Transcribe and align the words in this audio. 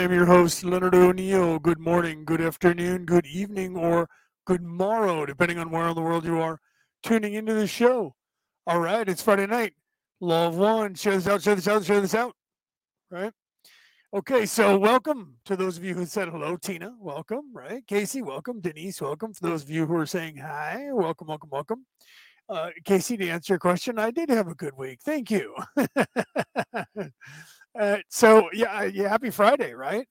I 0.00 0.04
am 0.04 0.14
your 0.14 0.24
host, 0.24 0.64
Leonard 0.64 0.94
O'Neill. 0.94 1.58
Good 1.58 1.78
morning, 1.78 2.24
good 2.24 2.40
afternoon, 2.40 3.04
good 3.04 3.26
evening, 3.26 3.76
or 3.76 4.08
good 4.46 4.62
morrow, 4.62 5.26
depending 5.26 5.58
on 5.58 5.70
where 5.70 5.88
in 5.88 5.94
the 5.94 6.00
world 6.00 6.24
you 6.24 6.40
are 6.40 6.58
tuning 7.02 7.34
into 7.34 7.52
the 7.52 7.66
show. 7.66 8.14
All 8.66 8.80
right, 8.80 9.06
it's 9.06 9.20
Friday 9.20 9.46
night. 9.46 9.74
Law 10.18 10.48
of 10.48 10.56
One. 10.56 10.94
Share 10.94 11.16
this 11.16 11.26
out, 11.26 11.42
share 11.42 11.54
this 11.54 11.68
out, 11.68 11.84
share 11.84 12.00
this 12.00 12.14
out. 12.14 12.34
Right? 13.10 13.34
Okay, 14.14 14.46
so 14.46 14.78
welcome 14.78 15.36
to 15.44 15.54
those 15.54 15.76
of 15.76 15.84
you 15.84 15.92
who 15.92 16.06
said 16.06 16.30
hello. 16.30 16.56
Tina, 16.56 16.94
welcome. 16.98 17.54
Right? 17.54 17.86
Casey, 17.86 18.22
welcome. 18.22 18.62
Denise, 18.62 19.02
welcome. 19.02 19.34
For 19.34 19.48
those 19.48 19.64
of 19.64 19.70
you 19.70 19.84
who 19.84 19.96
are 19.96 20.06
saying 20.06 20.38
hi, 20.38 20.86
welcome, 20.92 21.26
welcome, 21.26 21.50
welcome. 21.52 21.84
Uh, 22.48 22.70
Casey, 22.86 23.18
to 23.18 23.28
answer 23.28 23.52
your 23.52 23.58
question, 23.58 23.98
I 23.98 24.12
did 24.12 24.30
have 24.30 24.48
a 24.48 24.54
good 24.54 24.78
week. 24.78 25.00
Thank 25.04 25.30
you. 25.30 25.54
uh, 27.78 27.98
so, 28.08 28.48
yeah, 28.52 28.84
yeah, 28.84 29.08
happy 29.08 29.30
Friday, 29.30 29.72
right? 29.72 30.06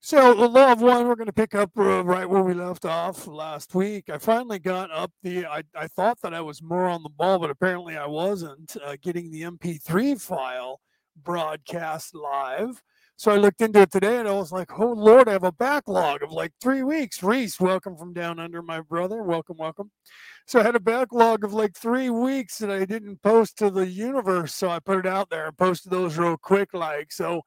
So, 0.00 0.34
the 0.34 0.48
law 0.48 0.72
of 0.72 0.80
one, 0.80 1.08
we're 1.08 1.16
going 1.16 1.26
to 1.26 1.32
pick 1.32 1.54
up 1.54 1.70
uh, 1.76 2.04
right 2.04 2.28
where 2.28 2.42
we 2.42 2.54
left 2.54 2.84
off 2.84 3.26
last 3.26 3.74
week. 3.74 4.08
I 4.08 4.18
finally 4.18 4.58
got 4.58 4.90
up 4.90 5.10
the, 5.22 5.46
I, 5.46 5.62
I 5.74 5.88
thought 5.88 6.20
that 6.22 6.34
I 6.34 6.40
was 6.40 6.62
more 6.62 6.88
on 6.88 7.02
the 7.02 7.08
ball, 7.08 7.38
but 7.38 7.50
apparently 7.50 7.96
I 7.96 8.06
wasn't, 8.06 8.76
uh, 8.84 8.96
getting 9.02 9.30
the 9.30 9.42
MP3 9.42 10.20
file 10.20 10.80
broadcast 11.22 12.14
live. 12.14 12.82
So 13.18 13.32
I 13.32 13.36
looked 13.36 13.62
into 13.62 13.80
it 13.80 13.90
today 13.90 14.18
and 14.18 14.28
I 14.28 14.32
was 14.32 14.52
like, 14.52 14.78
oh 14.78 14.92
Lord, 14.92 15.26
I 15.26 15.32
have 15.32 15.42
a 15.42 15.50
backlog 15.52 16.22
of 16.22 16.30
like 16.32 16.52
three 16.60 16.82
weeks. 16.82 17.22
Reese, 17.22 17.58
welcome 17.58 17.96
from 17.96 18.12
down 18.12 18.38
under, 18.38 18.60
my 18.60 18.82
brother. 18.82 19.22
Welcome, 19.22 19.56
welcome. 19.58 19.90
So 20.46 20.60
I 20.60 20.62
had 20.62 20.76
a 20.76 20.80
backlog 20.80 21.42
of 21.42 21.52
like 21.52 21.74
three 21.74 22.08
weeks 22.08 22.58
that 22.58 22.70
I 22.70 22.84
didn't 22.84 23.20
post 23.20 23.58
to 23.58 23.68
the 23.68 23.86
universe. 23.86 24.54
So 24.54 24.68
I 24.70 24.78
put 24.78 24.98
it 24.98 25.06
out 25.06 25.28
there 25.28 25.46
and 25.46 25.58
posted 25.58 25.90
those 25.90 26.16
real 26.16 26.36
quick, 26.36 26.72
like 26.72 27.12
so. 27.12 27.42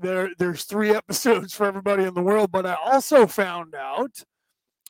There, 0.00 0.30
there's 0.38 0.64
three 0.64 0.90
episodes 0.94 1.52
for 1.52 1.66
everybody 1.66 2.04
in 2.04 2.14
the 2.14 2.22
world, 2.22 2.50
but 2.52 2.64
I 2.64 2.74
also 2.74 3.26
found 3.26 3.74
out 3.74 4.22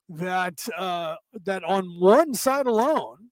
that 0.08 0.66
uh, 0.76 1.16
that 1.44 1.64
on 1.64 1.84
one 1.98 2.34
side 2.34 2.66
alone, 2.66 3.30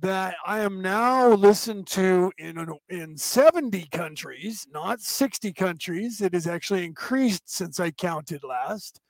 that 0.00 0.36
I 0.46 0.60
am 0.60 0.82
now 0.82 1.32
listened 1.32 1.86
to 1.88 2.30
in 2.38 2.66
in 2.88 3.16
70 3.16 3.86
countries, 3.90 4.66
not 4.72 5.00
60 5.00 5.52
countries. 5.54 6.20
It 6.20 6.34
has 6.34 6.46
actually 6.46 6.84
increased 6.84 7.50
since 7.50 7.80
I 7.80 7.90
counted 7.90 8.44
last 8.44 9.00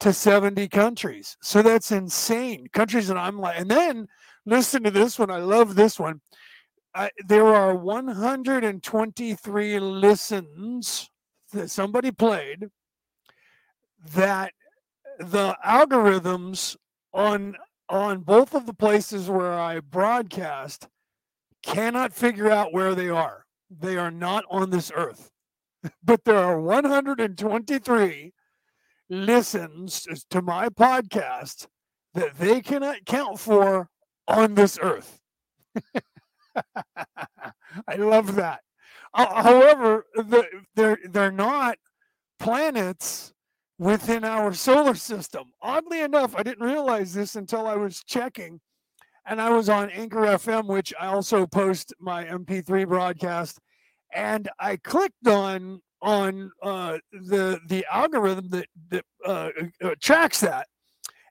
to 0.00 0.12
70 0.12 0.68
countries. 0.68 1.36
So 1.42 1.62
that's 1.62 1.90
insane. 1.90 2.66
Countries 2.72 3.08
that 3.08 3.16
I'm 3.16 3.38
like, 3.38 3.58
and 3.58 3.70
then 3.70 4.06
listen 4.44 4.82
to 4.82 4.90
this 4.90 5.18
one. 5.18 5.30
I 5.30 5.38
love 5.38 5.74
this 5.74 5.98
one. 5.98 6.20
I, 6.94 7.10
there 7.26 7.46
are 7.46 7.74
123 7.74 9.80
listens 9.80 11.10
that 11.52 11.70
somebody 11.70 12.10
played 12.10 12.68
that 14.14 14.52
the 15.18 15.56
algorithms 15.64 16.76
on 17.12 17.56
on 17.88 18.20
both 18.20 18.54
of 18.54 18.66
the 18.66 18.74
places 18.74 19.30
where 19.30 19.54
I 19.54 19.80
broadcast 19.80 20.88
cannot 21.62 22.12
figure 22.12 22.50
out 22.50 22.72
where 22.72 22.94
they 22.94 23.08
are. 23.08 23.44
They 23.70 23.96
are 23.96 24.10
not 24.10 24.44
on 24.50 24.70
this 24.70 24.90
earth. 24.94 25.30
But 26.02 26.24
there 26.24 26.38
are 26.38 26.60
123 26.60 28.32
listens 29.08 30.06
to 30.30 30.42
my 30.42 30.68
podcast 30.68 31.66
that 32.14 32.38
they 32.38 32.60
cannot 32.60 33.04
count 33.04 33.38
for 33.38 33.88
on 34.26 34.54
this 34.54 34.78
earth. 34.80 35.20
I 37.86 37.96
love 37.96 38.34
that. 38.36 38.60
Uh, 39.14 39.42
however, 39.42 40.06
the, 40.14 40.44
they're 40.74 40.98
they're 41.10 41.32
not 41.32 41.78
planets 42.38 43.32
within 43.78 44.24
our 44.24 44.52
solar 44.54 44.94
system. 44.94 45.44
Oddly 45.62 46.00
enough, 46.00 46.34
I 46.36 46.42
didn't 46.42 46.66
realize 46.66 47.14
this 47.14 47.36
until 47.36 47.66
I 47.66 47.76
was 47.76 48.02
checking, 48.04 48.60
and 49.26 49.40
I 49.40 49.50
was 49.50 49.68
on 49.68 49.90
Anchor 49.90 50.22
FM, 50.22 50.66
which 50.66 50.92
I 50.98 51.06
also 51.06 51.46
post 51.46 51.94
my 52.00 52.24
MP3 52.24 52.88
broadcast, 52.88 53.58
and 54.12 54.48
I 54.58 54.76
clicked 54.76 55.26
on 55.28 55.80
on 56.06 56.52
uh, 56.62 56.96
the 57.10 57.58
the 57.66 57.84
algorithm 57.92 58.48
that 58.50 58.66
that 58.90 59.04
uh, 59.26 59.50
uh, 59.82 59.90
tracks 60.00 60.40
that. 60.40 60.68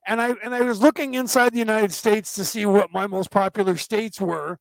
And 0.05 0.21
I 0.21 0.35
and 0.43 0.53
I 0.53 0.61
was 0.61 0.81
looking 0.81 1.15
inside 1.15 1.53
the 1.53 1.59
United 1.59 1.93
States 1.93 2.33
to 2.35 2.45
see 2.45 2.65
what 2.65 2.91
my 2.93 3.07
most 3.07 3.31
popular 3.31 3.77
states 3.77 4.19
were, 4.21 4.59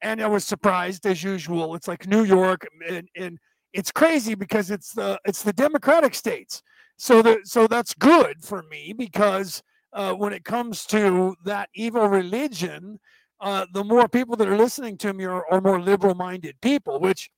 and 0.00 0.22
I 0.22 0.28
was 0.28 0.44
surprised 0.46 1.04
as 1.06 1.22
usual. 1.22 1.74
It's 1.74 1.88
like 1.88 2.06
New 2.06 2.22
York, 2.22 2.66
and, 2.88 3.08
and 3.16 3.38
it's 3.74 3.90
crazy 3.90 4.34
because 4.36 4.70
it's 4.70 4.92
the 4.92 5.18
it's 5.26 5.42
the 5.42 5.52
Democratic 5.52 6.14
states. 6.14 6.62
So 6.96 7.20
that 7.22 7.48
so 7.48 7.66
that's 7.66 7.94
good 7.94 8.42
for 8.42 8.62
me 8.62 8.94
because 8.96 9.62
uh, 9.92 10.14
when 10.14 10.32
it 10.32 10.44
comes 10.44 10.86
to 10.86 11.34
that 11.44 11.68
evil 11.74 12.06
religion, 12.06 13.00
uh, 13.40 13.66
the 13.74 13.84
more 13.84 14.08
people 14.08 14.36
that 14.36 14.48
are 14.48 14.56
listening 14.56 14.96
to 14.98 15.12
me 15.12 15.24
are, 15.24 15.44
are 15.50 15.60
more 15.60 15.80
liberal-minded 15.80 16.60
people, 16.60 17.00
which 17.00 17.28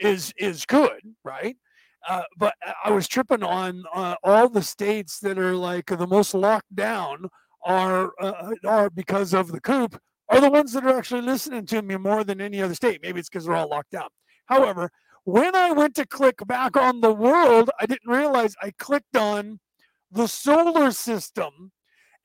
is 0.00 0.32
is 0.36 0.66
good, 0.66 1.00
right? 1.24 1.56
Uh, 2.06 2.22
but 2.36 2.54
I 2.84 2.90
was 2.90 3.08
tripping 3.08 3.42
on 3.42 3.84
uh, 3.94 4.16
all 4.22 4.48
the 4.48 4.62
states 4.62 5.18
that 5.20 5.38
are 5.38 5.54
like 5.54 5.86
the 5.86 6.06
most 6.06 6.34
locked 6.34 6.74
down 6.74 7.28
are 7.64 8.12
uh, 8.20 8.54
are 8.66 8.90
because 8.90 9.34
of 9.34 9.52
the 9.52 9.60
coup 9.60 9.88
are 10.28 10.40
the 10.40 10.50
ones 10.50 10.72
that 10.72 10.84
are 10.84 10.98
actually 10.98 11.22
listening 11.22 11.66
to 11.66 11.82
me 11.82 11.96
more 11.96 12.22
than 12.22 12.40
any 12.40 12.62
other 12.62 12.74
state. 12.74 13.00
Maybe 13.02 13.20
it's 13.20 13.28
because 13.28 13.46
they're 13.46 13.56
all 13.56 13.68
locked 13.68 13.90
down. 13.90 14.08
However, 14.46 14.90
when 15.24 15.54
I 15.54 15.72
went 15.72 15.94
to 15.96 16.06
click 16.06 16.36
back 16.46 16.76
on 16.76 17.00
the 17.00 17.12
world, 17.12 17.70
I 17.80 17.86
didn't 17.86 18.10
realize 18.10 18.54
I 18.62 18.72
clicked 18.78 19.16
on 19.16 19.60
the 20.10 20.26
solar 20.26 20.90
system 20.90 21.72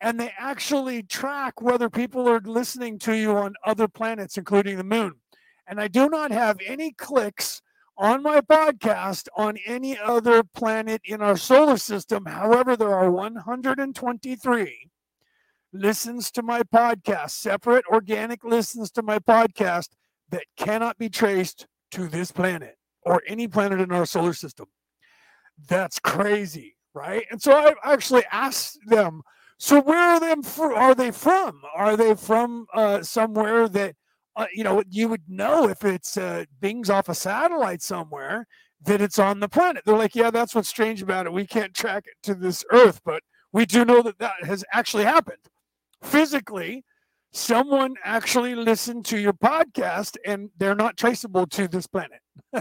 and 0.01 0.19
they 0.19 0.31
actually 0.37 1.03
track 1.03 1.61
whether 1.61 1.89
people 1.89 2.27
are 2.27 2.41
listening 2.41 2.99
to 2.99 3.15
you 3.15 3.31
on 3.35 3.53
other 3.65 3.87
planets, 3.87 4.37
including 4.37 4.77
the 4.77 4.83
moon. 4.83 5.13
And 5.67 5.79
I 5.79 5.87
do 5.87 6.09
not 6.09 6.31
have 6.31 6.57
any 6.65 6.91
clicks 6.91 7.61
on 7.97 8.23
my 8.23 8.41
podcast 8.41 9.27
on 9.37 9.57
any 9.65 9.97
other 9.97 10.43
planet 10.43 11.01
in 11.05 11.21
our 11.21 11.37
solar 11.37 11.77
system. 11.77 12.25
However, 12.25 12.75
there 12.75 12.93
are 12.93 13.11
123 13.11 14.89
listens 15.71 16.31
to 16.31 16.43
my 16.43 16.61
podcast, 16.61 17.31
separate 17.31 17.85
organic 17.91 18.43
listens 18.43 18.91
to 18.91 19.01
my 19.01 19.19
podcast 19.19 19.89
that 20.29 20.45
cannot 20.57 20.97
be 20.97 21.09
traced 21.09 21.67
to 21.91 22.07
this 22.07 22.31
planet 22.31 22.77
or 23.01 23.21
any 23.27 23.47
planet 23.47 23.81
in 23.81 23.91
our 23.91 24.05
solar 24.05 24.33
system. 24.33 24.67
That's 25.67 25.99
crazy, 25.99 26.75
right? 26.93 27.25
And 27.31 27.41
so 27.41 27.53
I 27.53 27.73
actually 27.83 28.23
asked 28.31 28.79
them, 28.85 29.21
so 29.57 29.81
where 29.81 29.97
are 29.97 30.19
them 30.19 30.43
for, 30.43 30.73
are 30.73 30.95
they 30.95 31.11
from? 31.11 31.61
Are 31.75 31.95
they 31.95 32.15
from 32.15 32.65
uh, 32.73 33.03
somewhere 33.03 33.67
that 33.69 33.95
uh, 34.35 34.47
you 34.53 34.63
know, 34.63 34.83
you 34.89 35.07
would 35.07 35.23
know 35.27 35.67
if 35.69 35.83
it's 35.83 36.17
uh, 36.17 36.45
bings 36.59 36.89
off 36.89 37.09
a 37.09 37.15
satellite 37.15 37.81
somewhere 37.81 38.47
that 38.83 39.01
it's 39.01 39.19
on 39.19 39.39
the 39.39 39.49
planet. 39.49 39.83
They're 39.85 39.97
like, 39.97 40.15
yeah, 40.15 40.31
that's 40.31 40.55
what's 40.55 40.67
strange 40.69 41.01
about 41.01 41.25
it. 41.25 41.33
We 41.33 41.45
can't 41.45 41.73
track 41.73 42.05
it 42.07 42.15
to 42.23 42.35
this 42.35 42.65
Earth, 42.71 43.01
but 43.05 43.21
we 43.51 43.65
do 43.65 43.85
know 43.85 44.01
that 44.01 44.19
that 44.19 44.43
has 44.43 44.65
actually 44.73 45.05
happened 45.05 45.37
physically. 46.01 46.83
Someone 47.31 47.95
actually 48.03 48.55
listened 48.55 49.05
to 49.05 49.17
your 49.17 49.33
podcast 49.33 50.17
and 50.25 50.49
they're 50.57 50.75
not 50.75 50.97
traceable 50.97 51.47
to 51.47 51.67
this 51.67 51.87
planet. 51.87 52.19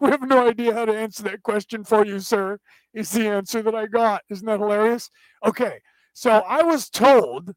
we 0.00 0.10
have 0.10 0.22
no 0.22 0.48
idea 0.48 0.74
how 0.74 0.84
to 0.84 0.96
answer 0.96 1.22
that 1.24 1.42
question 1.42 1.84
for 1.84 2.06
you, 2.06 2.20
sir, 2.20 2.58
is 2.94 3.10
the 3.10 3.28
answer 3.28 3.62
that 3.62 3.74
I 3.74 3.86
got. 3.86 4.22
Isn't 4.30 4.46
that 4.46 4.60
hilarious? 4.60 5.10
Okay, 5.44 5.80
so 6.12 6.42
I 6.48 6.62
was 6.62 6.88
told 6.88 7.52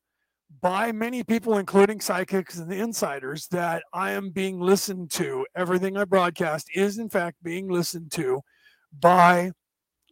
by 0.62 0.92
many 0.92 1.24
people, 1.24 1.58
including 1.58 2.00
psychics 2.00 2.58
and 2.58 2.70
the 2.70 2.80
insiders, 2.80 3.48
that 3.48 3.84
I 3.94 4.12
am 4.12 4.30
being 4.30 4.60
listened 4.60 5.12
to. 5.12 5.46
Everything 5.56 5.98
I 5.98 6.06
broadcast 6.06 6.70
is, 6.76 7.00
in 7.00 7.10
fact, 7.10 7.38
being 7.44 7.68
listened 7.68 8.12
to 8.14 8.42
by 9.00 9.52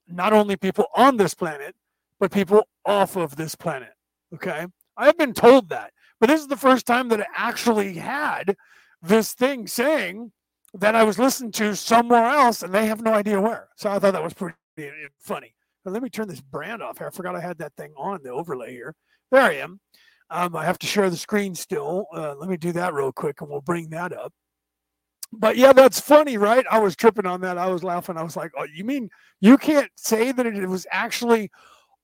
not 0.07 0.34
only 0.34 0.56
people 0.56 0.86
on 0.96 1.18
this 1.18 1.34
planet, 1.34 1.75
but 2.19 2.31
people 2.31 2.68
off 2.86 3.16
of 3.16 3.36
this 3.36 3.56
planet. 3.56 3.94
Okay. 4.34 4.66
I've 4.98 5.18
been 5.18 5.34
told 5.34 5.69
that, 5.69 5.94
but 6.19 6.28
this 6.28 6.42
is 6.42 6.48
the 6.48 6.57
first 6.57 6.86
time 6.86 7.07
that 7.10 7.22
I 7.22 7.25
actually 7.36 7.94
had 7.94 8.57
this 9.02 9.34
thing 9.34 9.68
saying 9.68 10.31
that 10.74 10.95
I 10.95 11.04
was 11.04 11.18
listened 11.18 11.54
to 11.56 11.75
somewhere 11.75 12.25
else 12.25 12.63
and 12.63 12.74
they 12.74 12.88
have 12.88 13.02
no 13.02 13.13
idea 13.13 13.40
where. 13.40 13.69
So 13.78 13.90
I 13.90 14.00
thought 14.00 14.13
that 14.13 14.24
was 14.24 14.34
pretty 14.34 14.56
funny. 15.19 15.56
But 15.84 15.94
let 15.94 16.04
me 16.04 16.10
turn 16.10 16.28
this 16.28 16.42
brand 16.42 16.81
off 16.81 16.98
here. 16.98 17.07
I 17.07 17.12
forgot 17.12 17.36
I 17.36 17.40
had 17.40 17.57
that 17.60 17.75
thing 17.75 17.94
on 17.98 18.22
the 18.24 18.31
overlay 18.31 18.72
here. 18.72 18.95
There 19.31 19.42
I 19.42 19.54
am. 19.54 19.80
Um, 20.30 20.56
I 20.56 20.66
have 20.66 20.80
to 20.80 20.88
share 20.88 21.10
the 21.10 21.18
screen 21.18 21.56
still. 21.56 22.06
Uh, 22.14 22.36
let 22.36 22.50
me 22.50 22.58
do 22.58 22.72
that 22.74 22.94
real 22.94 23.12
quick 23.12 23.42
and 23.42 23.50
we'll 23.50 23.62
bring 23.62 23.90
that 23.90 24.14
up. 24.14 24.34
But 25.31 25.58
yeah, 25.58 25.74
that's 25.74 26.00
funny, 26.00 26.38
right? 26.38 26.66
I 26.70 26.80
was 26.80 26.96
tripping 26.96 27.26
on 27.26 27.42
that. 27.42 27.58
I 27.58 27.68
was 27.68 27.84
laughing. 27.84 28.18
I 28.18 28.24
was 28.24 28.36
like, 28.36 28.52
oh, 28.58 28.66
you 28.74 28.84
mean 28.84 29.10
you 29.42 29.58
can't 29.58 29.92
say 29.96 30.31
that 30.31 30.46
it 30.46 30.68
was 30.68 30.88
actually 30.92 31.52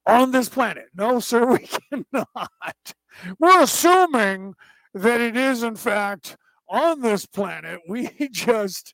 on 0.05 0.31
this 0.31 0.49
planet? 0.49 0.85
No, 0.95 1.19
sir, 1.19 1.45
we 1.51 1.67
cannot. 1.91 2.93
We're 3.39 3.61
assuming 3.61 4.53
that 4.93 5.21
it 5.21 5.35
is, 5.35 5.63
in 5.63 5.75
fact, 5.75 6.37
on 6.69 7.01
this 7.01 7.25
planet. 7.25 7.79
We 7.87 8.09
just 8.31 8.93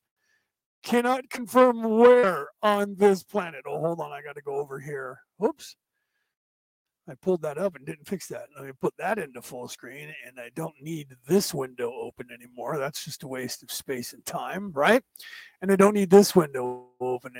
cannot 0.83 1.30
confirm 1.30 1.83
where 1.83 2.48
on 2.63 2.95
this 2.98 3.24
planet. 3.24 3.63
Oh, 3.68 3.80
hold 3.80 4.00
on. 4.00 4.12
I 4.12 4.22
got 4.22 4.36
to 4.36 4.42
go 4.42 4.56
over 4.56 4.80
here. 4.80 5.19
Oops. 5.44 5.75
I 7.12 7.16
pulled 7.16 7.42
that 7.42 7.58
up 7.58 7.75
and 7.75 7.86
didn't 7.86 8.08
fix 8.08 8.28
that. 8.30 8.48
Let 8.56 8.66
me 8.66 8.72
put 8.80 8.94
that 8.98 9.19
into 9.19 9.42
full 9.42 9.68
screen 9.68 10.13
and 10.25 10.40
I 10.40 10.50
don't 10.56 10.75
need 10.81 11.10
this 11.28 11.54
window 11.54 11.92
open 11.94 12.30
anymore. 12.34 12.78
That's 12.78 13.04
just 13.04 13.24
a 13.24 13.28
waste 13.28 13.63
of 13.63 13.72
space 13.72 14.13
and 14.13 14.25
time, 14.25 14.72
right? 14.72 15.04
And 15.62 15.72
I 15.72 15.75
don't 15.75 15.94
need 15.94 16.10
this 16.10 16.36
window 16.36 16.88
open 17.02 17.34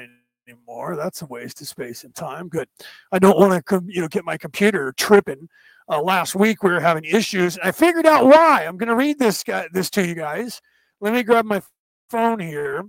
anymore. 0.46 0.98
That's 0.98 1.22
a 1.22 1.26
waste 1.26 1.62
of 1.62 1.70
space 1.70 2.04
and 2.04 2.14
time. 2.14 2.50
Good. 2.50 2.68
I 3.14 3.20
don't 3.20 3.40
want 3.40 3.66
to, 3.66 3.82
you 3.88 4.02
know, 4.02 4.10
get 4.10 4.26
my 4.26 4.38
computer 4.38 4.94
tripping. 4.98 5.48
Uh, 5.88 6.02
last 6.02 6.36
week 6.36 6.64
we 6.64 6.72
were 6.72 6.82
having 6.82 7.06
issues. 7.06 7.58
I 7.60 7.72
figured 7.72 8.06
out 8.06 8.26
why. 8.26 8.66
I'm 8.68 8.76
going 8.76 8.90
to 8.90 8.96
read 8.96 9.20
this 9.20 9.42
guy, 9.42 9.70
this 9.72 9.90
to 9.92 10.06
you 10.06 10.16
guys. 10.16 10.62
Let 11.00 11.14
me 11.14 11.24
grab 11.24 11.46
my 11.46 11.62
phone 12.10 12.42
here 12.42 12.84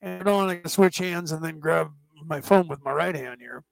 and 0.00 0.26
on. 0.26 0.48
I 0.48 0.56
can 0.56 0.70
switch 0.70 0.96
hands 0.96 1.32
and 1.32 1.44
then 1.44 1.60
grab 1.60 1.90
my 2.24 2.40
phone 2.40 2.66
with 2.66 2.82
my 2.82 2.92
right 2.92 3.14
hand 3.14 3.42
here 3.42 3.62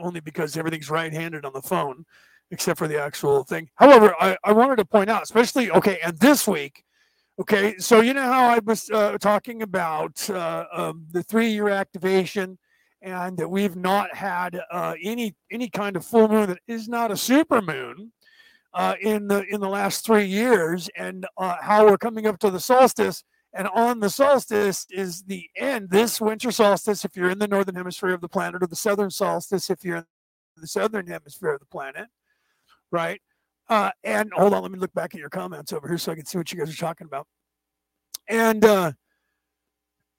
only 0.00 0.20
because 0.20 0.56
everything's 0.56 0.90
right-handed 0.90 1.44
on 1.44 1.52
the 1.52 1.62
phone, 1.62 2.04
except 2.50 2.78
for 2.78 2.88
the 2.88 3.00
actual 3.00 3.44
thing. 3.44 3.68
However, 3.76 4.14
I, 4.20 4.36
I 4.44 4.52
wanted 4.52 4.76
to 4.76 4.84
point 4.84 5.10
out, 5.10 5.22
especially 5.22 5.70
okay, 5.70 5.98
and 6.02 6.18
this 6.18 6.48
week, 6.48 6.84
okay, 7.40 7.78
so 7.78 8.00
you 8.00 8.14
know 8.14 8.22
how 8.22 8.44
I 8.48 8.58
was 8.58 8.90
uh, 8.90 9.18
talking 9.18 9.62
about 9.62 10.28
uh, 10.30 10.64
um, 10.72 11.06
the 11.12 11.22
three-year 11.22 11.68
activation, 11.68 12.58
and 13.02 13.38
that 13.38 13.48
we've 13.48 13.76
not 13.76 14.14
had 14.14 14.60
uh, 14.70 14.94
any 15.02 15.34
any 15.50 15.68
kind 15.68 15.96
of 15.96 16.04
full 16.04 16.28
moon 16.28 16.48
that 16.48 16.58
is 16.66 16.88
not 16.88 17.10
a 17.10 17.16
super 17.16 17.62
moon. 17.62 18.12
Uh, 18.72 18.94
in 19.00 19.26
the 19.26 19.44
in 19.52 19.60
the 19.60 19.68
last 19.68 20.06
three 20.06 20.26
years, 20.26 20.88
and 20.96 21.26
uh, 21.36 21.56
how 21.60 21.84
we're 21.84 21.98
coming 21.98 22.26
up 22.28 22.38
to 22.38 22.50
the 22.50 22.60
solstice, 22.60 23.24
and 23.52 23.66
on 23.68 24.00
the 24.00 24.10
solstice 24.10 24.86
is 24.90 25.22
the 25.24 25.48
end, 25.56 25.90
this 25.90 26.20
winter 26.20 26.52
solstice, 26.52 27.04
if 27.04 27.16
you're 27.16 27.30
in 27.30 27.38
the 27.38 27.48
northern 27.48 27.74
hemisphere 27.74 28.14
of 28.14 28.20
the 28.20 28.28
planet, 28.28 28.62
or 28.62 28.66
the 28.66 28.76
southern 28.76 29.10
solstice, 29.10 29.70
if 29.70 29.84
you're 29.84 29.96
in 29.96 30.04
the 30.56 30.66
southern 30.66 31.06
hemisphere 31.06 31.54
of 31.54 31.60
the 31.60 31.66
planet, 31.66 32.06
right? 32.90 33.20
Uh, 33.68 33.90
and 34.04 34.32
hold 34.34 34.52
on, 34.52 34.62
let 34.62 34.72
me 34.72 34.78
look 34.78 34.92
back 34.94 35.14
at 35.14 35.20
your 35.20 35.28
comments 35.28 35.72
over 35.72 35.88
here 35.88 35.98
so 35.98 36.12
I 36.12 36.16
can 36.16 36.26
see 36.26 36.38
what 36.38 36.52
you 36.52 36.58
guys 36.58 36.72
are 36.72 36.76
talking 36.76 37.06
about. 37.06 37.26
And 38.28 38.64
uh, 38.64 38.92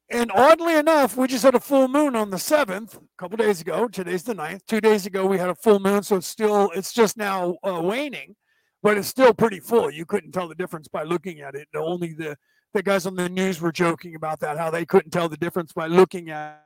and 0.09 0.29
oddly 0.33 0.75
enough, 0.75 1.15
we 1.15 1.27
just 1.27 1.43
had 1.43 1.55
a 1.55 1.59
full 1.59 1.87
moon 1.87 2.17
on 2.17 2.31
the 2.31 2.37
seventh 2.39 2.95
a 2.95 2.99
couple 3.17 3.37
days 3.37 3.61
ago. 3.61 3.87
Today's 3.87 4.23
the 4.23 4.33
ninth. 4.33 4.65
Two 4.67 4.81
days 4.81 5.05
ago, 5.05 5.25
we 5.25 5.37
had 5.37 5.49
a 5.49 5.55
full 5.55 5.79
moon, 5.79 6.03
so 6.03 6.17
it's 6.17 6.27
still 6.27 6.69
it's 6.75 6.91
just 6.91 7.15
now 7.15 7.55
uh, 7.65 7.81
waning, 7.81 8.35
but 8.83 8.97
it's 8.97 9.07
still 9.07 9.33
pretty 9.33 9.59
full. 9.59 9.91
You 9.91 10.05
couldn't 10.05 10.31
tell 10.31 10.47
the 10.47 10.55
difference 10.55 10.87
by 10.87 11.03
looking 11.03 11.41
at 11.41 11.55
it. 11.55 11.67
Only 11.75 12.13
the 12.13 12.37
the 12.73 12.81
guys 12.81 13.05
on 13.05 13.15
the 13.15 13.27
news 13.29 13.59
were 13.59 13.71
joking 13.71 14.15
about 14.15 14.39
that, 14.39 14.57
how 14.57 14.71
they 14.71 14.85
couldn't 14.85 15.11
tell 15.11 15.27
the 15.27 15.37
difference 15.37 15.73
by 15.73 15.87
looking 15.87 16.29
at 16.29 16.61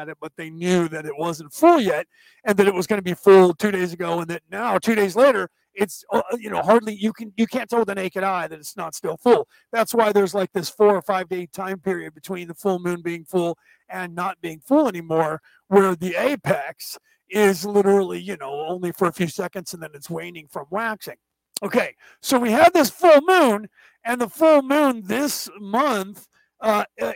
it, 0.00 0.16
but 0.20 0.32
they 0.36 0.50
knew 0.50 0.88
that 0.88 1.06
it 1.06 1.16
wasn't 1.16 1.52
full 1.52 1.80
yet 1.80 2.06
and 2.44 2.56
that 2.56 2.66
it 2.66 2.74
was 2.74 2.88
going 2.88 2.98
to 2.98 3.04
be 3.04 3.14
full 3.14 3.54
two 3.54 3.70
days 3.70 3.92
ago, 3.92 4.20
and 4.20 4.28
that 4.28 4.42
now 4.50 4.78
two 4.78 4.94
days 4.94 5.14
later, 5.14 5.48
it's 5.74 6.04
uh, 6.12 6.22
you 6.38 6.50
know 6.50 6.62
hardly 6.62 6.94
you 6.94 7.12
can 7.12 7.32
you 7.36 7.46
can't 7.46 7.68
tell 7.68 7.80
with 7.80 7.88
the 7.88 7.94
naked 7.94 8.22
eye 8.22 8.46
that 8.46 8.58
it's 8.58 8.76
not 8.76 8.94
still 8.94 9.16
full. 9.16 9.48
That's 9.72 9.94
why 9.94 10.12
there's 10.12 10.34
like 10.34 10.52
this 10.52 10.68
four 10.68 10.94
or 10.94 11.02
five 11.02 11.28
day 11.28 11.46
time 11.46 11.80
period 11.80 12.14
between 12.14 12.48
the 12.48 12.54
full 12.54 12.78
moon 12.78 13.02
being 13.02 13.24
full 13.24 13.58
and 13.88 14.14
not 14.14 14.40
being 14.40 14.60
full 14.60 14.88
anymore, 14.88 15.40
where 15.68 15.94
the 15.96 16.14
apex 16.16 16.98
is 17.30 17.64
literally 17.64 18.20
you 18.20 18.36
know 18.36 18.66
only 18.68 18.92
for 18.92 19.08
a 19.08 19.12
few 19.12 19.28
seconds 19.28 19.74
and 19.74 19.82
then 19.82 19.90
it's 19.94 20.10
waning 20.10 20.46
from 20.50 20.66
waxing. 20.70 21.16
Okay, 21.62 21.94
so 22.20 22.38
we 22.38 22.50
have 22.50 22.72
this 22.72 22.90
full 22.90 23.20
moon, 23.22 23.68
and 24.04 24.20
the 24.20 24.28
full 24.28 24.62
moon 24.62 25.02
this 25.04 25.48
month 25.60 26.26
uh, 26.60 26.84
uh 27.00 27.12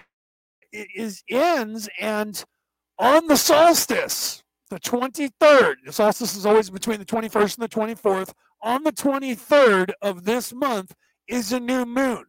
is 0.72 1.22
ends 1.28 1.88
and 1.98 2.44
on 2.98 3.26
the 3.26 3.36
solstice, 3.36 4.42
the 4.70 4.80
23rd. 4.80 5.74
The 5.86 5.92
solstice 5.92 6.36
is 6.36 6.44
always 6.44 6.70
between 6.70 6.98
the 6.98 7.04
21st 7.04 7.58
and 7.58 7.64
the 7.64 7.68
24th. 7.68 8.32
On 8.60 8.82
the 8.82 8.92
23rd 8.92 9.92
of 10.02 10.24
this 10.24 10.52
month 10.52 10.94
is 11.28 11.52
a 11.52 11.60
new 11.60 11.84
moon. 11.84 12.24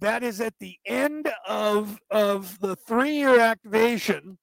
That 0.00 0.22
is 0.22 0.40
at 0.40 0.54
the 0.58 0.76
end 0.86 1.30
of, 1.46 2.00
of 2.10 2.58
the 2.60 2.76
three 2.76 3.16
year 3.16 3.40
activation. 3.40 4.38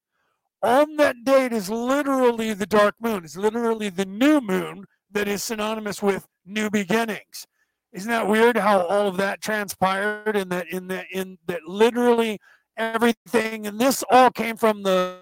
On 0.62 0.96
that 0.96 1.16
date 1.24 1.52
is 1.52 1.68
literally 1.68 2.54
the 2.54 2.66
dark 2.66 2.94
moon, 3.00 3.24
it's 3.24 3.36
literally 3.36 3.90
the 3.90 4.06
new 4.06 4.40
moon 4.40 4.86
that 5.10 5.28
is 5.28 5.44
synonymous 5.44 6.02
with 6.02 6.26
new 6.44 6.70
beginnings. 6.70 7.46
Isn't 7.92 8.10
that 8.10 8.26
weird 8.26 8.56
how 8.56 8.80
all 8.86 9.06
of 9.06 9.16
that 9.18 9.40
transpired 9.40 10.36
and 10.36 10.50
that 10.50 10.68
in 10.68 10.88
that 10.88 11.06
in 11.12 11.38
that 11.46 11.62
literally 11.66 12.40
everything 12.76 13.66
and 13.66 13.78
this 13.78 14.02
all 14.10 14.30
came 14.30 14.56
from 14.56 14.82
the 14.82 15.20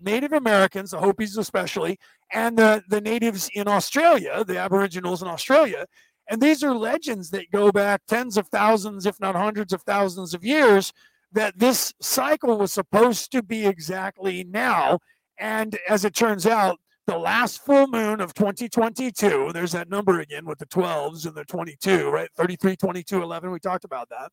Native 0.00 0.32
Americans, 0.32 0.90
the 0.90 0.98
Hopis 0.98 1.36
especially, 1.36 1.98
and 2.32 2.56
the, 2.56 2.82
the 2.88 3.00
natives 3.00 3.50
in 3.54 3.68
Australia, 3.68 4.44
the 4.44 4.58
Aboriginals 4.58 5.22
in 5.22 5.28
Australia. 5.28 5.86
And 6.28 6.40
these 6.40 6.62
are 6.62 6.74
legends 6.74 7.30
that 7.30 7.50
go 7.50 7.72
back 7.72 8.02
tens 8.06 8.36
of 8.36 8.48
thousands, 8.48 9.06
if 9.06 9.18
not 9.20 9.34
hundreds 9.34 9.72
of 9.72 9.82
thousands 9.82 10.34
of 10.34 10.44
years, 10.44 10.92
that 11.32 11.58
this 11.58 11.92
cycle 12.00 12.58
was 12.58 12.72
supposed 12.72 13.32
to 13.32 13.42
be 13.42 13.66
exactly 13.66 14.44
now. 14.44 14.98
And 15.38 15.78
as 15.88 16.04
it 16.04 16.14
turns 16.14 16.46
out, 16.46 16.78
the 17.06 17.18
last 17.18 17.64
full 17.64 17.88
moon 17.88 18.20
of 18.20 18.32
2022, 18.34 19.50
there's 19.52 19.72
that 19.72 19.88
number 19.88 20.20
again 20.20 20.46
with 20.46 20.58
the 20.58 20.66
12s 20.66 21.26
and 21.26 21.34
the 21.34 21.44
22, 21.44 22.08
right? 22.10 22.28
33, 22.36 22.76
22, 22.76 23.22
11. 23.22 23.50
We 23.50 23.58
talked 23.58 23.84
about 23.84 24.08
that, 24.10 24.30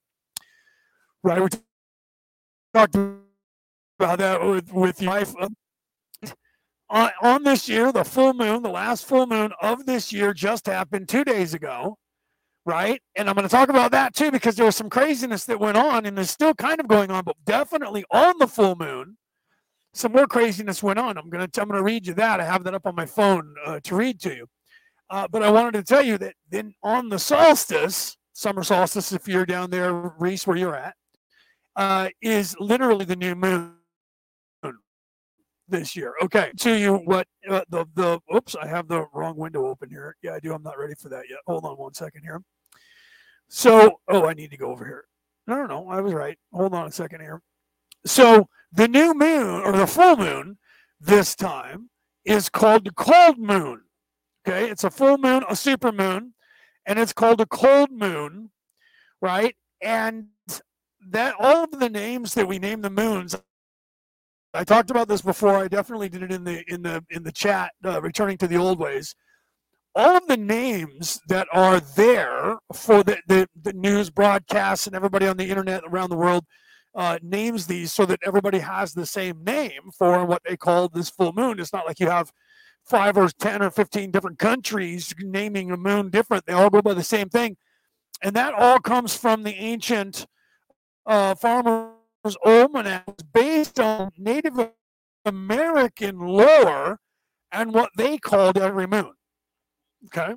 right? 1.24 1.42
We 1.42 1.50
talked 2.74 2.96
about 2.96 4.20
that 4.20 4.44
with, 4.44 4.72
with 4.72 5.02
your 5.02 5.12
wife. 5.12 5.34
Um, 5.40 5.56
on, 6.90 7.12
on 7.22 7.44
this 7.44 7.70
year, 7.70 7.92
the 7.92 8.04
full 8.04 8.34
moon, 8.34 8.64
the 8.64 8.70
last 8.70 9.06
full 9.06 9.28
moon 9.28 9.52
of 9.62 9.86
this 9.86 10.12
year 10.12 10.34
just 10.34 10.66
happened 10.66 11.08
two 11.08 11.24
days 11.24 11.54
ago, 11.54 11.98
right? 12.66 13.02
And 13.16 13.30
I'm 13.30 13.36
going 13.36 13.48
to 13.48 13.52
talk 13.52 13.70
about 13.70 13.92
that 13.92 14.16
too 14.16 14.32
because 14.32 14.56
there 14.56 14.66
was 14.66 14.76
some 14.76 14.90
craziness 14.90 15.46
that 15.46 15.60
went 15.60 15.78
on 15.78 16.06
and 16.06 16.18
is 16.18 16.32
still 16.32 16.56
kind 16.56 16.80
of 16.80 16.88
going 16.88 17.12
on, 17.12 17.24
but 17.24 17.36
definitely 17.46 18.06
on 18.12 18.40
the 18.40 18.48
full 18.48 18.76
moon 18.76 19.18
some 20.00 20.14
more 20.14 20.28
craziness 20.28 20.82
went 20.82 20.98
on. 20.98 21.18
I'm 21.18 21.30
gonna 21.30 21.50
I'm 21.58 21.68
gonna 21.68 21.84
read 21.84 22.08
you 22.08 22.14
that. 22.16 22.40
I 22.40 22.46
have 22.46 22.64
that 22.64 22.74
up 22.74 22.88
on 22.88 22.96
my 22.96 23.06
phone 23.06 23.54
uh, 23.66 23.80
to 23.84 23.96
read 23.96 24.20
to 24.22 24.34
you. 24.34 24.48
Uh, 25.10 25.28
but 25.28 25.44
I 25.44 25.52
wanted 25.52 25.74
to 25.74 25.84
tell 25.84 26.04
you 26.04 26.18
that 26.20 26.36
then 26.50 26.74
on 26.84 27.10
the 27.10 27.20
solstice, 27.20 28.16
summer 28.34 28.64
solstice, 28.64 29.12
if 29.12 29.28
you're 29.28 29.46
down 29.46 29.72
there, 29.72 29.94
Reese, 29.94 30.46
where 30.46 30.56
you're 30.56 30.76
at, 30.76 30.96
uh, 31.76 32.10
is 32.22 32.56
literally 32.60 33.06
the 33.06 33.16
new 33.16 33.36
moon 33.36 33.74
this 35.68 35.96
year. 35.96 36.14
Okay, 36.22 36.52
to 36.60 36.74
you 36.74 36.96
what 36.96 37.28
uh, 37.50 37.64
the 37.70 37.86
the 37.96 38.20
oops, 38.34 38.56
I 38.56 38.68
have 38.68 38.88
the 38.88 39.06
wrong 39.14 39.36
window 39.36 39.68
open 39.68 39.90
here. 39.90 40.16
Yeah, 40.22 40.36
I 40.36 40.40
do. 40.40 40.54
I'm 40.54 40.64
not 40.64 40.80
ready 40.80 40.96
for 40.96 41.10
that 41.10 41.26
yet. 41.30 41.40
Hold 41.46 41.66
on 41.66 41.76
one 41.76 41.94
second 41.94 42.22
here. 42.24 42.42
So, 43.50 44.00
oh, 44.08 44.26
I 44.26 44.34
need 44.34 44.52
to 44.52 44.58
go 44.58 44.72
over 44.72 44.86
here. 44.86 45.06
No, 45.48 45.56
no, 45.56 45.66
no, 45.66 45.90
I 45.90 46.02
was 46.02 46.14
right. 46.14 46.38
Hold 46.54 46.74
on 46.74 46.88
a 46.88 46.92
second 46.92 47.22
here. 47.22 47.42
So 48.06 48.48
the 48.72 48.88
new 48.88 49.14
moon 49.14 49.62
or 49.64 49.74
the 49.74 49.88
full 49.88 50.18
moon 50.18 50.58
this 51.00 51.36
time 51.36 51.90
is 52.26 52.50
called 52.50 52.86
the 52.86 52.92
cold 52.92 53.38
moon. 53.38 53.82
Okay, 54.48 54.70
it's 54.70 54.84
a 54.84 54.92
full 54.92 55.18
moon, 55.18 55.44
a 55.50 55.56
super 55.56 55.92
moon, 55.92 56.34
and 56.86 57.00
it's 57.00 57.14
called 57.14 57.42
a 57.42 57.46
cold 57.46 57.92
moon, 57.92 58.52
right? 59.22 59.56
And 59.82 60.28
that 61.10 61.36
all 61.40 61.64
of 61.64 61.72
the 61.80 61.90
names 61.90 62.34
that 62.34 62.48
we 62.48 62.60
name 62.60 62.82
the 62.82 62.90
moons 62.90 63.36
I 64.54 64.64
talked 64.64 64.90
about 64.90 65.08
this 65.08 65.22
before. 65.22 65.58
I 65.58 65.68
definitely 65.68 66.10
did 66.10 66.24
it 66.24 66.32
in 66.32 66.44
the 66.44 66.64
in 66.72 66.82
the 66.82 67.04
in 67.10 67.24
the 67.24 67.32
chat. 67.32 67.72
Uh, 67.86 68.02
returning 68.02 68.38
to 68.40 68.48
the 68.48 68.58
old 68.58 68.80
ways, 68.80 69.16
all 69.96 70.18
of 70.18 70.28
the 70.28 70.38
names 70.38 71.20
that 71.28 71.48
are 71.54 71.80
there 71.80 72.58
for 72.74 73.04
the, 73.04 73.20
the 73.28 73.48
the 73.62 73.74
news 73.74 74.10
broadcasts 74.10 74.88
and 74.88 74.96
everybody 74.96 75.28
on 75.28 75.38
the 75.38 75.50
internet 75.50 75.84
around 75.86 76.10
the 76.10 76.18
world 76.18 76.46
uh, 76.96 77.20
names 77.22 77.68
these 77.68 77.94
so 77.94 78.06
that 78.06 78.20
everybody 78.26 78.60
has 78.60 78.94
the 78.94 79.06
same 79.06 79.44
name 79.44 79.92
for 79.98 80.26
what 80.26 80.42
they 80.48 80.58
call 80.58 80.90
this 80.90 81.10
full 81.10 81.34
moon. 81.34 81.60
It's 81.60 81.74
not 81.74 81.86
like 81.86 82.00
you 82.00 82.10
have 82.10 82.32
five 82.86 83.18
or 83.18 83.30
10 83.30 83.62
or 83.62 83.70
15 83.70 84.12
different 84.12 84.40
countries 84.40 85.14
naming 85.20 85.72
a 85.72 85.78
moon 85.78 86.10
different. 86.10 86.46
They 86.46 86.54
all 86.54 86.70
go 86.70 86.82
by 86.82 86.94
the 86.94 87.04
same 87.04 87.30
thing. 87.30 87.58
And 88.24 88.36
that 88.36 88.54
all 88.54 88.80
comes 88.80 89.16
from 89.16 89.44
the 89.44 89.54
ancient 89.54 90.26
uh, 91.06 91.36
farmer's 91.36 92.38
almanac 92.46 93.06
based 93.34 93.80
on 93.80 94.12
Native 94.18 94.72
American 95.26 96.20
lore 96.20 97.00
and 97.52 97.74
what 97.74 97.92
they 97.98 98.18
called 98.18 98.58
every 98.58 98.88
moon. 98.88 99.14
Okay. 100.06 100.34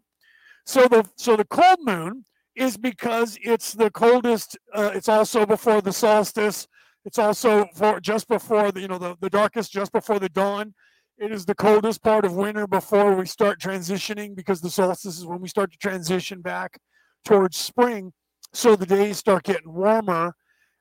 So 0.64 0.87
the 0.87 1.04
so 1.16 1.37
the 1.37 1.44
cold 1.44 1.78
moon 1.82 2.25
is 2.54 2.76
because 2.76 3.38
it's 3.42 3.73
the 3.73 3.90
coldest. 3.90 4.59
Uh, 4.73 4.90
it's 4.94 5.09
also 5.09 5.47
before 5.47 5.80
the 5.80 5.92
solstice. 5.92 6.66
It's 7.04 7.18
also 7.18 7.66
for 7.75 8.00
just 8.00 8.28
before 8.28 8.71
the 8.73 8.80
you 8.80 8.88
know 8.88 8.99
the, 8.99 9.16
the 9.21 9.30
darkest, 9.30 9.73
just 9.73 9.92
before 9.92 10.18
the 10.18 10.28
dawn. 10.28 10.75
It 11.18 11.30
is 11.32 11.44
the 11.44 11.54
coldest 11.54 12.02
part 12.02 12.25
of 12.25 12.35
winter 12.35 12.66
before 12.66 13.14
we 13.14 13.26
start 13.26 13.61
transitioning 13.61 14.35
because 14.35 14.61
the 14.61 14.71
solstice 14.71 15.18
is 15.18 15.26
when 15.26 15.40
we 15.40 15.49
start 15.49 15.71
to 15.73 15.78
transition 15.78 16.40
back 16.40 16.78
towards 17.25 17.56
spring. 17.56 18.12
So 18.52 18.76
the 18.76 18.87
days 18.87 19.18
start 19.18 19.44
getting 19.44 19.73
warmer. 19.73 20.35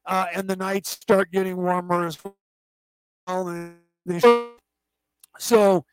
uh, 0.06 0.26
and 0.34 0.50
the 0.50 0.56
nights 0.56 0.92
start 0.92 1.32
getting 1.32 1.58
warmer 1.58 2.06
as 2.06 2.18
well. 2.24 2.36
So 5.38 5.86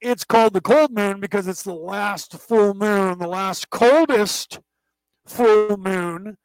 it's 0.00 0.24
called 0.24 0.54
the 0.54 0.60
cold 0.60 0.92
moon 0.92 1.20
because 1.20 1.46
it's 1.48 1.62
the 1.62 1.74
last 1.74 2.34
full 2.34 2.74
moon, 2.74 3.18
the 3.18 3.28
last 3.28 3.70
coldest 3.70 4.60
full 5.26 5.76
moon 5.76 6.36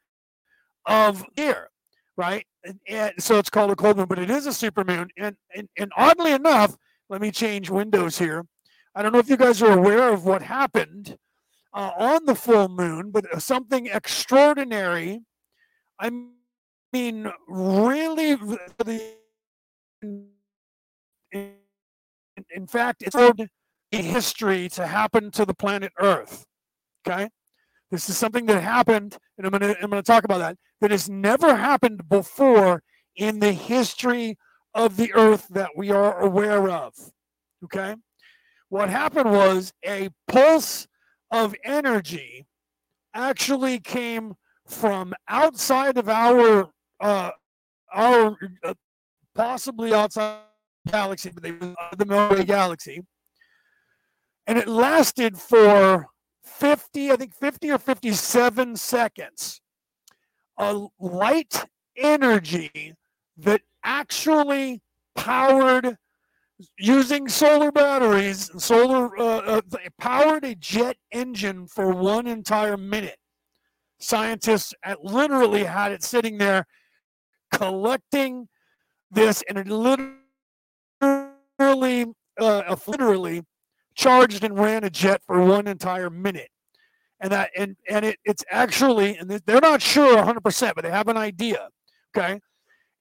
of 0.86 1.24
year, 1.36 1.68
right? 2.16 2.46
And, 2.64 2.80
and, 2.88 3.12
so 3.18 3.38
it's 3.38 3.50
called 3.50 3.70
a 3.70 3.76
cold 3.76 3.96
moon, 3.96 4.06
but 4.06 4.18
it 4.18 4.30
is 4.30 4.46
a 4.46 4.52
super 4.52 4.84
moon. 4.84 5.08
And, 5.16 5.36
and 5.54 5.68
and 5.76 5.92
oddly 5.96 6.32
enough, 6.32 6.76
let 7.08 7.20
me 7.20 7.30
change 7.30 7.70
windows 7.70 8.18
here. 8.18 8.46
I 8.94 9.02
don't 9.02 9.12
know 9.12 9.18
if 9.18 9.30
you 9.30 9.36
guys 9.36 9.62
are 9.62 9.78
aware 9.78 10.12
of 10.12 10.24
what 10.24 10.42
happened 10.42 11.16
uh, 11.72 11.90
on 11.96 12.24
the 12.24 12.34
full 12.34 12.68
moon, 12.68 13.10
but 13.10 13.40
something 13.40 13.86
extraordinary. 13.86 15.20
I 16.00 16.10
mean, 16.92 17.30
really, 17.48 18.36
in, 21.32 21.54
in 22.50 22.66
fact, 22.66 23.02
it's 23.02 23.16
in 23.90 24.04
history 24.04 24.68
to 24.70 24.86
happen 24.86 25.30
to 25.32 25.44
the 25.44 25.54
planet 25.54 25.92
Earth. 25.98 26.44
Okay, 27.06 27.28
this 27.90 28.08
is 28.08 28.18
something 28.18 28.46
that 28.46 28.62
happened, 28.62 29.16
and 29.36 29.46
I'm 29.46 29.50
going 29.50 29.74
to 29.74 29.82
I'm 29.82 29.90
going 29.90 30.02
to 30.02 30.06
talk 30.06 30.24
about 30.24 30.38
that. 30.38 30.56
That 30.80 30.90
has 30.90 31.08
never 31.08 31.56
happened 31.56 32.08
before 32.08 32.82
in 33.16 33.40
the 33.40 33.52
history 33.52 34.36
of 34.74 34.96
the 34.96 35.12
Earth 35.14 35.48
that 35.50 35.70
we 35.76 35.90
are 35.90 36.20
aware 36.20 36.68
of. 36.68 36.94
Okay, 37.64 37.96
what 38.68 38.90
happened 38.90 39.30
was 39.30 39.72
a 39.84 40.10
pulse 40.26 40.86
of 41.30 41.54
energy 41.64 42.46
actually 43.14 43.80
came 43.80 44.34
from 44.66 45.14
outside 45.28 45.96
of 45.96 46.08
our 46.08 46.68
uh, 47.00 47.30
our 47.92 48.36
uh, 48.64 48.74
possibly 49.34 49.94
outside 49.94 50.40
galaxy, 50.90 51.30
but 51.32 51.42
they 51.42 51.52
the 51.52 52.06
Milky 52.06 52.36
Way 52.36 52.44
galaxy, 52.44 53.00
and 54.46 54.58
it 54.58 54.68
lasted 54.68 55.38
for 55.38 56.08
50, 56.48 57.12
I 57.12 57.16
think 57.16 57.34
50 57.34 57.70
or 57.70 57.78
57 57.78 58.76
seconds. 58.76 59.60
A 60.58 60.86
light 60.98 61.64
energy 61.96 62.94
that 63.36 63.60
actually 63.84 64.80
powered 65.14 65.96
using 66.78 67.28
solar 67.28 67.70
batteries, 67.70 68.50
solar 68.62 69.16
uh, 69.18 69.38
uh, 69.38 69.60
powered 69.98 70.44
a 70.44 70.54
jet 70.56 70.96
engine 71.12 71.66
for 71.68 71.90
one 71.92 72.26
entire 72.26 72.76
minute. 72.76 73.18
Scientists 74.00 74.74
literally 75.02 75.64
had 75.64 75.92
it 75.92 76.02
sitting 76.02 76.38
there 76.38 76.66
collecting 77.52 78.48
this, 79.10 79.42
and 79.48 79.58
it 79.58 79.68
literally, 79.68 80.16
uh, 82.40 82.76
literally 82.86 83.42
charged 83.98 84.44
and 84.44 84.58
ran 84.58 84.84
a 84.84 84.90
jet 84.90 85.20
for 85.26 85.44
one 85.44 85.66
entire 85.66 86.08
minute. 86.08 86.50
And 87.20 87.32
that 87.32 87.50
and 87.56 87.76
and 87.88 88.04
it, 88.04 88.18
it's 88.24 88.44
actually 88.50 89.16
and 89.18 89.28
they're 89.28 89.60
not 89.60 89.82
sure 89.82 90.16
100%, 90.16 90.72
but 90.74 90.84
they 90.84 90.90
have 90.90 91.08
an 91.08 91.16
idea. 91.16 91.68
Okay, 92.16 92.40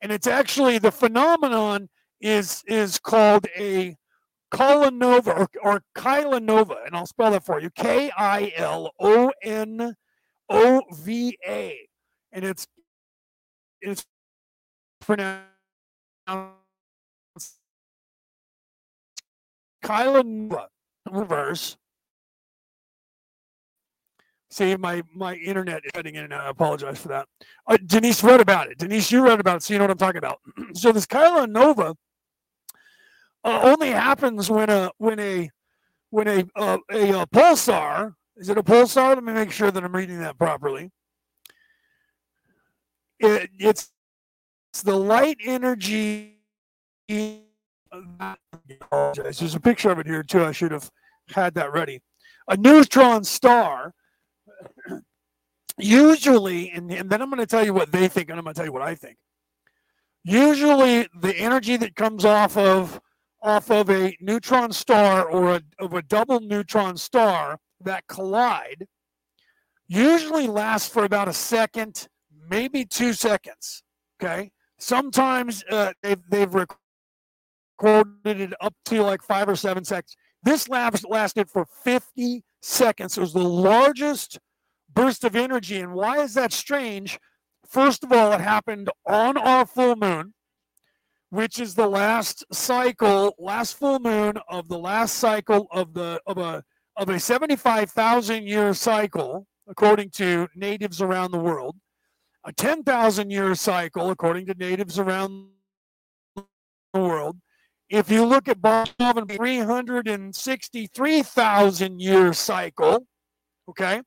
and 0.01 0.11
it's 0.11 0.25
actually 0.25 0.79
the 0.79 0.91
phenomenon 0.91 1.87
is 2.19 2.63
is 2.67 2.97
called 2.97 3.45
a 3.55 3.95
Kilonova 4.51 5.27
or, 5.27 5.47
or 5.61 5.83
Kilonova, 5.95 6.77
and 6.87 6.95
I'll 6.95 7.05
spell 7.05 7.29
that 7.31 7.45
for 7.45 7.61
you: 7.61 7.69
K 7.69 8.09
I 8.17 8.51
L 8.55 8.91
O 8.99 9.31
N 9.43 9.93
O 10.49 10.81
V 10.95 11.37
A, 11.47 11.77
and 12.31 12.43
it's 12.43 12.65
it's 13.81 14.03
pronounced 14.99 15.45
Kilonova 19.85 20.67
reverse. 21.11 21.77
See, 24.49 24.75
my 24.75 25.03
my 25.13 25.35
internet 25.35 25.83
is 25.85 25.91
cutting 25.91 26.15
in 26.15 26.23
and 26.23 26.33
out. 26.33 26.45
I 26.45 26.49
apologize 26.49 26.99
for 26.99 27.09
that. 27.09 27.27
Uh, 27.67 27.77
Denise 27.85 28.23
wrote 28.23 28.39
about 28.41 28.69
it. 28.69 28.77
Denise, 28.77 29.11
you 29.11 29.23
wrote 29.23 29.39
about 29.39 29.57
it, 29.57 29.63
so 29.63 29.73
you 29.73 29.79
know 29.79 29.83
what 29.83 29.91
I'm 29.91 29.97
talking 29.97 30.19
about. 30.19 30.39
so 30.73 30.91
this 30.91 31.05
Kilonova 31.05 31.95
uh, 33.43 33.59
only 33.63 33.89
happens 33.89 34.49
when 34.49 34.69
a 34.69 34.89
when 34.97 35.19
a 35.19 35.49
when 36.11 36.27
a 36.27 36.45
uh, 36.55 36.77
a, 36.91 37.11
a 37.11 37.19
uh, 37.19 37.25
pulsar 37.25 38.13
is 38.37 38.49
it 38.49 38.57
a 38.57 38.63
pulsar? 38.63 39.15
Let 39.15 39.23
me 39.23 39.33
make 39.33 39.51
sure 39.51 39.71
that 39.71 39.83
I'm 39.83 39.95
reading 39.95 40.19
that 40.19 40.37
properly. 40.37 40.91
It, 43.19 43.49
it's 43.57 43.91
it's 44.71 44.83
the 44.83 44.95
light 44.95 45.37
energy. 45.43 46.35
There's 49.15 49.55
a 49.55 49.59
picture 49.59 49.89
of 49.89 49.99
it 49.99 50.07
here 50.07 50.23
too. 50.23 50.43
I 50.43 50.51
should 50.51 50.71
have 50.71 50.89
had 51.29 51.53
that 51.55 51.71
ready. 51.73 52.01
A 52.47 52.57
neutron 52.57 53.23
star. 53.23 53.93
Usually, 55.79 56.71
and, 56.71 56.91
and 56.91 57.07
then 57.09 57.21
I'm 57.21 57.29
going 57.29 57.39
to 57.39 57.45
tell 57.45 57.63
you 57.63 57.73
what 57.73 57.91
they 57.91 58.07
think, 58.07 58.29
and 58.29 58.39
I'm 58.39 58.43
going 58.43 58.55
to 58.55 58.57
tell 58.57 58.65
you 58.65 58.73
what 58.73 58.81
I 58.81 58.95
think. 58.95 59.17
Usually, 60.23 61.07
the 61.21 61.35
energy 61.37 61.77
that 61.77 61.95
comes 61.95 62.25
off 62.25 62.57
of 62.57 62.99
off 63.43 63.69
of 63.69 63.89
a 63.89 64.17
neutron 64.19 64.71
star 64.71 65.29
or 65.29 65.55
a, 65.55 65.61
of 65.79 65.93
a 65.93 66.01
double 66.01 66.39
neutron 66.39 66.97
star 66.97 67.59
that 67.81 68.03
collide 68.07 68.87
usually 69.87 70.47
lasts 70.47 70.89
for 70.89 71.05
about 71.05 71.27
a 71.27 71.33
second, 71.33 72.07
maybe 72.49 72.83
two 72.83 73.13
seconds. 73.13 73.83
Okay. 74.21 74.51
Sometimes 74.79 75.63
uh, 75.71 75.93
they've, 76.03 76.21
they've 76.29 76.53
recorded 76.53 76.81
it 77.83 78.53
up 78.61 78.73
to 78.85 79.01
like 79.01 79.21
five 79.21 79.49
or 79.49 79.55
seven 79.55 79.83
seconds. 79.83 80.15
This 80.43 80.67
lasted 80.69 81.49
for 81.49 81.65
50 81.83 82.43
seconds. 82.61 83.17
It 83.17 83.21
was 83.21 83.33
the 83.33 83.43
largest 83.43 84.39
burst 84.93 85.23
of 85.23 85.35
energy. 85.35 85.79
And 85.79 85.93
why 85.93 86.19
is 86.19 86.33
that 86.35 86.53
strange? 86.53 87.19
First 87.67 88.03
of 88.03 88.11
all, 88.11 88.31
it 88.31 88.41
happened 88.41 88.89
on 89.05 89.37
our 89.37 89.65
full 89.65 89.95
moon 89.95 90.33
which 91.29 91.59
is 91.59 91.75
the 91.75 91.87
last 91.87 92.45
cycle, 92.53 93.35
last 93.37 93.77
full 93.77 93.99
moon 93.99 94.33
of 94.47 94.67
the 94.69 94.77
last 94.77 95.15
cycle 95.15 95.67
of 95.71 95.93
the 95.93 96.21
of 96.25 96.37
a 96.37 96.63
of 96.95 97.09
a 97.09 97.19
75,000 97.19 98.47
year 98.47 98.73
cycle, 98.73 99.45
according 99.67 100.09
to 100.11 100.47
natives 100.55 101.01
around 101.01 101.31
the 101.31 101.37
world, 101.37 101.75
a 102.43 102.51
10,000 102.51 103.29
year 103.29 103.53
cycle, 103.53 104.09
according 104.09 104.47
to 104.47 104.53
natives 104.55 104.97
around 104.97 105.49
the 106.35 106.45
world. 106.99 107.37
If 107.89 108.11
you 108.11 108.25
look 108.25 108.49
at 108.49 108.61
Beethoven, 108.61 109.27
363,000 109.27 112.01
year 112.01 112.33
cycle, 112.33 113.07
okay, 113.69 114.01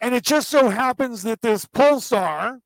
and 0.00 0.12
it 0.14 0.24
just 0.24 0.48
so 0.48 0.68
happens 0.68 1.22
that 1.22 1.40
this 1.40 1.64
pulsar, 1.64 2.58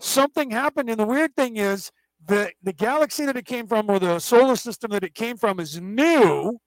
something 0.00 0.52
happened, 0.52 0.88
and 0.88 1.00
the 1.00 1.06
weird 1.06 1.34
thing 1.34 1.56
is 1.56 1.90
the, 2.24 2.52
the 2.62 2.72
galaxy 2.72 3.26
that 3.26 3.36
it 3.36 3.44
came 3.44 3.66
from 3.66 3.90
or 3.90 3.98
the 3.98 4.20
solar 4.20 4.54
system 4.54 4.92
that 4.92 5.02
it 5.02 5.14
came 5.14 5.36
from 5.36 5.58
is 5.58 5.80
new, 5.80 6.60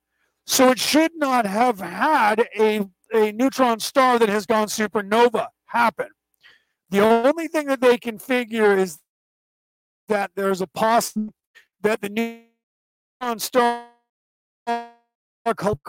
so 0.46 0.72
it 0.72 0.80
should 0.80 1.13
not 1.16 1.46
have 1.46 1.80
had 1.80 2.50
a, 2.60 2.86
a 3.13 3.32
neutron 3.32 3.80
star 3.80 4.20
that 4.20 4.27
has 4.27 4.46
gone 4.46 4.68
supernova 4.68 5.48
happen. 5.68 6.10
The 6.89 7.00
only 7.00 7.48
thing 7.48 7.68
that 7.68 7.80
they 7.80 7.98
can 7.98 8.20
figure 8.20 8.77
is 8.77 9.00
that 10.10 10.32
there's 10.36 10.60
a 10.62 10.68
possibility 10.68 11.34
that 11.82 12.01
the 12.01 12.10
neutron 12.10 12.47
star 13.38 13.86
called 15.56 15.80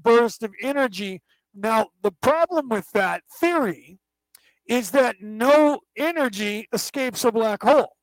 burst 0.00 0.42
of 0.42 0.52
energy. 0.62 1.22
Now, 1.54 1.88
the 2.02 2.12
problem 2.12 2.68
with 2.68 2.90
that 2.92 3.22
theory 3.40 3.98
is 4.66 4.90
that 4.90 5.16
no 5.20 5.80
energy 5.96 6.68
escapes 6.72 7.24
a 7.24 7.32
black 7.32 7.62
hole. 7.62 7.96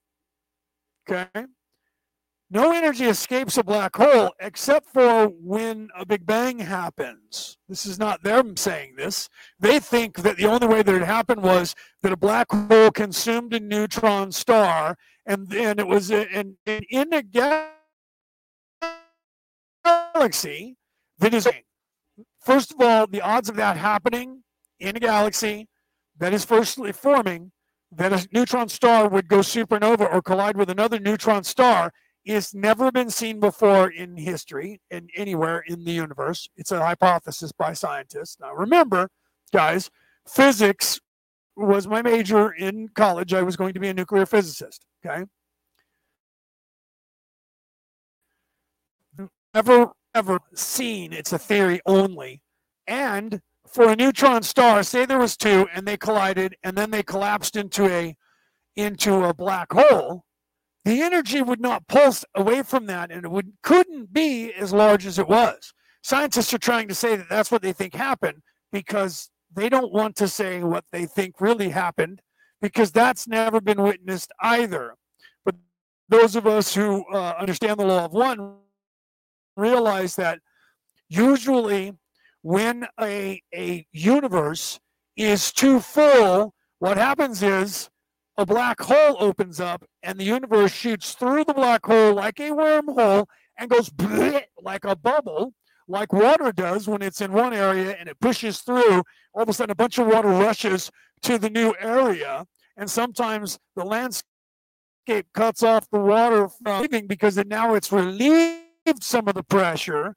Okay. 1.10 1.28
No 2.50 2.72
energy 2.72 3.06
escapes 3.06 3.58
a 3.58 3.64
black 3.64 3.96
hole 3.96 4.32
except 4.40 4.88
for 4.94 5.28
when 5.28 5.90
a 5.98 6.06
Big 6.06 6.26
Bang 6.26 6.60
happens. 6.60 7.58
This 7.68 7.86
is 7.86 7.98
not 7.98 8.24
them 8.24 8.56
saying 8.56 8.96
this. 8.96 9.30
They 9.60 9.80
think 9.80 10.18
that 10.18 10.38
the 10.38 10.46
only 10.46 10.68
way 10.68 10.84
that 10.84 10.96
it 10.96 11.04
happened 11.04 11.42
was 11.42 11.76
that 12.04 12.12
a 12.12 12.18
black 12.18 12.52
hole 12.52 12.92
consumed 12.92 13.54
a 13.54 13.60
neutron 13.60 14.32
star, 14.32 14.96
and 15.26 15.50
then 15.50 15.80
it 15.80 15.88
was 15.88 16.12
in, 16.12 16.58
in 16.66 17.14
a 17.14 17.24
galaxy 20.16 20.78
that 21.20 21.34
is. 21.34 21.48
First 22.40 22.72
of 22.72 22.80
all, 22.80 23.08
the 23.08 23.22
odds 23.22 23.50
of 23.50 23.56
that 23.56 23.76
happening 23.78 24.44
in 24.80 24.96
a 24.96 25.00
galaxy 25.00 25.68
that 26.18 26.34
is 26.34 26.46
firstly 26.46 26.92
forming 26.92 27.52
that 27.92 28.14
a 28.14 28.28
neutron 28.32 28.70
star 28.70 29.08
would 29.08 29.28
go 29.28 29.40
supernova 29.40 30.12
or 30.14 30.22
collide 30.22 30.58
with 30.58 30.70
another 30.70 31.00
neutron 31.00 31.44
star 31.44 31.92
is 32.26 32.54
never 32.54 32.92
been 32.92 33.10
seen 33.10 33.40
before 33.40 33.90
in 33.90 34.18
history 34.18 34.82
and 34.92 35.10
anywhere 35.16 35.64
in 35.68 35.84
the 35.86 35.92
universe. 35.92 36.48
It's 36.56 36.72
a 36.72 36.80
hypothesis 36.80 37.52
by 37.52 37.74
scientists. 37.74 38.38
Now, 38.40 38.54
remember, 38.54 39.10
guys, 39.54 39.90
physics 40.28 41.00
was 41.56 41.88
my 41.88 42.02
major 42.02 42.52
in 42.52 42.90
college. 42.90 43.34
I 43.34 43.44
was 43.44 43.56
going 43.56 43.74
to 43.74 43.80
be 43.80 43.90
a 43.90 43.94
nuclear 43.94 44.26
physicist. 44.26 44.86
Okay. 45.06 45.26
Ever, 49.54 49.92
ever 50.16 50.40
seen, 50.56 51.14
it's 51.14 51.34
a 51.34 51.38
theory 51.38 51.82
only. 51.86 52.42
And 52.88 53.42
for 53.68 53.90
a 53.90 53.96
neutron 53.96 54.42
star, 54.42 54.82
say 54.82 55.06
there 55.06 55.20
was 55.20 55.36
two 55.36 55.68
and 55.74 55.86
they 55.86 55.98
collided 55.98 56.56
and 56.64 56.78
then 56.78 56.90
they 56.90 57.04
collapsed 57.04 57.56
into 57.56 57.86
a 57.88 58.16
into 58.76 59.24
a 59.24 59.34
black 59.34 59.72
hole, 59.72 60.26
the 60.84 61.02
energy 61.02 61.42
would 61.42 61.62
not 61.62 61.88
pulse 61.88 62.26
away 62.36 62.64
from 62.64 62.86
that 62.88 63.12
and 63.12 63.26
it 63.26 63.32
would 63.32 63.54
couldn't 63.62 64.14
be 64.14 64.54
as 64.54 64.74
large 64.74 65.06
as 65.06 65.20
it 65.20 65.28
was. 65.28 65.74
Scientists 66.02 66.54
are 66.54 66.60
trying 66.60 66.88
to 66.88 66.96
say 66.96 67.16
that 67.16 67.30
that's 67.30 67.52
what 67.52 67.62
they 67.62 67.74
think 67.74 67.94
happened 67.94 68.42
because 68.72 69.30
they 69.54 69.70
don't 69.70 69.94
want 69.94 70.16
to 70.16 70.28
say 70.28 70.64
what 70.64 70.86
they 70.92 71.06
think 71.06 71.42
really 71.42 71.70
happened 71.70 72.22
because 72.62 72.92
that's 72.92 73.28
never 73.28 73.60
been 73.60 73.82
witnessed 73.82 74.32
either. 74.42 74.96
But 75.44 75.56
those 76.08 76.36
of 76.36 76.48
us 76.48 76.74
who 76.74 77.04
uh, 77.12 77.34
understand 77.40 77.80
the 77.80 77.86
law 77.86 78.06
of 78.06 78.14
one 78.14 78.58
realize 79.56 80.16
that 80.16 80.40
usually 81.10 81.94
when 82.42 82.88
a, 83.00 83.42
a 83.54 83.86
universe 83.92 84.80
is 85.16 85.52
too 85.52 85.80
full, 85.80 86.54
what 86.80 86.98
happens 86.98 87.42
is 87.42 87.90
a 88.38 88.46
black 88.46 88.82
hole 88.82 89.16
opens 89.20 89.60
up 89.60 89.86
and 90.04 90.20
the 90.20 90.26
universe 90.26 90.72
shoots 90.72 91.14
through 91.14 91.46
the 91.46 91.54
black 91.54 91.86
hole 91.86 92.14
like 92.14 92.40
a 92.40 92.50
wormhole 92.50 93.26
and 93.58 93.70
goes 93.70 93.90
like 94.62 94.84
a 94.84 94.96
bubble 94.96 95.54
like 95.88 96.12
water 96.12 96.52
does 96.52 96.88
when 96.88 97.02
it's 97.02 97.22
in 97.22 97.32
one 97.32 97.54
area 97.54 97.96
and 98.00 98.10
it 98.10 98.20
pushes 98.20 98.60
through, 98.60 99.04
all 99.34 99.44
of 99.44 99.50
a 99.50 99.54
sudden 99.54 99.72
a 99.72 99.76
bunch 99.76 99.98
of 99.98 100.08
water 100.08 100.30
rushes 100.30 100.92
to 101.22 101.38
the 101.38 101.50
new 101.50 101.74
area. 101.80 102.46
And 102.78 102.90
sometimes 102.90 103.60
the 103.76 103.86
landscape 103.86 105.28
cuts 105.34 105.64
off 105.64 105.90
the 105.92 106.00
water 106.00 106.50
from 106.50 106.82
leaving 106.82 107.08
because 107.08 107.38
now 107.46 107.76
it's 107.76 107.92
relieved 107.92 108.65
some 109.02 109.28
of 109.28 109.34
the 109.34 109.44
pressure. 109.44 110.16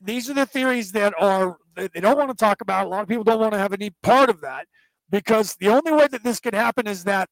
These 0.00 0.30
are 0.30 0.34
the 0.34 0.46
theories 0.46 0.92
that 0.92 1.12
are 1.18 1.58
they 1.76 2.00
don't 2.00 2.16
want 2.16 2.30
to 2.30 2.36
talk 2.36 2.60
about. 2.60 2.86
A 2.86 2.88
lot 2.88 3.02
of 3.02 3.08
people 3.08 3.24
don't 3.24 3.40
want 3.40 3.52
to 3.52 3.58
have 3.58 3.72
any 3.72 3.90
part 4.02 4.28
of 4.28 4.40
that 4.40 4.66
because 5.10 5.56
the 5.56 5.68
only 5.68 5.92
way 5.92 6.08
that 6.08 6.24
this 6.24 6.40
could 6.40 6.54
happen 6.54 6.86
is 6.86 7.04
that 7.04 7.28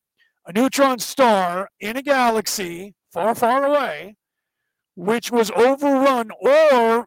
a 0.47 0.53
neutron 0.53 0.99
star 0.99 1.69
in 1.81 1.97
a 1.97 2.03
galaxy 2.03 2.95
far, 3.13 3.35
far 3.35 3.65
away, 3.65 4.17
which 4.95 5.31
was 5.31 5.51
overrun 5.53 6.31
or 6.41 7.07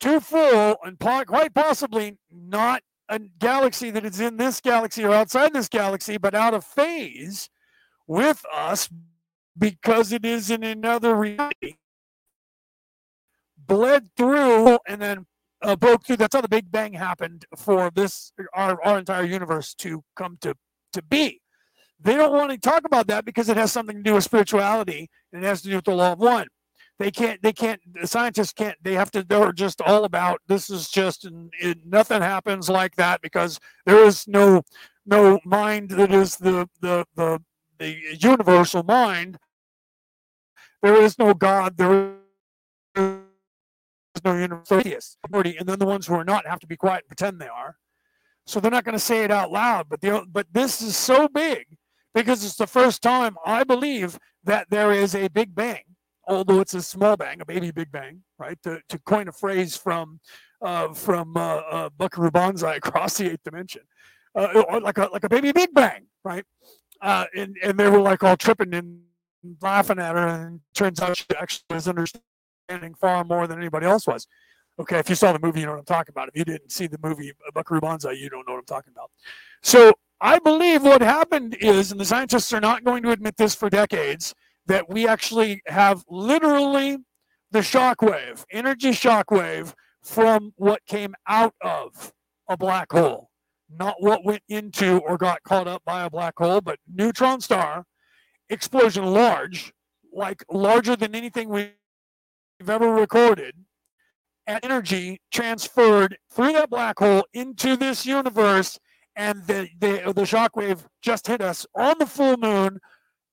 too 0.00 0.20
full 0.20 0.76
and 0.84 0.98
quite 0.98 1.54
possibly 1.54 2.18
not 2.30 2.82
a 3.08 3.18
galaxy 3.38 3.90
that 3.90 4.04
is 4.04 4.20
in 4.20 4.36
this 4.36 4.60
galaxy 4.60 5.04
or 5.04 5.12
outside 5.12 5.52
this 5.52 5.68
galaxy, 5.68 6.18
but 6.18 6.34
out 6.34 6.54
of 6.54 6.64
phase 6.64 7.48
with 8.06 8.44
us 8.52 8.88
because 9.56 10.12
it 10.12 10.24
is 10.24 10.50
in 10.50 10.64
another 10.64 11.14
reality. 11.14 11.76
Bled 13.66 14.08
through 14.16 14.78
and 14.86 15.00
then 15.00 15.26
uh, 15.62 15.76
broke 15.76 16.04
through. 16.06 16.16
That's 16.16 16.34
how 16.34 16.40
the 16.40 16.48
Big 16.48 16.70
Bang 16.70 16.92
happened 16.92 17.46
for 17.56 17.90
this 17.90 18.32
our, 18.54 18.82
our 18.84 18.98
entire 18.98 19.24
universe 19.24 19.74
to 19.74 20.02
come 20.16 20.38
to 20.42 20.54
to 20.92 21.02
be. 21.02 21.40
They 21.98 22.14
don't 22.14 22.32
want 22.32 22.52
to 22.52 22.58
talk 22.58 22.84
about 22.84 23.06
that 23.06 23.24
because 23.24 23.48
it 23.48 23.56
has 23.56 23.72
something 23.72 23.96
to 23.96 24.02
do 24.02 24.14
with 24.14 24.24
spirituality 24.24 25.08
and 25.32 25.42
it 25.42 25.46
has 25.46 25.62
to 25.62 25.68
do 25.68 25.76
with 25.76 25.86
the 25.86 25.94
law 25.94 26.12
of 26.12 26.18
one 26.18 26.46
they 26.98 27.10
can't 27.10 27.42
they 27.42 27.52
can't 27.52 27.80
the 27.94 28.06
scientists 28.06 28.52
can't 28.52 28.76
they 28.82 28.94
have 28.94 29.10
to 29.10 29.22
they're 29.22 29.52
just 29.52 29.80
all 29.80 30.04
about 30.04 30.40
this 30.48 30.70
is 30.70 30.88
just 30.88 31.28
nothing 31.84 32.22
happens 32.22 32.68
like 32.68 32.96
that 32.96 33.20
because 33.20 33.58
there 33.84 34.04
is 34.04 34.26
no 34.26 34.62
no 35.04 35.38
mind 35.44 35.90
that 35.90 36.12
is 36.12 36.36
the 36.36 36.68
the 36.80 37.04
the, 37.14 37.40
the 37.78 37.96
universal 38.18 38.82
mind 38.82 39.38
there 40.82 40.96
is 40.96 41.18
no 41.18 41.34
god 41.34 41.76
there 41.76 42.12
is 42.96 43.18
no 44.24 44.36
universal 44.36 44.78
and 44.78 45.68
then 45.68 45.78
the 45.78 45.86
ones 45.86 46.06
who 46.06 46.14
are 46.14 46.24
not 46.24 46.46
have 46.46 46.60
to 46.60 46.66
be 46.66 46.76
quiet 46.76 47.04
and 47.04 47.08
pretend 47.08 47.40
they 47.40 47.48
are 47.48 47.76
so 48.46 48.60
they're 48.60 48.70
not 48.70 48.84
going 48.84 48.92
to 48.92 48.98
say 48.98 49.24
it 49.24 49.30
out 49.30 49.50
loud 49.50 49.86
but 49.88 50.00
the, 50.00 50.24
but 50.30 50.46
this 50.52 50.80
is 50.82 50.96
so 50.96 51.28
big 51.28 51.66
because 52.14 52.44
it's 52.44 52.56
the 52.56 52.66
first 52.66 53.02
time 53.02 53.36
i 53.44 53.64
believe 53.64 54.18
that 54.44 54.66
there 54.70 54.92
is 54.92 55.14
a 55.14 55.28
big 55.28 55.54
bang 55.54 55.82
although 56.26 56.60
it's 56.60 56.74
a 56.74 56.82
small 56.82 57.16
bang, 57.16 57.40
a 57.40 57.44
baby 57.44 57.70
big 57.70 57.90
bang, 57.92 58.22
right? 58.38 58.58
To, 58.64 58.80
to 58.88 58.98
coin 59.00 59.28
a 59.28 59.32
phrase 59.32 59.76
from 59.76 60.20
uh, 60.62 60.92
from 60.92 61.36
uh, 61.36 61.56
uh, 61.56 61.90
Buckaroo 61.96 62.30
Banzai 62.30 62.76
across 62.76 63.18
the 63.18 63.32
eighth 63.32 63.44
dimension, 63.44 63.82
uh, 64.34 64.80
like 64.82 64.98
a 64.98 65.08
like 65.12 65.24
a 65.24 65.28
baby 65.28 65.52
big 65.52 65.72
bang, 65.74 66.06
right? 66.24 66.44
Uh, 67.00 67.26
and 67.36 67.56
and 67.62 67.78
they 67.78 67.88
were 67.88 68.00
like 68.00 68.22
all 68.24 68.36
tripping 68.36 68.74
and 68.74 69.00
laughing 69.60 69.98
at 69.98 70.16
her, 70.16 70.26
and 70.26 70.60
turns 70.74 71.00
out 71.00 71.16
she 71.16 71.24
actually 71.38 71.64
was 71.70 71.88
understanding 71.88 72.24
far 72.98 73.24
more 73.24 73.46
than 73.46 73.58
anybody 73.58 73.86
else 73.86 74.06
was. 74.06 74.26
Okay, 74.78 74.98
if 74.98 75.08
you 75.08 75.14
saw 75.14 75.32
the 75.32 75.38
movie, 75.38 75.60
you 75.60 75.66
know 75.66 75.72
what 75.72 75.78
I'm 75.78 75.84
talking 75.86 76.12
about. 76.12 76.28
If 76.28 76.36
you 76.36 76.44
didn't 76.44 76.70
see 76.70 76.86
the 76.86 76.98
movie 77.02 77.32
Buckaroo 77.54 77.80
Banzai, 77.80 78.12
you 78.12 78.28
don't 78.28 78.46
know 78.46 78.54
what 78.54 78.60
I'm 78.60 78.66
talking 78.66 78.92
about. 78.94 79.10
So 79.62 79.92
I 80.20 80.38
believe 80.38 80.82
what 80.82 81.00
happened 81.00 81.56
is, 81.60 81.92
and 81.92 82.00
the 82.00 82.04
scientists 82.04 82.52
are 82.52 82.60
not 82.60 82.84
going 82.84 83.02
to 83.04 83.10
admit 83.10 83.36
this 83.36 83.54
for 83.54 83.70
decades, 83.70 84.34
that 84.66 84.88
we 84.88 85.08
actually 85.08 85.62
have 85.66 86.04
literally 86.10 86.98
the 87.52 87.60
shockwave, 87.60 88.44
energy 88.50 88.90
shockwave 88.90 89.72
from 90.02 90.52
what 90.56 90.84
came 90.86 91.14
out 91.26 91.54
of 91.62 92.12
a 92.48 92.56
black 92.56 92.92
hole, 92.92 93.30
not 93.70 93.96
what 94.00 94.24
went 94.24 94.42
into 94.48 94.98
or 94.98 95.16
got 95.16 95.42
caught 95.42 95.66
up 95.66 95.82
by 95.84 96.04
a 96.04 96.10
black 96.10 96.34
hole, 96.36 96.60
but 96.60 96.78
neutron 96.92 97.40
star 97.40 97.84
explosion 98.50 99.04
large, 99.06 99.72
like 100.12 100.44
larger 100.50 100.96
than 100.96 101.14
anything 101.14 101.48
we've 102.58 102.70
ever 102.70 102.92
recorded, 102.92 103.54
and 104.46 104.60
energy 104.62 105.20
transferred 105.32 106.16
through 106.30 106.52
that 106.52 106.70
black 106.70 106.98
hole 106.98 107.26
into 107.32 107.76
this 107.76 108.06
universe, 108.06 108.78
and 109.14 109.46
the 109.46 109.68
the, 109.78 110.12
the 110.14 110.22
shockwave 110.22 110.84
just 111.02 111.26
hit 111.26 111.40
us 111.40 111.66
on 111.74 111.96
the 111.98 112.06
full 112.06 112.36
moon 112.36 112.78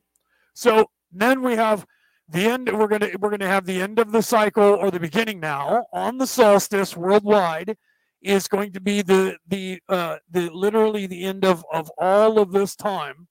so 0.54 0.90
then 1.12 1.42
we 1.42 1.56
have 1.56 1.86
the 2.28 2.46
end. 2.46 2.70
We're 2.72 2.88
gonna 2.88 3.10
we're 3.20 3.30
gonna 3.30 3.48
have 3.48 3.66
the 3.66 3.82
end 3.82 4.00
of 4.00 4.12
the 4.12 4.22
cycle 4.22 4.64
or 4.64 4.92
the 4.92 5.00
beginning 5.00 5.40
now 5.40 5.86
on 5.94 6.18
the 6.18 6.28
solstice 6.28 6.96
worldwide 6.96 7.78
is 8.22 8.48
going 8.48 8.72
to 8.74 8.82
be 8.82 9.02
the 9.02 9.38
the 9.48 9.80
uh, 9.88 10.18
the 10.30 10.50
literally 10.50 11.08
the 11.08 11.24
end 11.24 11.46
of 11.46 11.66
of 11.72 11.92
all 11.98 12.40
of 12.40 12.52
this 12.52 12.76
time 12.76 13.28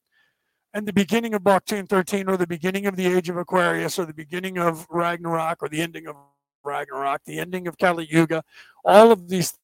and 0.72 0.87
the 0.87 0.92
beginning 0.92 1.35
of 1.35 1.42
Baktun 1.42 1.88
13 1.88 2.29
or 2.29 2.37
the 2.37 2.46
beginning 2.46 2.87
of 2.87 2.96
the 2.96 3.07
age 3.07 3.29
of 3.29 3.37
Aquarius 3.37 3.98
or 3.98 4.07
the 4.07 4.14
beginning 4.14 4.59
of 4.59 4.87
Ragnarok 4.90 5.62
or 5.62 5.68
the 5.68 5.81
ending 5.81 6.07
of 6.07 6.16
Ragnarok, 6.64 7.22
the 7.24 7.38
ending 7.38 7.68
of 7.68 7.79
Kali 7.79 8.07
Yuga, 8.11 8.42
all 8.85 9.12
of 9.12 9.29
these 9.29 9.55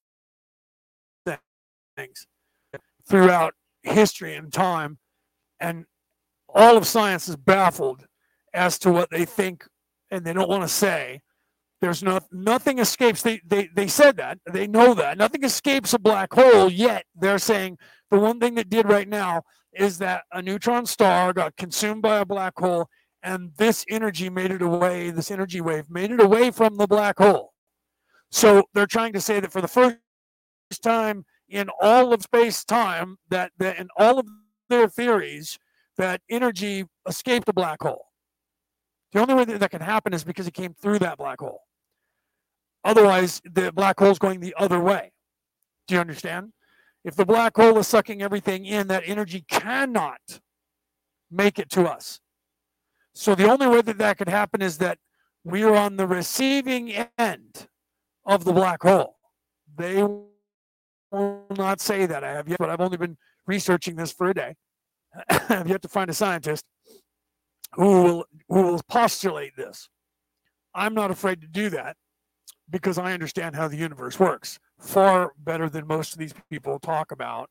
things 1.96 2.26
throughout 3.08 3.54
history 3.82 4.34
and 4.34 4.52
time. 4.52 4.98
And 5.58 5.86
all 6.48 6.76
of 6.76 6.86
science 6.86 7.28
is 7.28 7.36
baffled 7.36 8.06
as 8.54 8.78
to 8.80 8.90
what 8.90 9.10
they 9.10 9.24
think 9.24 9.66
and 10.10 10.24
they 10.24 10.32
don't 10.32 10.48
want 10.48 10.62
to 10.62 10.68
say. 10.68 11.20
There's 11.80 12.02
no, 12.02 12.20
nothing 12.30 12.78
escapes. 12.78 13.22
They, 13.22 13.40
they, 13.46 13.68
they 13.74 13.88
said 13.88 14.16
that. 14.18 14.38
They 14.50 14.66
know 14.66 14.92
that. 14.94 15.16
Nothing 15.16 15.44
escapes 15.44 15.94
a 15.94 15.98
black 15.98 16.32
hole, 16.32 16.70
yet 16.70 17.04
they're 17.14 17.38
saying 17.38 17.78
the 18.10 18.18
one 18.18 18.38
thing 18.38 18.54
that 18.56 18.68
did 18.68 18.86
right 18.86 19.08
now 19.08 19.42
is 19.72 19.98
that 19.98 20.24
a 20.32 20.42
neutron 20.42 20.84
star 20.84 21.32
got 21.32 21.56
consumed 21.56 22.02
by 22.02 22.18
a 22.18 22.26
black 22.26 22.58
hole 22.58 22.88
and 23.22 23.52
this 23.56 23.84
energy 23.88 24.30
made 24.30 24.50
it 24.50 24.62
away, 24.62 25.10
this 25.10 25.30
energy 25.30 25.60
wave 25.60 25.90
made 25.90 26.10
it 26.10 26.20
away 26.20 26.50
from 26.50 26.76
the 26.76 26.86
black 26.86 27.18
hole. 27.18 27.52
So 28.30 28.64
they're 28.74 28.86
trying 28.86 29.12
to 29.14 29.20
say 29.20 29.40
that 29.40 29.52
for 29.52 29.60
the 29.60 29.68
first 29.68 29.98
time 30.82 31.24
in 31.48 31.68
all 31.80 32.12
of 32.12 32.22
space 32.22 32.64
time, 32.64 33.18
that, 33.28 33.52
that 33.58 33.78
in 33.78 33.88
all 33.96 34.18
of 34.18 34.26
their 34.68 34.88
theories, 34.88 35.58
that 35.98 36.20
energy 36.30 36.84
escaped 37.08 37.46
the 37.46 37.52
black 37.52 37.82
hole. 37.82 38.06
The 39.12 39.20
only 39.20 39.34
way 39.34 39.44
that, 39.44 39.60
that 39.60 39.70
can 39.70 39.82
happen 39.82 40.14
is 40.14 40.22
because 40.22 40.46
it 40.46 40.54
came 40.54 40.74
through 40.74 41.00
that 41.00 41.18
black 41.18 41.40
hole. 41.40 41.62
Otherwise, 42.84 43.42
the 43.44 43.72
black 43.72 43.98
hole 43.98 44.10
is 44.10 44.18
going 44.18 44.40
the 44.40 44.54
other 44.56 44.80
way. 44.80 45.12
Do 45.88 45.94
you 45.94 46.00
understand? 46.00 46.52
If 47.04 47.16
the 47.16 47.26
black 47.26 47.56
hole 47.56 47.76
is 47.78 47.88
sucking 47.88 48.22
everything 48.22 48.64
in, 48.64 48.86
that 48.88 49.02
energy 49.06 49.44
cannot 49.48 50.20
make 51.30 51.58
it 51.58 51.70
to 51.70 51.84
us. 51.84 52.20
So 53.20 53.34
the 53.34 53.50
only 53.50 53.66
way 53.66 53.82
that 53.82 53.98
that 53.98 54.16
could 54.16 54.30
happen 54.30 54.62
is 54.62 54.78
that 54.78 54.96
we 55.44 55.62
are 55.62 55.74
on 55.74 55.98
the 55.98 56.06
receiving 56.06 56.90
end 57.18 57.68
of 58.24 58.46
the 58.46 58.52
black 58.54 58.82
hole. 58.82 59.18
They 59.76 60.02
will 60.02 61.44
not 61.50 61.82
say 61.82 62.06
that 62.06 62.24
I 62.24 62.30
have 62.30 62.48
yet, 62.48 62.58
but 62.58 62.70
I've 62.70 62.80
only 62.80 62.96
been 62.96 63.18
researching 63.46 63.96
this 63.96 64.10
for 64.10 64.30
a 64.30 64.32
day. 64.32 64.54
I've 65.50 65.68
yet 65.68 65.82
to 65.82 65.88
find 65.88 66.08
a 66.08 66.14
scientist 66.14 66.64
who 67.74 68.02
will 68.02 68.24
who 68.48 68.62
will 68.62 68.80
postulate 68.88 69.54
this. 69.54 69.90
I'm 70.74 70.94
not 70.94 71.10
afraid 71.10 71.42
to 71.42 71.46
do 71.46 71.68
that 71.68 71.98
because 72.70 72.96
I 72.96 73.12
understand 73.12 73.54
how 73.54 73.68
the 73.68 73.76
universe 73.76 74.18
works 74.18 74.58
far 74.78 75.32
better 75.36 75.68
than 75.68 75.86
most 75.86 76.14
of 76.14 76.18
these 76.18 76.32
people 76.50 76.78
talk 76.78 77.12
about. 77.12 77.50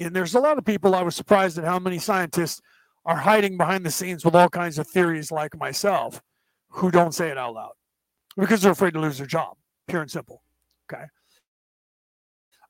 And 0.00 0.14
there's 0.14 0.34
a 0.34 0.40
lot 0.40 0.58
of 0.58 0.64
people 0.64 0.96
I 0.96 1.02
was 1.02 1.14
surprised 1.14 1.56
at 1.56 1.64
how 1.64 1.78
many 1.78 2.00
scientists 2.00 2.60
are 3.08 3.16
hiding 3.16 3.56
behind 3.56 3.86
the 3.86 3.90
scenes 3.90 4.22
with 4.22 4.34
all 4.34 4.50
kinds 4.50 4.78
of 4.78 4.86
theories 4.86 5.32
like 5.32 5.58
myself 5.58 6.20
who 6.68 6.90
don't 6.90 7.14
say 7.14 7.30
it 7.30 7.38
out 7.38 7.54
loud 7.54 7.72
because 8.36 8.60
they're 8.60 8.72
afraid 8.72 8.92
to 8.92 9.00
lose 9.00 9.16
their 9.16 9.26
job, 9.26 9.56
pure 9.88 10.02
and 10.02 10.10
simple. 10.10 10.42
Okay. 10.92 11.04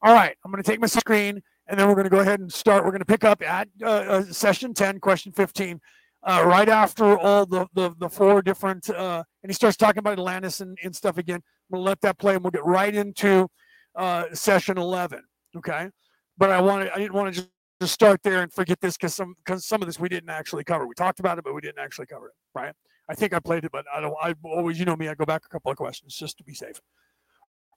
All 0.00 0.14
right, 0.14 0.36
I'm 0.44 0.52
going 0.52 0.62
to 0.62 0.70
take 0.70 0.80
my 0.80 0.86
screen 0.86 1.42
and 1.66 1.78
then 1.78 1.88
we're 1.88 1.96
going 1.96 2.04
to 2.04 2.10
go 2.10 2.20
ahead 2.20 2.38
and 2.38 2.52
start. 2.52 2.84
We're 2.84 2.92
going 2.92 3.00
to 3.00 3.04
pick 3.04 3.24
up 3.24 3.42
at 3.42 3.68
uh, 3.82 3.86
uh, 3.86 4.22
session 4.26 4.74
10, 4.74 5.00
question 5.00 5.32
15, 5.32 5.80
uh, 6.22 6.44
right 6.46 6.68
after 6.68 7.18
all 7.18 7.44
the, 7.44 7.66
the, 7.74 7.92
the 7.98 8.08
four 8.08 8.40
different, 8.40 8.88
uh, 8.90 9.24
and 9.42 9.50
he 9.50 9.54
starts 9.54 9.76
talking 9.76 9.98
about 9.98 10.12
Atlantis 10.12 10.60
and, 10.60 10.78
and 10.84 10.94
stuff 10.94 11.18
again. 11.18 11.42
We'll 11.68 11.82
let 11.82 12.00
that 12.02 12.16
play 12.16 12.36
and 12.36 12.44
we'll 12.44 12.52
get 12.52 12.64
right 12.64 12.94
into 12.94 13.48
uh, 13.96 14.26
session 14.34 14.78
11. 14.78 15.20
Okay. 15.56 15.88
But 16.36 16.50
I 16.50 16.60
wanted, 16.60 16.92
I 16.92 16.98
didn't 16.98 17.14
want 17.14 17.34
to 17.34 17.40
just, 17.40 17.50
just 17.80 17.94
start 17.94 18.22
there 18.22 18.42
and 18.42 18.52
forget 18.52 18.80
this 18.80 18.96
because 18.96 19.14
some, 19.14 19.34
because 19.44 19.66
some 19.66 19.82
of 19.82 19.86
this 19.86 20.00
we 20.00 20.08
didn't 20.08 20.30
actually 20.30 20.64
cover. 20.64 20.86
We 20.86 20.94
talked 20.94 21.20
about 21.20 21.38
it, 21.38 21.44
but 21.44 21.54
we 21.54 21.60
didn't 21.60 21.78
actually 21.78 22.06
cover 22.06 22.28
it. 22.28 22.34
Right. 22.54 22.74
I 23.08 23.14
think 23.14 23.32
I 23.32 23.38
played 23.38 23.64
it, 23.64 23.72
but 23.72 23.84
I 23.94 24.00
don't, 24.00 24.14
I 24.20 24.34
always, 24.44 24.78
you 24.78 24.84
know 24.84 24.96
me, 24.96 25.08
I 25.08 25.14
go 25.14 25.24
back 25.24 25.42
a 25.46 25.48
couple 25.48 25.70
of 25.70 25.76
questions 25.76 26.14
just 26.14 26.36
to 26.38 26.44
be 26.44 26.54
safe. 26.54 26.80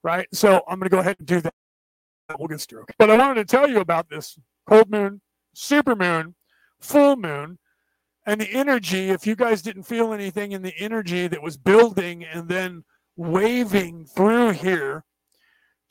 Right. 0.03 0.27
So 0.33 0.63
I'm 0.67 0.79
going 0.79 0.89
to 0.89 0.95
go 0.95 0.99
ahead 0.99 1.17
and 1.19 1.27
do 1.27 1.41
that. 1.41 1.53
We'll 2.37 2.47
get 2.47 2.61
started. 2.61 2.95
But 2.97 3.09
I 3.09 3.17
wanted 3.17 3.47
to 3.47 3.51
tell 3.51 3.69
you 3.69 3.79
about 3.79 4.09
this 4.09 4.37
cold 4.67 4.89
moon, 4.89 5.21
super 5.53 5.95
moon, 5.95 6.35
full 6.79 7.15
moon, 7.17 7.59
and 8.25 8.39
the 8.39 8.49
energy. 8.51 9.09
If 9.09 9.27
you 9.27 9.35
guys 9.35 9.61
didn't 9.61 9.83
feel 9.83 10.13
anything 10.13 10.53
in 10.53 10.61
the 10.61 10.73
energy 10.77 11.27
that 11.27 11.41
was 11.41 11.57
building 11.57 12.23
and 12.23 12.47
then 12.47 12.83
waving 13.15 14.05
through 14.05 14.51
here 14.51 15.03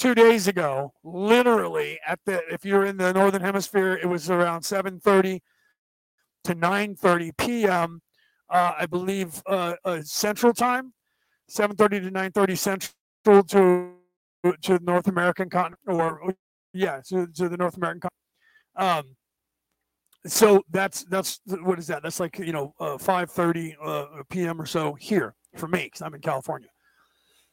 two 0.00 0.14
days 0.14 0.48
ago, 0.48 0.92
literally 1.04 2.00
at 2.06 2.18
the 2.24 2.42
if 2.50 2.64
you're 2.64 2.86
in 2.86 2.96
the 2.96 3.12
northern 3.12 3.42
hemisphere, 3.42 3.98
it 4.02 4.06
was 4.06 4.30
around 4.30 4.62
7:30 4.62 5.40
to 6.44 6.54
9:30 6.54 7.36
p.m. 7.36 8.00
Uh, 8.48 8.72
I 8.80 8.86
believe 8.86 9.42
uh, 9.46 9.74
uh, 9.84 10.00
Central 10.02 10.52
Time, 10.52 10.94
7:30 11.48 12.02
to 12.02 12.10
9:30 12.10 12.58
Central 12.58 13.44
to 13.44 13.92
to 14.62 14.78
the 14.78 14.84
North 14.84 15.06
American 15.06 15.50
continent, 15.50 15.80
or 15.86 16.34
yeah, 16.72 17.00
to, 17.08 17.26
to 17.26 17.48
the 17.48 17.56
North 17.58 17.76
American 17.76 18.00
continent. 18.00 19.06
Um, 19.06 19.16
so 20.26 20.62
that's 20.70 21.04
that's 21.04 21.40
what 21.62 21.78
is 21.78 21.86
that? 21.88 22.02
That's 22.02 22.20
like 22.20 22.38
you 22.38 22.52
know 22.52 22.74
uh, 22.80 22.96
5:30 22.96 23.74
uh, 23.82 24.06
p.m. 24.30 24.60
or 24.60 24.66
so 24.66 24.94
here 24.94 25.34
for 25.56 25.68
me 25.68 25.84
because 25.84 26.00
I'm 26.02 26.14
in 26.14 26.20
California. 26.22 26.68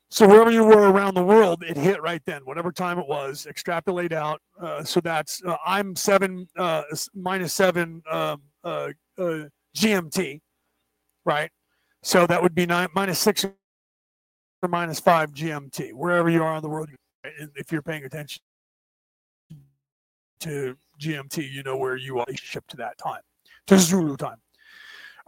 So 0.09 0.27
wherever 0.27 0.49
you 0.49 0.63
were 0.63 0.89
around 0.89 1.15
the 1.15 1.23
world, 1.23 1.63
it 1.63 1.75
hit 1.75 2.01
right 2.01 2.21
then, 2.25 2.41
whatever 2.45 2.71
time 2.71 2.97
it 2.97 3.07
was. 3.07 3.45
Extrapolate 3.45 4.13
out. 4.13 4.41
Uh, 4.59 4.83
so 4.83 5.01
that's 5.01 5.41
uh, 5.45 5.57
I'm 5.65 5.95
seven 5.95 6.47
uh, 6.57 6.83
minus 7.13 7.53
seven 7.53 8.01
um, 8.09 8.41
uh, 8.63 8.89
uh, 9.17 9.43
GMT, 9.75 10.39
right? 11.25 11.51
So 12.03 12.25
that 12.25 12.41
would 12.41 12.55
be 12.55 12.65
nine 12.65 12.87
minus 12.95 13.19
six 13.19 13.43
or 13.43 14.69
minus 14.69 14.99
five 14.99 15.33
GMT, 15.33 15.93
wherever 15.93 16.29
you 16.29 16.41
are 16.41 16.53
on 16.53 16.61
the 16.61 16.69
world. 16.69 16.89
If 17.55 17.71
you're 17.73 17.81
paying 17.81 18.05
attention 18.05 18.41
to 20.39 20.77
GMT, 21.01 21.51
you 21.51 21.63
know 21.63 21.75
where 21.75 21.97
you 21.97 22.19
are 22.19 22.25
shipped 22.33 22.69
to 22.71 22.77
that 22.77 22.97
time, 22.97 23.21
to 23.67 23.77
Zulu 23.77 24.15
time. 24.15 24.37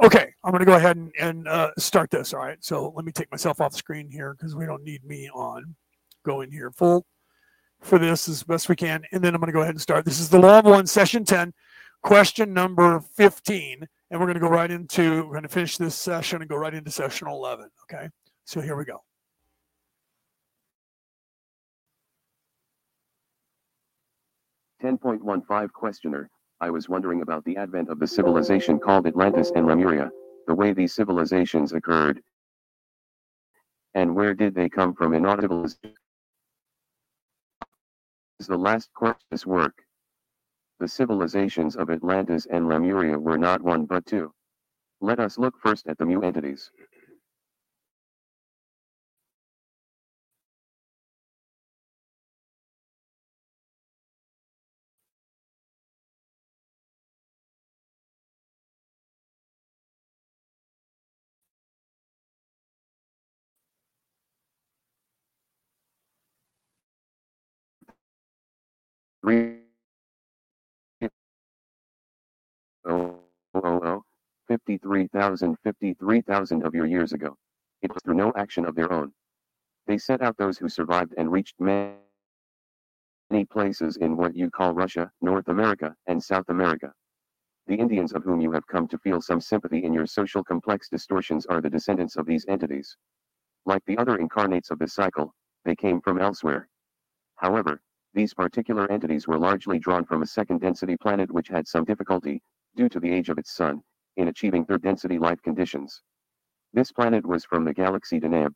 Okay, 0.01 0.33
I'm 0.43 0.51
going 0.51 0.59
to 0.59 0.65
go 0.65 0.75
ahead 0.75 0.95
and, 0.95 1.11
and 1.19 1.47
uh, 1.47 1.71
start 1.77 2.09
this. 2.09 2.33
All 2.33 2.39
right, 2.39 2.57
so 2.63 2.93
let 2.95 3.03
me 3.03 3.11
take 3.11 3.29
myself 3.31 3.59
off 3.59 3.73
the 3.73 3.77
screen 3.77 4.09
here 4.09 4.33
because 4.33 4.55
we 4.55 4.65
don't 4.65 4.83
need 4.83 5.03
me 5.03 5.29
on. 5.33 5.75
Go 6.23 6.41
in 6.41 6.51
here 6.51 6.71
full 6.71 7.05
for 7.81 7.99
this 7.99 8.29
as 8.29 8.43
best 8.43 8.69
we 8.69 8.75
can, 8.75 9.03
and 9.11 9.21
then 9.21 9.33
I'm 9.33 9.41
going 9.41 9.47
to 9.47 9.53
go 9.53 9.61
ahead 9.61 9.75
and 9.75 9.81
start. 9.81 10.05
This 10.05 10.19
is 10.19 10.29
the 10.29 10.39
Law 10.39 10.59
of 10.59 10.65
One, 10.65 10.87
Session 10.87 11.25
10, 11.25 11.53
question 12.01 12.53
number 12.53 13.01
15, 13.15 13.87
and 14.11 14.19
we're 14.19 14.25
going 14.25 14.35
to 14.35 14.39
go 14.39 14.49
right 14.49 14.71
into, 14.71 15.23
we're 15.23 15.31
going 15.31 15.43
to 15.43 15.49
finish 15.49 15.77
this 15.77 15.95
session 15.95 16.41
and 16.41 16.49
go 16.49 16.55
right 16.55 16.73
into 16.73 16.91
session 16.91 17.27
11. 17.27 17.69
Okay, 17.91 18.09
so 18.45 18.61
here 18.61 18.77
we 18.77 18.85
go. 18.85 19.01
Ten 24.81 24.97
point 24.97 25.23
one 25.23 25.41
five 25.41 25.73
questioner. 25.73 26.29
I 26.61 26.69
was 26.69 26.89
wondering 26.89 27.21
about 27.21 27.45
the 27.45 27.57
advent 27.57 27.89
of 27.89 27.99
the 27.99 28.07
civilization 28.07 28.79
called 28.79 29.07
Atlantis 29.07 29.51
and 29.55 29.65
Lemuria, 29.65 30.11
the 30.47 30.55
way 30.55 30.73
these 30.73 30.93
civilizations 30.93 31.73
occurred. 31.73 32.21
And 33.93 34.15
where 34.15 34.33
did 34.33 34.55
they 34.55 34.69
come 34.69 34.93
from 34.93 35.13
inaudible 35.13 35.65
is 35.65 35.77
the 38.47 38.57
last 38.57 38.89
corpus 38.93 39.45
work. 39.45 39.73
The 40.79 40.87
civilizations 40.87 41.75
of 41.75 41.89
Atlantis 41.89 42.47
and 42.49 42.67
Lemuria 42.67 43.19
were 43.19 43.37
not 43.37 43.61
one 43.61 43.85
but 43.85 44.05
two. 44.05 44.33
Let 45.01 45.19
us 45.19 45.37
look 45.37 45.55
first 45.61 45.87
at 45.87 45.97
the 45.97 46.05
mu 46.05 46.21
entities. 46.21 46.71
Three 69.21 69.59
oh, 72.85 73.19
oh, 73.53 73.61
oh, 73.63 74.03
53,000 74.47 75.57
53,000 75.63 76.63
of 76.65 76.73
your 76.73 76.85
years 76.85 77.13
ago. 77.13 77.35
It 77.81 77.93
was 77.93 78.01
through 78.03 78.15
no 78.15 78.33
action 78.35 78.65
of 78.65 78.75
their 78.75 78.91
own. 78.91 79.11
They 79.87 79.97
set 79.97 80.21
out 80.21 80.37
those 80.37 80.57
who 80.57 80.69
survived 80.69 81.13
and 81.17 81.31
reached 81.31 81.59
many 81.59 81.95
places 83.51 83.97
in 83.97 84.17
what 84.17 84.35
you 84.35 84.49
call 84.49 84.73
Russia, 84.73 85.11
North 85.21 85.47
America, 85.47 85.95
and 86.07 86.23
South 86.23 86.49
America. 86.49 86.93
The 87.67 87.75
Indians 87.75 88.13
of 88.13 88.23
whom 88.23 88.41
you 88.41 88.51
have 88.51 88.65
come 88.67 88.87
to 88.87 88.97
feel 88.97 89.21
some 89.21 89.41
sympathy 89.41 89.83
in 89.83 89.93
your 89.93 90.07
social 90.07 90.43
complex 90.43 90.89
distortions 90.89 91.45
are 91.45 91.61
the 91.61 91.69
descendants 91.69 92.15
of 92.15 92.25
these 92.25 92.45
entities. 92.47 92.97
Like 93.65 93.83
the 93.85 93.97
other 93.97 94.17
incarnates 94.17 94.71
of 94.71 94.79
the 94.79 94.87
cycle, 94.87 95.33
they 95.65 95.75
came 95.75 96.01
from 96.01 96.19
elsewhere. 96.19 96.67
However, 97.35 97.81
these 98.13 98.33
particular 98.33 98.91
entities 98.91 99.27
were 99.27 99.37
largely 99.37 99.79
drawn 99.79 100.05
from 100.05 100.21
a 100.23 100.27
second 100.27 100.61
density 100.61 100.97
planet 100.97 101.31
which 101.31 101.47
had 101.47 101.67
some 101.67 101.85
difficulty, 101.85 102.41
due 102.75 102.89
to 102.89 102.99
the 102.99 103.11
age 103.11 103.29
of 103.29 103.37
its 103.37 103.53
sun, 103.53 103.81
in 104.17 104.27
achieving 104.27 104.65
third 104.65 104.81
density 104.81 105.17
life 105.17 105.41
conditions. 105.41 106.01
This 106.73 106.91
planet 106.91 107.25
was 107.25 107.45
from 107.45 107.65
the 107.65 107.73
galaxy 107.73 108.19
Deneb. 108.19 108.53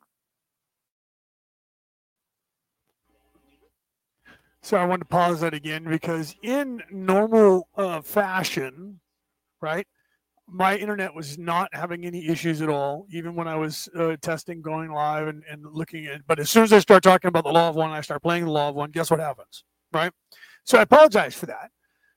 So 4.62 4.78
I 4.78 4.86
want 4.86 5.02
to 5.02 5.06
pause 5.06 5.40
that 5.40 5.52
again 5.52 5.84
because 5.84 6.34
in 6.42 6.82
normal 6.90 7.68
uh, 7.76 8.00
fashion, 8.00 9.00
right? 9.60 9.86
My 10.46 10.76
internet 10.76 11.14
was 11.14 11.38
not 11.38 11.68
having 11.72 12.04
any 12.04 12.28
issues 12.28 12.60
at 12.60 12.68
all, 12.68 13.06
even 13.10 13.34
when 13.34 13.48
I 13.48 13.56
was 13.56 13.88
uh, 13.98 14.16
testing, 14.20 14.60
going 14.60 14.92
live, 14.92 15.26
and, 15.26 15.42
and 15.50 15.64
looking 15.72 16.06
at. 16.06 16.26
But 16.26 16.38
as 16.38 16.50
soon 16.50 16.64
as 16.64 16.72
I 16.72 16.80
start 16.80 17.02
talking 17.02 17.28
about 17.28 17.44
the 17.44 17.52
law 17.52 17.68
of 17.68 17.76
one, 17.76 17.90
I 17.90 18.00
start 18.02 18.22
playing 18.22 18.44
the 18.44 18.50
law 18.50 18.68
of 18.68 18.74
one. 18.74 18.90
Guess 18.90 19.10
what 19.10 19.20
happens, 19.20 19.64
right? 19.92 20.12
So 20.64 20.78
I 20.78 20.82
apologize 20.82 21.34
for 21.34 21.46
that. 21.46 21.70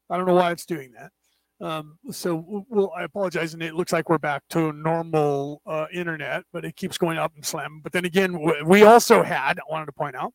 I 0.09 0.17
don't 0.17 0.25
know 0.25 0.35
why 0.35 0.51
it's 0.51 0.65
doing 0.65 0.91
that. 0.93 1.11
Um, 1.59 1.97
so 2.11 2.65
we'll, 2.69 2.91
I 2.95 3.03
apologize, 3.03 3.53
and 3.53 3.63
it 3.63 3.73
looks 3.73 3.91
like 3.91 4.09
we're 4.09 4.19
back 4.19 4.43
to 4.51 4.71
normal 4.73 5.61
uh, 5.65 5.87
internet, 5.91 6.43
but 6.53 6.63
it 6.63 6.75
keeps 6.75 6.97
going 6.97 7.17
up 7.17 7.33
and 7.35 7.43
slamming. 7.43 7.81
But 7.81 7.93
then 7.93 8.05
again, 8.05 8.39
we 8.65 8.83
also 8.83 9.23
had, 9.23 9.57
I 9.57 9.63
wanted 9.71 9.87
to 9.87 9.91
point 9.93 10.15
out, 10.15 10.33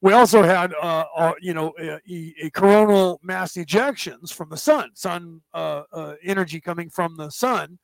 we 0.00 0.12
also 0.12 0.42
had, 0.42 0.72
uh, 0.74 1.04
uh, 1.16 1.32
you 1.40 1.54
know, 1.54 1.72
a, 1.80 2.00
a, 2.42 2.50
coronal 2.50 3.18
mass 3.22 3.54
ejections 3.54 4.32
from 4.32 4.48
the 4.48 4.56
sun, 4.56 4.90
sun 4.94 5.40
uh, 5.54 5.82
uh, 5.92 6.14
energy 6.22 6.60
coming 6.60 6.88
from 6.88 7.16
the 7.16 7.30
sun, 7.30 7.78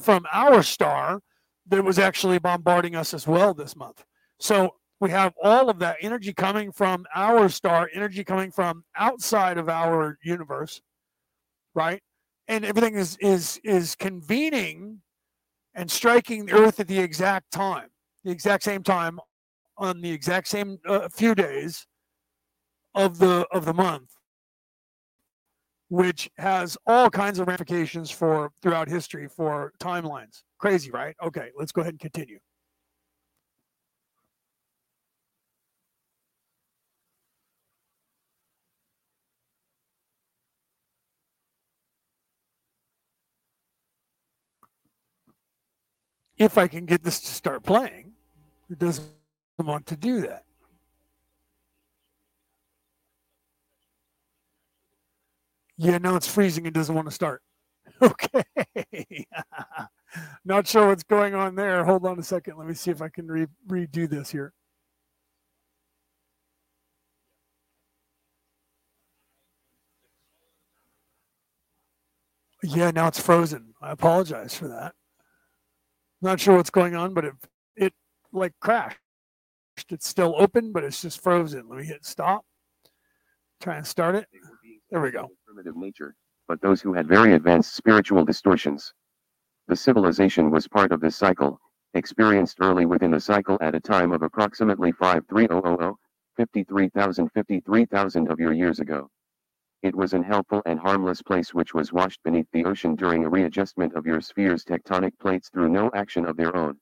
from 0.00 0.26
our 0.32 0.62
star 0.62 1.20
that 1.68 1.84
was 1.84 1.98
actually 1.98 2.38
bombarding 2.38 2.96
us 2.96 3.14
as 3.14 3.26
well 3.26 3.54
this 3.54 3.76
month. 3.76 4.04
So 4.40 4.74
we 4.98 5.10
have 5.10 5.34
all 5.40 5.70
of 5.70 5.78
that 5.78 5.98
energy 6.00 6.32
coming 6.32 6.72
from 6.72 7.04
our 7.14 7.48
star, 7.48 7.88
energy 7.94 8.24
coming 8.24 8.50
from 8.50 8.84
outside 8.96 9.56
of 9.56 9.68
our 9.68 10.18
universe, 10.24 10.80
right? 11.74 12.02
And 12.48 12.64
everything 12.64 12.94
is 12.94 13.16
is 13.20 13.60
is 13.62 13.94
convening 13.94 15.00
and 15.74 15.88
striking 15.88 16.46
the 16.46 16.54
Earth 16.54 16.80
at 16.80 16.88
the 16.88 16.98
exact 16.98 17.52
time, 17.52 17.88
the 18.24 18.32
exact 18.32 18.64
same 18.64 18.82
time 18.82 19.20
on 19.82 20.00
the 20.00 20.10
exact 20.10 20.46
same 20.48 20.78
uh, 20.86 21.08
few 21.08 21.34
days 21.34 21.86
of 22.94 23.18
the 23.18 23.46
of 23.50 23.64
the 23.64 23.74
month 23.74 24.14
which 25.88 26.30
has 26.38 26.76
all 26.86 27.10
kinds 27.10 27.38
of 27.38 27.46
ramifications 27.48 28.10
for 28.10 28.50
throughout 28.62 28.88
history 28.88 29.28
for 29.28 29.72
timelines. 29.78 30.42
Crazy 30.58 30.90
right? 30.90 31.14
Okay 31.22 31.50
let's 31.58 31.72
go 31.72 31.80
ahead 31.82 31.94
and 31.94 32.00
continue. 32.00 32.38
If 46.38 46.58
i 46.58 46.66
can 46.66 46.86
get 46.86 47.02
this 47.02 47.20
to 47.20 47.26
start 47.26 47.62
playing 47.62 48.12
it 48.70 48.78
doesn't 48.78 49.21
want 49.58 49.86
to 49.86 49.96
do 49.96 50.20
that. 50.22 50.44
Yeah, 55.76 55.98
now 55.98 56.16
it's 56.16 56.28
freezing 56.28 56.66
and 56.66 56.74
doesn't 56.74 56.94
want 56.94 57.08
to 57.08 57.14
start. 57.14 57.42
Okay. 58.02 58.44
Not 60.44 60.66
sure 60.66 60.88
what's 60.88 61.04
going 61.04 61.34
on 61.34 61.54
there. 61.54 61.84
Hold 61.84 62.04
on 62.04 62.18
a 62.18 62.22
second. 62.22 62.58
Let 62.58 62.66
me 62.66 62.74
see 62.74 62.90
if 62.90 63.00
I 63.00 63.08
can 63.08 63.28
re- 63.28 63.46
redo 63.68 64.08
this 64.10 64.30
here. 64.30 64.52
Yeah, 72.62 72.90
now 72.90 73.08
it's 73.08 73.20
frozen. 73.20 73.74
I 73.80 73.90
apologize 73.92 74.54
for 74.54 74.68
that. 74.68 74.94
Not 76.20 76.40
sure 76.40 76.56
what's 76.56 76.70
going 76.70 76.94
on, 76.94 77.14
but 77.14 77.24
it 77.24 77.34
it 77.76 77.94
like 78.32 78.52
crashed. 78.60 79.01
It's 79.90 80.08
still 80.08 80.34
open, 80.38 80.72
but 80.72 80.84
it's 80.84 81.02
just 81.02 81.22
frozen. 81.22 81.68
Let 81.68 81.78
me 81.78 81.84
hit 81.84 82.04
stop. 82.04 82.44
Try 83.60 83.76
and 83.76 83.86
start 83.86 84.14
it. 84.14 84.26
There 84.90 85.00
we 85.00 85.10
go. 85.10 85.30
Primitive 85.46 85.76
nature, 85.76 86.14
but 86.48 86.60
those 86.60 86.80
who 86.80 86.92
had 86.92 87.08
very 87.08 87.34
advanced 87.34 87.74
spiritual 87.74 88.24
distortions. 88.24 88.92
The 89.68 89.76
civilization 89.76 90.50
was 90.50 90.68
part 90.68 90.92
of 90.92 91.00
this 91.00 91.16
cycle, 91.16 91.58
experienced 91.94 92.58
early 92.60 92.86
within 92.86 93.12
the 93.12 93.20
cycle 93.20 93.58
at 93.60 93.74
a 93.74 93.80
time 93.80 94.12
of 94.12 94.22
approximately 94.22 94.92
53000, 94.92 95.94
53,000 96.36 97.28
53,000 97.32 98.30
of 98.30 98.40
your 98.40 98.52
years 98.52 98.80
ago. 98.80 99.08
It 99.82 99.94
was 99.94 100.12
an 100.12 100.22
helpful 100.22 100.62
and 100.66 100.78
harmless 100.78 101.22
place 101.22 101.54
which 101.54 101.74
was 101.74 101.92
washed 101.92 102.22
beneath 102.22 102.46
the 102.52 102.64
ocean 102.64 102.94
during 102.94 103.24
a 103.24 103.28
readjustment 103.28 103.94
of 103.94 104.06
your 104.06 104.20
sphere's 104.20 104.64
tectonic 104.64 105.18
plates 105.18 105.50
through 105.50 105.70
no 105.70 105.90
action 105.94 106.24
of 106.24 106.36
their 106.36 106.56
own. 106.56 106.78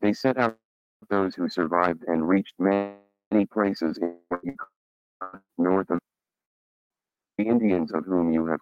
They 0.00 0.12
set 0.12 0.38
out 0.38 0.58
those 1.08 1.34
who 1.34 1.48
survived 1.48 2.04
and 2.06 2.28
reached 2.28 2.54
many 2.58 3.46
places 3.50 3.98
in 3.98 4.56
north 5.58 5.90
of 5.90 5.98
the 7.38 7.44
Indians 7.44 7.92
of 7.92 8.04
whom 8.04 8.32
you 8.32 8.46
have 8.46 8.60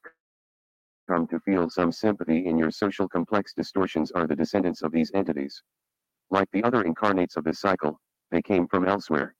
come 1.08 1.26
to 1.26 1.40
feel 1.40 1.68
some 1.68 1.90
sympathy 1.90 2.46
in 2.46 2.56
your 2.56 2.70
social 2.70 3.08
complex 3.08 3.52
distortions 3.52 4.12
are 4.12 4.26
the 4.26 4.36
descendants 4.36 4.82
of 4.82 4.92
these 4.92 5.10
entities. 5.14 5.62
Like 6.30 6.48
the 6.52 6.62
other 6.62 6.82
incarnates 6.82 7.36
of 7.36 7.44
this 7.44 7.58
cycle, 7.58 7.98
they 8.30 8.42
came 8.42 8.68
from 8.68 8.86
elsewhere. 8.86 9.34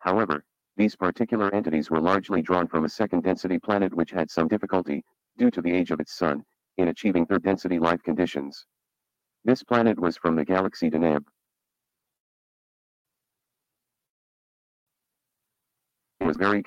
However, 0.00 0.44
these 0.76 0.96
particular 0.96 1.54
entities 1.54 1.90
were 1.90 2.00
largely 2.00 2.42
drawn 2.42 2.66
from 2.66 2.84
a 2.84 2.88
second 2.88 3.22
density 3.22 3.58
planet 3.58 3.94
which 3.94 4.10
had 4.10 4.30
some 4.30 4.48
difficulty, 4.48 5.04
due 5.38 5.50
to 5.52 5.62
the 5.62 5.72
age 5.72 5.90
of 5.90 6.00
its 6.00 6.16
sun, 6.16 6.44
in 6.76 6.88
achieving 6.88 7.24
third 7.24 7.42
density 7.44 7.78
life 7.78 8.02
conditions. 8.02 8.66
This 9.44 9.62
planet 9.62 9.98
was 9.98 10.16
from 10.16 10.34
the 10.34 10.44
galaxy 10.44 10.90
Deneb, 10.90 11.24
was 16.26 16.36
very 16.36 16.60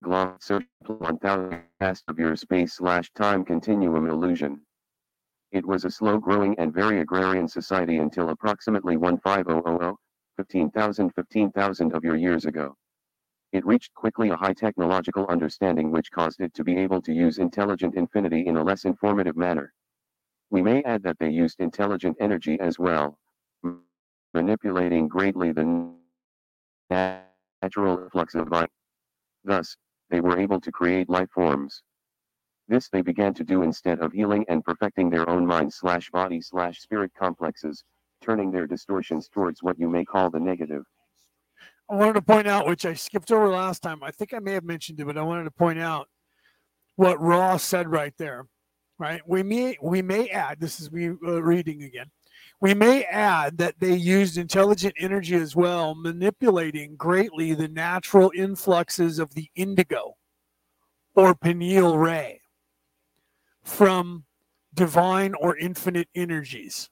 1000 0.00 1.62
past 1.80 2.04
of 2.06 2.18
your 2.18 2.36
space 2.36 2.74
slash 2.74 3.10
time 3.12 3.44
continuum 3.44 4.08
illusion. 4.08 4.60
It 5.50 5.66
was 5.66 5.84
a 5.84 5.90
slow 5.90 6.18
growing 6.18 6.56
and 6.60 6.72
very 6.72 7.00
agrarian 7.00 7.48
society 7.48 7.98
until 7.98 8.28
approximately 8.28 8.96
15000, 8.96 9.96
15,000 10.36 11.10
15,000 11.10 11.92
of 11.92 12.04
your 12.04 12.16
years 12.16 12.44
ago. 12.44 12.76
It 13.50 13.66
reached 13.66 13.94
quickly 13.94 14.28
a 14.28 14.36
high 14.36 14.52
technological 14.52 15.26
understanding 15.26 15.90
which 15.90 16.12
caused 16.12 16.40
it 16.40 16.54
to 16.54 16.62
be 16.62 16.76
able 16.76 17.02
to 17.02 17.12
use 17.12 17.38
intelligent 17.38 17.96
infinity 17.96 18.46
in 18.46 18.58
a 18.58 18.62
less 18.62 18.84
informative 18.84 19.36
manner. 19.36 19.72
We 20.50 20.62
may 20.62 20.84
add 20.84 21.02
that 21.02 21.18
they 21.18 21.30
used 21.30 21.58
intelligent 21.58 22.16
energy 22.20 22.60
as 22.60 22.78
well, 22.78 23.18
manipulating 24.36 25.08
greatly 25.08 25.50
the 25.50 25.64
natural 26.90 28.08
flux 28.12 28.34
of 28.34 28.50
light. 28.50 28.68
Thus, 29.44 29.76
they 30.10 30.20
were 30.20 30.38
able 30.38 30.60
to 30.60 30.70
create 30.70 31.08
life 31.08 31.30
forms. 31.34 31.82
This 32.68 32.88
they 32.90 33.00
began 33.00 33.32
to 33.34 33.44
do 33.44 33.62
instead 33.62 34.00
of 34.00 34.12
healing 34.12 34.44
and 34.48 34.62
perfecting 34.62 35.08
their 35.08 35.28
own 35.30 35.46
mind 35.46 35.72
slash 35.72 36.10
body 36.10 36.42
slash 36.42 36.80
spirit 36.80 37.12
complexes, 37.18 37.82
turning 38.20 38.50
their 38.50 38.66
distortions 38.66 39.28
towards 39.28 39.62
what 39.62 39.78
you 39.78 39.88
may 39.88 40.04
call 40.04 40.28
the 40.28 40.40
negative. 40.40 40.84
I 41.88 41.94
wanted 41.94 42.14
to 42.14 42.22
point 42.22 42.46
out, 42.46 42.66
which 42.66 42.84
I 42.84 42.92
skipped 42.94 43.32
over 43.32 43.48
last 43.48 43.80
time. 43.82 44.02
I 44.02 44.10
think 44.10 44.34
I 44.34 44.40
may 44.40 44.52
have 44.52 44.64
mentioned 44.64 45.00
it, 45.00 45.06
but 45.06 45.16
I 45.16 45.22
wanted 45.22 45.44
to 45.44 45.50
point 45.52 45.78
out 45.78 46.08
what 46.96 47.20
Ross 47.20 47.62
said 47.62 47.88
right 47.88 48.14
there. 48.18 48.46
Right? 48.98 49.22
We 49.26 49.42
may 49.42 49.76
we 49.82 50.02
may 50.02 50.28
add. 50.28 50.60
This 50.60 50.80
is 50.80 50.90
me 50.90 51.08
uh, 51.08 51.42
reading 51.42 51.82
again. 51.82 52.10
We 52.60 52.72
may 52.72 53.04
add 53.04 53.58
that 53.58 53.80
they 53.80 53.94
used 53.94 54.38
intelligent 54.38 54.94
energy 54.98 55.34
as 55.34 55.54
well, 55.54 55.94
manipulating 55.94 56.96
greatly 56.96 57.52
the 57.52 57.68
natural 57.68 58.32
influxes 58.34 59.18
of 59.18 59.34
the 59.34 59.48
indigo 59.54 60.16
or 61.14 61.34
pineal 61.34 61.98
ray 61.98 62.40
from 63.62 64.24
divine 64.72 65.34
or 65.34 65.56
infinite 65.56 66.08
energies. 66.14 66.88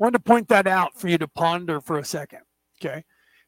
I 0.00 0.04
wanted 0.04 0.18
to 0.18 0.24
point 0.24 0.48
that 0.48 0.66
out 0.66 0.98
for 0.98 1.08
you 1.08 1.18
to 1.18 1.28
ponder 1.28 1.80
for 1.80 1.98
a 1.98 2.04
second, 2.04 2.40
okay? 2.80 3.04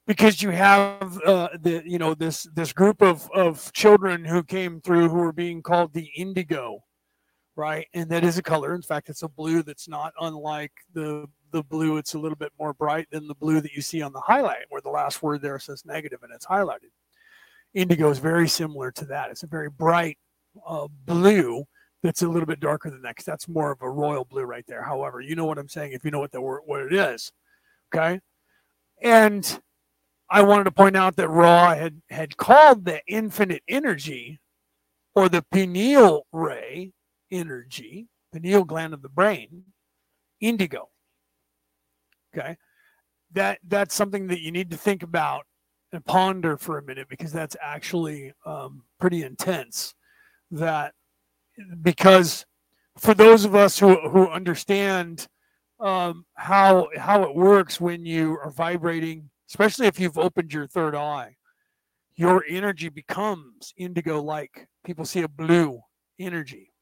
Because 0.06 0.42
you 0.42 0.50
have 0.50 1.20
uh, 1.22 1.48
the 1.60 1.82
you 1.84 1.98
know 1.98 2.14
this 2.14 2.46
this 2.54 2.72
group 2.72 3.02
of 3.02 3.28
of 3.32 3.72
children 3.72 4.24
who 4.24 4.44
came 4.44 4.80
through 4.80 5.08
who 5.08 5.16
were 5.16 5.32
being 5.32 5.62
called 5.62 5.92
the 5.92 6.10
indigo, 6.16 6.84
right? 7.56 7.88
And 7.92 8.08
that 8.10 8.22
is 8.22 8.38
a 8.38 8.42
color. 8.42 8.74
In 8.74 8.82
fact, 8.82 9.08
it's 9.08 9.22
a 9.22 9.28
blue 9.28 9.64
that's 9.64 9.88
not 9.88 10.12
unlike 10.20 10.72
the 10.92 11.26
the 11.50 11.62
blue, 11.62 11.96
it's 11.96 12.14
a 12.14 12.18
little 12.18 12.36
bit 12.36 12.52
more 12.58 12.72
bright 12.72 13.08
than 13.10 13.26
the 13.26 13.34
blue 13.34 13.60
that 13.60 13.72
you 13.72 13.82
see 13.82 14.02
on 14.02 14.12
the 14.12 14.20
highlight, 14.20 14.66
where 14.68 14.80
the 14.80 14.90
last 14.90 15.22
word 15.22 15.42
there 15.42 15.58
says 15.58 15.84
negative 15.84 16.22
and 16.22 16.32
it's 16.32 16.46
highlighted. 16.46 16.90
Indigo 17.74 18.10
is 18.10 18.18
very 18.18 18.48
similar 18.48 18.90
to 18.92 19.04
that. 19.06 19.30
It's 19.30 19.42
a 19.42 19.48
very 19.48 19.70
bright 19.70 20.18
uh, 20.66 20.88
blue 21.04 21.64
that's 22.02 22.22
a 22.22 22.28
little 22.28 22.46
bit 22.46 22.60
darker 22.60 22.90
than 22.90 23.02
that 23.02 23.10
because 23.10 23.24
that's 23.24 23.48
more 23.48 23.72
of 23.72 23.82
a 23.82 23.90
royal 23.90 24.24
blue 24.24 24.44
right 24.44 24.64
there. 24.66 24.82
However, 24.82 25.20
you 25.20 25.34
know 25.34 25.44
what 25.44 25.58
I'm 25.58 25.68
saying 25.68 25.92
if 25.92 26.04
you 26.04 26.10
know 26.10 26.20
what 26.20 26.32
the 26.32 26.40
word 26.40 26.62
what 26.64 26.80
it 26.80 26.92
is. 26.92 27.32
Okay. 27.94 28.20
And 29.02 29.60
I 30.30 30.42
wanted 30.42 30.64
to 30.64 30.70
point 30.72 30.96
out 30.96 31.16
that 31.16 31.28
Raw 31.28 31.74
had, 31.74 32.02
had 32.10 32.36
called 32.36 32.84
the 32.84 33.00
infinite 33.06 33.62
energy 33.68 34.40
or 35.14 35.28
the 35.28 35.44
pineal 35.52 36.26
ray 36.32 36.92
energy, 37.30 38.08
pineal 38.32 38.64
gland 38.64 38.94
of 38.94 39.02
the 39.02 39.08
brain, 39.08 39.64
indigo. 40.40 40.88
Okay. 42.36 42.56
That 43.32 43.58
that's 43.66 43.94
something 43.94 44.26
that 44.28 44.40
you 44.40 44.50
need 44.52 44.70
to 44.70 44.76
think 44.76 45.02
about 45.02 45.46
and 45.92 46.04
ponder 46.04 46.56
for 46.56 46.78
a 46.78 46.82
minute 46.82 47.08
because 47.08 47.32
that's 47.32 47.56
actually 47.60 48.32
um, 48.44 48.82
pretty 49.00 49.22
intense. 49.22 49.94
That 50.50 50.94
because 51.82 52.46
for 52.98 53.14
those 53.14 53.44
of 53.44 53.54
us 53.54 53.78
who 53.78 54.08
who 54.08 54.28
understand 54.28 55.26
um, 55.80 56.24
how 56.34 56.88
how 56.96 57.22
it 57.24 57.34
works 57.34 57.80
when 57.80 58.06
you 58.06 58.38
are 58.42 58.50
vibrating, 58.50 59.30
especially 59.48 59.86
if 59.86 59.98
you've 60.00 60.18
opened 60.18 60.52
your 60.52 60.66
third 60.66 60.94
eye, 60.94 61.36
your 62.14 62.44
energy 62.48 62.88
becomes 62.88 63.74
indigo 63.76 64.22
like. 64.22 64.68
People 64.84 65.04
see 65.04 65.22
a 65.22 65.28
blue 65.28 65.80
energy. 66.18 66.72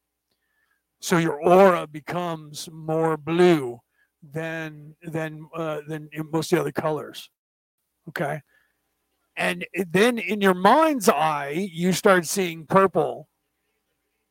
So 1.01 1.17
your 1.17 1.41
aura 1.41 1.87
becomes 1.87 2.69
more 2.71 3.17
blue 3.17 3.81
than 4.33 4.95
than 5.03 5.47
uh, 5.53 5.81
than 5.87 6.09
most 6.31 6.51
of 6.51 6.57
the 6.57 6.61
other 6.61 6.71
colors. 6.71 7.29
Okay. 8.09 8.41
And 9.37 9.65
then 9.89 10.17
in 10.17 10.39
your 10.39 10.53
mind's 10.53 11.09
eye, 11.09 11.69
you 11.71 11.91
start 11.91 12.25
seeing 12.25 12.65
purple. 12.65 13.27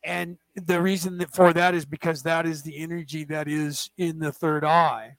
And 0.03 0.39
the 0.55 0.81
reason 0.81 1.25
for 1.33 1.53
that 1.53 1.75
is 1.75 1.85
because 1.85 2.23
that 2.23 2.47
is 2.47 2.63
the 2.63 2.77
energy 2.79 3.25
that 3.25 3.49
is 3.49 3.91
in 3.99 4.19
the 4.19 4.33
third 4.33 4.65
eye. 4.65 5.17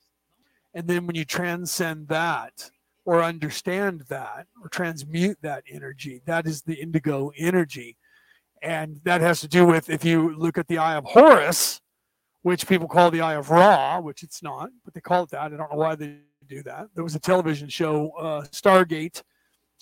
And 0.74 0.88
then 0.88 1.06
when 1.06 1.16
you 1.16 1.26
transcend 1.26 2.08
that 2.08 2.70
or 3.06 3.24
understand 3.24 4.06
that 4.10 4.48
or 4.62 4.70
transmute 4.70 5.38
that 5.42 5.64
energy, 5.70 6.22
that 6.26 6.48
is 6.48 6.64
the 6.64 6.76
indigo 6.76 7.32
energy. 7.38 7.98
And 8.62 9.00
that 9.04 9.22
has 9.22 9.42
to 9.42 9.48
do 9.48 9.66
with 9.66 9.90
if 9.90 10.04
you 10.04 10.36
look 10.36 10.58
at 10.58 10.68
the 10.68 10.80
eye 10.80 10.96
of 10.96 11.06
Horus, 11.06 11.82
which 12.46 12.68
people 12.68 12.88
call 12.88 13.10
the 13.10 13.22
eye 13.22 13.34
of 13.34 13.50
Ra, 13.50 14.00
which 14.00 14.22
it's 14.22 14.44
not, 14.44 14.70
but 14.84 14.94
they 14.94 15.02
call 15.02 15.24
it 15.24 15.32
that. 15.32 15.42
I 15.42 15.50
don't 15.50 15.58
know 15.58 15.68
why 15.72 15.96
they 15.96 16.18
do 16.48 16.62
that. 16.62 16.90
There 16.94 17.04
was 17.04 17.16
a 17.16 17.20
television 17.20 17.68
show, 17.70 18.12
uh, 18.20 18.44
Stargate, 18.52 19.24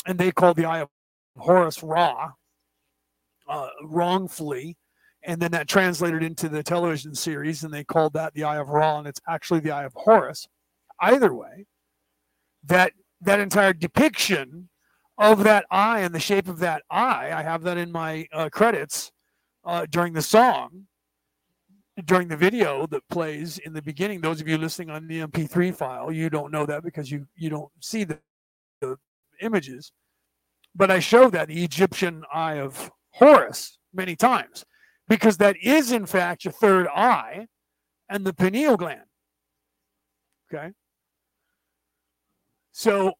and 0.06 0.18
they 0.18 0.32
called 0.32 0.56
the 0.56 0.64
eye 0.64 0.80
of 0.80 0.88
Horus 1.36 1.84
Ra 1.84 2.32
uh, 3.50 3.68
wrongfully. 3.84 4.78
And 5.24 5.42
then 5.42 5.52
that 5.52 5.68
translated 5.68 6.24
into 6.24 6.48
the 6.48 6.64
television 6.64 7.14
series, 7.14 7.66
and 7.66 7.74
they 7.74 7.84
called 7.84 8.14
that 8.14 8.34
the 8.34 8.46
eye 8.46 8.60
of 8.60 8.70
Ra, 8.70 8.98
and 8.98 9.10
it's 9.10 9.20
actually 9.28 9.60
the 9.60 9.72
eye 9.72 9.84
of 9.84 9.92
Horus 9.94 10.48
either 11.02 11.34
way, 11.34 11.66
that 12.64 12.94
that 13.20 13.42
entire 13.42 13.74
depiction 13.74 14.70
of 15.18 15.44
that 15.44 15.66
eye 15.70 16.00
and 16.00 16.16
the 16.16 16.20
shape 16.20 16.48
of 16.48 16.60
that 16.60 16.84
eye, 16.90 17.30
I 17.34 17.44
have 17.44 17.64
that 17.64 17.78
in 17.78 17.92
my 17.92 18.26
uh, 18.32 18.48
credits 18.48 19.12
uh, 19.66 19.86
during 19.90 20.14
the 20.14 20.22
song, 20.22 20.88
during 22.06 22.28
the 22.28 22.38
video 22.38 22.88
that 22.88 23.08
plays 23.10 23.60
in 23.60 23.74
the 23.74 23.82
beginning. 23.82 24.22
Those 24.22 24.42
of 24.42 24.48
you 24.48 24.58
listening 24.58 24.90
on 24.90 25.08
the 25.08 25.22
MP3 25.22 25.76
file, 25.76 26.12
you 26.12 26.30
don't 26.30 26.52
know 26.52 26.66
that 26.66 26.84
because 26.84 27.12
you 27.12 27.28
you 27.36 27.50
don't 27.50 27.72
see 27.80 28.04
the, 28.04 28.20
the 28.82 28.98
images. 29.42 29.92
But 30.76 30.90
I 30.90 31.00
show 31.00 31.30
that 31.30 31.50
the 31.50 31.64
Egyptian 31.64 32.24
eye 32.34 32.56
of 32.56 32.92
Horus 33.12 33.78
many 33.94 34.16
times 34.16 34.66
because 35.08 35.38
that 35.38 35.56
is 35.62 35.92
in 35.92 36.06
fact 36.06 36.46
your 36.46 36.52
third 36.52 36.88
eye 36.88 37.48
and 38.10 38.26
the 38.26 38.34
pineal 38.34 38.76
gland. 38.76 39.02
Okay. 40.52 40.72
So 42.72 43.14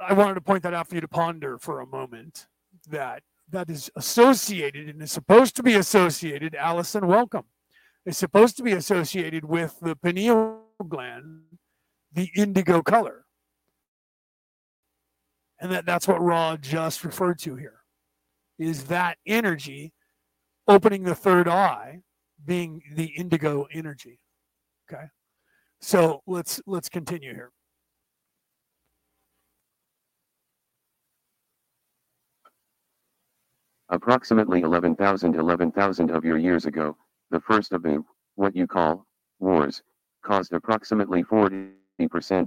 I 0.00 0.14
wanted 0.14 0.34
to 0.34 0.40
point 0.40 0.62
that 0.62 0.74
out 0.74 0.88
for 0.88 0.94
you 0.94 1.00
to 1.02 1.08
ponder 1.08 1.58
for 1.58 1.80
a 1.80 1.86
moment 1.86 2.46
that 2.88 3.22
that 3.50 3.68
is 3.68 3.90
associated 3.96 4.88
and 4.88 5.02
is 5.02 5.12
supposed 5.12 5.54
to 5.56 5.62
be 5.62 5.74
associated, 5.74 6.54
Allison, 6.54 7.06
welcome, 7.06 7.44
is 8.04 8.18
supposed 8.18 8.56
to 8.56 8.62
be 8.62 8.72
associated 8.72 9.44
with 9.44 9.78
the 9.80 9.96
pineal 9.96 10.62
gland, 10.88 11.42
the 12.12 12.30
indigo 12.34 12.82
color. 12.82 13.24
And 15.60 15.70
that, 15.70 15.86
that's 15.86 16.08
what 16.08 16.20
Ra 16.20 16.56
just 16.56 17.04
referred 17.04 17.38
to 17.40 17.54
here, 17.54 17.80
is 18.58 18.84
that 18.84 19.18
energy 19.26 19.92
opening 20.66 21.04
the 21.04 21.14
third 21.14 21.48
eye 21.48 22.00
being 22.44 22.82
the 22.94 23.06
indigo 23.16 23.68
energy. 23.72 24.18
Okay. 24.92 25.04
So 25.80 26.22
let's 26.26 26.60
let's 26.66 26.88
continue 26.88 27.34
here. 27.34 27.52
Approximately 33.88 34.62
11,000 34.62 35.36
11,000 35.36 36.10
of 36.10 36.24
your 36.24 36.38
years 36.38 36.66
ago, 36.66 36.96
the 37.32 37.40
first 37.40 37.72
of 37.72 37.82
the, 37.82 38.04
what 38.34 38.54
you 38.54 38.66
call, 38.66 39.06
wars, 39.40 39.82
caused 40.22 40.52
approximately 40.52 41.24
40% 41.24 41.72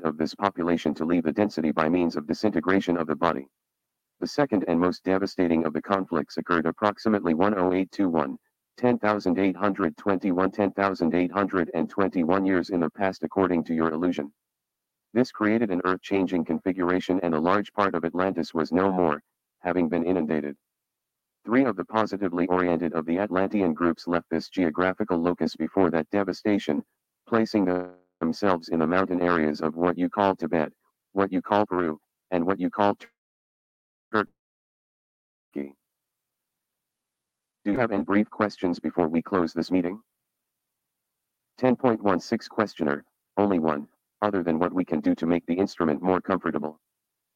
of 0.03 0.17
this 0.17 0.35
population 0.35 0.93
to 0.93 1.03
leave 1.03 1.23
the 1.23 1.31
density 1.31 1.71
by 1.71 1.89
means 1.89 2.15
of 2.15 2.27
disintegration 2.27 2.95
of 2.95 3.07
the 3.07 3.15
body. 3.15 3.47
The 4.19 4.27
second 4.27 4.63
and 4.67 4.79
most 4.79 5.03
devastating 5.03 5.65
of 5.65 5.73
the 5.73 5.81
conflicts 5.81 6.37
occurred 6.37 6.67
approximately 6.67 7.33
10821, 7.33 8.37
10,821 8.77 10.51
10,821 10.51 12.45
years 12.45 12.69
in 12.69 12.79
the 12.79 12.89
past 12.91 13.23
according 13.23 13.63
to 13.63 13.73
your 13.73 13.89
illusion. 13.89 14.31
This 15.13 15.31
created 15.31 15.71
an 15.71 15.81
earth-changing 15.83 16.45
configuration 16.45 17.19
and 17.23 17.33
a 17.33 17.39
large 17.39 17.73
part 17.73 17.95
of 17.95 18.05
Atlantis 18.05 18.53
was 18.53 18.71
no 18.71 18.91
more, 18.91 19.23
having 19.61 19.89
been 19.89 20.05
inundated. 20.05 20.55
Three 21.45 21.65
of 21.65 21.75
the 21.75 21.85
positively 21.85 22.47
oriented 22.47 22.93
of 22.93 23.05
the 23.05 23.19
Atlantean 23.19 23.75
groups 23.75 24.07
left 24.07 24.27
this 24.31 24.49
geographical 24.49 25.19
locus 25.19 25.55
before 25.55 25.91
that 25.91 26.09
devastation, 26.09 26.83
placing 27.27 27.65
themselves 28.19 28.69
in 28.69 28.79
the 28.79 28.87
mountain 28.87 29.21
areas 29.21 29.61
of 29.61 29.75
what 29.75 29.95
you 29.95 30.09
call 30.09 30.35
Tibet, 30.35 30.71
what 31.13 31.31
you 31.31 31.43
call 31.43 31.67
Peru, 31.67 31.99
and 32.31 32.43
what 32.43 32.59
you 32.59 32.71
call 32.71 32.97
Turkey. 34.11 34.31
Do 37.63 37.71
you 37.71 37.77
have 37.77 37.91
any 37.91 38.03
brief 38.03 38.27
questions 38.31 38.79
before 38.79 39.07
we 39.07 39.21
close 39.21 39.53
this 39.53 39.69
meeting? 39.69 40.01
10.16 41.61 42.49
Questioner, 42.49 43.05
only 43.37 43.59
one, 43.59 43.87
other 44.23 44.41
than 44.41 44.57
what 44.57 44.73
we 44.73 44.83
can 44.83 44.99
do 44.99 45.13
to 45.13 45.27
make 45.27 45.45
the 45.45 45.53
instrument 45.53 46.01
more 46.01 46.21
comfortable. 46.21 46.79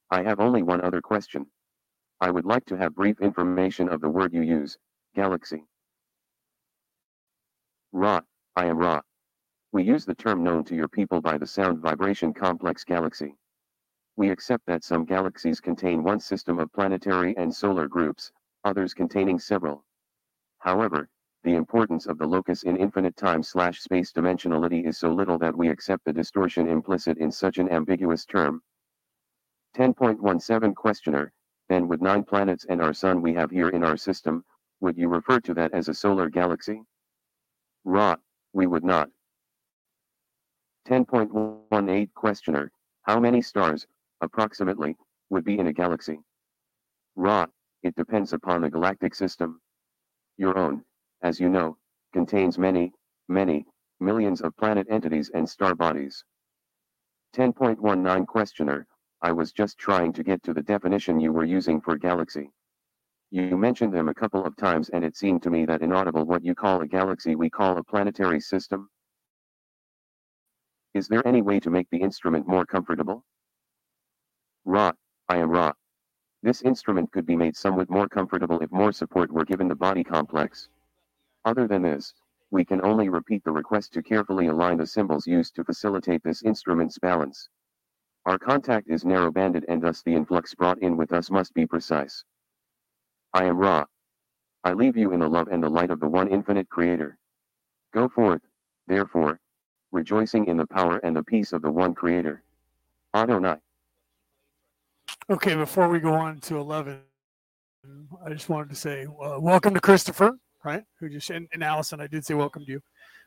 I 0.10 0.24
have 0.24 0.40
only 0.40 0.64
one 0.64 0.82
other 0.82 1.02
question. 1.02 1.46
I 2.22 2.32
would 2.32 2.46
like 2.46 2.66
to 2.66 2.78
have 2.78 2.96
brief 2.96 3.22
information 3.22 3.88
of 3.88 4.02
the 4.02 4.10
word 4.10 4.34
you 4.34 4.42
use, 4.42 4.78
galaxy. 5.16 5.66
Ra, 7.94 8.22
I 8.58 8.66
am 8.66 8.78
Ra. 8.78 9.02
We 9.72 9.84
use 9.84 10.06
the 10.06 10.16
term 10.16 10.44
known 10.44 10.66
to 10.66 10.76
your 10.76 10.90
people 10.90 11.22
by 11.22 11.38
the 11.38 11.48
sound 11.48 11.80
vibration 11.80 12.34
complex 12.34 12.84
galaxy. 12.84 13.36
We 14.18 14.32
accept 14.32 14.66
that 14.66 14.84
some 14.84 15.06
galaxies 15.06 15.62
contain 15.62 16.04
one 16.04 16.20
system 16.20 16.60
of 16.60 16.74
planetary 16.74 17.38
and 17.38 17.56
solar 17.56 17.88
groups, 17.88 18.32
others 18.66 18.94
containing 18.94 19.40
several. 19.40 19.86
However, 20.60 21.08
the 21.44 21.56
importance 21.56 22.06
of 22.06 22.18
the 22.18 22.28
locus 22.28 22.64
in 22.64 22.76
infinite 22.76 23.16
time 23.16 23.44
slash 23.44 23.80
space 23.82 24.12
dimensionality 24.12 24.86
is 24.86 24.98
so 24.98 25.14
little 25.14 25.38
that 25.40 25.56
we 25.56 25.70
accept 25.70 26.04
the 26.04 26.12
distortion 26.12 26.68
implicit 26.68 27.18
in 27.18 27.32
such 27.32 27.60
an 27.60 27.70
ambiguous 27.70 28.26
term. 28.26 28.62
10.17 29.78 30.76
Questioner, 30.76 31.32
then 31.70 31.88
with 31.88 32.02
nine 32.02 32.24
planets 32.24 32.66
and 32.68 32.82
our 32.82 32.94
sun 32.94 33.22
we 33.22 33.34
have 33.36 33.52
here 33.52 33.70
in 33.70 33.84
our 33.84 33.96
system, 33.96 34.44
would 34.82 34.98
you 34.98 35.08
refer 35.08 35.40
to 35.42 35.54
that 35.54 35.74
as 35.74 35.88
a 35.88 35.94
solar 35.94 36.30
galaxy? 36.30 36.82
Ra, 37.86 38.16
we 38.54 38.66
would 38.66 38.84
not. 38.84 39.10
10.18 40.88 42.14
Questioner, 42.16 42.72
how 43.04 43.20
many 43.20 43.42
stars, 43.42 43.86
approximately, 44.22 44.98
would 45.30 45.44
be 45.44 45.60
in 45.60 45.68
a 45.68 45.74
galaxy? 45.74 46.20
Ra, 47.16 47.46
it 47.84 47.96
depends 47.96 48.34
upon 48.34 48.62
the 48.62 48.70
galactic 48.70 49.14
system. 49.14 49.62
Your 50.38 50.58
own, 50.58 50.84
as 51.22 51.40
you 51.40 51.50
know, 51.50 51.78
contains 52.14 52.58
many, 52.58 52.92
many, 53.28 53.66
millions 54.00 54.42
of 54.42 54.58
planet 54.58 54.88
entities 54.90 55.30
and 55.34 55.48
star 55.48 55.76
bodies. 55.76 56.24
10.19 57.36 58.26
Questioner, 58.26 58.88
I 59.22 59.32
was 59.34 59.52
just 59.52 59.78
trying 59.78 60.14
to 60.14 60.24
get 60.24 60.42
to 60.44 60.54
the 60.54 60.62
definition 60.62 61.20
you 61.20 61.34
were 61.34 61.44
using 61.44 61.82
for 61.82 61.98
galaxy. 61.98 62.52
You 63.32 63.58
mentioned 63.58 63.94
them 63.94 64.10
a 64.10 64.14
couple 64.14 64.46
of 64.46 64.56
times 64.56 64.90
and 64.90 65.04
it 65.04 65.18
seemed 65.18 65.44
to 65.44 65.50
me 65.50 65.66
that 65.66 65.82
inaudible 65.82 66.26
what 66.26 66.44
you 66.44 66.56
call 66.56 66.82
a 66.82 66.88
galaxy 66.88 67.36
we 67.36 67.50
call 67.50 67.78
a 67.78 67.84
planetary 67.84 68.40
system. 68.40 68.90
Is 70.94 71.08
there 71.08 71.28
any 71.28 71.42
way 71.42 71.60
to 71.60 71.70
make 71.70 71.90
the 71.92 72.02
instrument 72.02 72.48
more 72.48 72.66
comfortable? 72.66 73.24
Ra, 74.66 74.94
I 75.28 75.38
am 75.38 75.52
Ra. 75.52 75.74
This 76.42 76.62
instrument 76.62 77.12
could 77.12 77.26
be 77.26 77.36
made 77.36 77.58
somewhat 77.58 77.90
more 77.90 78.08
comfortable 78.08 78.62
if 78.62 78.72
more 78.72 78.94
support 78.94 79.32
were 79.32 79.46
given 79.46 79.68
the 79.68 79.76
body 79.76 80.04
complex. 80.04 80.70
Other 81.44 81.68
than 81.68 81.82
this, 81.82 82.14
we 82.52 82.66
can 82.66 82.84
only 82.84 83.10
repeat 83.10 83.44
the 83.44 83.52
request 83.52 83.94
to 83.94 84.02
carefully 84.02 84.48
align 84.48 84.78
the 84.78 84.88
symbols 84.88 85.28
used 85.28 85.56
to 85.56 85.64
facilitate 85.64 86.24
this 86.24 86.42
instrument's 86.42 86.98
balance. 86.98 87.50
Our 88.26 88.38
contact 88.38 88.90
is 88.90 89.06
narrow-banded 89.06 89.66
and 89.68 89.82
thus 89.82 90.02
the 90.02 90.14
influx 90.14 90.54
brought 90.54 90.82
in 90.82 90.98
with 90.98 91.14
us 91.14 91.32
must 91.32 91.54
be 91.54 91.66
precise. 91.66 92.24
I 93.34 93.46
am 93.46 93.58
Ra. 93.58 93.86
I 94.64 94.74
leave 94.74 94.98
you 94.98 95.14
in 95.14 95.22
the 95.22 95.28
love 95.28 95.48
and 95.50 95.64
the 95.64 95.70
light 95.70 95.90
of 95.90 96.00
the 96.00 96.08
one 96.08 96.28
infinite 96.28 96.70
creator. 96.70 97.18
Go 97.94 98.10
forth, 98.10 98.42
therefore, 98.88 99.40
rejoicing 99.92 100.48
in 100.48 100.58
the 100.58 100.68
power 100.68 100.98
and 100.98 101.16
the 101.16 101.24
peace 101.24 101.54
of 101.54 101.62
the 101.62 101.72
one 101.72 101.94
creator. 101.94 102.44
Adonai. 103.16 103.56
Okay, 105.30 105.56
before 105.56 105.90
we 105.90 106.00
go 106.00 106.14
on 106.14 106.40
to 106.42 106.58
11, 106.58 107.00
I 108.26 108.30
just 108.34 108.50
wanted 108.50 108.70
to 108.70 108.76
say 108.76 109.06
uh, 109.06 109.40
welcome 109.40 109.74
to 109.74 109.80
Christopher, 109.80 110.38
right? 110.64 110.84
Who 111.00 111.10
just 111.10 111.30
and, 111.30 111.48
and 111.54 111.64
Allison, 111.64 112.02
I 112.02 112.08
did 112.08 112.26
say 112.26 112.34
welcome 112.34 112.66
to 112.66 112.72
you 112.72 112.82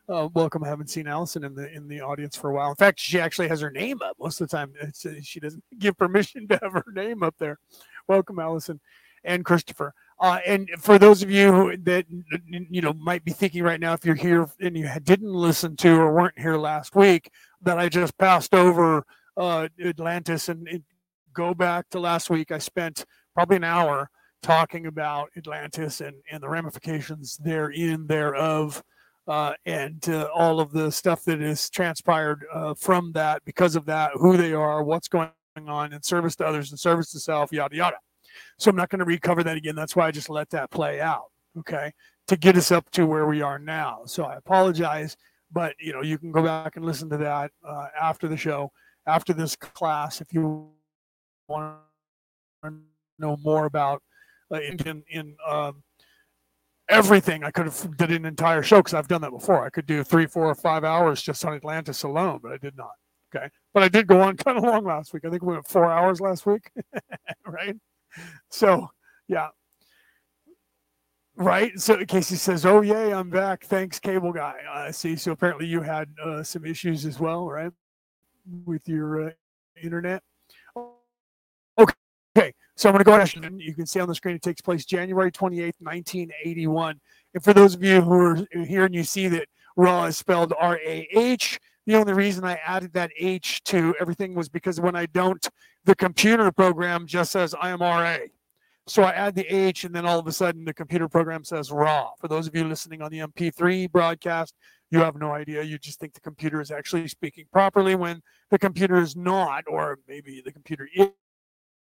uh, 0.09 0.29
welcome. 0.35 0.65
I 0.65 0.69
haven't 0.69 0.91
seen 0.91 1.07
Allison 1.07 1.45
in 1.45 1.55
the 1.55 1.71
in 1.73 1.89
the 1.89 2.01
audience 2.01 2.37
for 2.37 2.51
a 2.51 2.55
while. 2.55 2.71
In 2.71 2.77
fact, 2.77 3.01
she 3.01 3.21
actually 3.21 3.49
has 3.49 3.61
her 3.61 3.71
name 3.71 4.01
up 4.03 4.17
most 4.19 4.41
of 4.41 4.49
the 4.49 4.57
time. 4.57 4.73
It's, 4.81 5.07
uh, 5.07 5.15
she 5.23 5.41
doesn't 5.41 5.63
give 5.79 5.97
permission 5.97 6.49
to 6.49 6.59
have 6.63 6.73
her 6.73 6.85
name 6.95 7.23
up 7.23 7.35
there. 7.39 7.59
welcome, 8.09 8.39
Allison 8.39 8.81
and 9.25 9.45
Christopher. 9.45 9.95
Uh, 10.21 10.39
and 10.47 10.69
for 10.79 10.99
those 10.99 11.23
of 11.23 11.31
you 11.31 11.77
that 11.79 12.07
you 12.71 12.81
know 12.81 12.93
might 12.95 13.25
be 13.25 13.33
thinking 13.33 13.63
right 13.63 13.81
now, 13.81 13.93
if 13.93 14.05
you're 14.05 14.15
here 14.15 14.49
and 14.61 14.77
you 14.77 14.89
didn't 15.03 15.33
listen 15.33 15.77
to 15.77 15.97
or 15.97 16.13
weren't 16.13 16.39
here 16.39 16.57
last 16.57 16.95
week, 16.95 17.31
that 17.63 17.79
I 17.79 17.89
just 17.89 18.17
passed 18.19 18.55
over 18.55 19.05
uh, 19.37 19.69
Atlantis 19.85 20.49
and, 20.49 20.69
and 20.69 20.83
go 21.33 21.55
back 21.55 21.89
to 21.91 22.01
last 22.01 22.31
week. 22.31 22.53
I 22.53 22.59
spent 22.59 23.05
probably 23.35 23.57
an 23.57 23.65
hour 23.65 24.11
talking 24.43 24.87
about 24.87 25.31
Atlantis 25.37 26.01
and, 26.01 26.17
and 26.31 26.43
the 26.43 26.49
ramifications 26.49 27.37
therein, 27.39 28.07
thereof, 28.07 28.83
uh, 29.29 29.53
and 29.67 30.07
all 30.35 30.61
of 30.61 30.73
the 30.73 30.91
stuff 30.91 31.25
that 31.25 31.41
is 31.41 31.71
transpired 31.71 32.45
uh, 32.53 32.75
from 32.75 33.13
that, 33.13 33.45
because 33.45 33.77
of 33.77 33.85
that, 33.87 34.13
who 34.15 34.37
they 34.37 34.53
are, 34.53 34.83
what's 34.83 35.09
going 35.09 35.31
on 35.57 35.93
in 35.93 36.03
service 36.03 36.35
to 36.37 36.45
others 36.45 36.71
and 36.71 36.81
service 36.81 37.11
to 37.13 37.21
self, 37.21 37.53
yada, 37.53 37.77
yada. 37.77 37.97
So 38.59 38.71
I'm 38.71 38.77
not 38.77 38.89
going 38.89 39.01
to 39.01 39.05
recover 39.05 39.43
that 39.45 39.57
again. 39.57 39.75
That's 39.75 39.95
why 39.95 40.07
I 40.07 40.11
just 40.11 40.31
let 40.31 40.51
that 40.51 40.71
play 40.71 41.01
out, 41.01 41.31
okay, 41.59 41.93
to 42.29 42.37
get 42.37 42.57
us 42.57 42.71
up 42.71 42.91
to 42.93 43.07
where 43.07 43.27
we 43.27 43.43
are 43.43 43.59
now. 43.59 44.03
So 44.07 44.25
I 44.25 44.37
apologize, 44.37 45.17
but 45.53 45.75
you 45.79 45.93
know, 45.93 46.03
you 46.03 46.19
can 46.19 46.33
go 46.33 46.43
back 46.43 46.77
and 46.77 46.85
listen 46.85 47.11
to 47.11 47.19
that 47.19 47.51
uh, 47.67 47.89
after 48.01 48.29
the 48.29 48.37
show, 48.37 48.73
after 49.07 49.33
this 49.33 49.57
class, 49.57 50.21
if 50.21 50.33
you 50.33 50.71
want 51.49 51.77
to 52.65 52.75
know 53.19 53.37
more 53.43 53.67
about 53.67 54.03
uh, 54.53 54.61
in 54.61 55.03
in 55.11 55.37
um, 55.49 55.83
everything. 56.93 57.45
I 57.45 57.51
could 57.51 57.67
have 57.67 57.97
did 57.97 58.13
an 58.13 58.25
entire 58.25 58.63
show 58.63 58.79
because 58.79 58.95
I've 58.95 59.09
done 59.09 59.23
that 59.23 59.31
before. 59.31 59.65
I 59.65 59.71
could 59.71 59.87
do 59.87 60.05
three, 60.05 60.27
four, 60.27 60.47
or 60.49 60.55
five 60.55 60.85
hours 60.85 61.23
just 61.23 61.45
on 61.45 61.55
Atlantis 61.55 62.03
alone, 62.03 62.41
but 62.43 62.53
I 62.53 62.59
did 62.59 62.77
not. 62.77 62.93
Okay, 63.35 63.49
but 63.73 63.83
I 63.83 63.89
did 63.89 64.07
go 64.07 64.21
on 64.21 64.37
kind 64.45 64.59
of 64.59 64.65
long 64.65 64.85
last 64.85 65.13
week. 65.13 65.25
I 65.25 65.31
think 65.31 65.43
we 65.43 65.55
went 65.55 65.67
four 65.67 65.91
hours 65.91 66.21
last 66.21 66.47
week, 66.47 66.71
right? 67.47 67.77
So 68.51 68.89
yeah, 69.29 69.49
right. 71.37 71.79
So 71.79 72.05
Casey 72.05 72.37
says, 72.37 72.67
"Oh 72.67 72.83
yay, 72.83 73.13
I'm 73.13 73.31
back. 73.31 73.65
Thanks, 73.65 73.99
cable 73.99 74.33
guy." 74.33 74.57
I 74.71 74.89
uh, 74.89 74.93
see. 74.93 75.17
So 75.17 75.33
apparently 75.33 75.67
you 75.67 75.81
had 75.81 76.09
uh, 76.23 76.43
some 76.43 76.65
issues 76.65 77.07
as 77.07 77.19
well, 77.19 77.49
right, 77.49 77.73
with 78.67 78.87
your 78.89 79.29
uh, 79.29 79.31
internet. 79.83 80.23
So 82.83 82.89
I'm 82.89 82.95
going 82.95 83.05
to 83.05 83.09
go 83.09 83.15
ahead. 83.15 83.45
And 83.45 83.63
you 83.63 83.75
can 83.75 83.87
see 83.87 84.01
on 84.01 84.09
the 84.09 84.15
screen 84.17 84.35
it 84.35 84.43
takes 84.43 84.61
place 84.61 84.85
January 84.85 85.31
28th, 85.31 85.75
1981. 85.79 87.01
And 87.33 87.45
for 87.45 87.53
those 87.53 87.77
of 87.77 87.85
you 87.85 88.01
who 88.01 88.13
are 88.13 88.47
here 88.67 88.85
and 88.87 88.93
you 88.93 89.05
see 89.05 89.29
that 89.29 89.47
Raw 89.77 90.07
is 90.07 90.17
spelled 90.17 90.53
R 90.59 90.81
A 90.85 91.07
H, 91.13 91.61
the 91.87 91.95
only 91.95 92.13
reason 92.13 92.45
I 92.45 92.59
added 92.67 92.93
that 92.95 93.13
H 93.17 93.63
to 93.67 93.95
everything 94.01 94.35
was 94.35 94.49
because 94.49 94.81
when 94.81 94.97
I 94.97 95.07
don't, 95.07 95.49
the 95.85 95.95
computer 95.95 96.51
program 96.51 97.07
just 97.07 97.31
says 97.31 97.55
I 97.55 97.71
am 97.71 97.83
RA. 97.83 98.17
So 98.89 99.05
I 99.05 99.13
add 99.13 99.37
the 99.37 99.47
H, 99.47 99.85
and 99.85 99.95
then 99.95 100.05
all 100.05 100.19
of 100.19 100.27
a 100.27 100.33
sudden 100.33 100.65
the 100.65 100.75
computer 100.75 101.09
program 101.09 101.45
says 101.45 101.71
raw. 101.71 102.11
For 102.21 102.27
those 102.27 102.49
of 102.49 102.57
you 102.57 102.65
listening 102.65 103.01
on 103.01 103.13
the 103.13 103.21
MP3 103.21 103.93
broadcast, 103.93 104.57
you 104.91 104.99
have 104.99 105.15
no 105.15 105.31
idea. 105.31 105.63
You 105.63 105.79
just 105.79 106.01
think 106.01 106.15
the 106.15 106.21
computer 106.21 106.61
is 106.61 106.73
actually 106.73 107.07
speaking 107.07 107.45
properly 107.53 107.95
when 107.95 108.23
the 108.51 108.59
computer 108.59 108.97
is 108.97 109.15
not, 109.15 109.63
or 109.69 110.01
maybe 110.09 110.43
the 110.45 110.51
computer 110.51 110.89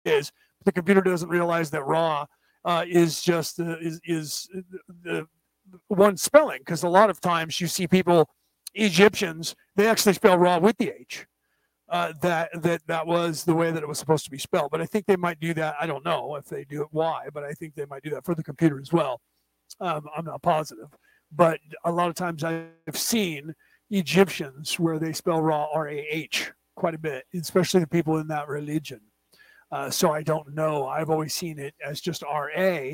is. 0.04 0.32
The 0.64 0.72
computer 0.72 1.00
doesn't 1.00 1.28
realize 1.28 1.70
that 1.70 1.84
raw 1.84 2.26
uh, 2.64 2.84
is 2.88 3.22
just 3.22 3.60
uh, 3.60 3.76
is 3.80 4.00
is 4.04 4.48
the 5.02 5.26
one 5.88 6.16
spelling 6.16 6.60
because 6.60 6.82
a 6.82 6.88
lot 6.88 7.10
of 7.10 7.20
times 7.20 7.60
you 7.60 7.66
see 7.66 7.86
people 7.86 8.28
Egyptians 8.74 9.54
they 9.76 9.88
actually 9.88 10.14
spell 10.14 10.38
raw 10.38 10.58
with 10.58 10.76
the 10.78 10.90
H. 10.90 11.26
Uh, 11.88 12.12
that 12.22 12.48
that 12.62 12.80
that 12.86 13.06
was 13.06 13.44
the 13.44 13.54
way 13.54 13.70
that 13.70 13.82
it 13.82 13.88
was 13.88 13.98
supposed 13.98 14.24
to 14.24 14.30
be 14.30 14.38
spelled. 14.38 14.70
But 14.70 14.80
I 14.80 14.86
think 14.86 15.04
they 15.04 15.16
might 15.16 15.40
do 15.40 15.52
that. 15.54 15.74
I 15.78 15.86
don't 15.86 16.04
know 16.04 16.36
if 16.36 16.46
they 16.46 16.64
do 16.64 16.82
it 16.82 16.88
why, 16.90 17.28
but 17.34 17.44
I 17.44 17.52
think 17.52 17.74
they 17.74 17.84
might 17.84 18.02
do 18.02 18.10
that 18.10 18.24
for 18.24 18.34
the 18.34 18.42
computer 18.42 18.80
as 18.80 18.92
well. 18.92 19.20
Um, 19.80 20.06
I'm 20.16 20.24
not 20.24 20.40
positive, 20.42 20.88
but 21.30 21.60
a 21.84 21.92
lot 21.92 22.08
of 22.08 22.14
times 22.14 22.44
I've 22.44 22.70
seen 22.94 23.54
Egyptians 23.90 24.78
where 24.78 24.98
they 24.98 25.12
spell 25.12 25.42
raw 25.42 25.66
R 25.74 25.88
A 25.88 26.06
H 26.10 26.52
quite 26.76 26.94
a 26.94 26.98
bit, 26.98 27.24
especially 27.34 27.80
the 27.80 27.86
people 27.86 28.16
in 28.16 28.28
that 28.28 28.48
religion. 28.48 29.00
Uh, 29.72 29.88
so 29.90 30.12
I 30.12 30.22
don't 30.22 30.54
know. 30.54 30.86
I've 30.86 31.08
always 31.08 31.32
seen 31.32 31.58
it 31.58 31.74
as 31.84 32.00
just 32.00 32.22
RA 32.22 32.90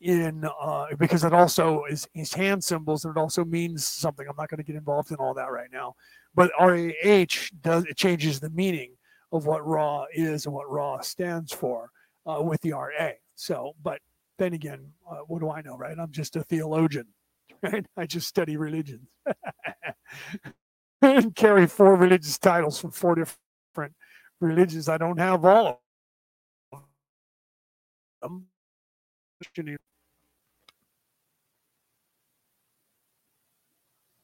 in 0.00 0.44
uh, 0.60 0.86
because 0.98 1.24
it 1.24 1.32
also 1.32 1.84
is, 1.90 2.06
hand 2.34 2.62
symbols 2.62 3.04
and 3.04 3.16
it 3.16 3.18
also 3.18 3.44
means 3.44 3.86
something. 3.86 4.26
I'm 4.28 4.36
not 4.36 4.50
going 4.50 4.58
to 4.58 4.64
get 4.64 4.76
involved 4.76 5.10
in 5.10 5.16
all 5.16 5.32
that 5.34 5.50
right 5.50 5.70
now. 5.72 5.94
But 6.34 6.52
RAH 6.60 7.48
does 7.62 7.84
it 7.86 7.96
changes 7.96 8.38
the 8.40 8.50
meaning 8.50 8.92
of 9.32 9.46
what 9.46 9.66
Ra 9.66 10.04
is 10.12 10.44
and 10.44 10.54
what 10.54 10.70
Ra 10.70 11.00
stands 11.00 11.52
for 11.52 11.90
uh, 12.26 12.42
with 12.42 12.60
the 12.60 12.72
RA. 12.72 13.12
So, 13.34 13.72
but 13.82 14.00
then 14.38 14.52
again, 14.52 14.92
uh, 15.10 15.20
what 15.26 15.40
do 15.40 15.50
I 15.50 15.62
know, 15.62 15.76
right? 15.76 15.98
I'm 15.98 16.12
just 16.12 16.36
a 16.36 16.42
theologian, 16.42 17.06
right? 17.62 17.86
I 17.96 18.04
just 18.06 18.28
study 18.28 18.56
religions 18.58 19.08
and 21.02 21.34
carry 21.34 21.66
four 21.66 21.96
religious 21.96 22.38
titles 22.38 22.78
from 22.78 22.90
four 22.90 23.14
different 23.14 23.94
religions. 24.40 24.88
I 24.88 24.98
don't 24.98 25.18
have 25.18 25.44
all 25.44 25.82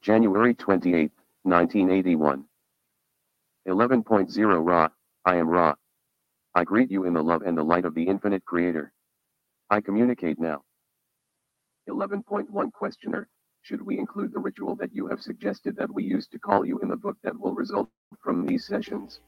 January 0.03 0.55
28, 0.55 1.11
1981. 1.45 2.45
11.0 3.67 4.67
Ra, 4.67 4.89
I 5.25 5.37
am 5.37 5.49
Ra. 5.49 5.75
I 6.55 6.65
greet 6.65 6.91
you 6.91 7.05
in 7.05 7.15
the 7.15 7.23
love 7.23 7.43
and 7.43 7.57
the 7.57 7.63
light 7.63 7.85
of 7.85 7.95
the 7.95 8.03
infinite 8.03 8.45
creator. 8.45 8.93
I 9.71 9.81
communicate 9.81 10.39
now. 10.39 10.63
11.1 11.89 12.73
Questioner, 12.73 13.29
should 13.63 13.81
we 13.81 13.99
include 13.99 14.33
the 14.33 14.39
ritual 14.39 14.77
that 14.77 14.95
you 14.95 15.07
have 15.07 15.23
suggested 15.23 15.77
that 15.77 15.93
we 15.93 16.05
use 16.05 16.27
to 16.29 16.39
call 16.39 16.67
you 16.67 16.79
in 16.81 16.89
the 16.89 16.97
book 16.97 17.17
that 17.23 17.39
will 17.39 17.55
result 17.55 17.89
from 18.21 18.45
these 18.45 18.67
sessions? 18.67 19.21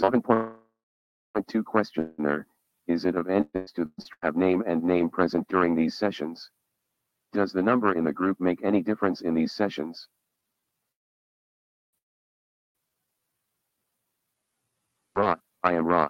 7.2 0.00 1.64
Questioner, 1.64 2.46
is 2.88 3.04
it 3.04 3.16
of 3.16 3.28
interest 3.28 3.76
to 3.76 3.90
have 4.22 4.34
name 4.34 4.64
and 4.66 4.82
name 4.82 5.10
present 5.10 5.46
during 5.48 5.74
these 5.74 5.98
sessions? 5.98 6.50
Does 7.34 7.52
the 7.52 7.62
number 7.62 7.92
in 7.92 8.04
the 8.04 8.12
group 8.12 8.40
make 8.40 8.64
any 8.64 8.80
difference 8.82 9.20
in 9.20 9.34
these 9.34 9.52
sessions? 9.52 10.08
Ra, 15.14 15.36
I 15.62 15.74
am 15.74 15.86
Ra. 15.86 16.08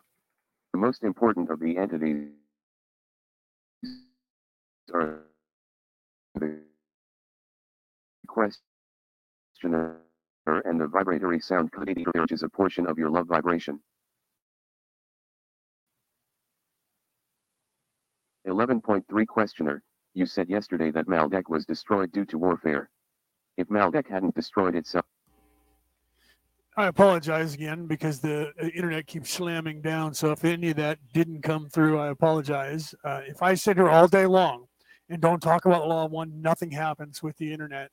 The 0.73 0.79
most 0.79 1.03
important 1.03 1.51
of 1.51 1.59
the 1.59 1.77
entities 1.77 2.29
are 4.95 5.25
the 6.37 6.61
questioner 8.29 9.97
and 10.59 10.81
the 10.81 10.87
vibratory 10.87 11.41
sound 11.41 11.71
which 11.77 12.33
is 12.33 12.43
a 12.43 12.49
portion 12.49 12.87
of 12.87 12.99
your 12.99 13.11
love 13.11 13.27
vibration. 13.27 13.81
11.3 18.47 19.27
Questioner, 19.27 19.83
you 20.15 20.27
said 20.27 20.49
yesterday 20.49 20.91
that 20.91 21.07
Maldek 21.07 21.49
was 21.49 21.65
destroyed 21.65 22.11
due 22.13 22.25
to 22.27 22.39
warfare. 22.39 22.91
If 23.57 23.69
Maldek 23.69 24.09
hadn't 24.09 24.35
destroyed 24.35 24.75
itself, 24.75 25.05
I 26.77 26.87
apologize 26.87 27.53
again 27.53 27.87
because 27.87 28.21
the 28.21 28.53
internet 28.75 29.07
keeps 29.07 29.31
slamming 29.31 29.83
down. 29.83 30.15
So 30.15 30.31
if 30.31 30.45
any 30.45 30.71
of 30.71 30.77
that 30.77 30.99
didn't 31.13 31.43
come 31.43 31.69
through, 31.69 31.99
I 31.99 32.09
apologize. 32.09 32.95
Uh, 33.05 33.21
if 33.27 33.43
I 33.43 33.55
sit 33.55 33.77
here 33.77 33.89
all 33.89 34.07
day 34.07 34.25
long 34.27 34.67
and 35.09 35.21
don't 35.21 35.41
talk 35.41 35.67
about 35.67 35.89
law 35.89 36.07
of 36.07 36.13
one, 36.13 36.41
nothing 36.41 36.71
happens 36.71 37.23
with 37.23 37.37
the 37.39 37.53
internet. 37.53 37.91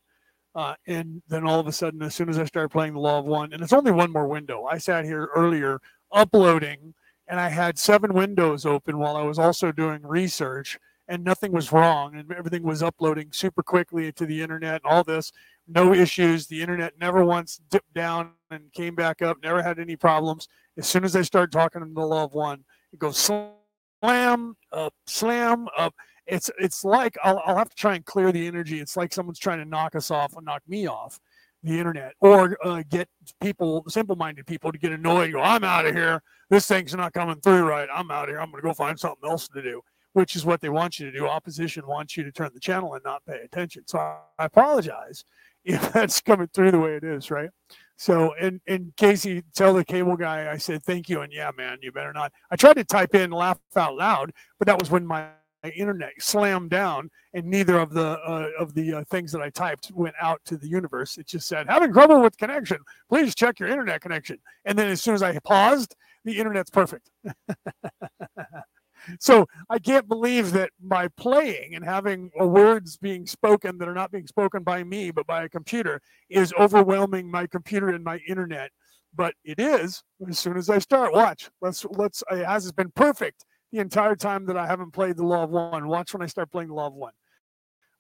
Uh, 0.58 0.74
and 0.88 1.22
then 1.28 1.46
all 1.46 1.60
of 1.60 1.68
a 1.68 1.72
sudden, 1.72 2.02
as 2.02 2.16
soon 2.16 2.30
as 2.30 2.40
I 2.40 2.46
start 2.46 2.72
playing 2.72 2.94
the 2.94 3.00
Law 3.00 3.20
of 3.20 3.26
One, 3.26 3.54
and 3.54 3.62
it's 3.62 3.74
only 3.74 3.92
one 3.92 4.12
more 4.12 4.28
window. 4.28 4.66
I 4.66 4.80
sat 4.80 5.06
here 5.06 5.30
earlier 5.36 5.80
uploading, 6.12 6.96
and 7.28 7.40
I 7.40 7.50
had 7.50 7.78
seven 7.78 8.12
windows 8.12 8.66
open 8.66 8.98
while 8.98 9.16
I 9.16 9.22
was 9.22 9.38
also 9.38 9.72
doing 9.72 10.02
research, 10.02 10.80
and 11.08 11.24
nothing 11.24 11.52
was 11.52 11.72
wrong, 11.72 12.16
and 12.16 12.32
everything 12.32 12.64
was 12.64 12.82
uploading 12.82 13.32
super 13.32 13.62
quickly 13.62 14.12
to 14.14 14.26
the 14.26 14.42
internet. 14.42 14.82
And 14.84 14.92
all 14.92 15.04
this, 15.04 15.32
no 15.68 15.94
issues. 15.94 16.48
The 16.48 16.64
internet 16.64 16.94
never 17.00 17.24
once 17.24 17.62
dipped 17.70 17.94
down 17.94 18.32
and 18.50 18.74
came 18.74 18.96
back 18.96 19.22
up. 19.22 19.38
Never 19.44 19.62
had 19.62 19.78
any 19.78 19.96
problems. 19.96 20.48
As 20.76 20.88
soon 20.88 21.04
as 21.04 21.16
I 21.16 21.22
start 21.22 21.52
talking 21.52 21.82
to 21.82 21.88
the 21.88 22.02
Law 22.02 22.24
of 22.24 22.34
One, 22.34 22.64
it 22.92 22.98
goes 22.98 23.20
slam 23.20 24.58
up, 24.72 24.96
slam 25.06 25.68
up 25.78 25.94
it's 26.28 26.50
it's 26.60 26.84
like 26.84 27.18
I'll, 27.24 27.42
I'll 27.46 27.58
have 27.58 27.70
to 27.70 27.76
try 27.76 27.96
and 27.96 28.06
clear 28.06 28.32
the 28.32 28.48
energy. 28.48 28.80
It's 28.80 28.98
like 28.98 29.14
someone's 29.14 29.40
trying 29.40 29.60
to 29.60 29.66
knock 29.66 29.96
us 29.96 30.12
off 30.12 30.36
and 30.36 30.46
knock 30.46 30.62
me 30.68 30.88
off 30.88 31.20
the 31.64 31.78
internet, 31.80 32.14
or 32.22 32.58
uh, 32.66 32.84
get 32.90 33.10
people, 33.42 33.84
simple-minded 33.88 34.46
people, 34.46 34.72
to 34.72 34.78
get 34.78 34.92
annoyed. 34.92 35.32
Go, 35.32 35.42
I'm 35.42 35.64
out 35.64 35.86
of 35.86 35.96
here. 35.96 36.22
This 36.50 36.68
thing's 36.68 36.94
not 36.94 37.14
coming 37.14 37.40
through 37.42 37.64
right. 37.64 37.90
I'm 37.94 38.12
out 38.12 38.26
of 38.26 38.30
here. 38.30 38.40
I'm 38.40 38.52
going 38.52 38.62
to 38.62 38.68
go 38.68 38.74
find 38.74 38.98
something 39.00 39.30
else 39.30 39.48
to 39.50 39.62
do. 39.62 39.82
which 40.14 40.36
is 40.36 40.46
what 40.46 40.62
they 40.62 40.70
want 40.70 41.00
you 41.00 41.12
to 41.12 41.18
do. 41.18 41.28
Opposition 41.28 41.86
wants 41.88 42.18
you 42.18 42.24
to 42.24 42.32
turn 42.32 42.50
the 42.54 42.60
channel 42.60 42.94
and 42.94 43.04
not 43.04 43.24
pay 43.26 43.40
attention. 43.44 43.84
So 43.88 44.00
I 44.00 44.46
apologize 44.46 45.26
if 45.66 45.92
that's 45.94 46.22
coming 46.22 46.48
through 46.54 46.72
the 46.72 46.80
way 46.80 46.96
it 46.96 47.04
is, 47.04 47.30
right? 47.30 47.50
So, 47.98 48.34
in 48.34 48.62
in 48.68 48.94
Casey, 48.96 49.44
tell 49.56 49.74
the 49.74 49.84
cable 49.84 50.16
guy 50.16 50.52
I 50.52 50.58
said 50.58 50.84
thank 50.84 51.10
you, 51.10 51.22
and 51.22 51.34
yeah, 51.34 51.50
man, 51.58 51.80
you 51.82 51.92
better 51.92 52.14
not. 52.14 52.32
I 52.52 52.56
tried 52.56 52.76
to 52.76 52.84
type 52.84 53.16
in 53.16 53.32
laugh 53.32 53.58
out 53.76 53.96
loud, 53.96 54.32
but 54.60 54.68
that 54.68 54.80
was 54.80 54.92
when 54.92 55.06
my 55.06 55.30
internet 55.64 56.14
slammed 56.20 56.70
down, 56.70 57.10
and 57.34 57.46
neither 57.46 57.80
of 57.80 57.94
the 57.94 58.20
uh, 58.20 58.50
of 58.60 58.74
the 58.74 58.94
uh, 58.94 59.04
things 59.06 59.32
that 59.32 59.42
I 59.42 59.50
typed 59.50 59.92
went 59.92 60.16
out 60.22 60.42
to 60.46 60.58
the 60.58 60.68
universe. 60.68 61.18
It 61.18 61.28
just 61.28 61.48
said 61.48 61.68
having 61.68 61.94
trouble 61.94 62.22
with 62.22 62.38
connection. 62.38 62.80
Please 63.10 63.36
check 63.36 63.60
your 63.60 63.70
internet 63.70 64.02
connection. 64.02 64.38
And 64.66 64.78
then 64.78 64.88
as 64.88 65.02
soon 65.02 65.16
as 65.16 65.24
I 65.24 65.38
paused, 65.40 65.96
the 66.26 66.38
internet's 66.38 66.70
perfect. 66.70 67.10
so 69.20 69.46
I 69.70 69.80
can't 69.80 70.08
believe 70.08 70.52
that 70.54 70.72
by 70.80 71.08
playing 71.10 71.76
and 71.76 71.84
having 71.84 72.32
words 72.38 72.98
being 72.98 73.26
spoken 73.26 73.78
that 73.78 73.88
are 73.88 73.94
not 73.94 74.12
being 74.12 74.28
spoken 74.28 74.64
by 74.64 74.84
me 74.84 75.12
but 75.12 75.28
by 75.28 75.44
a 75.44 75.50
computer 75.50 76.02
is 76.30 76.54
overwhelming 76.60 77.30
my 77.30 77.48
computer 77.48 77.90
and 77.90 78.04
my 78.04 78.20
internet. 78.28 78.72
But 79.16 79.34
it 79.44 79.60
is 79.60 80.04
as 80.28 80.38
soon 80.38 80.58
as 80.58 80.70
I 80.70 80.80
start. 80.80 81.14
Watch. 81.14 81.50
Let's 81.62 81.86
let's. 81.86 82.24
It 82.30 82.46
has 82.46 82.72
been 82.72 82.92
perfect 82.92 83.46
the 83.72 83.80
entire 83.80 84.16
time 84.16 84.46
that 84.46 84.58
I 84.58 84.66
haven't 84.68 84.92
played 84.92 85.18
the 85.18 85.26
Law 85.26 85.44
of 85.44 85.50
One. 85.50 85.88
Watch 85.88 86.14
when 86.14 86.22
I 86.22 86.28
start 86.28 86.52
playing 86.52 86.70
the 86.70 86.76
Law 86.76 86.88
of 86.88 86.94
One. 86.94 87.14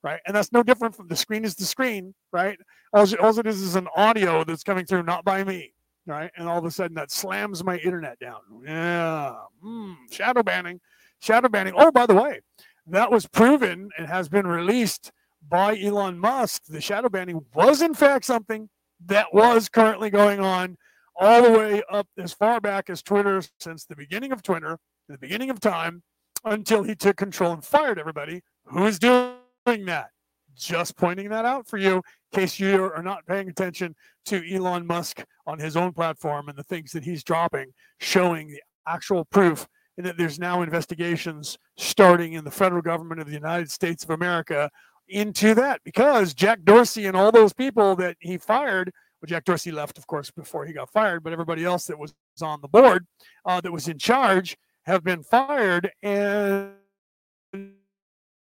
Right. 0.03 0.19
And 0.25 0.35
that's 0.35 0.53
no 0.53 0.63
different 0.63 0.95
from 0.95 1.07
the 1.07 1.15
screen 1.15 1.43
is 1.43 1.55
the 1.55 1.65
screen, 1.65 2.13
right? 2.31 2.57
All, 2.93 3.07
all 3.19 3.37
it 3.39 3.47
is 3.47 3.61
is 3.61 3.75
an 3.75 3.87
audio 3.95 4.43
that's 4.43 4.63
coming 4.63 4.85
through, 4.85 5.03
not 5.03 5.25
by 5.25 5.43
me. 5.43 5.73
Right. 6.05 6.31
And 6.37 6.47
all 6.47 6.57
of 6.57 6.65
a 6.65 6.71
sudden 6.71 6.95
that 6.95 7.11
slams 7.11 7.63
my 7.63 7.77
internet 7.77 8.17
down. 8.19 8.39
Yeah. 8.63 9.35
Mm, 9.63 9.95
shadow 10.11 10.43
banning 10.43 10.79
shadow 11.19 11.49
banning. 11.49 11.73
Oh, 11.75 11.91
by 11.91 12.05
the 12.05 12.15
way, 12.15 12.41
that 12.87 13.11
was 13.11 13.27
proven 13.27 13.89
and 13.97 14.07
has 14.07 14.29
been 14.29 14.47
released 14.47 15.11
by 15.47 15.77
Elon 15.79 16.19
Musk. 16.19 16.63
The 16.67 16.81
shadow 16.81 17.09
banning 17.09 17.45
was, 17.53 17.81
in 17.81 17.93
fact, 17.93 18.25
something 18.25 18.69
that 19.05 19.33
was 19.33 19.69
currently 19.69 20.09
going 20.09 20.39
on 20.39 20.77
all 21.15 21.41
the 21.41 21.51
way 21.51 21.83
up 21.91 22.07
as 22.17 22.33
far 22.33 22.59
back 22.59 22.89
as 22.89 23.01
Twitter 23.01 23.41
since 23.59 23.85
the 23.85 23.95
beginning 23.95 24.31
of 24.31 24.43
Twitter, 24.43 24.77
the 25.07 25.17
beginning 25.17 25.49
of 25.49 25.59
time, 25.59 26.03
until 26.45 26.83
he 26.83 26.95
took 26.95 27.17
control 27.17 27.53
and 27.53 27.63
fired 27.63 27.99
everybody. 27.99 28.41
Who 28.65 28.85
is 28.85 28.99
doing 28.99 29.35
that? 29.65 30.09
Just 30.55 30.95
pointing 30.97 31.29
that 31.29 31.45
out 31.45 31.67
for 31.67 31.77
you 31.77 31.95
in 31.95 32.39
case 32.39 32.59
you 32.59 32.83
are 32.83 33.03
not 33.03 33.25
paying 33.25 33.49
attention 33.49 33.95
to 34.25 34.43
Elon 34.53 34.85
Musk 34.85 35.23
on 35.45 35.59
his 35.59 35.77
own 35.77 35.93
platform 35.93 36.49
and 36.49 36.57
the 36.57 36.63
things 36.63 36.91
that 36.91 37.03
he's 37.03 37.23
dropping, 37.23 37.73
showing 37.99 38.47
the 38.47 38.61
actual 38.87 39.25
proof 39.25 39.67
and 39.97 40.05
that 40.05 40.17
there's 40.17 40.39
now 40.39 40.61
investigations 40.61 41.57
starting 41.77 42.33
in 42.33 42.43
the 42.43 42.51
federal 42.51 42.81
government 42.81 43.19
of 43.19 43.27
the 43.27 43.33
United 43.33 43.69
States 43.69 44.03
of 44.03 44.11
America 44.11 44.69
into 45.09 45.53
that 45.55 45.81
because 45.83 46.33
Jack 46.33 46.63
Dorsey 46.63 47.05
and 47.05 47.15
all 47.15 47.31
those 47.31 47.53
people 47.53 47.95
that 47.95 48.17
he 48.19 48.37
fired. 48.37 48.91
Well, 49.21 49.27
Jack 49.27 49.45
Dorsey 49.45 49.71
left, 49.71 49.97
of 49.97 50.05
course, 50.05 50.29
before 50.29 50.65
he 50.65 50.73
got 50.73 50.91
fired, 50.91 51.23
but 51.23 51.33
everybody 51.33 51.65
else 51.65 51.85
that 51.85 51.97
was 51.97 52.13
on 52.41 52.61
the 52.61 52.67
board, 52.67 53.07
uh, 53.45 53.61
that 53.61 53.71
was 53.71 53.87
in 53.87 53.97
charge, 53.97 54.57
have 54.87 55.03
been 55.03 55.21
fired, 55.21 55.91
and 56.01 56.71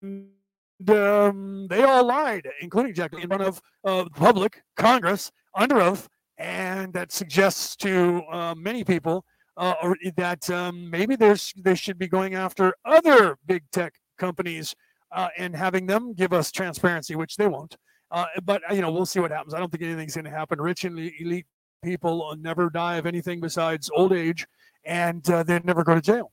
um, 0.02 1.66
they 1.68 1.82
all 1.82 2.06
lied, 2.06 2.48
including 2.62 2.94
Jack, 2.94 3.12
in 3.12 3.26
front 3.28 3.42
of 3.42 3.60
uh, 3.84 4.04
the 4.04 4.10
public, 4.10 4.62
Congress, 4.76 5.32
under 5.54 5.80
oath, 5.80 6.08
and 6.38 6.92
that 6.94 7.10
suggests 7.10 7.74
to 7.76 8.22
uh, 8.30 8.54
many 8.56 8.84
people 8.84 9.24
uh, 9.56 9.74
that 10.16 10.48
um, 10.50 10.88
maybe 10.88 11.16
there's 11.16 11.52
they 11.56 11.74
should 11.74 11.98
be 11.98 12.06
going 12.08 12.34
after 12.36 12.72
other 12.84 13.36
big 13.46 13.64
tech 13.72 13.94
companies 14.16 14.74
uh, 15.12 15.28
and 15.36 15.54
having 15.56 15.84
them 15.84 16.14
give 16.14 16.32
us 16.32 16.52
transparency, 16.52 17.16
which 17.16 17.36
they 17.36 17.48
won't. 17.48 17.76
Uh, 18.12 18.26
but 18.44 18.62
you 18.72 18.80
know, 18.80 18.92
we'll 18.92 19.04
see 19.04 19.20
what 19.20 19.32
happens. 19.32 19.52
I 19.52 19.58
don't 19.58 19.70
think 19.70 19.82
anything's 19.82 20.14
going 20.14 20.24
to 20.24 20.30
happen. 20.30 20.60
Rich 20.60 20.84
and 20.84 20.96
elite 20.98 21.46
people 21.82 22.34
never 22.38 22.70
die 22.70 22.96
of 22.96 23.06
anything 23.06 23.40
besides 23.40 23.90
old 23.94 24.12
age, 24.12 24.46
and 24.84 25.28
uh, 25.30 25.42
they 25.42 25.58
never 25.60 25.84
go 25.84 25.94
to 25.94 26.00
jail. 26.00 26.32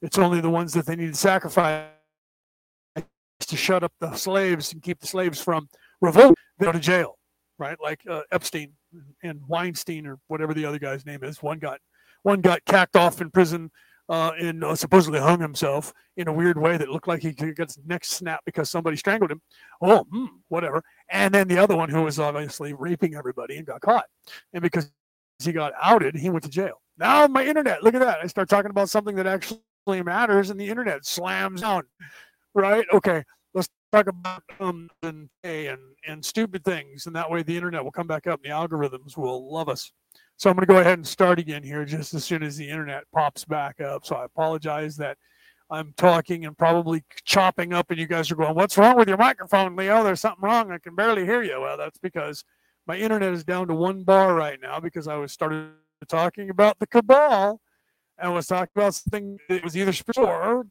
It's 0.00 0.18
only 0.18 0.40
the 0.40 0.50
ones 0.50 0.72
that 0.74 0.86
they 0.86 0.96
need 0.96 1.12
to 1.12 1.18
sacrifice 1.18 1.86
to 2.96 3.56
shut 3.56 3.82
up 3.82 3.92
the 4.00 4.14
slaves 4.14 4.72
and 4.72 4.82
keep 4.82 5.00
the 5.00 5.06
slaves 5.06 5.40
from 5.40 5.68
revolt. 6.00 6.34
They 6.58 6.66
go 6.66 6.72
to 6.72 6.80
jail, 6.80 7.18
right? 7.58 7.76
Like 7.80 8.00
uh, 8.08 8.22
Epstein 8.30 8.72
and 9.22 9.40
Weinstein 9.46 10.06
or 10.06 10.18
whatever 10.28 10.54
the 10.54 10.64
other 10.64 10.78
guy's 10.78 11.06
name 11.06 11.22
is. 11.22 11.42
One 11.42 11.58
got 11.58 11.80
one 12.22 12.40
got 12.40 12.64
cacked 12.66 12.96
off 12.96 13.20
in 13.20 13.30
prison 13.30 13.70
uh, 14.08 14.32
and 14.38 14.62
uh, 14.62 14.74
supposedly 14.74 15.18
hung 15.18 15.40
himself 15.40 15.92
in 16.16 16.28
a 16.28 16.32
weird 16.32 16.58
way 16.58 16.76
that 16.76 16.88
looked 16.88 17.08
like 17.08 17.22
he 17.22 17.32
got 17.32 17.68
his 17.68 17.78
neck 17.86 18.04
snapped 18.04 18.44
because 18.44 18.70
somebody 18.70 18.96
strangled 18.96 19.30
him. 19.30 19.40
Oh, 19.80 20.04
hmm, 20.10 20.26
whatever. 20.48 20.82
And 21.08 21.32
then 21.32 21.48
the 21.48 21.58
other 21.58 21.76
one 21.76 21.88
who 21.88 22.02
was 22.02 22.18
obviously 22.18 22.74
raping 22.74 23.14
everybody 23.14 23.56
and 23.56 23.66
got 23.66 23.80
caught. 23.80 24.04
And 24.52 24.62
because 24.62 24.90
he 25.42 25.52
got 25.52 25.72
outed, 25.80 26.14
he 26.14 26.28
went 26.28 26.44
to 26.44 26.50
jail. 26.50 26.81
Now 26.98 27.26
my 27.26 27.44
internet, 27.44 27.82
look 27.82 27.94
at 27.94 28.00
that. 28.00 28.18
I 28.22 28.26
start 28.26 28.48
talking 28.48 28.70
about 28.70 28.90
something 28.90 29.16
that 29.16 29.26
actually 29.26 30.02
matters 30.02 30.50
and 30.50 30.60
the 30.60 30.68
internet 30.68 31.04
slams 31.04 31.60
down. 31.60 31.84
Right? 32.54 32.86
Okay. 32.92 33.24
Let's 33.54 33.68
talk 33.92 34.06
about 34.06 34.42
um 34.60 34.88
and 35.02 35.28
and, 35.42 35.80
and 36.06 36.24
stupid 36.24 36.64
things. 36.64 37.06
And 37.06 37.16
that 37.16 37.30
way 37.30 37.42
the 37.42 37.56
internet 37.56 37.84
will 37.84 37.92
come 37.92 38.06
back 38.06 38.26
up 38.26 38.40
and 38.42 38.52
the 38.52 38.56
algorithms 38.56 39.16
will 39.16 39.52
love 39.52 39.68
us. 39.68 39.92
So 40.36 40.50
I'm 40.50 40.56
going 40.56 40.66
to 40.66 40.72
go 40.72 40.80
ahead 40.80 40.98
and 40.98 41.06
start 41.06 41.38
again 41.38 41.62
here 41.62 41.84
just 41.84 42.14
as 42.14 42.24
soon 42.24 42.42
as 42.42 42.56
the 42.56 42.68
internet 42.68 43.04
pops 43.14 43.44
back 43.44 43.80
up. 43.80 44.04
So 44.04 44.16
I 44.16 44.24
apologize 44.24 44.96
that 44.96 45.16
I'm 45.70 45.94
talking 45.96 46.44
and 46.44 46.56
probably 46.56 47.02
chopping 47.24 47.72
up, 47.72 47.90
and 47.90 47.98
you 47.98 48.06
guys 48.06 48.30
are 48.30 48.36
going, 48.36 48.54
What's 48.54 48.76
wrong 48.76 48.96
with 48.96 49.08
your 49.08 49.16
microphone, 49.16 49.74
Leo? 49.74 50.04
There's 50.04 50.20
something 50.20 50.42
wrong. 50.42 50.70
I 50.70 50.78
can 50.78 50.94
barely 50.94 51.24
hear 51.24 51.42
you. 51.42 51.60
Well, 51.60 51.78
that's 51.78 51.98
because 51.98 52.44
my 52.86 52.96
internet 52.96 53.32
is 53.32 53.44
down 53.44 53.68
to 53.68 53.74
one 53.74 54.02
bar 54.02 54.34
right 54.34 54.58
now 54.60 54.80
because 54.80 55.08
I 55.08 55.16
was 55.16 55.32
started 55.32 55.70
talking 56.06 56.50
about 56.50 56.78
the 56.78 56.86
cabal 56.86 57.60
and 58.18 58.32
was 58.32 58.46
talking 58.46 58.72
about 58.74 58.94
something 58.94 59.38
that 59.48 59.64
was 59.64 59.76
either 59.76 59.92
spiritual 59.92 60.64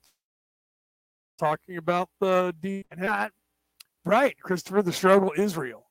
talking 1.39 1.77
about 1.77 2.09
the 2.19 2.53
D 2.59 2.85
hat. 2.97 3.31
Right, 4.03 4.35
Christopher, 4.39 4.81
the 4.81 4.93
struggle 4.93 5.31
is 5.33 5.57
real 5.57 5.85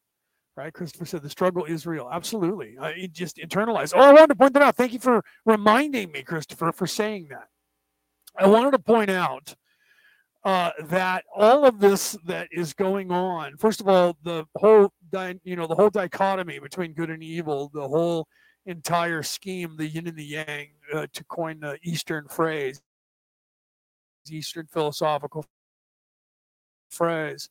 right? 0.61 0.75
Christopher 0.75 1.07
said 1.07 1.23
the 1.23 1.31
struggle 1.31 1.65
is 1.65 1.87
real. 1.87 2.09
Absolutely. 2.13 2.77
Uh, 2.77 2.93
it 2.95 3.13
just 3.13 3.39
internalized. 3.39 3.93
Oh, 3.97 4.01
I 4.01 4.13
wanted 4.13 4.29
to 4.29 4.35
point 4.35 4.53
that 4.55 4.63
out. 4.63 4.77
Thank 4.77 4.93
you 4.93 4.99
for 4.99 5.25
reminding 5.47 6.13
me, 6.13 6.23
Christopher, 6.23 6.71
for 6.73 6.87
saying 6.87 7.29
that. 7.31 7.49
I 8.37 8.47
wanted 8.47 8.73
to 8.73 8.79
point 8.79 9.09
out 9.11 9.55
uh, 10.45 10.71
that 10.85 11.25
all 11.35 11.65
of 11.65 11.81
this 11.81 12.17
that 12.27 12.49
is 12.53 12.75
going 12.75 13.11
on, 13.11 13.57
first 13.57 13.81
of 13.81 13.89
all, 13.89 14.17
the 14.23 14.45
whole, 14.57 14.93
you 15.45 15.57
know, 15.57 15.67
the 15.67 15.75
whole 15.75 15.91
dichotomy 15.91 16.59
between 16.59 16.93
good 16.93 17.11
and 17.11 17.23
evil, 17.23 17.71
the 17.73 17.89
whole 17.89 18.27
entire 18.67 19.23
scheme, 19.23 19.77
the 19.77 19.87
yin 19.87 20.07
and 20.07 20.17
the 20.17 20.25
yang, 20.25 20.69
uh, 20.93 21.07
to 21.13 21.25
coin 21.25 21.61
the 21.61 21.79
Eastern 21.83 22.29
phrase, 22.29 22.81
Eastern 24.31 24.67
philosophical 24.67 25.45
phrase, 26.91 27.49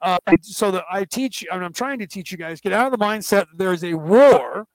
uh, 0.00 0.18
so 0.42 0.70
that 0.70 0.84
I 0.90 1.04
teach, 1.04 1.44
I 1.50 1.56
mean, 1.56 1.64
I'm 1.64 1.72
trying 1.72 1.98
to 1.98 2.06
teach 2.06 2.30
you 2.30 2.38
guys 2.38 2.60
get 2.60 2.72
out 2.72 2.92
of 2.92 2.98
the 2.98 3.04
mindset 3.04 3.46
that 3.46 3.58
there's 3.58 3.84
a 3.84 3.94
war 3.94 4.66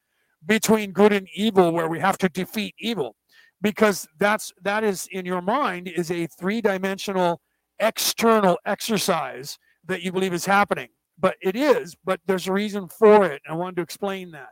between 0.45 0.91
good 0.91 1.13
and 1.13 1.27
evil 1.35 1.71
where 1.71 1.87
we 1.87 1.99
have 1.99 2.17
to 2.19 2.29
defeat 2.29 2.75
evil, 2.79 3.15
because 3.61 4.07
that's 4.19 4.53
that 4.61 4.83
is 4.83 5.07
in 5.11 5.25
your 5.25 5.41
mind 5.41 5.87
is 5.87 6.11
a 6.11 6.27
three-dimensional 6.27 7.41
external 7.79 8.57
exercise 8.65 9.57
that 9.85 10.01
you 10.01 10.11
believe 10.11 10.33
is 10.33 10.45
happening. 10.45 10.89
But 11.17 11.35
it 11.41 11.55
is, 11.55 11.95
but 12.05 12.19
there's 12.25 12.47
a 12.47 12.53
reason 12.53 12.87
for 12.87 13.25
it. 13.25 13.41
I 13.49 13.53
wanted 13.53 13.75
to 13.77 13.81
explain 13.81 14.31
that 14.31 14.49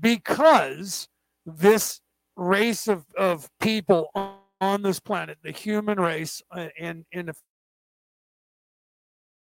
because 0.00 1.08
this 1.46 2.00
race 2.36 2.88
of, 2.88 3.04
of 3.16 3.48
people 3.60 4.10
on, 4.14 4.36
on 4.60 4.82
this 4.82 5.00
planet, 5.00 5.38
the 5.42 5.50
human 5.50 6.00
race, 6.00 6.42
uh, 6.50 6.68
and 6.78 7.04
a 7.14 7.34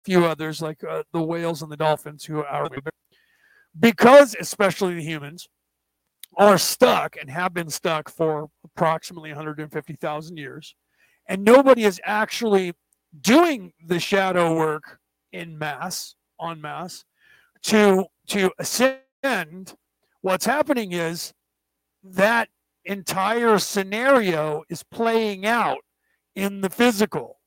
few 0.06 0.26
others 0.26 0.62
like 0.62 0.84
uh, 0.84 1.04
the 1.14 1.22
whales 1.22 1.62
and 1.62 1.72
the 1.72 1.78
dolphins 1.78 2.26
who 2.26 2.44
are 2.44 2.70
because 3.80 4.36
especially 4.40 4.96
the 4.96 5.04
humans 5.04 5.48
are 6.38 6.58
stuck 6.58 7.16
and 7.20 7.30
have 7.30 7.54
been 7.54 7.70
stuck 7.70 8.10
for 8.10 8.50
approximately 8.66 9.30
150,000 9.30 10.38
years 10.38 10.76
and 11.28 11.44
nobody 11.44 11.84
is 11.84 12.02
actually 12.04 12.74
doing 13.22 13.72
the 13.88 14.00
shadow 14.00 14.56
work 14.56 15.00
in 15.32 15.58
mass 15.58 16.16
on 16.40 16.60
mass 16.60 17.06
to 17.62 18.06
to 18.28 18.52
ascend 18.60 19.76
what's 20.24 20.46
happening 20.46 20.94
is 20.94 21.34
that 22.04 22.50
entire 22.86 23.60
scenario 23.60 24.64
is 24.70 24.82
playing 24.84 25.46
out 25.46 25.80
in 26.36 26.62
the 26.62 26.70
physical 26.70 27.40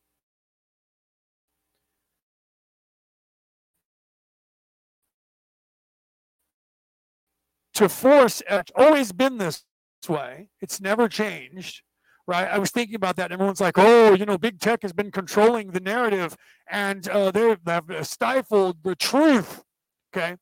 to 7.75 7.89
force 7.89 8.43
it's 8.49 8.73
always 8.77 9.13
been 9.13 9.39
this 9.39 9.65
way 10.09 10.49
it's 10.61 10.81
never 10.81 11.09
changed 11.09 11.83
right? 12.29 12.49
I 12.49 12.59
was 12.59 12.71
thinking 12.71 12.97
about 12.97 13.17
that. 13.17 13.27
And 13.27 13.35
everyone's 13.35 13.61
like, 13.61 13.79
oh, 13.79 14.15
you 14.15 14.27
know, 14.27 14.37
big 14.39 14.59
tech 14.61 14.83
has 14.83 14.93
been 14.93 15.11
controlling 15.11 15.71
the 15.71 15.81
narrative 15.81 16.37
and 16.69 17.09
uh, 17.09 17.31
they've 17.31 17.59
stifled 18.03 18.79
the 18.83 18.97
truth. 18.97 19.63
Okay. 20.13 20.37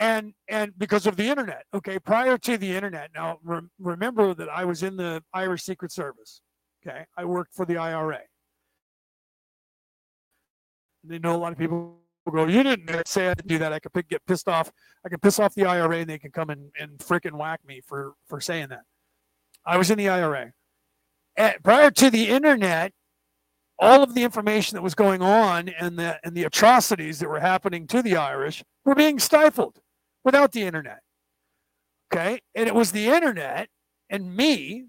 And, 0.00 0.32
and 0.48 0.72
because 0.78 1.06
of 1.06 1.16
the 1.16 1.28
internet. 1.28 1.64
Okay. 1.74 1.98
Prior 1.98 2.38
to 2.38 2.56
the 2.56 2.74
internet. 2.74 3.10
Now, 3.14 3.38
re- 3.44 3.60
remember 3.78 4.34
that 4.34 4.48
I 4.48 4.64
was 4.64 4.82
in 4.82 4.96
the 4.96 5.22
Irish 5.32 5.62
Secret 5.62 5.92
Service. 5.92 6.40
Okay. 6.82 7.04
I 7.16 7.24
worked 7.26 7.54
for 7.54 7.66
the 7.66 7.76
IRA. 7.76 8.20
They 11.04 11.18
know 11.18 11.36
a 11.36 11.38
lot 11.38 11.52
of 11.52 11.58
people 11.58 11.98
go, 12.30 12.46
you 12.46 12.62
didn't 12.62 13.08
say 13.08 13.28
I 13.28 13.34
didn't 13.34 13.48
do 13.48 13.58
that. 13.58 13.72
I 13.72 13.78
could 13.78 14.08
get 14.08 14.24
pissed 14.26 14.48
off. 14.48 14.70
I 15.04 15.08
could 15.08 15.22
piss 15.22 15.38
off 15.38 15.54
the 15.54 15.64
IRA 15.66 15.98
and 15.98 16.10
they 16.10 16.18
can 16.18 16.30
come 16.30 16.50
and, 16.50 16.70
and 16.78 16.98
fricking 16.98 17.32
whack 17.32 17.60
me 17.66 17.80
for, 17.84 18.14
for 18.26 18.40
saying 18.40 18.68
that. 18.68 18.82
I 19.66 19.76
was 19.76 19.90
in 19.90 19.98
the 19.98 20.08
IRA. 20.08 20.52
At, 21.36 21.62
prior 21.62 21.90
to 21.90 22.10
the 22.10 22.28
internet, 22.28 22.92
all 23.78 24.02
of 24.02 24.14
the 24.14 24.22
information 24.22 24.76
that 24.76 24.82
was 24.82 24.94
going 24.94 25.22
on 25.22 25.70
and 25.70 25.98
the 25.98 26.20
and 26.22 26.34
the 26.34 26.44
atrocities 26.44 27.18
that 27.18 27.28
were 27.28 27.40
happening 27.40 27.86
to 27.86 28.02
the 28.02 28.16
Irish 28.16 28.62
were 28.84 28.94
being 28.94 29.18
stifled 29.18 29.80
without 30.24 30.52
the 30.52 30.62
internet. 30.62 31.00
Okay, 32.12 32.40
and 32.54 32.66
it 32.66 32.74
was 32.74 32.92
the 32.92 33.08
internet 33.08 33.68
and 34.08 34.36
me 34.36 34.86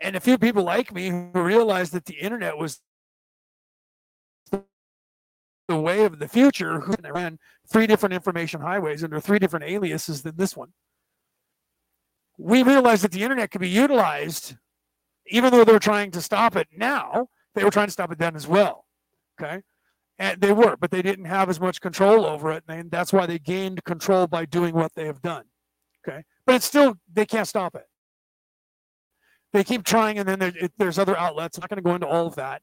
and 0.00 0.16
a 0.16 0.20
few 0.20 0.38
people 0.38 0.62
like 0.62 0.92
me 0.92 1.08
who 1.08 1.30
realized 1.34 1.92
that 1.92 2.04
the 2.04 2.18
internet 2.18 2.58
was 2.58 2.80
the 5.66 5.76
way 5.76 6.04
of 6.04 6.18
the 6.18 6.28
future. 6.28 6.80
Who 6.80 6.94
ran 7.10 7.38
three 7.70 7.86
different 7.86 8.14
information 8.14 8.60
highways 8.60 9.02
under 9.02 9.20
three 9.20 9.38
different 9.38 9.64
aliases 9.64 10.22
than 10.22 10.36
this 10.36 10.56
one. 10.56 10.72
We 12.36 12.62
realized 12.62 13.02
that 13.02 13.12
the 13.12 13.22
internet 13.22 13.50
could 13.50 13.60
be 13.60 13.68
utilized 13.68 14.54
even 15.28 15.50
though 15.52 15.64
they're 15.64 15.78
trying 15.78 16.10
to 16.12 16.20
stop 16.20 16.56
it 16.56 16.68
now, 16.76 17.28
they 17.54 17.64
were 17.64 17.70
trying 17.70 17.86
to 17.86 17.92
stop 17.92 18.10
it 18.12 18.18
then 18.18 18.36
as 18.36 18.46
well. 18.46 18.86
Okay. 19.40 19.62
And 20.18 20.40
they 20.40 20.52
were, 20.52 20.76
but 20.76 20.90
they 20.90 21.02
didn't 21.02 21.26
have 21.26 21.48
as 21.48 21.60
much 21.60 21.80
control 21.80 22.26
over 22.26 22.50
it. 22.50 22.64
And 22.68 22.90
that's 22.90 23.12
why 23.12 23.26
they 23.26 23.38
gained 23.38 23.84
control 23.84 24.26
by 24.26 24.44
doing 24.44 24.74
what 24.74 24.92
they 24.94 25.06
have 25.06 25.22
done. 25.22 25.44
Okay. 26.06 26.24
But 26.44 26.56
it's 26.56 26.64
still, 26.64 26.96
they 27.12 27.26
can't 27.26 27.46
stop 27.46 27.74
it. 27.76 27.86
They 29.52 29.64
keep 29.64 29.84
trying, 29.84 30.18
and 30.18 30.28
then 30.28 30.38
there, 30.38 30.52
it, 30.60 30.72
there's 30.76 30.98
other 30.98 31.16
outlets. 31.16 31.56
I'm 31.56 31.62
not 31.62 31.70
going 31.70 31.76
to 31.76 31.82
go 31.82 31.94
into 31.94 32.06
all 32.06 32.26
of 32.26 32.34
that 32.34 32.62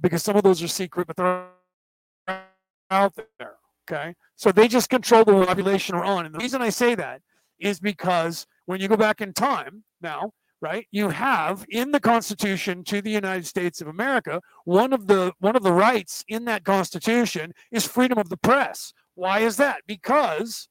because 0.00 0.22
some 0.22 0.36
of 0.36 0.42
those 0.42 0.62
are 0.62 0.68
secret, 0.68 1.06
but 1.06 1.16
they're 1.16 1.46
out 2.90 3.14
there. 3.38 3.54
Okay. 3.90 4.14
So 4.36 4.52
they 4.52 4.68
just 4.68 4.90
control 4.90 5.24
the 5.24 5.46
population 5.46 5.96
we're 5.96 6.04
on. 6.04 6.26
And 6.26 6.34
the 6.34 6.38
reason 6.38 6.62
I 6.62 6.68
say 6.68 6.94
that 6.94 7.22
is 7.58 7.80
because 7.80 8.46
when 8.66 8.80
you 8.80 8.88
go 8.88 8.96
back 8.96 9.20
in 9.20 9.32
time 9.32 9.84
now, 10.00 10.32
right? 10.60 10.86
You 10.90 11.08
have 11.08 11.64
in 11.68 11.90
the 11.90 12.00
constitution 12.00 12.84
to 12.84 13.00
the 13.00 13.10
united 13.10 13.46
states 13.46 13.80
of 13.80 13.88
america 13.88 14.40
one 14.64 14.92
of 14.92 15.06
the 15.06 15.32
one 15.38 15.56
of 15.56 15.62
the 15.62 15.72
rights 15.72 16.24
in 16.28 16.44
that 16.44 16.64
constitution 16.64 17.52
is 17.70 17.86
freedom 17.86 18.18
of 18.18 18.28
the 18.28 18.36
press. 18.36 18.92
Why 19.14 19.40
is 19.40 19.56
that? 19.56 19.82
Because 19.86 20.68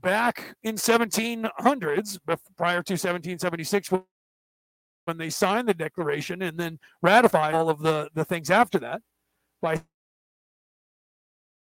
back 0.00 0.54
in 0.62 0.76
1700s 0.76 2.18
prior 2.56 2.82
to 2.82 2.92
1776 2.92 3.90
when 5.04 5.16
they 5.16 5.30
signed 5.30 5.68
the 5.68 5.74
declaration 5.74 6.42
and 6.42 6.58
then 6.58 6.78
ratified 7.02 7.54
all 7.54 7.68
of 7.70 7.80
the 7.80 8.08
the 8.14 8.24
things 8.24 8.50
after 8.50 8.78
that 8.78 9.00
by 9.60 9.80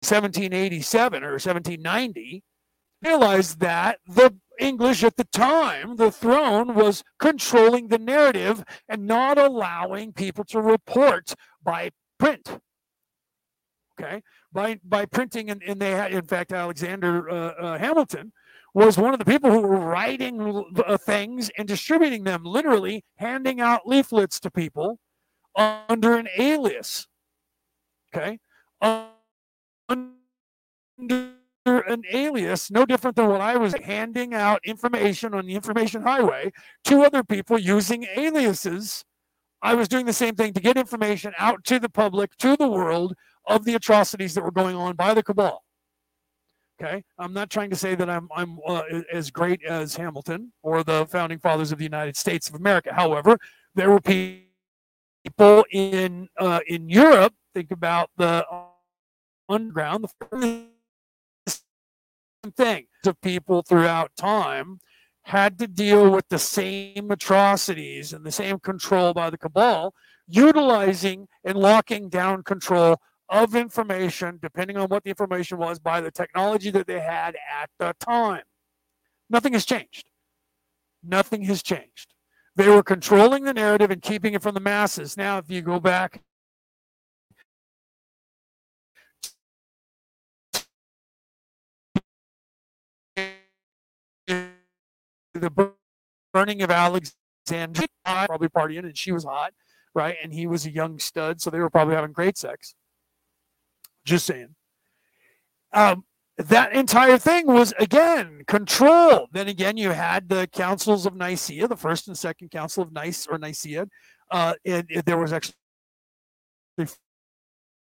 1787 0.02 1.24
or 1.24 1.34
1790 1.34 2.44
realized 3.06 3.60
that 3.60 4.00
the 4.08 4.36
English 4.60 5.04
at 5.04 5.18
the 5.18 5.26
time, 5.26 5.98
the 5.98 6.12
throne 6.12 6.76
was 6.76 7.04
controlling 7.20 7.88
the 7.88 8.00
narrative 8.00 8.64
and 8.88 9.06
not 9.06 9.38
allowing 9.38 10.14
people 10.14 10.44
to 10.46 10.62
report 10.62 11.34
by 11.64 11.92
print. 12.18 12.60
Okay, 13.98 14.22
by 14.52 14.80
by 14.84 15.06
printing, 15.06 15.50
and, 15.50 15.64
and 15.64 15.80
they 15.80 15.92
had, 15.92 16.12
in 16.12 16.26
fact, 16.26 16.52
Alexander 16.52 17.30
uh, 17.30 17.36
uh, 17.36 17.78
Hamilton 17.78 18.34
was 18.74 18.98
one 18.98 19.14
of 19.14 19.20
the 19.20 19.26
people 19.26 19.52
who 19.52 19.62
were 19.62 19.80
writing 19.80 20.66
uh, 20.86 20.98
things 20.98 21.50
and 21.58 21.66
distributing 21.66 22.26
them, 22.26 22.44
literally 22.44 23.06
handing 23.18 23.62
out 23.62 23.88
leaflets 23.88 24.38
to 24.42 24.52
people 24.52 25.00
under 25.56 26.18
an 26.18 26.28
alias. 26.38 27.08
Okay, 28.14 28.40
under 28.82 29.16
an 31.66 32.04
alias, 32.12 32.70
no 32.70 32.86
different 32.86 33.16
than 33.16 33.28
what 33.28 33.42
I 33.42 33.58
was 33.58 33.74
handing 33.74 34.34
out 34.34 34.62
information 34.64 35.34
on 35.34 35.48
the 35.48 35.56
information 35.56 36.04
highway 36.04 36.52
to 36.86 37.02
other 37.02 37.24
people 37.24 37.58
using 37.58 38.06
aliases. 38.16 39.04
I 39.62 39.74
was 39.74 39.88
doing 39.88 40.06
the 40.06 40.14
same 40.14 40.36
thing 40.36 40.54
to 40.54 40.62
get 40.62 40.78
information 40.78 41.34
out 41.40 41.64
to 41.66 41.80
the 41.80 41.90
public, 41.90 42.38
to 42.38 42.56
the 42.56 42.68
world 42.68 43.16
of 43.48 43.66
the 43.66 43.74
atrocities 43.74 44.36
that 44.36 44.44
were 44.44 44.52
going 44.52 44.76
on 44.76 44.96
by 44.96 45.14
the 45.14 45.24
cabal. 45.24 45.64
Okay, 46.80 47.04
I'm 47.18 47.34
not 47.34 47.50
trying 47.50 47.70
to 47.70 47.76
say 47.76 47.96
that 47.96 48.10
I'm 48.10 48.28
I'm 48.36 48.60
uh, 48.68 48.84
as 49.12 49.32
great 49.32 49.64
as 49.64 49.96
Hamilton 49.96 50.52
or 50.62 50.84
the 50.84 51.06
founding 51.10 51.40
fathers 51.40 51.72
of 51.72 51.78
the 51.78 51.86
United 51.86 52.18
States 52.18 52.50
of 52.50 52.56
America. 52.56 52.94
However, 52.94 53.38
there 53.76 53.90
were 53.90 54.02
people 54.02 55.66
in 55.72 56.28
uh, 56.38 56.60
in 56.68 56.90
Europe. 56.90 57.34
Think 57.54 57.72
about 57.72 58.10
the 58.18 58.46
underground, 59.48 60.06
the 60.32 60.68
thing. 62.52 62.86
The 63.04 63.14
people 63.14 63.62
throughout 63.62 64.16
time 64.16 64.80
had 65.24 65.58
to 65.60 65.68
deal 65.68 66.12
with 66.12 66.28
the 66.30 66.40
same 66.40 67.10
atrocities 67.10 68.14
and 68.14 68.24
the 68.24 68.32
same 68.32 68.60
control 68.60 69.14
by 69.14 69.30
the 69.30 69.38
cabal, 69.38 69.94
utilizing 70.28 71.28
and 71.44 71.58
locking 71.58 72.10
down 72.10 72.44
control 72.44 72.98
of 73.30 73.56
information, 73.56 74.38
depending 74.42 74.78
on 74.78 74.88
what 74.88 75.04
the 75.04 75.10
information 75.10 75.58
was, 75.58 75.80
by 75.80 76.00
the 76.00 76.12
technology 76.12 76.70
that 76.70 76.86
they 76.86 77.00
had 77.00 77.36
at 77.52 77.70
the 77.80 77.96
time. 78.00 78.44
Nothing 79.30 79.54
has 79.54 79.66
changed. 79.66 80.10
Nothing 81.04 81.44
has 81.44 81.64
changed. 81.64 82.14
They 82.56 82.70
were 82.70 82.84
controlling 82.84 83.44
the 83.44 83.54
narrative 83.54 83.92
and 83.92 84.02
keeping 84.02 84.34
it 84.34 84.44
from 84.44 84.54
the 84.54 84.60
masses. 84.60 85.18
Now, 85.18 85.40
if 85.40 85.50
you 85.50 85.62
go 85.62 85.80
back 85.80 86.22
the 95.50 95.74
burning 96.34 96.62
of 96.62 96.72
Alexandria, 96.72 97.88
probably 98.04 98.50
partying, 98.50 98.80
and 98.80 98.98
she 98.98 99.12
was 99.12 99.24
hot, 99.24 99.54
right? 99.94 100.16
And 100.22 100.34
he 100.34 100.48
was 100.48 100.66
a 100.66 100.72
young 100.72 101.00
stud, 101.00 101.42
so 101.42 101.50
they 101.50 101.60
were 101.60 101.70
probably 101.70 101.96
having 101.96 102.12
great 102.12 102.38
sex. 102.38 102.76
Just 104.06 104.26
saying. 104.26 104.56
Um, 105.74 106.06
that 106.38 106.74
entire 106.74 107.18
thing 107.18 107.48
was 107.48 107.74
again 107.80 108.42
control. 108.48 109.28
Then 109.32 109.48
again, 109.48 109.78
you 109.78 109.92
had 109.92 110.28
the 110.30 110.48
councils 110.48 111.06
of 111.06 111.16
Nicaea, 111.16 111.68
the 111.68 111.78
first 111.78 112.08
and 112.08 112.18
second 112.18 112.52
council 112.52 112.84
of 112.84 112.92
Nice 112.92 113.26
or 113.26 113.38
Nicaea. 113.38 113.88
Uh, 114.30 114.54
there 114.64 115.18
was 115.18 115.32
actually 115.32 115.56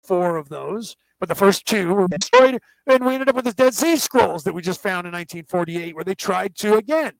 four 0.06 0.36
of 0.36 0.50
those, 0.50 0.96
but 1.20 1.28
the 1.28 1.34
first 1.34 1.64
two 1.64 1.94
were 1.94 2.08
destroyed, 2.08 2.60
and 2.86 3.04
we 3.04 3.14
ended 3.14 3.30
up 3.30 3.36
with 3.36 3.46
the 3.46 3.52
Dead 3.52 3.74
Sea 3.74 3.96
Scrolls 3.96 4.44
that 4.44 4.52
we 4.52 4.60
just 4.60 4.82
found 4.82 5.06
in 5.06 5.12
1948, 5.12 5.94
where 5.94 6.04
they 6.04 6.14
tried 6.14 6.54
to 6.56 6.76
again 6.76 7.14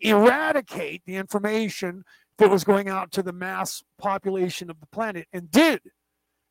eradicate 0.00 1.02
the 1.06 1.16
information 1.16 2.04
that 2.38 2.50
was 2.50 2.64
going 2.64 2.88
out 2.88 3.12
to 3.12 3.22
the 3.22 3.32
mass 3.32 3.82
population 3.98 4.70
of 4.70 4.80
the 4.80 4.86
planet 4.86 5.28
and 5.32 5.50
did. 5.50 5.80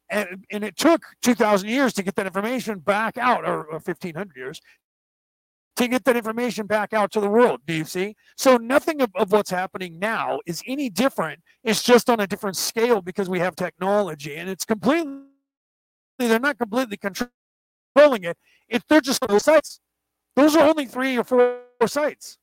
And, 0.10 0.46
and 0.52 0.64
it 0.64 0.78
took 0.78 1.04
2,000 1.22 1.68
years 1.68 1.94
to 1.94 2.04
get 2.04 2.16
that 2.16 2.26
information 2.26 2.80
back 2.80 3.18
out, 3.18 3.44
or, 3.44 3.66
or 3.66 3.80
1,500 3.80 4.36
years, 4.36 4.62
to 5.76 5.88
get 5.88 6.04
that 6.06 6.16
information 6.16 6.68
back 6.68 6.94
out 6.94 7.12
to 7.12 7.20
the 7.20 7.30
world. 7.30 7.62
Do 7.66 7.74
you 7.74 7.86
see? 7.86 8.16
So 8.38 8.58
nothing 8.58 9.02
of, 9.02 9.12
of 9.16 9.32
what's 9.32 9.50
happening 9.50 9.98
now 10.00 10.40
is 10.46 10.64
any 10.68 10.90
different. 10.90 11.40
It's 11.64 11.84
just 11.84 12.10
on 12.10 12.20
a 12.20 12.28
different 12.28 12.58
scale 12.58 13.02
because 13.02 13.30
we 13.30 13.40
have 13.40 13.56
technology, 13.56 14.36
and 14.36 14.50
it's 14.50 14.66
completely. 14.66 15.24
They're 16.18 16.40
not 16.40 16.58
completely 16.58 16.98
controlling 16.98 18.24
it. 18.24 18.38
If 18.68 18.86
they're 18.88 19.00
just 19.00 19.26
those 19.26 19.46
sites, 19.46 19.80
those 20.36 20.56
are 20.56 20.68
only 20.68 20.86
three 20.86 21.18
or 21.18 21.24
four 21.24 21.62
sites 21.88 22.38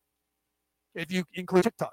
if 0.96 1.12
you 1.12 1.24
include 1.34 1.64
TikTok. 1.64 1.92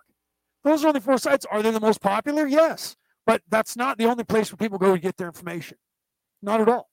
Those 0.64 0.84
are 0.84 0.88
only 0.88 1.02
four 1.02 1.18
sites. 1.18 1.46
Are 1.52 1.62
they 1.62 1.72
the 1.72 1.80
most 1.80 2.02
popular? 2.02 2.48
Yes. 2.48 2.96
But 3.26 3.42
that's 3.50 3.76
not 3.76 3.98
the 3.98 4.06
only 4.06 4.24
place 4.24 4.52
where 4.52 4.58
people 4.58 4.78
go 4.78 4.94
to 4.96 5.00
get 5.00 5.18
their 5.18 5.28
information. 5.28 5.78
Not 6.42 6.62
at 6.62 6.70
all. 6.70 6.90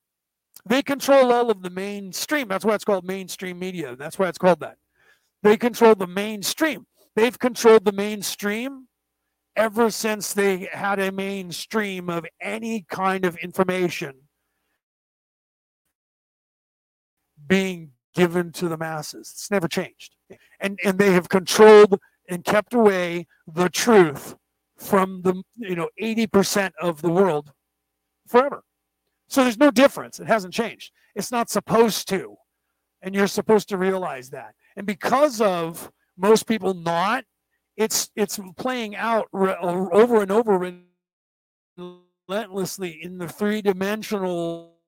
They 0.66 0.82
control 0.82 1.32
all 1.32 1.50
of 1.50 1.62
the 1.62 1.70
mainstream. 1.70 2.48
That's 2.48 2.64
why 2.64 2.74
it's 2.74 2.84
called 2.84 3.04
mainstream 3.04 3.58
media. 3.58 3.96
That's 3.96 4.18
why 4.18 4.28
it's 4.28 4.38
called 4.38 4.60
that. 4.60 4.76
They 5.42 5.56
control 5.56 5.94
the 5.94 6.06
mainstream. 6.06 6.86
They've 7.16 7.38
controlled 7.38 7.84
the 7.84 7.92
mainstream 7.92 8.88
ever 9.56 9.90
since 9.90 10.32
they 10.32 10.68
had 10.72 10.98
a 10.98 11.10
mainstream 11.10 12.08
of 12.08 12.26
any 12.40 12.84
kind 12.88 13.24
of 13.24 13.36
information 13.38 14.14
being 17.46 17.92
given 18.14 18.52
to 18.52 18.68
the 18.68 18.76
masses. 18.76 19.30
It's 19.34 19.50
never 19.50 19.66
changed. 19.66 20.14
And, 20.60 20.78
and 20.84 20.98
they 20.98 21.12
have 21.12 21.28
controlled 21.28 21.98
and 22.28 22.44
kept 22.44 22.74
away 22.74 23.26
the 23.46 23.68
truth 23.68 24.34
from 24.76 25.20
the 25.22 25.42
you 25.56 25.76
know 25.76 25.88
80% 26.00 26.72
of 26.80 27.02
the 27.02 27.10
world 27.10 27.52
forever. 28.26 28.62
So 29.28 29.42
there's 29.42 29.58
no 29.58 29.70
difference. 29.70 30.18
It 30.18 30.26
hasn't 30.26 30.54
changed. 30.54 30.92
It's 31.14 31.30
not 31.30 31.50
supposed 31.50 32.08
to. 32.08 32.36
And 33.02 33.14
you're 33.14 33.26
supposed 33.26 33.68
to 33.70 33.76
realize 33.76 34.30
that. 34.30 34.54
And 34.76 34.86
because 34.86 35.40
of 35.40 35.90
most 36.16 36.46
people 36.46 36.74
not, 36.74 37.24
it's 37.76 38.10
it's 38.14 38.38
playing 38.56 38.96
out 38.96 39.26
re- 39.32 39.56
uh, 39.60 39.86
over 39.92 40.22
and 40.22 40.30
over 40.30 40.74
relentlessly 42.28 42.98
in 43.02 43.18
the 43.18 43.28
three-dimensional 43.28 44.79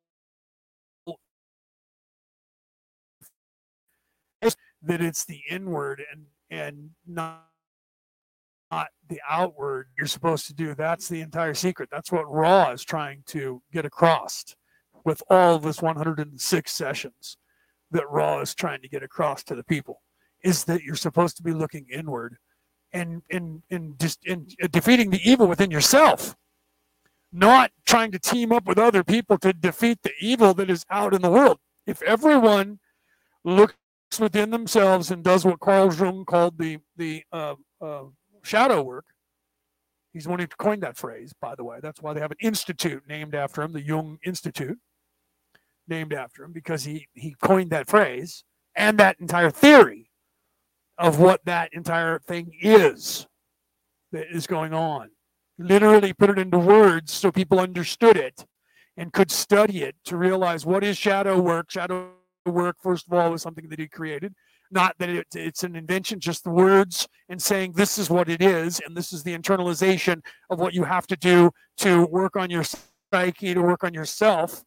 that 4.85 5.01
it's 5.01 5.24
the 5.24 5.41
inward 5.49 6.03
and 6.11 6.26
and 6.51 6.91
not 7.07 7.47
not 8.72 8.89
the 9.09 9.20
outward 9.28 9.89
you're 9.99 10.07
supposed 10.07 10.47
to 10.47 10.55
do. 10.55 10.74
That's 10.74 11.07
the 11.07 11.20
entire 11.20 11.53
secret. 11.53 11.91
That's 11.93 12.11
what 12.11 12.30
Raw 12.33 12.70
is 12.70 12.83
trying 12.83 13.22
to 13.26 13.62
get 13.70 13.85
across 13.85 14.45
with 15.05 15.22
all 15.28 15.57
of 15.57 15.62
this 15.62 15.83
106 15.83 16.72
sessions 16.72 17.37
that 17.91 18.09
Raw 18.09 18.41
is 18.41 18.55
trying 18.55 18.80
to 18.80 18.89
get 18.89 19.03
across 19.03 19.45
to 19.45 19.55
the 19.55 19.64
people 19.64 20.01
is 20.43 20.64
that 20.64 20.83
you're 20.83 20.97
supposed 20.97 21.37
to 21.37 21.43
be 21.43 21.53
looking 21.53 21.87
inward 21.93 22.37
and 22.93 23.22
in 23.28 23.62
in 23.68 23.95
just 24.01 24.24
in 24.24 24.47
defeating 24.70 25.11
the 25.11 25.20
evil 25.28 25.47
within 25.47 25.70
yourself 25.70 26.35
not 27.33 27.70
trying 27.87 28.11
to 28.12 28.18
team 28.18 28.53
up 28.53 28.66
with 28.66 28.78
other 28.78 29.03
people 29.03 29.39
to 29.39 29.53
defeat 29.53 29.99
the 30.03 30.12
evil 30.20 30.53
that 30.55 30.68
is 30.68 30.85
out 30.91 31.14
in 31.14 31.22
the 31.22 31.30
world 31.30 31.59
if 31.87 32.03
everyone 32.03 32.78
looks 33.45 33.74
within 34.21 34.51
themselves 34.51 35.11
and 35.11 35.23
does 35.23 35.45
what 35.45 35.61
Carl 35.61 35.93
Jung 35.93 36.25
called 36.25 36.59
the 36.59 36.79
the 36.97 37.23
uh, 37.33 37.55
uh, 37.81 38.05
shadow 38.43 38.83
work. 38.83 39.07
He's 40.13 40.25
the 40.25 40.31
one 40.31 40.41
who 40.41 40.47
coined 40.47 40.83
that 40.83 40.97
phrase, 40.97 41.33
by 41.41 41.55
the 41.55 41.65
way. 41.65 41.79
That's 41.81 42.03
why 42.03 42.13
they 42.13 42.21
have 42.21 42.31
an 42.31 42.37
institute 42.41 43.03
named 43.09 43.35
after 43.35 43.63
him, 43.63 43.73
the 43.73 43.81
Jung 43.81 44.19
Institute, 44.25 44.79
named 45.89 46.13
after 46.13 46.45
him, 46.45 46.53
because 46.53 46.85
he, 46.85 47.09
he 47.15 47.35
coined 47.43 47.71
that 47.71 47.89
phrase 47.89 48.45
and 48.77 48.99
that 48.99 49.17
entire 49.21 49.51
theory 49.51 50.11
of 50.99 51.19
what 51.19 51.41
that 51.47 51.73
entire 51.73 52.19
thing 52.19 52.53
is 52.61 53.27
that 54.13 54.27
is 54.31 54.47
going 54.47 54.75
on. 54.75 55.11
Literally 55.59 56.13
put 56.13 56.31
it 56.31 56.39
into 56.39 56.59
words 56.59 57.13
so 57.13 57.33
people 57.33 57.59
understood 57.59 58.17
it 58.17 58.45
and 58.97 59.13
could 59.13 59.31
study 59.31 59.83
it 59.83 59.97
to 60.05 60.17
realize 60.17 60.67
what 60.67 60.85
is 60.85 60.99
shadow 60.99 61.41
work. 61.41 61.71
Shadow 61.71 62.11
work, 62.51 62.76
first 62.82 63.07
of 63.07 63.12
all, 63.12 63.30
was 63.30 63.43
something 63.43 63.68
that 63.68 63.78
he 63.78 63.86
created 63.86 64.34
not 64.72 64.97
that 64.99 65.11
it, 65.11 65.26
it's 65.34 65.62
an 65.62 65.76
invention, 65.76 66.18
just 66.18 66.45
the 66.45 66.51
words 66.51 67.07
and 67.28 67.40
saying 67.40 67.72
this 67.72 67.99
is 67.99 68.11
what 68.11 68.28
it 68.28 68.43
is, 68.43 68.80
and 68.84 68.97
this 68.97 69.12
is 69.12 69.22
the 69.22 69.38
internalization 69.38 70.20
of 70.51 70.59
what 70.59 70.74
you 70.74 70.82
have 70.82 71.07
to 71.07 71.16
do 71.16 71.51
to 71.76 72.07
work 72.07 72.36
on 72.36 72.51
your 72.51 72.64
psyche, 72.64 73.55
to 73.55 73.62
work 73.62 73.84
on 73.84 73.95
yourself, 73.95 74.64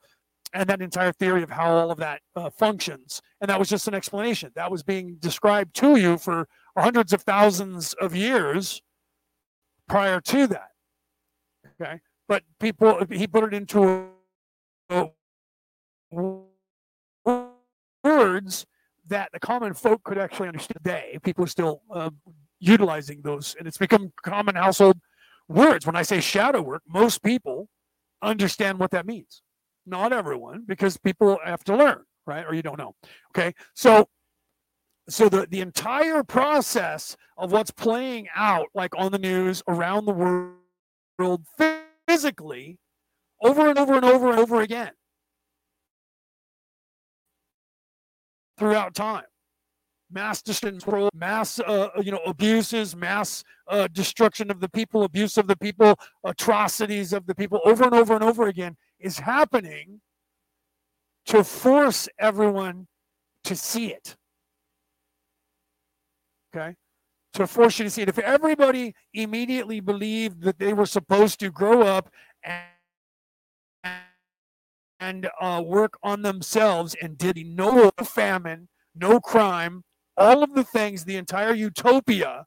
and 0.53 0.69
that 0.69 0.81
entire 0.81 1.11
theory 1.11 1.43
of 1.43 1.49
how 1.49 1.75
all 1.75 1.91
of 1.91 1.97
that 1.97 2.21
uh, 2.35 2.49
functions. 2.51 3.21
And 3.41 3.49
that 3.49 3.59
was 3.59 3.67
just 3.67 3.87
an 3.87 3.95
explanation. 3.95 4.51
That 4.55 4.71
was 4.71 4.83
being 4.83 5.17
described 5.19 5.75
to 5.77 5.97
you 5.97 6.17
for 6.17 6.47
hundreds 6.77 7.11
of 7.11 7.23
thousands 7.23 7.93
of 7.95 8.15
years 8.15 8.81
prior 9.89 10.21
to 10.21 10.47
that. 10.47 10.69
Okay, 11.81 11.99
but 12.27 12.43
people, 12.59 13.01
he 13.11 13.27
put 13.27 13.43
it 13.43 13.53
into 13.53 14.07
a 14.89 15.07
words 18.25 18.65
that 19.07 19.29
the 19.33 19.39
common 19.39 19.73
folk 19.73 20.03
could 20.03 20.17
actually 20.17 20.47
understand 20.47 20.83
today. 20.83 21.19
People 21.23 21.43
are 21.43 21.47
still 21.47 21.81
uh, 21.93 22.09
utilizing 22.59 23.21
those, 23.21 23.55
and 23.57 23.67
it's 23.67 23.77
become 23.77 24.11
common 24.23 24.55
household 24.55 24.97
words. 25.47 25.85
When 25.85 25.95
I 25.95 26.01
say 26.01 26.19
shadow 26.19 26.61
work, 26.61 26.81
most 26.87 27.21
people 27.21 27.69
understand 28.21 28.79
what 28.79 28.91
that 28.91 29.05
means. 29.05 29.43
Not 29.85 30.11
everyone, 30.11 30.63
because 30.67 30.97
people 30.97 31.37
have 31.45 31.63
to 31.65 31.75
learn, 31.75 32.01
right? 32.25 32.45
Or 32.47 32.53
you 32.55 32.63
don't 32.63 32.79
know. 32.79 32.95
Okay, 33.31 33.53
so 33.75 34.07
so 35.07 35.29
the 35.29 35.45
the 35.47 35.61
entire 35.61 36.23
process 36.23 37.15
of 37.37 37.51
what's 37.51 37.71
playing 37.71 38.27
out, 38.35 38.67
like 38.73 38.93
on 38.97 39.11
the 39.11 39.19
news 39.19 39.61
around 39.67 40.05
the 40.05 40.13
world, 41.19 41.45
physically, 42.07 42.79
over 43.43 43.69
and 43.69 43.77
over 43.77 43.93
and 43.93 44.05
over 44.05 44.31
and 44.31 44.39
over 44.39 44.61
again 44.61 44.91
throughout 48.57 48.93
time. 48.95 49.23
Mass 50.11 50.41
destruction, 50.41 51.09
mass 51.13 51.59
uh, 51.59 51.89
you 52.01 52.11
know 52.11 52.21
abuses, 52.25 52.95
mass 52.95 53.43
uh, 53.67 53.87
destruction 53.91 54.51
of 54.51 54.59
the 54.59 54.69
people, 54.69 55.03
abuse 55.03 55.37
of 55.37 55.47
the 55.47 55.57
people, 55.57 55.95
atrocities 56.23 57.11
of 57.11 57.25
the 57.25 57.33
people, 57.33 57.59
over 57.65 57.83
and 57.83 57.93
over 57.93 58.13
and 58.13 58.23
over 58.23 58.47
again 58.47 58.77
is 58.99 59.19
happening 59.19 59.99
to 61.25 61.43
force 61.43 62.07
everyone 62.19 62.87
to 63.43 63.55
see 63.55 63.87
it. 63.87 64.15
Okay, 66.55 66.75
to 67.33 67.47
force 67.47 67.79
you 67.79 67.85
to 67.85 67.91
see 67.91 68.03
it. 68.03 68.09
If 68.09 68.19
everybody 68.19 68.93
immediately 69.13 69.79
believed 69.79 70.43
that 70.43 70.59
they 70.59 70.73
were 70.73 70.85
supposed 70.85 71.39
to 71.39 71.49
grow 71.49 71.81
up 71.81 72.09
and 72.43 72.63
and 74.99 75.29
uh, 75.39 75.61
work 75.65 75.97
on 76.03 76.21
themselves 76.21 76.95
and 77.01 77.17
did 77.17 77.37
no 77.45 77.91
famine, 78.03 78.67
no 78.95 79.19
crime, 79.19 79.83
all 80.17 80.43
of 80.43 80.53
the 80.53 80.63
things, 80.63 81.03
the 81.03 81.17
entire 81.17 81.53
utopia 81.53 82.45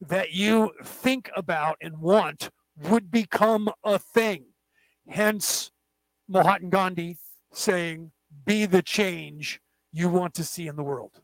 that 0.00 0.32
you 0.32 0.72
think 0.84 1.30
about 1.36 1.76
and 1.80 1.98
want 1.98 2.50
would 2.78 3.10
become 3.10 3.70
a 3.82 3.98
thing. 3.98 4.44
Hence, 5.08 5.70
Mahatma 6.28 6.68
Gandhi 6.68 7.18
saying, 7.52 8.12
Be 8.44 8.66
the 8.66 8.82
change 8.82 9.60
you 9.92 10.08
want 10.08 10.34
to 10.34 10.44
see 10.44 10.66
in 10.66 10.76
the 10.76 10.82
world. 10.82 11.20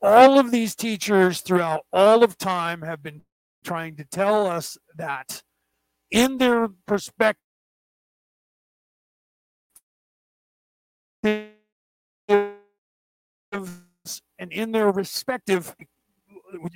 All 0.00 0.38
of 0.38 0.50
these 0.50 0.74
teachers 0.74 1.40
throughout 1.40 1.84
all 1.92 2.24
of 2.24 2.38
time 2.38 2.82
have 2.82 3.02
been 3.02 3.22
trying 3.62 3.96
to 3.96 4.04
tell 4.04 4.46
us 4.46 4.76
that 4.96 5.42
in 6.10 6.38
their 6.38 6.68
perspective 6.86 7.51
and 11.22 11.46
in 14.50 14.72
their 14.72 14.90
respective 14.90 15.74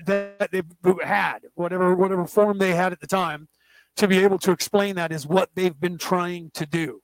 that 0.07 0.51
they've 0.53 0.65
had, 1.03 1.41
whatever 1.55 1.95
whatever 1.95 2.27
form 2.27 2.59
they 2.59 2.75
had 2.75 2.93
at 2.93 3.01
the 3.01 3.07
time, 3.07 3.49
to 3.97 4.07
be 4.07 4.19
able 4.19 4.39
to 4.39 4.53
explain 4.53 4.95
that 4.97 5.13
is 5.13 5.27
what 5.27 5.51
they've 5.55 5.81
been 5.81 5.99
trying 5.99 6.51
to 6.55 6.65
do. 6.67 7.01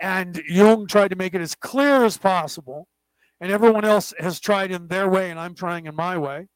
And 0.00 0.40
Jung 0.48 0.86
tried 0.86 1.08
to 1.08 1.16
make 1.16 1.34
it 1.34 1.42
as 1.42 1.54
clear 1.54 2.04
as 2.04 2.16
possible, 2.16 2.88
and 3.38 3.52
everyone 3.52 3.84
else 3.84 4.14
has 4.18 4.40
tried 4.40 4.70
in 4.70 4.88
their 4.88 5.08
way, 5.10 5.30
and 5.30 5.38
I'm 5.38 5.54
trying 5.54 5.84
in 5.86 5.94
my 5.94 6.16
way, 6.16 6.48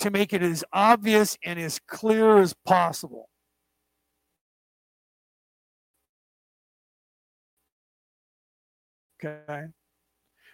to 0.00 0.10
make 0.10 0.34
it 0.34 0.42
as 0.42 0.62
obvious 0.72 1.38
and 1.42 1.58
as 1.58 1.80
clear 1.86 2.38
as 2.38 2.54
possible. 2.66 3.29
Okay. 9.24 9.66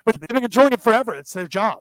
But 0.04 0.20
they've 0.20 0.28
been 0.28 0.40
controlling 0.40 0.72
it 0.72 0.82
forever. 0.82 1.14
It's 1.14 1.32
their 1.32 1.48
job. 1.48 1.78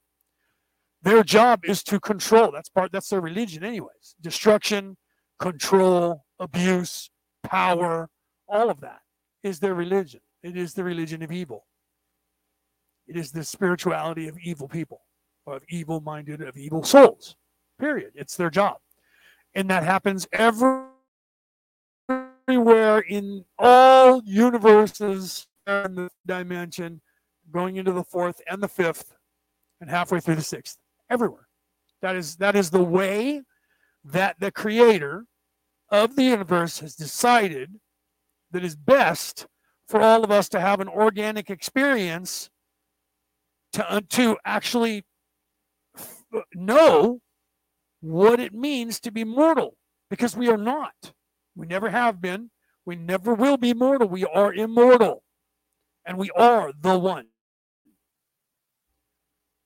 Their 1.01 1.23
job 1.23 1.65
is 1.65 1.83
to 1.83 1.99
control. 1.99 2.51
That's 2.51 2.69
part, 2.69 2.91
that's 2.91 3.09
their 3.09 3.21
religion, 3.21 3.63
anyways. 3.63 4.15
Destruction, 4.21 4.97
control, 5.39 6.25
abuse, 6.39 7.09
power, 7.43 8.09
all 8.47 8.69
of 8.69 8.81
that 8.81 9.01
is 9.43 9.59
their 9.59 9.75
religion. 9.75 10.21
It 10.41 10.57
is 10.57 10.73
the 10.73 10.83
religion 10.83 11.21
of 11.21 11.31
evil. 11.31 11.65
It 13.07 13.17
is 13.17 13.31
the 13.31 13.43
spirituality 13.43 14.27
of 14.27 14.38
evil 14.39 14.67
people, 14.67 15.01
of 15.45 15.61
evil 15.69 16.01
minded, 16.01 16.41
of 16.41 16.57
evil 16.57 16.83
souls. 16.83 17.36
Period. 17.79 18.13
It's 18.15 18.36
their 18.36 18.49
job. 18.49 18.77
And 19.53 19.69
that 19.69 19.83
happens 19.83 20.27
everywhere 20.33 20.89
in 23.07 23.45
all 23.59 24.23
universes 24.25 25.47
in 25.68 25.95
the 25.95 26.09
dimension, 26.26 27.01
going 27.51 27.78
into 27.78 27.91
the 27.91 28.03
fourth 28.03 28.41
and 28.49 28.61
the 28.61 28.68
fifth, 28.68 29.13
and 29.82 29.89
halfway 29.89 30.20
through 30.20 30.36
the 30.36 30.41
sixth. 30.41 30.78
Everywhere. 31.09 31.47
That 32.01 32.16
is 32.16 32.36
that 32.38 32.55
is 32.55 32.70
the 32.70 32.84
way 32.84 33.41
that 34.03 34.36
the 34.39 34.51
creator 34.51 35.26
of 35.89 36.16
the 36.16 36.24
universe 36.24 36.80
has 36.80 36.95
decided 36.95 37.80
that 38.51 38.63
is 38.63 38.76
best 38.76 39.47
for 39.88 40.01
all 40.01 40.24
of 40.24 40.32
us 40.32 40.49
to 40.49 40.59
have 40.59 40.80
an 40.80 40.88
organic 40.88 41.49
experience 41.49 42.49
to, 43.74 43.91
uh, 43.91 44.01
to 44.09 44.38
actually 44.45 45.03
know 46.53 47.20
what 48.01 48.39
it 48.39 48.53
means 48.53 48.99
to 48.99 49.11
be 49.11 49.24
mortal 49.24 49.76
because 50.09 50.36
we 50.36 50.49
are 50.49 50.57
not. 50.57 50.93
We 51.55 51.68
never 51.68 51.89
have 51.89 52.22
been. 52.22 52.51
We 52.86 52.95
never 52.95 53.34
will 53.34 53.57
be 53.57 53.74
mortal. 53.74 54.07
We 54.07 54.26
are 54.26 54.53
immortal 54.53 55.24
and 56.06 56.18
we 56.18 56.30
are 56.32 56.72
the 56.80 56.97
one. 56.97 57.28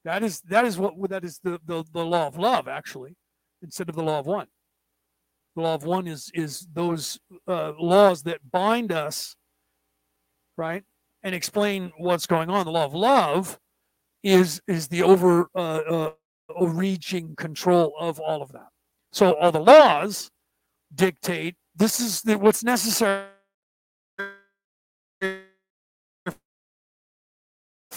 That 0.06 0.24
is 0.24 0.42
that 0.42 0.66
is 0.66 0.78
what 0.78 0.94
that 1.10 1.24
is 1.24 1.40
the, 1.44 1.60
the, 1.66 1.84
the 1.92 2.06
law 2.06 2.28
of 2.28 2.38
love, 2.38 2.68
actually. 2.68 3.16
instead 3.62 3.90
of 3.90 3.96
the 3.96 4.04
law 4.04 4.20
of 4.20 4.26
one. 4.26 4.48
The 5.56 5.62
law 5.62 5.76
of 5.76 5.84
one 5.84 6.08
is 6.08 6.32
is 6.34 6.68
those 6.74 7.20
uh, 7.48 7.74
laws 7.80 8.24
that 8.24 8.40
bind 8.50 8.92
us, 8.92 9.36
right, 10.58 10.84
and 11.24 11.36
explain 11.36 11.92
what's 11.98 12.26
going 12.26 12.50
on. 12.50 12.66
The 12.66 12.72
law 12.72 12.86
of 12.86 12.94
love 12.94 13.60
is 14.24 14.62
is 14.68 14.88
the 14.88 15.04
over 15.04 15.50
uh, 15.54 15.60
uh, 15.60 16.12
reaching 16.62 17.36
control 17.36 17.94
of 18.00 18.20
all 18.20 18.42
of 18.42 18.52
that. 18.54 18.70
So 19.12 19.34
all 19.34 19.52
the 19.52 19.60
laws 19.60 20.32
dictate 20.96 21.56
this 21.76 22.00
is 22.00 22.22
the, 22.22 22.38
what's 22.38 22.64
necessary 22.64 23.26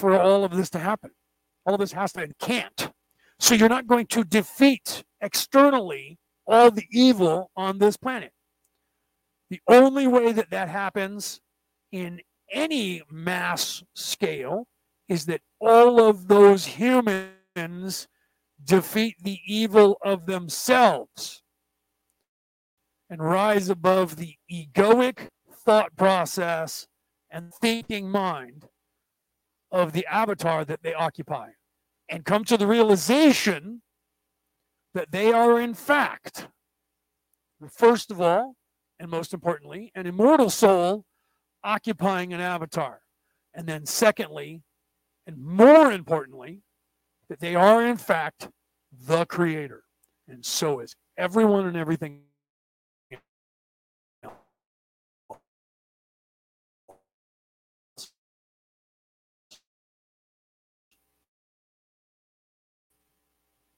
for 0.02 0.20
all 0.20 0.42
of 0.42 0.50
this 0.50 0.68
to 0.68 0.80
happen. 0.80 1.12
All 1.64 1.74
of 1.74 1.80
this 1.80 1.92
has 1.92 2.12
to 2.14 2.22
and 2.22 2.36
can't. 2.40 2.90
So 3.38 3.54
you're 3.54 3.68
not 3.68 3.86
going 3.86 4.06
to 4.06 4.24
defeat 4.24 5.04
externally 5.20 6.18
all 6.44 6.72
the 6.72 6.88
evil 6.90 7.52
on 7.54 7.78
this 7.78 7.96
planet. 7.96 8.32
The 9.48 9.60
only 9.68 10.08
way 10.08 10.32
that 10.32 10.50
that 10.50 10.68
happens 10.68 11.40
in 11.92 12.20
any 12.50 13.00
mass 13.12 13.84
scale 13.94 14.66
is 15.08 15.26
that 15.26 15.42
all 15.60 16.00
of 16.00 16.26
those 16.26 16.66
humans 16.66 18.08
defeat 18.64 19.14
the 19.22 19.38
evil 19.46 19.98
of 20.02 20.26
themselves 20.26 21.44
and 23.08 23.22
rise 23.22 23.68
above 23.68 24.16
the 24.16 24.34
egoic 24.50 25.28
thought 25.64 25.94
process 25.96 26.88
and 27.30 27.54
thinking 27.54 28.10
mind 28.10 28.66
of 29.72 29.92
the 29.92 30.06
avatar 30.06 30.64
that 30.64 30.82
they 30.82 30.94
occupy 30.94 31.48
and 32.08 32.24
come 32.24 32.44
to 32.44 32.56
the 32.56 32.66
realization 32.66 33.82
that 34.94 35.10
they 35.10 35.32
are, 35.32 35.58
in 35.58 35.72
fact, 35.72 36.46
first 37.70 38.10
of 38.10 38.20
all, 38.20 38.54
and 39.00 39.10
most 39.10 39.32
importantly, 39.32 39.90
an 39.94 40.06
immortal 40.06 40.50
soul 40.50 41.04
occupying 41.64 42.32
an 42.32 42.40
avatar. 42.40 43.00
And 43.54 43.66
then, 43.66 43.86
secondly, 43.86 44.62
and 45.26 45.38
more 45.38 45.90
importantly, 45.90 46.60
that 47.28 47.40
they 47.40 47.54
are, 47.54 47.84
in 47.86 47.96
fact, 47.96 48.48
the 48.92 49.24
creator. 49.24 49.84
And 50.28 50.44
so 50.44 50.80
is 50.80 50.94
everyone 51.16 51.66
and 51.66 51.76
everything 51.76 52.20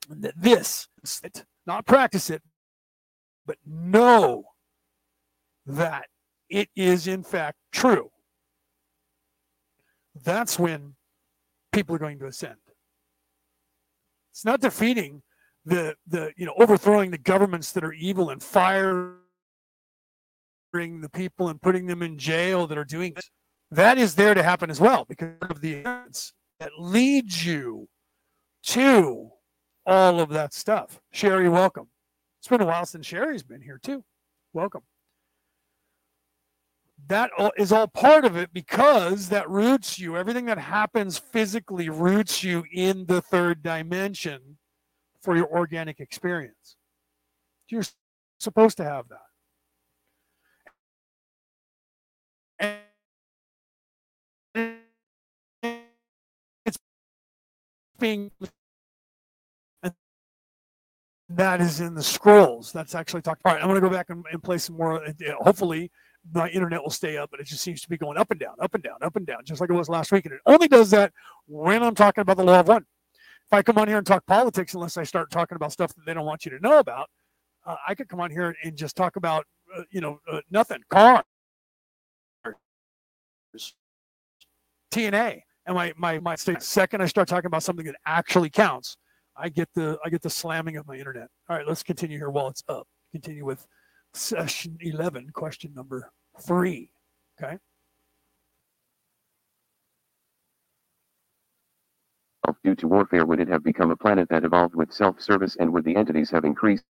this, 0.08 0.88
not 1.66 1.86
practice 1.86 2.30
it, 2.30 2.42
but 3.46 3.56
know 3.66 4.44
that 5.66 6.06
it 6.48 6.68
is 6.76 7.06
in 7.06 7.22
fact 7.22 7.58
true. 7.72 8.10
That's 10.22 10.58
when 10.58 10.94
people 11.72 11.94
are 11.96 11.98
going 11.98 12.18
to 12.20 12.26
ascend. 12.26 12.56
It's 14.32 14.44
not 14.44 14.60
defeating 14.60 15.22
the 15.64 15.94
the 16.06 16.32
you 16.36 16.46
know 16.46 16.54
overthrowing 16.58 17.10
the 17.10 17.18
governments 17.18 17.72
that 17.72 17.84
are 17.84 17.92
evil 17.92 18.30
and 18.30 18.42
firing 18.42 19.16
the 20.72 21.10
people 21.12 21.48
and 21.48 21.60
putting 21.60 21.86
them 21.86 22.02
in 22.02 22.18
jail 22.18 22.66
that 22.66 22.78
are 22.78 22.84
doing 22.84 23.14
this. 23.14 23.30
That 23.70 23.98
is 23.98 24.14
there 24.14 24.34
to 24.34 24.42
happen 24.42 24.70
as 24.70 24.80
well 24.80 25.04
because 25.08 25.36
of 25.50 25.60
the 25.60 25.72
events 25.72 26.32
that 26.60 26.70
leads 26.78 27.44
you 27.46 27.88
to 28.64 29.30
all 29.86 30.20
of 30.20 30.30
that 30.30 30.52
stuff. 30.54 31.00
Sherry, 31.12 31.48
welcome. 31.48 31.88
It's 32.40 32.48
been 32.48 32.60
a 32.60 32.66
while 32.66 32.86
since 32.86 33.06
Sherry's 33.06 33.42
been 33.42 33.62
here 33.62 33.80
too. 33.82 34.04
Welcome. 34.52 34.82
That 37.06 37.30
is 37.58 37.72
all 37.72 37.88
part 37.88 38.24
of 38.24 38.36
it 38.36 38.52
because 38.54 39.28
that 39.28 39.48
roots 39.50 39.98
you. 39.98 40.16
Everything 40.16 40.46
that 40.46 40.58
happens 40.58 41.18
physically 41.18 41.90
roots 41.90 42.42
you 42.42 42.64
in 42.72 43.04
the 43.06 43.20
third 43.20 43.62
dimension 43.62 44.58
for 45.22 45.36
your 45.36 45.46
organic 45.46 46.00
experience. 46.00 46.76
You're 47.68 47.84
supposed 48.38 48.76
to 48.78 48.84
have 48.84 49.06
that. 49.08 49.18
Being 57.98 58.30
that 61.36 61.60
is 61.60 61.80
in 61.80 61.94
the 61.94 62.02
scrolls. 62.02 62.72
That's 62.72 62.94
actually 62.94 63.22
talked. 63.22 63.42
All 63.44 63.52
right, 63.52 63.62
I'm 63.62 63.68
going 63.68 63.80
to 63.80 63.86
go 63.86 63.92
back 63.92 64.10
and, 64.10 64.24
and 64.32 64.42
play 64.42 64.58
some 64.58 64.76
more. 64.76 65.04
Hopefully, 65.40 65.90
my 66.32 66.48
internet 66.48 66.82
will 66.82 66.90
stay 66.90 67.16
up, 67.18 67.30
but 67.30 67.40
it 67.40 67.46
just 67.46 67.62
seems 67.62 67.82
to 67.82 67.88
be 67.88 67.96
going 67.96 68.16
up 68.16 68.30
and 68.30 68.40
down, 68.40 68.54
up 68.60 68.74
and 68.74 68.82
down, 68.82 68.96
up 69.02 69.16
and 69.16 69.26
down, 69.26 69.44
just 69.44 69.60
like 69.60 69.70
it 69.70 69.74
was 69.74 69.88
last 69.88 70.12
week. 70.12 70.24
And 70.24 70.34
it 70.34 70.40
only 70.46 70.68
does 70.68 70.90
that 70.90 71.12
when 71.46 71.82
I'm 71.82 71.94
talking 71.94 72.22
about 72.22 72.36
the 72.36 72.44
law 72.44 72.60
of 72.60 72.68
one. 72.68 72.86
If 73.46 73.52
I 73.52 73.62
come 73.62 73.76
on 73.76 73.88
here 73.88 73.98
and 73.98 74.06
talk 74.06 74.24
politics, 74.26 74.74
unless 74.74 74.96
I 74.96 75.02
start 75.02 75.30
talking 75.30 75.56
about 75.56 75.72
stuff 75.72 75.94
that 75.94 76.06
they 76.06 76.14
don't 76.14 76.24
want 76.24 76.46
you 76.46 76.50
to 76.52 76.60
know 76.60 76.78
about, 76.78 77.10
uh, 77.66 77.76
I 77.86 77.94
could 77.94 78.08
come 78.08 78.20
on 78.20 78.30
here 78.30 78.54
and 78.62 78.76
just 78.76 78.96
talk 78.96 79.16
about, 79.16 79.44
uh, 79.76 79.82
you 79.90 80.00
know, 80.00 80.18
uh, 80.30 80.40
nothing, 80.50 80.78
cars, 80.88 81.24
TNA. 84.90 85.40
And 85.66 85.74
my, 85.74 85.92
my, 85.96 86.18
my 86.20 86.36
second 86.36 87.02
I 87.02 87.06
start 87.06 87.28
talking 87.28 87.46
about 87.46 87.62
something 87.62 87.86
that 87.86 87.96
actually 88.06 88.50
counts, 88.50 88.96
I 89.36 89.48
get 89.48 89.68
the 89.74 89.98
I 90.04 90.10
get 90.10 90.22
the 90.22 90.30
slamming 90.30 90.76
of 90.76 90.86
my 90.86 90.96
internet. 90.96 91.28
All 91.48 91.56
right, 91.56 91.66
let's 91.66 91.82
continue 91.82 92.18
here 92.18 92.30
while 92.30 92.48
it's 92.48 92.62
up. 92.68 92.86
Continue 93.12 93.44
with 93.44 93.66
session 94.14 94.76
11, 94.80 95.30
question 95.34 95.72
number 95.74 96.10
three. 96.42 96.90
Okay. 97.40 97.58
Due 102.62 102.74
to 102.74 102.88
warfare, 102.88 103.26
would 103.26 103.40
it 103.40 103.48
have 103.48 103.62
become 103.62 103.90
a 103.90 103.96
planet 103.96 104.28
that 104.30 104.44
evolved 104.44 104.74
with 104.74 104.92
self 104.92 105.20
service 105.20 105.56
and 105.60 105.72
would 105.72 105.84
the 105.84 105.96
entities 105.96 106.30
have 106.30 106.44
increased 106.44 106.84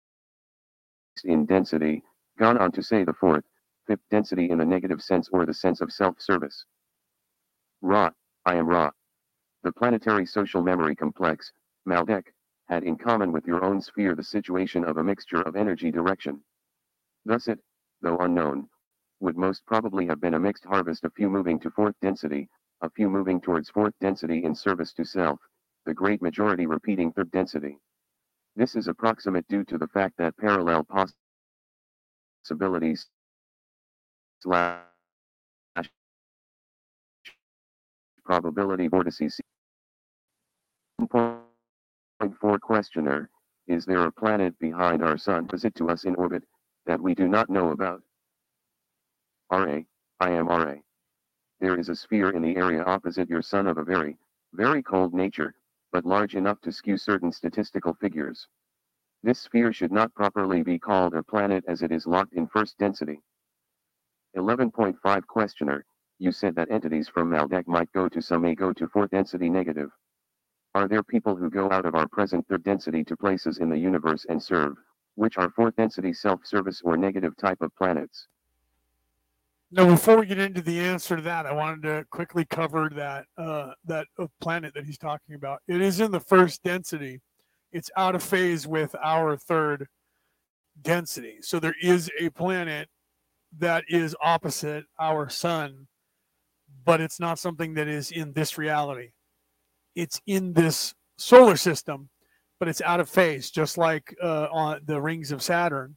in 1.23 1.45
density? 1.45 2.03
Gone 2.37 2.57
on 2.57 2.71
to 2.73 2.83
say 2.83 3.03
the 3.03 3.13
fourth, 3.13 3.43
fifth 3.87 4.01
density 4.11 4.49
in 4.49 4.59
the 4.59 4.65
negative 4.65 5.01
sense 5.01 5.29
or 5.31 5.45
the 5.45 5.53
sense 5.53 5.81
of 5.81 5.91
self 5.91 6.21
service. 6.21 6.65
Ra, 7.81 8.11
I 8.45 8.55
am 8.55 8.67
Ra. 8.67 8.91
The 9.63 9.71
planetary 9.71 10.25
social 10.25 10.61
memory 10.61 10.95
complex, 10.95 11.51
Maldek, 11.85 12.33
had 12.67 12.83
in 12.83 12.97
common 12.97 13.31
with 13.31 13.45
your 13.45 13.63
own 13.63 13.81
sphere 13.81 14.15
the 14.15 14.23
situation 14.23 14.83
of 14.83 14.97
a 14.97 15.03
mixture 15.03 15.41
of 15.41 15.55
energy 15.55 15.91
direction. 15.91 16.43
Thus 17.25 17.47
it, 17.47 17.59
though 18.01 18.17
unknown, 18.17 18.69
would 19.19 19.37
most 19.37 19.65
probably 19.65 20.05
have 20.07 20.19
been 20.19 20.33
a 20.33 20.39
mixed 20.39 20.65
harvest 20.65 21.03
a 21.03 21.09
few 21.11 21.29
moving 21.29 21.59
to 21.61 21.71
fourth 21.71 21.95
density, 22.01 22.49
a 22.81 22.89
few 22.89 23.09
moving 23.09 23.39
towards 23.39 23.69
fourth 23.69 23.93
density 24.01 24.43
in 24.43 24.55
service 24.55 24.93
to 24.93 25.05
self, 25.05 25.39
the 25.85 25.93
great 25.93 26.21
majority 26.21 26.65
repeating 26.65 27.11
third 27.11 27.31
density. 27.31 27.77
This 28.55 28.75
is 28.75 28.87
approximate 28.87 29.47
due 29.47 29.63
to 29.65 29.77
the 29.77 29.87
fact 29.87 30.17
that 30.17 30.37
parallel 30.37 30.85
possibilities 32.45 33.07
slash 34.41 34.81
probability 38.23 38.87
vortices 38.87 39.39
Point 42.23 42.39
4 42.39 42.59
Questioner, 42.59 43.29
is 43.67 43.83
there 43.83 44.05
a 44.05 44.11
planet 44.13 44.57
behind 44.57 45.03
our 45.03 45.17
sun 45.17 45.43
opposite 45.43 45.75
to 45.75 45.89
us 45.89 46.05
in 46.05 46.15
orbit, 46.15 46.41
that 46.85 47.01
we 47.01 47.13
do 47.13 47.27
not 47.27 47.49
know 47.49 47.71
about? 47.71 48.01
RA, 49.51 49.79
I 50.21 50.29
am 50.29 50.47
RA. 50.47 50.75
There 51.59 51.77
is 51.77 51.89
a 51.89 51.95
sphere 51.97 52.29
in 52.29 52.41
the 52.41 52.55
area 52.55 52.81
opposite 52.85 53.29
your 53.29 53.41
sun 53.41 53.67
of 53.67 53.77
a 53.77 53.83
very, 53.83 54.17
very 54.53 54.81
cold 54.81 55.13
nature, 55.13 55.53
but 55.91 56.05
large 56.05 56.35
enough 56.35 56.61
to 56.61 56.71
skew 56.71 56.95
certain 56.95 57.29
statistical 57.29 57.93
figures. 57.95 58.47
This 59.21 59.41
sphere 59.41 59.73
should 59.73 59.91
not 59.91 60.15
properly 60.15 60.63
be 60.63 60.79
called 60.79 61.15
a 61.15 61.23
planet 61.23 61.65
as 61.67 61.81
it 61.81 61.91
is 61.91 62.07
locked 62.07 62.35
in 62.35 62.47
first 62.47 62.77
density. 62.77 63.21
11.5 64.37 65.27
Questioner, 65.27 65.83
you 66.19 66.31
said 66.31 66.55
that 66.55 66.71
entities 66.71 67.09
from 67.09 67.31
Maldek 67.31 67.67
might 67.67 67.91
go 67.91 68.07
to 68.07 68.21
some 68.21 68.43
may 68.43 68.55
go 68.55 68.71
to 68.71 68.87
fourth 68.87 69.11
density 69.11 69.49
negative. 69.49 69.91
Are 70.75 70.87
there 70.87 71.03
people 71.03 71.35
who 71.35 71.49
go 71.49 71.69
out 71.71 71.85
of 71.85 71.93
our 71.93 72.07
present 72.07 72.47
third 72.47 72.63
density 72.63 73.03
to 73.03 73.15
places 73.15 73.59
in 73.59 73.69
the 73.69 73.77
universe 73.77 74.25
and 74.27 74.41
serve, 74.41 74.75
which 75.15 75.37
are 75.37 75.51
fourth 75.51 75.75
density 75.75 76.13
self-service 76.13 76.81
or 76.83 76.97
negative 76.97 77.37
type 77.37 77.61
of 77.61 77.75
planets? 77.75 78.27
Now, 79.71 79.87
before 79.87 80.19
we 80.19 80.25
get 80.25 80.39
into 80.39 80.61
the 80.61 80.79
answer 80.79 81.15
to 81.15 81.21
that, 81.23 81.45
I 81.45 81.53
wanted 81.53 81.83
to 81.83 82.05
quickly 82.09 82.45
cover 82.45 82.89
that 82.95 83.25
uh, 83.37 83.71
that 83.85 84.07
uh, 84.19 84.27
planet 84.39 84.73
that 84.73 84.85
he's 84.85 84.97
talking 84.97 85.35
about. 85.35 85.61
It 85.67 85.81
is 85.81 85.99
in 85.99 86.11
the 86.11 86.19
first 86.19 86.63
density. 86.63 87.21
It's 87.71 87.89
out 87.97 88.13
of 88.13 88.21
phase 88.21 88.67
with 88.67 88.95
our 89.03 89.35
third 89.35 89.87
density. 90.81 91.37
So 91.41 91.59
there 91.59 91.75
is 91.81 92.09
a 92.19 92.29
planet 92.29 92.87
that 93.57 93.83
is 93.87 94.15
opposite 94.21 94.85
our 94.99 95.29
sun, 95.29 95.87
but 96.85 97.01
it's 97.01 97.19
not 97.19 97.39
something 97.39 97.73
that 97.75 97.87
is 97.87 98.11
in 98.11 98.33
this 98.33 98.57
reality 98.57 99.09
it's 99.95 100.21
in 100.25 100.53
this 100.53 100.93
solar 101.17 101.55
system, 101.55 102.09
but 102.59 102.67
it's 102.67 102.81
out 102.81 102.99
of 102.99 103.09
phase, 103.09 103.51
just 103.51 103.77
like 103.77 104.15
uh, 104.21 104.47
on 104.51 104.81
the 104.85 105.01
rings 105.01 105.31
of 105.31 105.41
Saturn. 105.41 105.95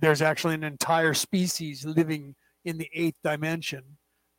There's 0.00 0.22
actually 0.22 0.54
an 0.54 0.64
entire 0.64 1.14
species 1.14 1.84
living 1.84 2.34
in 2.64 2.78
the 2.78 2.90
eighth 2.94 3.16
dimension, 3.22 3.82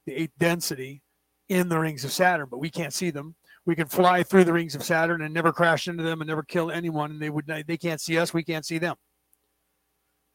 the 0.06 0.14
eighth 0.14 0.34
density 0.38 1.02
in 1.50 1.70
the 1.70 1.80
rings 1.80 2.04
of 2.04 2.12
Saturn, 2.12 2.48
but 2.50 2.60
we 2.60 2.70
can't 2.70 2.94
see 2.94 3.10
them. 3.10 3.36
We 3.66 3.76
can 3.76 3.88
fly 3.88 4.24
through 4.24 4.44
the 4.44 4.54
rings 4.54 4.76
of 4.76 4.84
Saturn 4.84 5.22
and 5.22 5.34
never 5.34 5.52
crash 5.52 5.88
into 5.88 6.04
them 6.04 6.22
and 6.22 6.28
never 6.28 6.44
kill 6.44 6.72
anyone, 6.72 7.12
and 7.12 7.22
they 7.22 7.30
would 7.30 7.48
they 7.68 7.78
can't 7.78 8.02
see 8.02 8.18
us, 8.18 8.34
we 8.34 8.44
can't 8.44 8.66
see 8.66 8.78
them. 8.78 8.96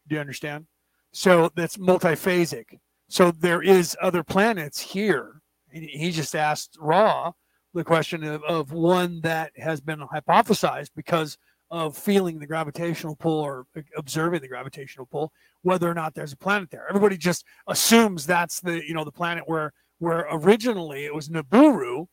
Do 0.09 0.14
you 0.16 0.20
understand? 0.20 0.66
So 1.12 1.51
that's 1.55 1.76
multiphasic. 1.76 2.64
So 3.09 3.30
there 3.30 3.62
is 3.62 3.96
other 4.01 4.22
planets 4.22 4.80
here. 4.80 5.42
He 5.72 6.11
just 6.11 6.34
asked 6.34 6.76
Ra 6.80 7.32
the 7.75 7.85
question 7.85 8.25
of, 8.25 8.43
of 8.45 8.73
one 8.73 9.21
that 9.23 9.53
has 9.57 9.81
been 9.81 10.01
hypothesized 10.01 10.91
because 10.97 11.39
of 11.71 11.97
feeling 11.97 12.39
the 12.39 12.47
gravitational 12.47 13.14
pull 13.14 13.41
or 13.41 13.64
observing 13.97 14.41
the 14.41 14.49
gravitational 14.49 15.07
pull, 15.07 15.33
whether 15.62 15.89
or 15.89 15.95
not 15.95 16.14
there's 16.14 16.33
a 16.33 16.37
planet 16.37 16.71
there. 16.71 16.87
Everybody 16.89 17.16
just 17.16 17.45
assumes 17.68 18.27
that's 18.27 18.61
the 18.61 18.87
you 18.87 18.95
know 18.95 19.05
the 19.05 19.12
planet 19.12 19.45
where 19.47 19.73
where 19.99 20.27
originally 20.33 21.05
it 21.05 21.14
was 21.14 21.29
Nibiru, 21.29 22.07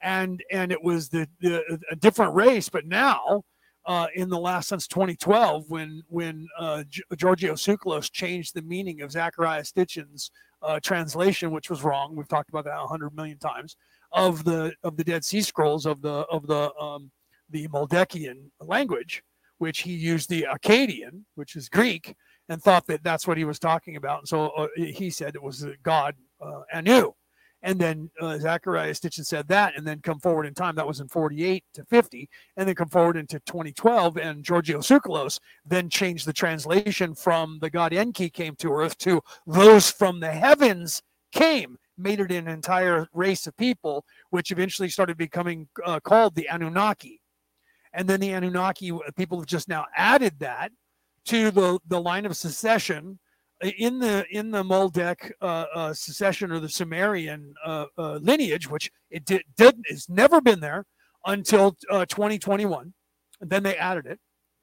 and 0.00 0.42
and 0.52 0.70
it 0.70 0.82
was 0.82 1.08
the, 1.08 1.28
the 1.40 1.80
a 1.90 1.96
different 1.96 2.34
race, 2.34 2.68
but 2.68 2.86
now 2.86 3.42
uh, 3.86 4.06
in 4.14 4.28
the 4.28 4.38
last 4.38 4.68
since 4.68 4.86
2012 4.86 5.64
when 5.68 6.02
when 6.08 6.46
uh, 6.58 6.84
G- 6.88 7.02
Giorgio 7.16 7.54
Tsoukalos 7.54 8.10
changed 8.10 8.54
the 8.54 8.62
meaning 8.62 9.00
of 9.00 9.10
Zecharia 9.10 9.64
Sitchin's 9.66 10.30
uh, 10.62 10.78
translation, 10.80 11.50
which 11.50 11.70
was 11.70 11.82
wrong. 11.82 12.14
We've 12.14 12.28
talked 12.28 12.50
about 12.50 12.64
that 12.66 12.78
a 12.78 12.86
hundred 12.86 13.16
million 13.16 13.38
times 13.38 13.76
of 14.12 14.44
the 14.44 14.74
of 14.82 14.96
the 14.96 15.04
Dead 15.04 15.24
Sea 15.24 15.42
Scrolls 15.42 15.86
of 15.86 16.02
the 16.02 16.26
of 16.30 16.46
the 16.46 16.74
um, 16.76 17.10
the 17.50 17.68
Moldekian 17.68 18.50
language, 18.60 19.22
which 19.58 19.80
he 19.80 19.92
used 19.92 20.28
the 20.28 20.46
Akkadian, 20.50 21.22
which 21.34 21.56
is 21.56 21.68
Greek, 21.68 22.14
and 22.48 22.62
thought 22.62 22.86
that 22.86 23.02
that's 23.02 23.26
what 23.26 23.36
he 23.36 23.44
was 23.44 23.58
talking 23.58 23.96
about. 23.96 24.20
And 24.20 24.28
so 24.28 24.48
uh, 24.50 24.68
he 24.76 25.10
said 25.10 25.34
it 25.34 25.42
was 25.42 25.66
God 25.82 26.14
uh, 26.40 26.62
Anu. 26.72 27.12
And 27.64 27.78
then 27.78 28.10
uh, 28.20 28.38
Zecharia 28.40 28.90
Sitchin 28.90 29.24
said 29.24 29.46
that, 29.48 29.74
and 29.76 29.86
then 29.86 30.00
come 30.00 30.18
forward 30.18 30.46
in 30.46 30.54
time. 30.54 30.74
That 30.74 30.86
was 30.86 30.98
in 30.98 31.06
48 31.06 31.62
to 31.74 31.84
50, 31.84 32.28
and 32.56 32.66
then 32.66 32.74
come 32.74 32.88
forward 32.88 33.16
into 33.16 33.38
2012. 33.46 34.16
And 34.16 34.42
Giorgio 34.44 34.78
Tsoukalos 34.78 35.38
then 35.64 35.88
changed 35.88 36.26
the 36.26 36.32
translation 36.32 37.14
from 37.14 37.60
the 37.60 37.70
God 37.70 37.92
Enki 37.92 38.30
came 38.30 38.56
to 38.56 38.72
earth 38.72 38.98
to 38.98 39.22
those 39.46 39.90
from 39.90 40.18
the 40.18 40.32
heavens 40.32 41.02
came, 41.30 41.78
made 42.02 42.20
it 42.20 42.32
an 42.32 42.48
entire 42.48 43.08
race 43.12 43.46
of 43.46 43.56
people, 43.56 44.04
which 44.30 44.50
eventually 44.50 44.88
started 44.88 45.16
becoming 45.16 45.68
uh, 45.84 46.00
called 46.00 46.34
the 46.34 46.48
Anunnaki. 46.48 47.20
And 47.92 48.08
then 48.08 48.20
the 48.20 48.30
Anunnaki 48.30 48.90
uh, 48.90 48.98
people 49.16 49.38
have 49.38 49.46
just 49.46 49.68
now 49.68 49.86
added 49.96 50.38
that 50.40 50.72
to 51.26 51.50
the, 51.50 51.78
the 51.86 52.00
line 52.00 52.26
of 52.26 52.36
secession 52.36 53.18
in 53.78 53.98
the 53.98 54.26
in 54.30 54.50
the 54.50 54.62
Moldek 54.62 55.30
uh, 55.40 55.66
uh, 55.74 55.94
succession 55.94 56.50
or 56.50 56.58
the 56.58 56.68
Sumerian 56.68 57.54
uh, 57.64 57.86
uh 57.96 58.14
lineage, 58.16 58.68
which 58.68 58.90
it 59.10 59.24
did, 59.24 59.42
did 59.56 59.80
has 59.88 60.08
never 60.08 60.40
been 60.40 60.60
there 60.60 60.84
until 61.26 61.76
uh, 61.90 62.04
2021. 62.06 62.92
And 63.40 63.50
then 63.50 63.62
they 63.62 63.76
added 63.76 64.06
it, 64.06 64.18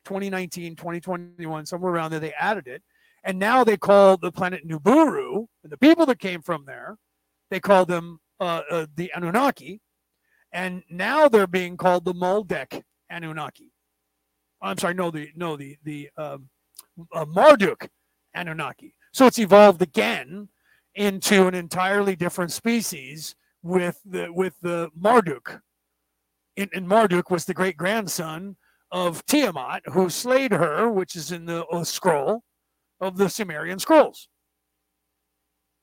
2019, 0.06 0.76
2021, 0.76 1.66
somewhere 1.66 1.94
around 1.94 2.12
there. 2.12 2.20
They 2.20 2.34
added 2.34 2.68
it, 2.68 2.84
and 3.24 3.40
now 3.40 3.64
they 3.64 3.78
call 3.78 4.18
the 4.18 4.32
planet 4.32 4.68
Nibiru 4.68 5.46
and 5.64 5.72
the 5.72 5.78
people 5.78 6.06
that 6.08 6.20
came 6.20 6.42
from 6.42 6.66
there. 6.66 6.98
They 7.50 7.60
call 7.60 7.86
them 7.86 8.20
uh, 8.40 8.86
the 8.96 9.12
Anunnaki, 9.16 9.82
and 10.52 10.84
now 10.90 11.28
they're 11.28 11.48
being 11.48 11.78
called 11.78 12.06
the 12.06 12.14
Moldek 12.14 12.84
Anunnaki. 13.10 13.72
I'm 14.62 14.78
sorry, 14.78 14.94
no, 14.94 15.12
the 15.12 15.30
no 15.36 15.56
the 15.56 15.78
the 15.84 16.10
um, 16.18 16.50
Marduk 17.28 17.90
Anunnaki. 18.36 18.94
So 19.14 19.26
it's 19.26 19.40
evolved 19.40 19.82
again 19.82 20.50
into 20.96 21.48
an 21.48 21.56
entirely 21.56 22.16
different 22.16 22.52
species 22.52 23.36
with 23.64 24.00
the 24.06 24.32
with 24.32 24.56
the 24.62 24.90
Marduk. 24.96 25.62
And, 26.58 26.70
and 26.74 26.88
Marduk 26.88 27.30
was 27.30 27.46
the 27.46 27.54
great 27.54 27.78
grandson 27.78 28.58
of 28.92 29.26
Tiamat, 29.26 29.84
who 29.94 30.10
slayed 30.10 30.52
her, 30.52 30.90
which 30.90 31.16
is 31.16 31.32
in 31.32 31.46
the 31.46 31.66
uh, 31.68 31.84
scroll 31.84 32.44
of 33.00 33.18
the 33.18 33.30
Sumerian 33.30 33.80
scrolls. 33.80 34.28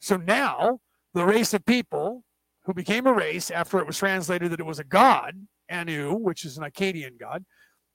So 0.01 0.17
now 0.17 0.81
the 1.17 1.25
race 1.25 1.55
of 1.55 1.65
people 1.65 2.23
who 2.65 2.75
became 2.75 3.07
a 3.07 3.13
race 3.13 3.51
after 3.51 3.79
it 3.79 3.87
was 3.87 3.97
translated 3.97 4.53
that 4.53 4.61
it 4.61 4.67
was 4.67 4.79
a 4.79 4.85
god, 4.85 5.35
Anu, 5.71 6.13
which 6.13 6.45
is 6.45 6.59
an 6.59 6.65
Akkadian 6.65 7.19
god, 7.19 7.43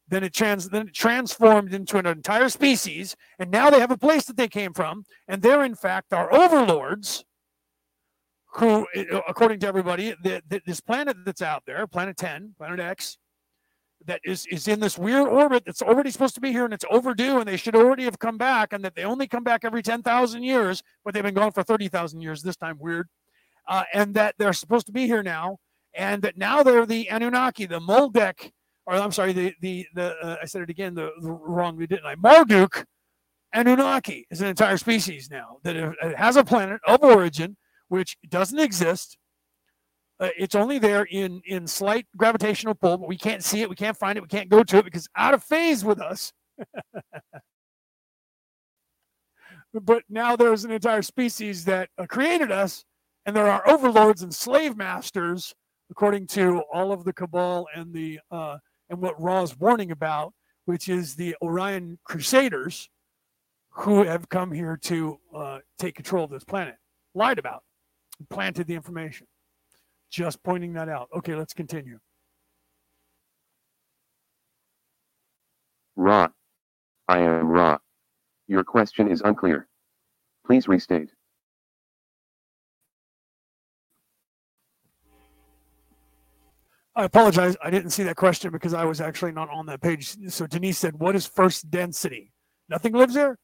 then 0.08 0.24
it 0.24 0.34
trans 0.34 0.70
then 0.70 0.88
it 0.88 0.96
transformed 0.96 1.72
into 1.72 2.00
an 2.00 2.08
entire 2.08 2.50
species, 2.50 3.16
and 3.38 3.52
now 3.52 3.70
they 3.70 3.80
have 3.80 3.92
a 3.92 3.98
place 3.98 4.26
that 4.26 4.38
they 4.38 4.48
came 4.48 4.74
from, 4.74 5.04
and 5.28 5.44
they're 5.44 5.64
in 5.64 5.76
fact 5.76 6.14
our 6.14 6.34
overlords. 6.34 7.24
Who, 8.56 8.86
according 9.30 9.62
to 9.62 9.68
everybody, 9.68 10.14
the, 10.24 10.42
the, 10.50 10.62
this 10.66 10.82
planet 10.82 11.16
that's 11.24 11.42
out 11.42 11.64
there, 11.66 11.88
Planet 11.88 12.18
Ten, 12.18 12.54
Planet 12.58 12.82
X, 12.82 13.18
that 14.06 14.22
is 14.24 14.46
is 14.48 14.68
in 14.68 14.80
this 14.80 14.98
weird 14.98 15.28
orbit 15.28 15.64
that's 15.66 15.82
already 15.82 16.12
supposed 16.12 16.36
to 16.36 16.42
be 16.42 16.52
here 16.52 16.66
and 16.66 16.74
it's 16.74 16.86
overdue, 16.90 17.40
and 17.40 17.48
they 17.48 17.58
should 17.58 17.76
already 17.76 18.04
have 18.04 18.20
come 18.20 18.38
back, 18.38 18.74
and 18.74 18.84
that 18.84 18.96
they 18.96 19.04
only 19.04 19.28
come 19.28 19.44
back 19.44 19.64
every 19.64 19.84
ten 19.84 20.02
thousand 20.02 20.44
years, 20.44 20.84
but 21.04 21.14
they've 21.14 21.24
been 21.24 21.34
gone 21.34 21.52
for 21.52 21.64
thirty 21.64 21.88
thousand 21.88 22.22
years 22.22 22.42
this 22.42 22.58
time. 22.58 22.78
Weird, 22.80 23.08
uh, 23.68 23.84
and 23.94 24.14
that 24.16 24.36
they're 24.38 24.54
supposed 24.54 24.86
to 24.88 24.92
be 24.92 25.06
here 25.06 25.24
now, 25.24 25.58
and 25.94 26.22
that 26.22 26.38
now 26.38 26.64
they're 26.64 26.86
the 26.86 27.10
Anunnaki, 27.10 27.66
the 27.66 27.80
Moldek 27.80 28.52
or 28.86 28.96
I'm 28.96 29.12
sorry, 29.12 29.34
the 29.34 29.54
the 29.62 29.86
the 29.96 30.16
uh, 30.18 30.38
I 30.42 30.46
said 30.46 30.62
it 30.62 30.70
again 30.70 30.94
the, 30.94 31.12
the 31.22 31.32
wrongly 31.32 31.88
didn't 31.88 32.06
I? 32.06 32.16
Marduk 32.16 32.86
Anunnaki 33.54 34.28
is 34.32 34.42
an 34.42 34.48
entire 34.48 34.78
species 34.78 35.30
now 35.30 35.58
that 35.64 35.96
has 36.18 36.36
a 36.36 36.44
planet 36.44 36.82
of 36.88 37.04
origin 37.04 37.58
which 37.90 38.18
doesn't 38.30 38.60
exist. 38.60 39.18
Uh, 40.22 40.30
it's 40.38 40.54
only 40.54 40.78
there 40.78 41.04
in 41.06 41.42
in 41.46 41.66
slight 41.66 42.06
gravitational 42.16 42.76
pull, 42.76 42.98
but 42.98 43.10
we 43.10 43.18
can't 43.18 43.44
see 43.44 43.62
it, 43.62 43.70
we 43.70 43.76
can't 43.76 43.98
find 43.98 44.18
it, 44.18 44.22
we 44.22 44.28
can't 44.28 44.50
go 44.50 44.64
to 44.64 44.78
it 44.78 44.86
because 44.86 45.08
out 45.16 45.34
of 45.34 45.44
phase 45.44 45.84
with 45.84 46.00
us. 46.00 46.32
but 49.74 50.04
now 50.10 50.36
there's 50.36 50.64
an 50.64 50.72
entire 50.72 51.02
species 51.02 51.66
that 51.66 51.90
uh, 51.98 52.06
created 52.06 52.52
us, 52.52 52.86
and 53.26 53.36
there 53.36 53.50
are 53.50 53.68
overlords 53.68 54.22
and 54.22 54.34
slave 54.34 54.78
masters, 54.78 55.56
according 55.90 56.28
to 56.28 56.62
all 56.72 56.92
of 56.92 57.04
the 57.04 57.14
cabal 57.14 57.68
and 57.76 57.92
the 57.92 58.20
uh, 58.30 58.58
and 58.92 59.02
what 59.02 59.20
Ra's 59.20 59.58
warning 59.58 59.90
about, 59.90 60.34
which 60.66 60.88
is 60.88 61.16
the 61.16 61.36
Orion 61.42 61.98
Crusaders 62.04 62.90
who 63.72 64.04
have 64.04 64.30
come 64.30 64.52
here 64.52 64.78
to 64.84 65.18
uh, 65.34 65.60
take 65.80 65.96
control 65.96 66.26
of 66.26 66.30
this 66.30 66.44
planet. 66.44 66.76
Lied 67.16 67.40
about, 67.40 67.64
planted 68.30 68.68
the 68.68 68.76
information. 68.76 69.26
Just 70.12 70.44
pointing 70.44 70.74
that 70.74 70.90
out. 70.90 71.08
Okay, 71.16 71.36
let's 71.36 71.54
continue. 71.54 71.98
Ra. 75.96 76.28
I 77.08 77.20
am 77.20 77.48
Ra. 77.48 77.78
Your 78.48 78.64
question 78.64 79.10
is 79.10 79.22
unclear. 79.22 79.68
Please 80.46 80.68
restate. 80.68 81.10
I 86.94 87.06
apologize. 87.06 87.56
I 87.64 87.70
didn't 87.70 87.92
see 87.92 88.04
that 88.04 88.18
question 88.18 88.52
because 88.52 88.74
I 88.74 88.84
was 88.84 89.00
actually 89.00 89.32
not 89.32 89.50
on 89.50 89.66
that 89.68 89.82
page. 89.82 90.16
So 90.28 90.46
Denise 90.46 90.78
said, 90.78 91.00
What 91.00 91.16
is 91.16 91.26
first 91.26 91.72
density? 91.72 92.34
Nothing 92.68 92.94
lives 92.94 93.14
there? 93.14 93.38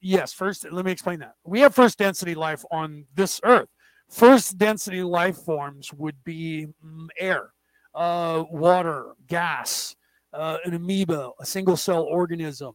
Yes, 0.00 0.32
first, 0.32 0.64
let 0.70 0.84
me 0.84 0.92
explain 0.92 1.18
that. 1.18 1.34
We 1.44 1.60
have 1.60 1.74
first 1.74 1.98
density 1.98 2.36
life 2.36 2.64
on 2.70 3.06
this 3.14 3.40
earth. 3.42 3.68
First 4.12 4.58
density 4.58 5.02
life 5.02 5.38
forms 5.38 5.92
would 5.94 6.22
be 6.22 6.66
mm, 6.84 7.06
air, 7.18 7.52
uh, 7.94 8.44
water, 8.50 9.14
gas, 9.26 9.96
uh, 10.34 10.58
an 10.64 10.74
amoeba, 10.74 11.30
a 11.40 11.46
single 11.46 11.76
cell 11.76 12.02
organism. 12.02 12.74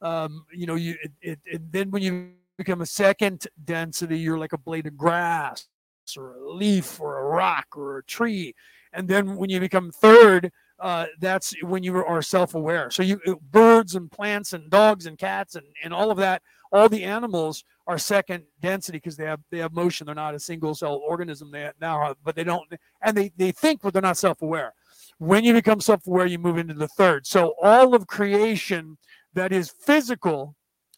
Um, 0.00 0.46
you 0.52 0.66
know, 0.66 0.76
you 0.76 0.96
it, 1.02 1.12
it, 1.20 1.38
it, 1.44 1.72
then 1.72 1.90
when 1.90 2.02
you 2.02 2.32
become 2.56 2.80
a 2.80 2.86
second 2.86 3.46
density, 3.62 4.18
you're 4.18 4.38
like 4.38 4.54
a 4.54 4.58
blade 4.58 4.86
of 4.86 4.96
grass 4.96 5.68
or 6.16 6.36
a 6.36 6.50
leaf 6.50 6.98
or 6.98 7.18
a 7.18 7.24
rock 7.24 7.66
or 7.76 7.98
a 7.98 8.04
tree 8.04 8.54
and 8.92 9.08
then 9.08 9.36
when 9.36 9.50
you 9.50 9.60
become 9.60 9.90
third 9.90 10.50
uh, 10.80 11.06
that's 11.20 11.54
when 11.62 11.82
you 11.82 11.96
are 11.96 12.22
self-aware 12.22 12.90
so 12.90 13.02
you 13.02 13.20
uh, 13.26 13.34
birds 13.50 13.94
and 13.94 14.10
plants 14.10 14.52
and 14.52 14.70
dogs 14.70 15.06
and 15.06 15.18
cats 15.18 15.54
and, 15.54 15.66
and 15.84 15.92
all 15.92 16.10
of 16.10 16.16
that 16.16 16.42
all 16.72 16.88
the 16.88 17.04
animals 17.04 17.64
are 17.86 17.98
second 17.98 18.44
density 18.60 18.98
because 18.98 19.16
they 19.16 19.24
have 19.24 19.40
they 19.50 19.58
have 19.58 19.72
motion. 19.72 20.06
They're 20.06 20.14
not 20.14 20.34
a 20.34 20.40
single 20.40 20.74
cell 20.74 21.02
organism. 21.06 21.50
They 21.50 21.70
now 21.80 22.14
but 22.24 22.36
they 22.36 22.44
don't 22.44 22.68
and 23.02 23.16
they, 23.16 23.32
they 23.36 23.52
think 23.52 23.82
but 23.82 23.92
they're 23.92 24.02
not 24.02 24.16
self-aware. 24.16 24.74
When 25.18 25.44
you 25.44 25.52
become 25.52 25.80
self-aware 25.80 26.26
you 26.26 26.38
move 26.38 26.58
into 26.58 26.74
the 26.74 26.88
third. 26.88 27.26
So 27.26 27.54
all 27.60 27.94
of 27.94 28.06
creation 28.06 28.98
that 29.34 29.52
is 29.52 29.70
physical 29.70 30.56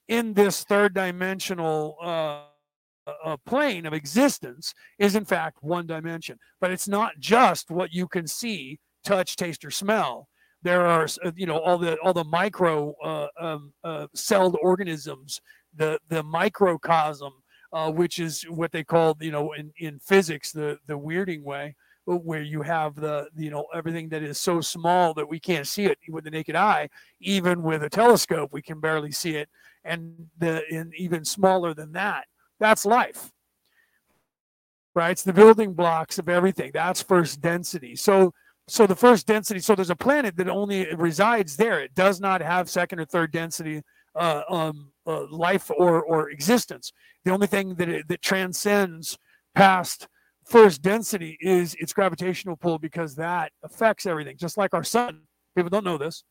in 0.09 0.35
this 0.35 0.65
third 0.65 0.95
dimensional 0.95 1.97
uh, 2.03 2.43
a 3.25 3.37
plane 3.39 3.87
of 3.87 3.93
existence 3.93 4.75
is 4.99 5.17
in 5.17 5.25
fact 5.25 5.59
one 5.61 5.87
dimension. 5.87 6.39
But 6.61 6.71
it's 6.71 6.89
not 6.89 7.13
just 7.19 7.71
what 7.71 7.93
you 7.93 8.07
can 8.07 8.27
see 8.27 8.79
touch 9.05 9.37
taste 9.37 9.65
or 9.65 9.71
smell. 9.71 10.29
There 10.63 10.87
are 10.87 11.09
you 11.35 11.47
know 11.47 11.59
all 11.59 11.79
the 11.79 11.97
all 11.99 12.13
the 12.13 12.25
micro 12.25 12.95
uh, 13.03 13.29
um, 13.41 13.73
uh, 13.83 14.07
celled 14.15 14.57
organisms 14.63 15.41
the 15.75 15.99
the 16.09 16.23
microcosm 16.23 17.33
uh, 17.73 17.91
which 17.91 18.19
is 18.19 18.43
what 18.43 18.73
they 18.73 18.85
call 18.85 19.17
you 19.21 19.31
know 19.31 19.53
in, 19.53 19.73
in 19.79 19.99
physics 19.99 20.53
the 20.53 20.79
the 20.87 20.99
weirding 20.99 21.43
way 21.43 21.75
where 22.05 22.43
you 22.43 22.63
have 22.63 22.97
the 22.97 23.29
you 23.37 23.51
know 23.51 23.67
everything 23.75 24.09
that 24.09 24.23
is 24.23 24.39
so 24.39 24.61
small 24.61 25.15
that 25.15 25.29
we 25.29 25.39
can't 25.39 25.67
see 25.67 25.85
it 25.85 25.99
with 26.09 26.25
the 26.25 26.31
naked 26.31 26.57
eye. 26.57 26.89
Even 27.21 27.63
with 27.63 27.83
a 27.83 27.91
telescope 27.91 28.53
we 28.53 28.63
can 28.63 28.81
barely 28.81 29.13
see 29.13 29.37
it. 29.37 29.49
And 29.85 30.27
the 30.39 30.63
and 30.71 30.93
even 30.97 31.25
smaller 31.25 31.75
than 31.75 31.93
that 31.93 32.27
that's 32.59 32.85
life. 32.85 33.31
Right? 34.95 35.13
It's 35.13 35.23
the 35.23 35.33
building 35.33 35.73
blocks 35.73 36.19
of 36.19 36.29
everything. 36.29 36.71
That's 36.75 37.03
first 37.03 37.41
density. 37.41 37.97
So 37.97 38.35
so 38.69 38.87
the 38.87 38.97
first 38.97 39.27
density 39.27 39.61
so 39.61 39.75
there's 39.75 39.91
a 39.91 39.97
planet 39.97 40.37
that 40.37 40.49
only 40.49 40.93
resides 40.95 41.57
there. 41.57 41.81
It 41.81 41.95
does 41.95 42.21
not 42.21 42.41
have 42.41 42.69
second 42.69 42.99
or 42.99 43.05
third 43.05 43.31
density 43.31 43.83
uh, 44.15 44.43
um, 44.49 44.93
uh, 45.07 45.27
life 45.31 45.71
or 45.71 46.03
or 46.03 46.31
existence. 46.31 46.93
The 47.25 47.33
only 47.33 47.47
thing 47.47 47.75
that 47.77 47.89
it, 47.89 48.09
that 48.09 48.23
transcends 48.23 49.19
past 49.55 50.09
first 50.45 50.83
density 50.83 51.39
is 51.41 51.75
its 51.77 51.93
gravitational 51.93 52.57
pull 52.57 52.79
because 52.79 53.15
that 53.17 53.53
affects 53.63 54.07
everything. 54.07 54.37
Just 54.37 54.57
like 54.57 54.75
our 54.75 54.85
sun 54.85 55.23
people 55.55 55.71
don't 55.71 55.85
know 55.85 55.99
this. 55.99 56.25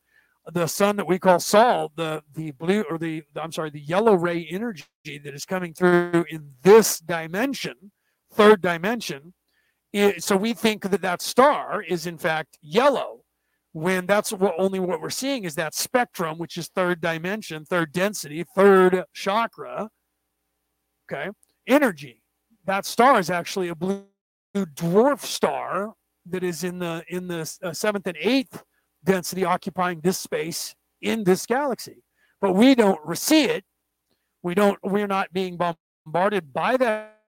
The 0.52 0.66
sun 0.66 0.96
that 0.96 1.06
we 1.06 1.20
call 1.20 1.38
sol 1.38 1.92
the 1.94 2.22
the 2.34 2.50
blue 2.50 2.82
or 2.90 2.98
the 2.98 3.22
i'm 3.36 3.52
sorry 3.52 3.70
the 3.70 3.80
yellow 3.80 4.14
ray 4.14 4.44
energy 4.50 4.84
that 5.06 5.34
is 5.34 5.44
coming 5.44 5.72
through 5.72 6.24
in 6.30 6.50
this 6.62 6.98
dimension 6.98 7.92
third 8.32 8.60
dimension 8.60 9.34
it, 9.92 10.24
so 10.24 10.36
we 10.36 10.52
think 10.52 10.90
that 10.90 11.02
that 11.02 11.22
star 11.22 11.82
is 11.82 12.08
in 12.08 12.18
fact 12.18 12.58
yellow 12.60 13.21
when 13.72 14.06
that's 14.06 14.32
what 14.32 14.54
only 14.58 14.78
what 14.78 15.00
we're 15.00 15.10
seeing 15.10 15.44
is 15.44 15.54
that 15.54 15.74
spectrum 15.74 16.38
which 16.38 16.56
is 16.58 16.68
third 16.68 17.00
dimension 17.00 17.64
third 17.64 17.90
density 17.92 18.44
third 18.54 19.04
chakra 19.14 19.88
okay? 21.12 21.30
Energy. 21.66 22.22
That 22.64 22.86
star 22.86 23.18
is 23.18 23.30
actually 23.30 23.68
a 23.68 23.74
blue 23.74 24.04
dwarf 24.56 25.20
star 25.20 25.92
that 26.26 26.44
is 26.44 26.64
in 26.64 26.78
the 26.78 27.04
in 27.08 27.26
the 27.26 27.50
uh, 27.62 27.72
seventh 27.72 28.06
and 28.06 28.16
eighth 28.20 28.62
density 29.04 29.44
occupying 29.44 30.00
this 30.00 30.18
space 30.18 30.74
in 31.00 31.24
this 31.24 31.46
galaxy. 31.46 32.02
But 32.40 32.52
we 32.52 32.74
don't 32.74 33.16
see 33.16 33.44
it. 33.44 33.64
We 34.42 34.54
don't 34.54 34.78
we're 34.82 35.06
not 35.06 35.32
being 35.32 35.56
bombarded 35.56 36.52
by 36.52 36.76
that 36.78 37.18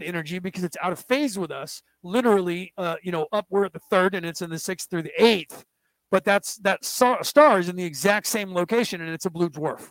energy 0.00 0.38
because 0.38 0.62
it's 0.62 0.76
out 0.80 0.92
of 0.92 1.00
phase 1.00 1.36
with 1.36 1.50
us 1.50 1.82
literally 2.04 2.72
uh, 2.78 2.94
you 3.02 3.10
know 3.10 3.26
up 3.32 3.46
we're 3.50 3.64
at 3.64 3.72
the 3.72 3.80
third 3.90 4.14
and 4.14 4.24
it's 4.24 4.42
in 4.42 4.50
the 4.50 4.58
sixth 4.58 4.88
through 4.88 5.02
the 5.02 5.22
eighth 5.24 5.64
but 6.10 6.24
that's 6.24 6.56
that 6.58 6.84
star 6.84 7.58
is 7.58 7.68
in 7.68 7.76
the 7.76 7.84
exact 7.84 8.26
same 8.26 8.52
location 8.52 9.00
and 9.00 9.10
it's 9.10 9.26
a 9.26 9.30
blue 9.30 9.48
dwarf 9.48 9.90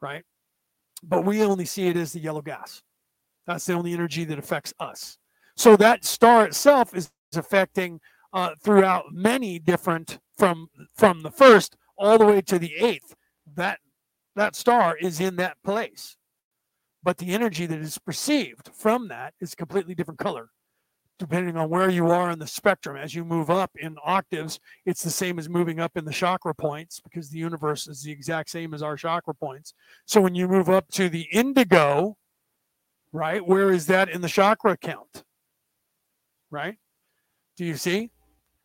right 0.00 0.24
but 1.02 1.24
we 1.24 1.42
only 1.42 1.64
see 1.64 1.88
it 1.88 1.96
as 1.96 2.12
the 2.12 2.20
yellow 2.20 2.42
gas 2.42 2.82
that's 3.50 3.66
the 3.66 3.72
only 3.72 3.92
energy 3.92 4.24
that 4.24 4.38
affects 4.38 4.72
us. 4.78 5.18
So 5.56 5.76
that 5.76 6.04
star 6.04 6.46
itself 6.46 6.94
is 6.94 7.10
affecting 7.34 8.00
uh, 8.32 8.50
throughout 8.62 9.06
many 9.12 9.58
different 9.58 10.20
from 10.38 10.68
from 10.94 11.22
the 11.22 11.32
first 11.32 11.76
all 11.98 12.16
the 12.16 12.26
way 12.26 12.42
to 12.42 12.60
the 12.60 12.76
eighth. 12.76 13.16
That 13.56 13.80
that 14.36 14.54
star 14.54 14.96
is 14.96 15.18
in 15.18 15.34
that 15.36 15.56
place, 15.64 16.16
but 17.02 17.18
the 17.18 17.34
energy 17.34 17.66
that 17.66 17.80
is 17.80 17.98
perceived 17.98 18.70
from 18.72 19.08
that 19.08 19.34
is 19.40 19.56
completely 19.56 19.96
different 19.96 20.20
color, 20.20 20.50
depending 21.20 21.54
on 21.54 21.68
where 21.68 21.90
you 21.90 22.10
are 22.10 22.30
in 22.30 22.38
the 22.38 22.46
spectrum. 22.46 22.96
As 22.96 23.14
you 23.14 23.26
move 23.26 23.50
up 23.50 23.70
in 23.78 23.96
octaves, 24.02 24.58
it's 24.86 25.02
the 25.02 25.10
same 25.10 25.38
as 25.38 25.50
moving 25.50 25.78
up 25.78 25.98
in 25.98 26.06
the 26.06 26.12
chakra 26.12 26.54
points 26.54 26.98
because 26.98 27.28
the 27.28 27.38
universe 27.38 27.86
is 27.86 28.02
the 28.02 28.10
exact 28.10 28.48
same 28.48 28.72
as 28.72 28.82
our 28.82 28.96
chakra 28.96 29.34
points. 29.34 29.74
So 30.06 30.22
when 30.22 30.34
you 30.34 30.48
move 30.48 30.70
up 30.70 30.88
to 30.92 31.10
the 31.10 31.28
indigo, 31.30 32.16
right? 33.12 33.46
Where 33.46 33.70
is 33.70 33.86
that 33.86 34.08
in 34.08 34.22
the 34.22 34.28
chakra 34.28 34.78
count? 34.78 35.24
Right? 36.50 36.78
Do 37.58 37.66
you 37.66 37.76
see? 37.76 38.10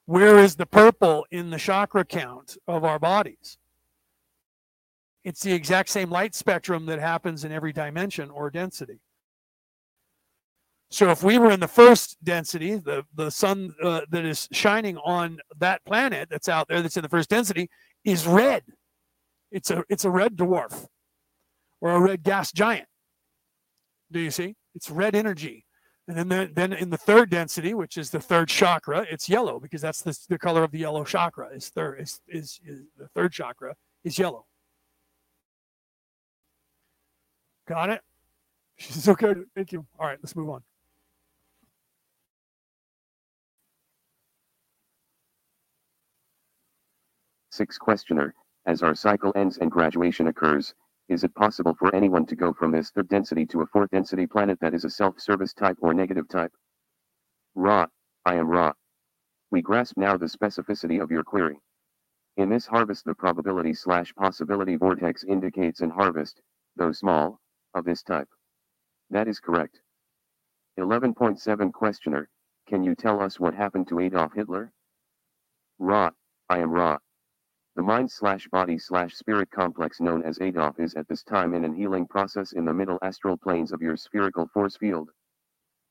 Where 0.06 0.39
is 0.39 0.56
the 0.56 0.66
purple 0.66 1.26
in 1.32 1.49
the 1.49 1.58
chakra 1.58 2.06
count 2.06 2.57
of 2.69 2.86
our 2.86 2.99
bodies? 2.99 3.57
It's 5.26 5.41
the 5.41 5.52
exact 5.52 5.90
same 5.90 6.10
light 6.10 6.34
spectrum 6.34 6.86
that 6.86 6.99
happens 6.99 7.44
in 7.44 7.52
every 7.52 7.73
dimension 7.73 8.30
or 8.30 8.49
density. 8.49 9.02
So 10.95 11.09
if 11.09 11.23
we 11.23 11.38
were 11.38 11.51
in 11.51 11.59
the 11.59 11.67
first 11.67 12.15
density, 12.23 12.76
the, 12.77 13.03
the 13.15 13.30
sun 13.30 13.76
uh, 13.84 14.01
that 14.11 14.23
is 14.23 14.47
shining 14.53 14.95
on 14.99 15.39
that 15.57 15.84
planet 15.84 16.30
that's 16.31 16.47
out 16.47 16.69
there 16.69 16.81
that's 16.81 16.95
in 16.95 17.03
the 17.03 17.09
first 17.09 17.30
density 17.30 17.69
is 18.05 18.26
red. 18.26 18.63
It's 19.51 19.72
a 19.72 19.84
it's 19.89 20.05
a 20.05 20.09
red 20.09 20.38
dwarf 20.38 20.88
or 21.81 21.91
a 21.91 21.99
red 21.99 22.23
gas 22.23 22.53
giant. 22.53 22.88
Do 24.09 24.22
you 24.22 24.31
see? 24.31 24.55
It's 24.73 24.89
red 24.89 25.15
energy. 25.15 25.65
And 26.07 26.15
then, 26.15 26.30
the, 26.30 26.49
then 26.55 26.72
in 26.72 26.91
the 26.91 26.97
third 26.97 27.30
density, 27.30 27.73
which 27.73 27.97
is 27.97 28.09
the 28.09 28.22
third 28.22 28.47
chakra, 28.47 29.05
it's 29.11 29.27
yellow 29.27 29.59
because 29.59 29.81
that's 29.81 30.01
the, 30.01 30.17
the 30.30 30.39
color 30.39 30.63
of 30.63 30.72
the 30.72 30.80
yellow 30.80 31.03
chakra. 31.03 31.49
Is 31.53 31.67
third 31.67 31.99
is, 31.99 32.22
is, 32.30 32.61
is 32.65 32.84
the 32.97 33.09
third 33.09 33.34
chakra 33.34 33.76
is 34.05 34.17
yellow. 34.17 34.45
Got 37.67 37.89
it? 37.89 38.01
She 38.77 38.93
says, 38.93 39.09
okay. 39.09 39.34
Thank 39.55 39.73
you. 39.73 39.85
All 39.99 40.07
right, 40.07 40.19
let's 40.22 40.38
move 40.38 40.49
on. 40.49 40.63
Six 47.56 47.77
questioner. 47.77 48.36
As 48.65 48.84
our 48.84 48.94
cycle 48.94 49.32
ends 49.34 49.60
and 49.60 49.72
graduation 49.72 50.27
occurs, 50.27 50.76
is 51.07 51.23
it 51.23 51.34
possible 51.36 51.73
for 51.73 51.95
anyone 51.95 52.26
to 52.26 52.36
go 52.36 52.52
from 52.52 52.72
this 52.72 52.91
third 52.91 53.07
density 53.07 53.45
to 53.45 53.61
a 53.61 53.65
fourth 53.68 53.91
density 53.91 54.27
planet 54.27 54.60
that 54.60 54.73
is 54.73 54.84
a 54.84 54.90
self-service 54.90 55.53
type 55.53 55.77
or 55.80 55.94
negative 55.94 56.27
type? 56.27 56.52
Ra, 57.56 57.86
I 58.26 58.36
am 58.36 58.49
Ra. 58.49 58.73
We 59.52 59.61
grasp 59.61 59.95
now 59.95 60.18
the 60.18 60.26
specificity 60.26 61.02
of 61.02 61.11
your 61.11 61.23
query. 61.23 61.57
In 62.36 62.49
this 62.49 62.68
harvest 62.68 63.06
the 63.06 63.15
probability 63.15 63.73
slash 63.73 64.14
possibility 64.15 64.76
vortex 64.76 65.23
indicates 65.23 65.80
an 65.80 65.91
harvest, 65.91 66.41
though 66.76 66.91
small, 66.91 67.40
of 67.73 67.86
this 67.86 68.03
type. 68.03 68.27
That 69.11 69.30
is 69.30 69.40
correct. 69.40 69.80
11.7 70.77 71.72
Questioner, 71.72 72.27
can 72.68 72.84
you 72.84 72.95
tell 72.95 73.22
us 73.22 73.40
what 73.40 73.53
happened 73.53 73.88
to 73.88 74.02
Adolf 74.02 74.34
Hitler? 74.34 74.73
Ra, 75.80 76.10
I 76.49 76.57
am 76.57 76.72
Ra. 76.72 76.98
The 77.76 77.84
mind 77.84 78.11
slash 78.11 78.47
body 78.49 78.77
slash 78.77 79.15
spirit 79.15 79.52
complex 79.52 79.99
known 79.99 80.23
as 80.23 80.39
Adolf 80.39 80.80
is 80.80 80.95
at 80.95 81.10
this 81.10 81.23
time 81.23 81.53
in 81.53 81.65
an 81.65 81.73
healing 81.73 82.07
process 82.07 82.53
in 82.53 82.65
the 82.65 82.73
middle 82.73 82.99
astral 83.02 83.38
planes 83.38 83.73
of 83.73 83.81
your 83.81 83.97
spherical 83.97 84.47
force 84.47 84.77
field. 84.77 85.11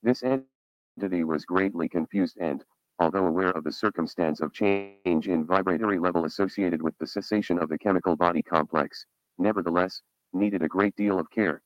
This 0.03 0.23
entity 0.23 1.25
was 1.25 1.45
greatly 1.45 1.91
confused 1.91 2.39
and, 2.41 2.65
although 3.01 3.27
aware 3.27 3.51
of 3.51 3.65
the 3.65 3.73
circumstance 3.73 4.41
of 4.41 4.55
change 4.55 5.29
in 5.29 5.47
vibratory 5.47 5.99
level 5.99 6.25
associated 6.25 6.81
with 6.81 6.97
the 6.99 7.07
cessation 7.07 7.59
of 7.59 7.69
the 7.69 7.79
chemical 7.79 8.17
body 8.17 8.43
complex, 8.43 9.07
nevertheless, 9.39 10.01
needed 10.33 10.63
a 10.63 10.69
great 10.69 10.97
deal 10.97 11.19
of 11.19 11.31
care. 11.31 11.64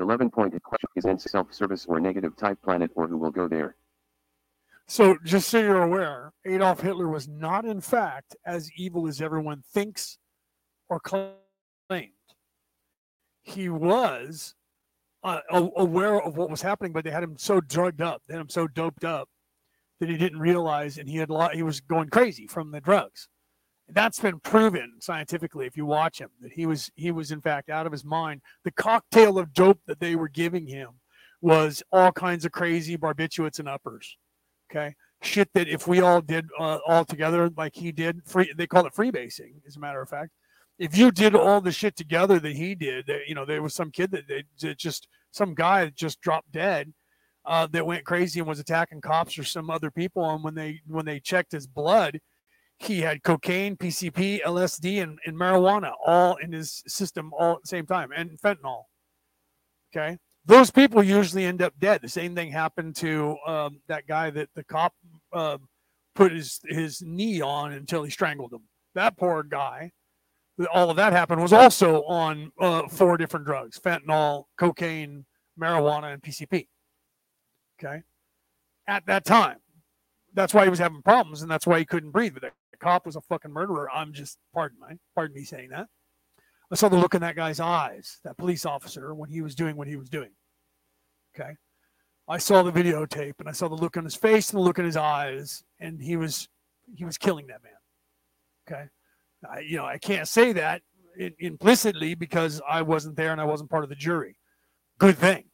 11 0.00 0.30
point 0.30 0.54
question 0.62 0.88
is 0.96 1.06
N 1.06 1.18
self-service 1.18 1.86
or 1.86 2.00
negative 2.00 2.36
type 2.36 2.60
planet 2.62 2.90
or 2.94 3.06
who 3.06 3.16
will 3.16 3.30
go 3.30 3.48
there? 3.48 3.76
So 4.86 5.16
just 5.24 5.48
so 5.48 5.60
you're 5.60 5.82
aware, 5.82 6.32
Adolf 6.44 6.80
Hitler 6.80 7.08
was 7.08 7.28
not 7.28 7.64
in 7.64 7.80
fact 7.80 8.34
as 8.44 8.70
evil 8.76 9.06
as 9.06 9.20
everyone 9.20 9.62
thinks 9.72 10.18
or 10.88 10.98
claimed. 11.00 11.30
He 13.42 13.68
was 13.68 14.54
uh, 15.22 15.40
aware 15.50 16.20
of 16.20 16.36
what 16.36 16.50
was 16.50 16.62
happening, 16.62 16.92
but 16.92 17.04
they 17.04 17.10
had 17.10 17.22
him 17.22 17.36
so 17.38 17.60
drugged 17.60 18.00
up, 18.00 18.22
they 18.26 18.34
had 18.34 18.40
him 18.40 18.48
so 18.48 18.66
doped 18.66 19.04
up 19.04 19.28
that 20.00 20.08
he 20.08 20.16
didn't 20.16 20.40
realize, 20.40 20.98
and 20.98 21.08
he 21.08 21.16
had 21.16 21.30
a 21.30 21.34
lot, 21.34 21.54
he 21.54 21.62
was 21.62 21.80
going 21.80 22.08
crazy 22.08 22.46
from 22.46 22.72
the 22.72 22.80
drugs 22.80 23.28
that's 23.92 24.20
been 24.20 24.40
proven 24.40 24.94
scientifically 25.00 25.66
if 25.66 25.76
you 25.76 25.86
watch 25.86 26.20
him 26.20 26.30
that 26.40 26.52
he 26.52 26.66
was 26.66 26.90
he 26.94 27.10
was 27.10 27.30
in 27.30 27.40
fact 27.40 27.70
out 27.70 27.86
of 27.86 27.92
his 27.92 28.04
mind. 28.04 28.42
The 28.64 28.70
cocktail 28.72 29.38
of 29.38 29.52
dope 29.52 29.80
that 29.86 30.00
they 30.00 30.16
were 30.16 30.28
giving 30.28 30.66
him 30.66 30.88
was 31.40 31.82
all 31.92 32.12
kinds 32.12 32.44
of 32.44 32.52
crazy 32.52 32.96
barbiturates 32.96 33.58
and 33.58 33.68
uppers 33.68 34.16
okay? 34.70 34.94
Shit 35.22 35.50
that 35.54 35.68
if 35.68 35.86
we 35.86 36.00
all 36.00 36.20
did 36.20 36.46
uh, 36.58 36.78
all 36.86 37.04
together 37.04 37.50
like 37.56 37.74
he 37.74 37.92
did 37.92 38.22
free 38.24 38.52
they 38.56 38.66
call 38.66 38.86
it 38.86 38.94
freebasing 38.94 39.52
as 39.66 39.76
a 39.76 39.80
matter 39.80 40.00
of 40.00 40.08
fact. 40.08 40.30
If 40.78 40.96
you 40.96 41.10
did 41.10 41.34
all 41.34 41.60
the 41.60 41.72
shit 41.72 41.94
together 41.94 42.38
that 42.40 42.56
he 42.56 42.74
did 42.74 43.06
that 43.06 43.28
you 43.28 43.34
know 43.34 43.44
there 43.44 43.62
was 43.62 43.74
some 43.74 43.90
kid 43.90 44.12
that, 44.12 44.28
that 44.28 44.78
just 44.78 45.08
some 45.30 45.54
guy 45.54 45.84
that 45.84 45.94
just 45.94 46.20
dropped 46.20 46.52
dead 46.52 46.92
uh, 47.44 47.66
that 47.68 47.86
went 47.86 48.04
crazy 48.04 48.40
and 48.40 48.48
was 48.48 48.60
attacking 48.60 49.00
cops 49.00 49.38
or 49.38 49.44
some 49.44 49.68
other 49.70 49.90
people 49.90 50.28
and 50.30 50.42
when 50.42 50.54
they 50.54 50.80
when 50.86 51.04
they 51.04 51.20
checked 51.20 51.52
his 51.52 51.66
blood 51.66 52.18
he 52.82 53.02
had 53.02 53.22
cocaine, 53.22 53.76
PCP, 53.76 54.42
LSD, 54.42 55.02
and, 55.02 55.18
and 55.26 55.36
marijuana 55.36 55.92
all 56.04 56.36
in 56.36 56.52
his 56.52 56.82
system 56.86 57.32
all 57.38 57.52
at 57.52 57.62
the 57.62 57.68
same 57.68 57.86
time, 57.86 58.10
and 58.16 58.40
fentanyl. 58.40 58.84
Okay. 59.94 60.18
those 60.46 60.70
people 60.70 61.02
usually 61.02 61.44
end 61.44 61.60
up 61.60 61.74
dead. 61.78 62.00
The 62.00 62.08
same 62.08 62.34
thing 62.34 62.52
happened 62.52 62.96
to 62.96 63.36
um, 63.46 63.80
that 63.88 64.06
guy 64.06 64.30
that 64.30 64.48
the 64.54 64.64
cop 64.64 64.94
uh, 65.32 65.58
put 66.14 66.32
his 66.32 66.60
his 66.64 67.02
knee 67.02 67.40
on 67.40 67.72
until 67.72 68.02
he 68.02 68.10
strangled 68.10 68.52
him. 68.52 68.62
That 68.94 69.16
poor 69.16 69.42
guy. 69.42 69.92
All 70.72 70.90
of 70.90 70.96
that 70.96 71.12
happened 71.12 71.40
was 71.40 71.52
also 71.52 72.02
on 72.04 72.52
uh, 72.60 72.88
four 72.88 73.16
different 73.16 73.46
drugs: 73.46 73.78
fentanyl, 73.78 74.44
cocaine, 74.58 75.24
marijuana, 75.60 76.12
and 76.12 76.22
PCP. 76.22 76.68
Okay, 77.78 78.02
at 78.86 79.06
that 79.06 79.24
time, 79.24 79.56
that's 80.34 80.54
why 80.54 80.64
he 80.64 80.70
was 80.70 80.78
having 80.78 81.02
problems, 81.02 81.42
and 81.42 81.50
that's 81.50 81.66
why 81.66 81.78
he 81.78 81.84
couldn't 81.84 82.10
breathe. 82.10 82.34
But 82.34 82.52
the 82.70 82.76
cop 82.78 83.06
was 83.06 83.16
a 83.16 83.20
fucking 83.20 83.52
murderer. 83.52 83.88
I'm 83.92 84.12
just 84.12 84.38
pardon 84.54 84.78
my 84.78 84.96
pardon 85.14 85.34
me 85.34 85.44
saying 85.44 85.70
that. 85.70 85.86
I 86.72 86.76
saw 86.76 86.88
the 86.88 86.96
look 86.96 87.14
in 87.14 87.20
that 87.22 87.36
guy's 87.36 87.58
eyes, 87.58 88.20
that 88.22 88.38
police 88.38 88.64
officer, 88.64 89.12
when 89.14 89.28
he 89.28 89.40
was 89.40 89.54
doing 89.54 89.76
what 89.76 89.88
he 89.88 89.96
was 89.96 90.08
doing. 90.08 90.30
Okay. 91.34 91.52
I 92.28 92.38
saw 92.38 92.62
the 92.62 92.70
videotape 92.70 93.34
and 93.40 93.48
I 93.48 93.52
saw 93.52 93.68
the 93.68 93.74
look 93.74 93.96
on 93.96 94.04
his 94.04 94.14
face 94.14 94.50
and 94.50 94.60
the 94.60 94.64
look 94.64 94.78
in 94.78 94.84
his 94.84 94.96
eyes, 94.96 95.64
and 95.80 96.00
he 96.00 96.16
was 96.16 96.48
he 96.94 97.04
was 97.04 97.18
killing 97.18 97.48
that 97.48 97.62
man. 97.62 97.72
Okay. 98.68 98.88
I, 99.50 99.60
you 99.60 99.76
know, 99.76 99.86
I 99.86 99.98
can't 99.98 100.28
say 100.28 100.52
that 100.52 100.82
in, 101.18 101.34
implicitly 101.38 102.14
because 102.14 102.60
I 102.68 102.82
wasn't 102.82 103.16
there 103.16 103.32
and 103.32 103.40
I 103.40 103.44
wasn't 103.44 103.70
part 103.70 103.84
of 103.84 103.88
the 103.90 103.96
jury. 103.96 104.36
Good 104.98 105.16
thing, 105.16 105.44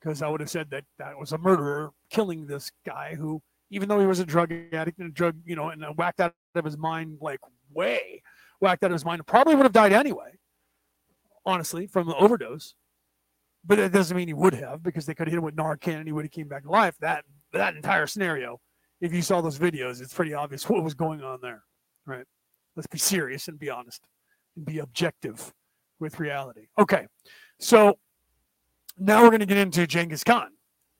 because 0.00 0.20
I 0.20 0.28
would 0.28 0.40
have 0.40 0.50
said 0.50 0.68
that 0.70 0.84
that 0.98 1.18
was 1.18 1.32
a 1.32 1.38
murderer 1.38 1.90
killing 2.10 2.46
this 2.46 2.70
guy 2.84 3.14
who, 3.14 3.40
even 3.70 3.88
though 3.88 4.00
he 4.00 4.06
was 4.06 4.18
a 4.18 4.26
drug 4.26 4.52
addict 4.72 4.98
and 4.98 5.08
a 5.08 5.12
drug, 5.12 5.36
you 5.44 5.56
know, 5.56 5.70
and 5.70 5.84
whacked 5.96 6.20
out 6.20 6.34
of 6.54 6.64
his 6.64 6.76
mind 6.76 7.18
like 7.20 7.40
way, 7.72 8.22
whacked 8.60 8.84
out 8.84 8.90
of 8.90 8.94
his 8.94 9.04
mind, 9.04 9.26
probably 9.26 9.54
would 9.54 9.64
have 9.64 9.72
died 9.72 9.92
anyway 9.92 10.32
honestly, 11.46 11.86
from 11.86 12.06
the 12.06 12.16
overdose. 12.16 12.74
But 13.64 13.76
that 13.76 13.92
doesn't 13.92 14.16
mean 14.16 14.28
he 14.28 14.34
would 14.34 14.54
have 14.54 14.82
because 14.82 15.04
they 15.04 15.14
could 15.14 15.26
have 15.26 15.32
hit 15.32 15.38
him 15.38 15.44
with 15.44 15.56
Narcan 15.56 15.96
and 15.96 16.06
he 16.06 16.12
would 16.12 16.24
have 16.24 16.32
came 16.32 16.48
back 16.48 16.62
to 16.62 16.70
life. 16.70 16.96
That 17.00 17.24
that 17.52 17.74
entire 17.74 18.06
scenario, 18.06 18.58
if 19.00 19.12
you 19.12 19.20
saw 19.20 19.42
those 19.42 19.58
videos, 19.58 20.00
it's 20.00 20.14
pretty 20.14 20.32
obvious 20.32 20.68
what 20.68 20.82
was 20.82 20.94
going 20.94 21.22
on 21.22 21.40
there. 21.42 21.62
Right? 22.06 22.24
Let's 22.74 22.86
be 22.86 22.98
serious 22.98 23.48
and 23.48 23.58
be 23.58 23.68
honest 23.68 24.02
and 24.56 24.64
be 24.64 24.78
objective 24.78 25.52
with 25.98 26.18
reality. 26.18 26.68
Okay. 26.78 27.06
So 27.58 27.98
now 28.96 29.22
we're 29.22 29.28
going 29.28 29.40
to 29.40 29.46
get 29.46 29.58
into 29.58 29.86
Genghis 29.86 30.24
Khan, 30.24 30.48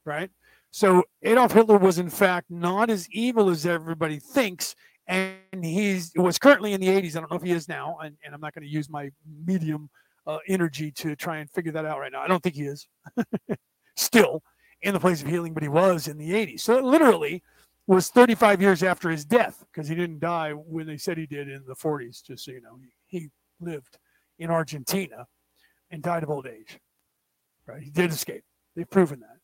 right? 0.05 0.31
So 0.71 1.05
Adolf 1.23 1.53
Hitler 1.53 1.79
was 1.79 1.99
in 1.99 2.11
fact 2.11 2.51
not 2.51 2.91
as 2.91 3.09
evil 3.11 3.51
as 3.51 3.67
everybody 3.67 4.19
thinks, 4.19 4.75
and 5.07 5.65
he's 5.65 6.13
was 6.15 6.39
currently 6.39 6.73
in 6.73 6.81
the 6.81 6.89
80s. 6.89 7.17
I 7.17 7.21
don't 7.21 7.31
know 7.31 7.37
if 7.37 7.43
he 7.43 7.53
is 7.53 7.69
now, 7.69 7.99
and, 8.03 8.17
and 8.25 8.35
I'm 8.35 8.41
not 8.41 8.55
going 8.55 8.65
to 8.65 8.73
use 8.73 8.89
my 8.89 9.11
medium 9.45 9.91
uh, 10.27 10.39
energy 10.47 10.93
to 10.93 11.17
try 11.17 11.39
and 11.39 11.51
figure 11.51 11.73
that 11.73 11.85
out 11.85 11.99
right 11.99 12.13
now. 12.13 12.21
I 12.21 12.29
don't 12.29 12.43
think 12.43 12.55
he 12.55 12.67
is 12.67 12.87
still 13.97 14.43
in 14.83 14.95
the 14.95 15.01
place 15.01 15.23
of 15.23 15.29
healing, 15.29 15.53
but 15.53 15.63
he 15.63 15.69
was 15.69 16.09
in 16.09 16.17
the 16.17 16.31
80s. 16.31 16.61
So 16.61 16.79
it 16.79 16.85
literally 16.85 17.43
was 17.87 18.09
35 18.09 18.63
years 18.63 18.83
after 18.85 19.11
his 19.11 19.25
death 19.25 19.65
because 19.73 19.89
he 19.89 19.97
didn't 19.97 20.21
die 20.21 20.53
when 20.53 20.87
they 20.87 20.97
said 20.97 21.19
he 21.19 21.27
did 21.27 21.49
in 21.49 21.65
the 21.67 21.75
40s, 21.75 22.23
just 22.23 22.45
so 22.45 22.53
you 22.53 22.61
know. 22.61 22.79
He, 23.09 23.19
he 23.19 23.31
lived 23.61 23.99
in 24.39 24.51
Argentina 24.51 25.27
and 25.91 26.03
died 26.03 26.23
of 26.23 26.31
old 26.31 26.47
age. 26.47 26.79
Right? 27.67 27.83
He 27.83 27.91
did 27.91 28.11
escape. 28.11 28.45
They've 28.77 28.89
proven 28.89 29.21
that. 29.21 29.40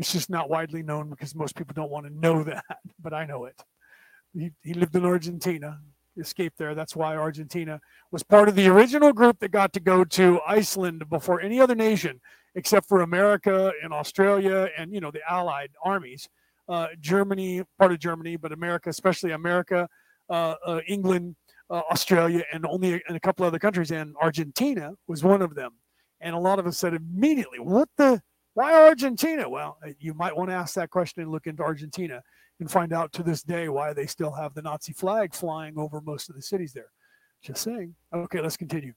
It's 0.00 0.12
just 0.14 0.30
not 0.30 0.48
widely 0.48 0.82
known 0.82 1.10
because 1.10 1.34
most 1.34 1.54
people 1.54 1.74
don't 1.74 1.90
want 1.90 2.06
to 2.06 2.12
know 2.12 2.42
that, 2.50 2.64
but 3.02 3.12
I 3.12 3.26
know 3.26 3.44
it. 3.44 3.62
He, 4.32 4.50
he 4.62 4.72
lived 4.72 4.96
in 4.96 5.04
Argentina, 5.04 5.78
escaped 6.16 6.56
there. 6.56 6.74
That's 6.74 6.96
why 6.96 7.16
Argentina 7.16 7.80
was 8.10 8.22
part 8.22 8.48
of 8.48 8.54
the 8.54 8.66
original 8.68 9.12
group 9.12 9.38
that 9.40 9.50
got 9.50 9.74
to 9.74 9.80
go 9.80 10.04
to 10.04 10.40
Iceland 10.46 11.06
before 11.10 11.42
any 11.42 11.60
other 11.60 11.74
nation, 11.74 12.18
except 12.54 12.88
for 12.88 13.02
America 13.02 13.72
and 13.82 13.92
Australia 13.92 14.70
and 14.78 14.94
you 14.94 15.00
know 15.00 15.10
the 15.10 15.20
Allied 15.28 15.70
armies. 15.84 16.28
Uh, 16.66 16.86
Germany, 17.00 17.62
part 17.78 17.92
of 17.92 17.98
Germany, 17.98 18.36
but 18.36 18.52
America, 18.52 18.88
especially 18.88 19.32
America, 19.32 19.88
uh, 20.30 20.54
uh, 20.64 20.80
England, 20.86 21.34
uh, 21.68 21.82
Australia, 21.90 22.44
and 22.52 22.64
only 22.64 23.02
and 23.06 23.16
a 23.16 23.20
couple 23.20 23.44
other 23.44 23.58
countries, 23.58 23.90
and 23.90 24.14
Argentina 24.22 24.92
was 25.08 25.22
one 25.22 25.42
of 25.42 25.54
them. 25.54 25.72
And 26.22 26.34
a 26.34 26.38
lot 26.38 26.58
of 26.58 26.66
us 26.66 26.78
said 26.78 26.94
immediately, 26.94 27.58
"What 27.58 27.88
the? 27.98 28.22
Why 28.54 28.74
Argentina?" 28.74 29.48
Well, 29.48 29.78
uh, 29.84 29.90
you 29.98 30.14
might 30.14 30.36
want 30.36 30.50
to 30.50 30.54
ask 30.54 30.74
that 30.74 30.90
question 30.90 31.22
and 31.22 31.30
look 31.30 31.46
into 31.46 31.62
Argentina 31.62 32.22
and 32.58 32.70
find 32.70 32.92
out 32.92 33.12
to 33.14 33.22
this 33.22 33.42
day 33.42 33.68
why 33.68 33.92
they 33.92 34.06
still 34.06 34.32
have 34.32 34.54
the 34.54 34.62
Nazi 34.62 34.92
flag 34.92 35.34
flying 35.34 35.78
over 35.78 36.00
most 36.00 36.28
of 36.28 36.36
the 36.36 36.42
cities 36.42 36.72
there. 36.72 36.92
Just 37.42 37.62
saying. 37.62 37.94
Okay, 38.12 38.40
let's 38.40 38.56
continue. 38.56 38.92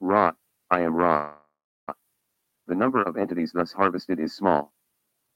Ra. 0.00 0.32
I 0.70 0.80
am 0.80 0.94
Ra. 0.94 1.34
The 2.68 2.74
number 2.74 3.02
of 3.02 3.16
entities 3.16 3.52
thus 3.52 3.72
harvested 3.72 4.20
is 4.20 4.34
small. 4.34 4.72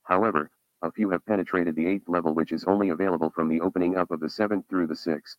However, 0.04 0.50
a 0.82 0.92
few 0.92 1.10
have 1.10 1.26
penetrated 1.26 1.74
the 1.74 1.86
eighth 1.86 2.08
level 2.08 2.34
which 2.34 2.52
is 2.52 2.64
only 2.64 2.90
available 2.90 3.30
from 3.30 3.48
the 3.48 3.60
opening 3.60 3.96
up 3.96 4.10
of 4.10 4.20
the 4.20 4.30
seventh 4.30 4.68
through 4.68 4.86
the 4.86 4.96
sixth. 4.96 5.36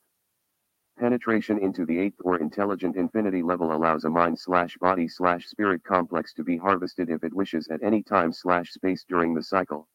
Penetration 0.97 1.59
into 1.59 1.85
the 1.85 1.99
eighth 1.99 2.19
or 2.23 2.37
intelligent 2.39 2.95
infinity 2.95 3.43
level 3.43 3.71
allows 3.71 4.05
a 4.05 4.09
mind 4.09 4.39
slash 4.39 4.75
body 4.77 5.07
slash 5.07 5.45
spirit 5.45 5.83
complex 5.83 6.33
to 6.33 6.43
be 6.43 6.57
harvested 6.57 7.09
if 7.11 7.23
it 7.23 7.33
wishes 7.33 7.67
at 7.67 7.83
any 7.83 8.01
time 8.01 8.33
slash 8.33 8.71
space 8.71 9.05
during 9.07 9.35
the 9.35 9.43
cycle. 9.43 9.87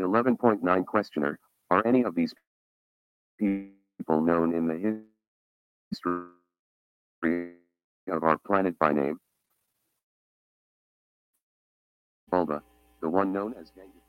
11.9 0.00 0.86
Questioner, 0.86 1.38
are 1.70 1.86
any 1.86 2.02
of 2.04 2.14
these 2.14 2.34
people 3.38 4.22
known 4.22 4.54
in 4.54 4.66
the 4.66 5.04
history 5.92 7.52
of 8.08 8.24
our 8.24 8.38
planet 8.38 8.78
by 8.78 8.92
name? 8.92 9.20
Bulba, 12.30 12.62
the 13.02 13.10
one 13.10 13.30
known 13.30 13.54
as 13.60 13.70
Genghis. 13.70 14.01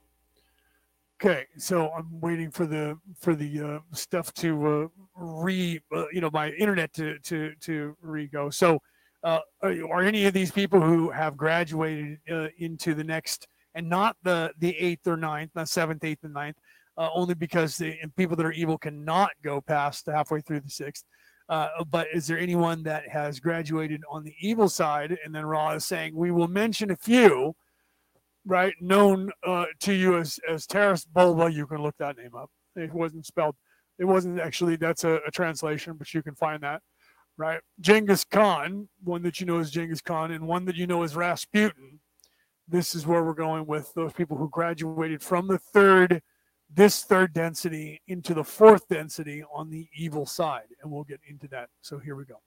Okay, 1.25 1.45
so 1.57 1.89
I'm 1.91 2.19
waiting 2.19 2.51
for 2.51 2.65
the 2.65 2.99
for 3.17 3.33
the 3.33 3.61
uh, 3.61 3.79
stuff 3.93 4.33
to 4.33 4.67
uh, 4.67 4.87
re, 5.15 5.79
uh, 5.95 6.03
you 6.11 6.19
know, 6.19 6.29
my 6.33 6.49
internet 6.49 6.91
to 6.95 7.17
to 7.19 7.53
to 7.61 7.95
re 8.01 8.27
go. 8.27 8.49
So, 8.49 8.79
uh, 9.23 9.39
are, 9.61 9.73
are, 9.89 10.01
any 10.01 10.25
of 10.25 10.33
these 10.33 10.51
people 10.51 10.81
who 10.81 11.09
have 11.11 11.37
graduated 11.37 12.17
uh, 12.29 12.49
into 12.57 12.93
the 12.93 13.05
next 13.05 13.47
and 13.73 13.87
not 13.87 14.17
the 14.23 14.51
the 14.59 14.77
eighth 14.77 15.07
or 15.07 15.15
ninth, 15.15 15.51
not 15.55 15.69
seventh, 15.69 16.03
eighth, 16.03 16.25
and 16.25 16.33
ninth, 16.33 16.57
uh, 16.97 17.07
only 17.13 17.35
because 17.35 17.77
the 17.77 17.95
people 18.17 18.35
that 18.35 18.45
are 18.45 18.51
evil 18.51 18.77
cannot 18.77 19.29
go 19.45 19.61
past 19.61 20.07
halfway 20.07 20.41
through 20.41 20.59
the 20.59 20.69
sixth. 20.69 21.05
Uh, 21.47 21.69
but 21.89 22.07
is 22.13 22.27
there 22.27 22.37
anyone 22.37 22.83
that 22.83 23.07
has 23.07 23.39
graduated 23.39 24.01
on 24.11 24.25
the 24.25 24.35
evil 24.41 24.67
side? 24.67 25.17
And 25.23 25.33
then 25.33 25.45
Ra 25.45 25.71
is 25.71 25.85
saying 25.85 26.13
we 26.13 26.31
will 26.31 26.49
mention 26.49 26.91
a 26.91 26.97
few, 26.97 27.55
right, 28.45 28.73
known 28.81 29.31
uh, 29.45 29.65
to 29.81 29.93
you 29.93 30.17
as 30.17 30.39
as 30.49 30.65
Taras 30.65 31.05
Bulba. 31.05 31.51
You 31.51 31.67
can 31.67 31.81
look 31.81 31.95
that 31.97 32.17
name 32.17 32.35
up. 32.35 32.49
It 32.75 32.93
wasn't 32.93 33.25
spelled. 33.25 33.55
It 33.99 34.05
wasn't 34.05 34.39
actually. 34.39 34.75
That's 34.75 35.03
a, 35.03 35.19
a 35.27 35.31
translation, 35.31 35.95
but 35.97 36.13
you 36.13 36.23
can 36.23 36.35
find 36.35 36.63
that 36.63 36.81
right? 37.35 37.61
Genghis 37.81 38.23
Khan, 38.23 38.87
one 39.03 39.23
that 39.23 39.39
you 39.39 39.47
know 39.47 39.57
is 39.57 39.71
Genghis 39.71 40.01
Khan, 40.01 40.29
and 40.29 40.47
one 40.47 40.65
that 40.65 40.75
you 40.75 40.85
know 40.85 41.01
is 41.01 41.15
Rasputin 41.15 41.99
this 42.67 42.95
is 42.95 43.05
where 43.05 43.23
we're 43.23 43.33
going 43.33 43.65
with 43.65 43.93
those 43.93 44.13
people 44.13 44.37
who 44.37 44.49
graduated 44.49 45.21
from 45.21 45.47
the 45.47 45.57
third 45.57 46.21
this 46.73 47.03
third 47.03 47.33
density 47.33 48.01
into 48.07 48.33
the 48.33 48.43
fourth 48.43 48.87
density 48.87 49.43
on 49.53 49.69
the 49.69 49.87
evil 49.95 50.25
side 50.25 50.67
and 50.81 50.91
we'll 50.91 51.03
get 51.03 51.19
into 51.27 51.47
that 51.47 51.69
so 51.81 51.99
here 51.99 52.15
we 52.15 52.25
go 52.25 52.39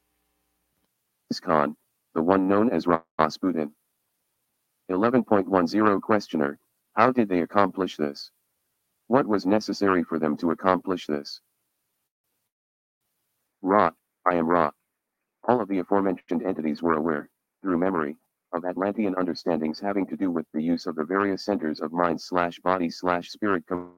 Khan, 1.42 1.76
the 2.14 2.22
one 2.22 2.48
known 2.48 2.70
as 2.70 2.86
Rasputin 3.18 3.72
11.10 4.90 6.00
questioner 6.02 6.58
how 6.94 7.12
did 7.12 7.28
they 7.28 7.42
accomplish 7.42 7.96
this 7.96 8.30
what 9.08 9.26
was 9.26 9.46
necessary 9.46 10.02
for 10.04 10.18
them 10.18 10.36
to 10.36 10.50
accomplish 10.50 11.06
this 11.06 11.40
Ra, 13.62 13.90
I 14.24 14.36
am 14.36 14.46
Ra. 14.46 14.70
All 15.48 15.60
of 15.60 15.68
the 15.68 15.80
aforementioned 15.80 16.42
entities 16.44 16.82
were 16.82 16.94
aware, 16.94 17.28
through 17.62 17.78
memory, 17.78 18.16
of 18.52 18.64
Atlantean 18.64 19.14
understandings 19.16 19.80
having 19.80 20.06
to 20.06 20.16
do 20.16 20.30
with 20.30 20.46
the 20.52 20.62
use 20.62 20.86
of 20.86 20.94
the 20.94 21.04
various 21.04 21.44
centers 21.44 21.80
of 21.80 21.92
mind 21.92 22.20
slash 22.20 22.60
body 22.60 22.90
slash 22.90 23.30
spirit 23.30 23.64
complex 23.66 23.96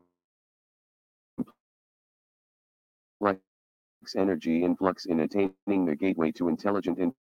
energy 4.17 4.65
influx 4.65 5.07
in 5.07 5.21
attaining 5.21 5.85
the 5.87 5.97
gateway 5.97 6.33
to 6.33 6.49
intelligent 6.49 6.99
in 6.99 7.15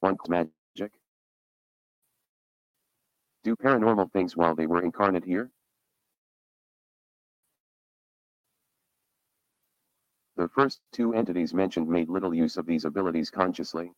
one 0.00 0.16
magic. 0.28 0.52
Do 3.44 3.56
paranormal 3.56 4.12
things 4.12 4.36
while 4.36 4.54
they 4.54 4.66
were 4.66 4.82
incarnate 4.82 5.24
here? 5.24 5.50
The 10.36 10.48
first 10.48 10.80
two 10.92 11.14
entities 11.14 11.54
mentioned 11.54 11.88
made 11.88 12.08
little 12.08 12.34
use 12.34 12.56
of 12.56 12.66
these 12.66 12.84
abilities 12.84 13.30
consciously. 13.30 13.92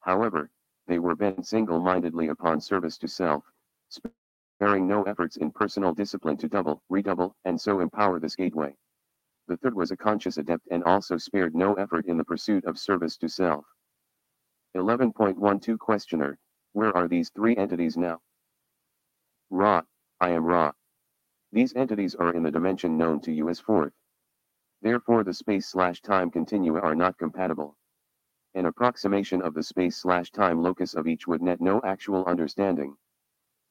However, 0.00 0.50
they 0.86 0.98
were 0.98 1.16
bent 1.16 1.46
single-mindedly 1.46 2.28
upon 2.28 2.60
service 2.60 2.98
to 2.98 3.08
self, 3.08 3.44
sparing 4.58 4.88
no 4.88 5.04
efforts 5.04 5.36
in 5.36 5.52
personal 5.52 5.94
discipline 5.94 6.36
to 6.38 6.48
double, 6.48 6.82
redouble, 6.88 7.36
and 7.44 7.60
so 7.60 7.80
empower 7.80 8.20
this 8.20 8.36
gateway. 8.36 8.76
The 9.48 9.56
third 9.58 9.74
was 9.74 9.90
a 9.90 9.96
conscious 9.96 10.38
adept 10.38 10.68
and 10.70 10.84
also 10.84 11.18
spared 11.18 11.54
no 11.54 11.74
effort 11.74 12.06
in 12.06 12.16
the 12.18 12.24
pursuit 12.24 12.64
of 12.66 12.78
service 12.78 13.16
to 13.18 13.28
self. 13.28 13.64
11.12 14.76 15.78
Questioner, 15.78 16.38
where 16.72 16.96
are 16.96 17.08
these 17.08 17.30
three 17.30 17.56
entities 17.56 17.96
now? 17.96 18.20
Ra, 19.52 19.82
I 20.20 20.30
am 20.30 20.44
Ra. 20.44 20.70
These 21.50 21.74
entities 21.74 22.14
are 22.14 22.32
in 22.32 22.44
the 22.44 22.52
dimension 22.52 22.96
known 22.96 23.20
to 23.22 23.32
you 23.32 23.48
as 23.48 23.58
fourth. 23.58 23.92
Therefore 24.80 25.24
the 25.24 25.34
space 25.34 25.66
slash 25.66 26.00
time 26.02 26.30
continua 26.30 26.78
are 26.80 26.94
not 26.94 27.18
compatible. 27.18 27.76
An 28.54 28.66
approximation 28.66 29.42
of 29.42 29.54
the 29.54 29.64
space 29.64 29.96
slash 29.96 30.30
time 30.30 30.62
locus 30.62 30.94
of 30.94 31.08
each 31.08 31.26
would 31.26 31.42
net 31.42 31.60
no 31.60 31.80
actual 31.82 32.24
understanding. 32.26 32.96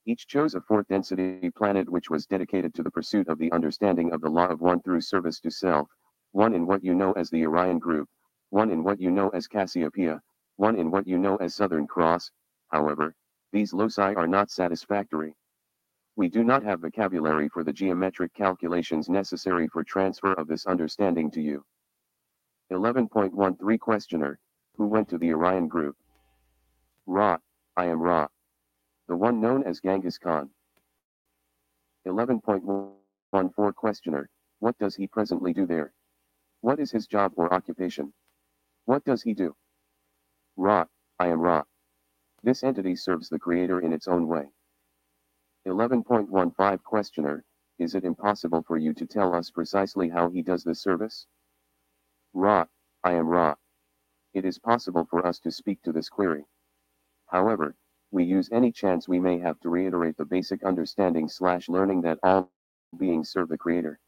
Each 0.05 0.27
chose 0.27 0.53
a 0.53 0.59
fourth 0.59 0.87
density 0.89 1.49
planet 1.51 1.89
which 1.89 2.09
was 2.09 2.25
dedicated 2.25 2.73
to 2.73 2.83
the 2.83 2.91
pursuit 2.91 3.29
of 3.29 3.37
the 3.37 3.51
understanding 3.53 4.11
of 4.11 4.19
the 4.19 4.29
law 4.29 4.47
of 4.47 4.59
one 4.59 4.81
through 4.81 5.01
service 5.01 5.39
to 5.39 5.49
self, 5.49 5.89
one 6.33 6.53
in 6.53 6.67
what 6.67 6.83
you 6.83 6.93
know 6.93 7.13
as 7.13 7.29
the 7.29 7.45
Orion 7.45 7.79
group, 7.79 8.09
one 8.49 8.69
in 8.69 8.83
what 8.83 8.99
you 8.99 9.11
know 9.11 9.29
as 9.29 9.47
Cassiopeia, 9.47 10.21
one 10.57 10.75
in 10.75 10.91
what 10.91 11.07
you 11.07 11.17
know 11.17 11.37
as 11.37 11.55
Southern 11.55 11.87
Cross, 11.87 12.31
however, 12.67 13.15
these 13.53 13.73
loci 13.73 14.13
are 14.15 14.27
not 14.27 14.51
satisfactory. 14.51 15.35
We 16.19 16.27
do 16.27 16.43
not 16.43 16.63
have 16.63 16.81
vocabulary 16.81 17.47
for 17.47 17.63
the 17.63 17.71
geometric 17.71 18.33
calculations 18.33 19.07
necessary 19.07 19.69
for 19.69 19.85
transfer 19.85 20.33
of 20.33 20.49
this 20.49 20.65
understanding 20.65 21.31
to 21.31 21.39
you. 21.39 21.63
11.13 22.73 23.79
Questioner, 23.79 24.37
who 24.75 24.87
went 24.87 25.07
to 25.07 25.17
the 25.17 25.31
Orion 25.31 25.69
group? 25.69 25.95
Ra, 27.05 27.37
I 27.77 27.85
am 27.85 28.01
Ra. 28.01 28.27
The 29.07 29.15
one 29.15 29.39
known 29.39 29.63
as 29.63 29.79
Genghis 29.79 30.17
Khan. 30.17 30.49
11.14 32.05 33.75
Questioner, 33.75 34.29
what 34.59 34.77
does 34.77 34.97
he 34.97 35.07
presently 35.07 35.53
do 35.53 35.65
there? 35.65 35.93
What 36.59 36.81
is 36.81 36.91
his 36.91 37.07
job 37.07 37.31
or 37.37 37.53
occupation? 37.53 38.11
What 38.83 39.05
does 39.05 39.21
he 39.21 39.33
do? 39.33 39.55
Ra, 40.57 40.83
I 41.17 41.27
am 41.27 41.39
Ra. 41.39 41.63
This 42.43 42.65
entity 42.65 42.97
serves 42.97 43.29
the 43.29 43.39
Creator 43.39 43.79
in 43.79 43.93
its 43.93 44.09
own 44.09 44.27
way. 44.27 44.51
11.15 45.69 46.83
Questioner, 46.83 47.45
is 47.77 47.93
it 47.93 48.03
impossible 48.03 48.63
for 48.63 48.77
you 48.77 48.93
to 48.95 49.05
tell 49.05 49.35
us 49.35 49.51
precisely 49.51 50.09
how 50.09 50.29
he 50.29 50.41
does 50.41 50.63
this 50.63 50.81
service? 50.81 51.27
Ra, 52.33 52.65
I 53.03 53.13
am 53.13 53.27
Ra. 53.27 53.55
It 54.33 54.45
is 54.45 54.57
possible 54.59 55.05
for 55.05 55.25
us 55.25 55.39
to 55.41 55.51
speak 55.51 55.81
to 55.83 55.91
this 55.91 56.09
query. 56.09 56.45
However, 57.27 57.75
we 58.11 58.23
use 58.23 58.49
any 58.51 58.71
chance 58.71 59.07
we 59.07 59.19
may 59.19 59.37
have 59.39 59.59
to 59.59 59.69
reiterate 59.69 60.17
the 60.17 60.25
basic 60.25 60.63
understanding 60.63 61.29
slash 61.29 61.69
learning 61.69 62.01
that 62.01 62.19
all 62.23 62.51
beings 62.97 63.29
serve 63.29 63.49
the 63.49 63.57
Creator. 63.57 63.99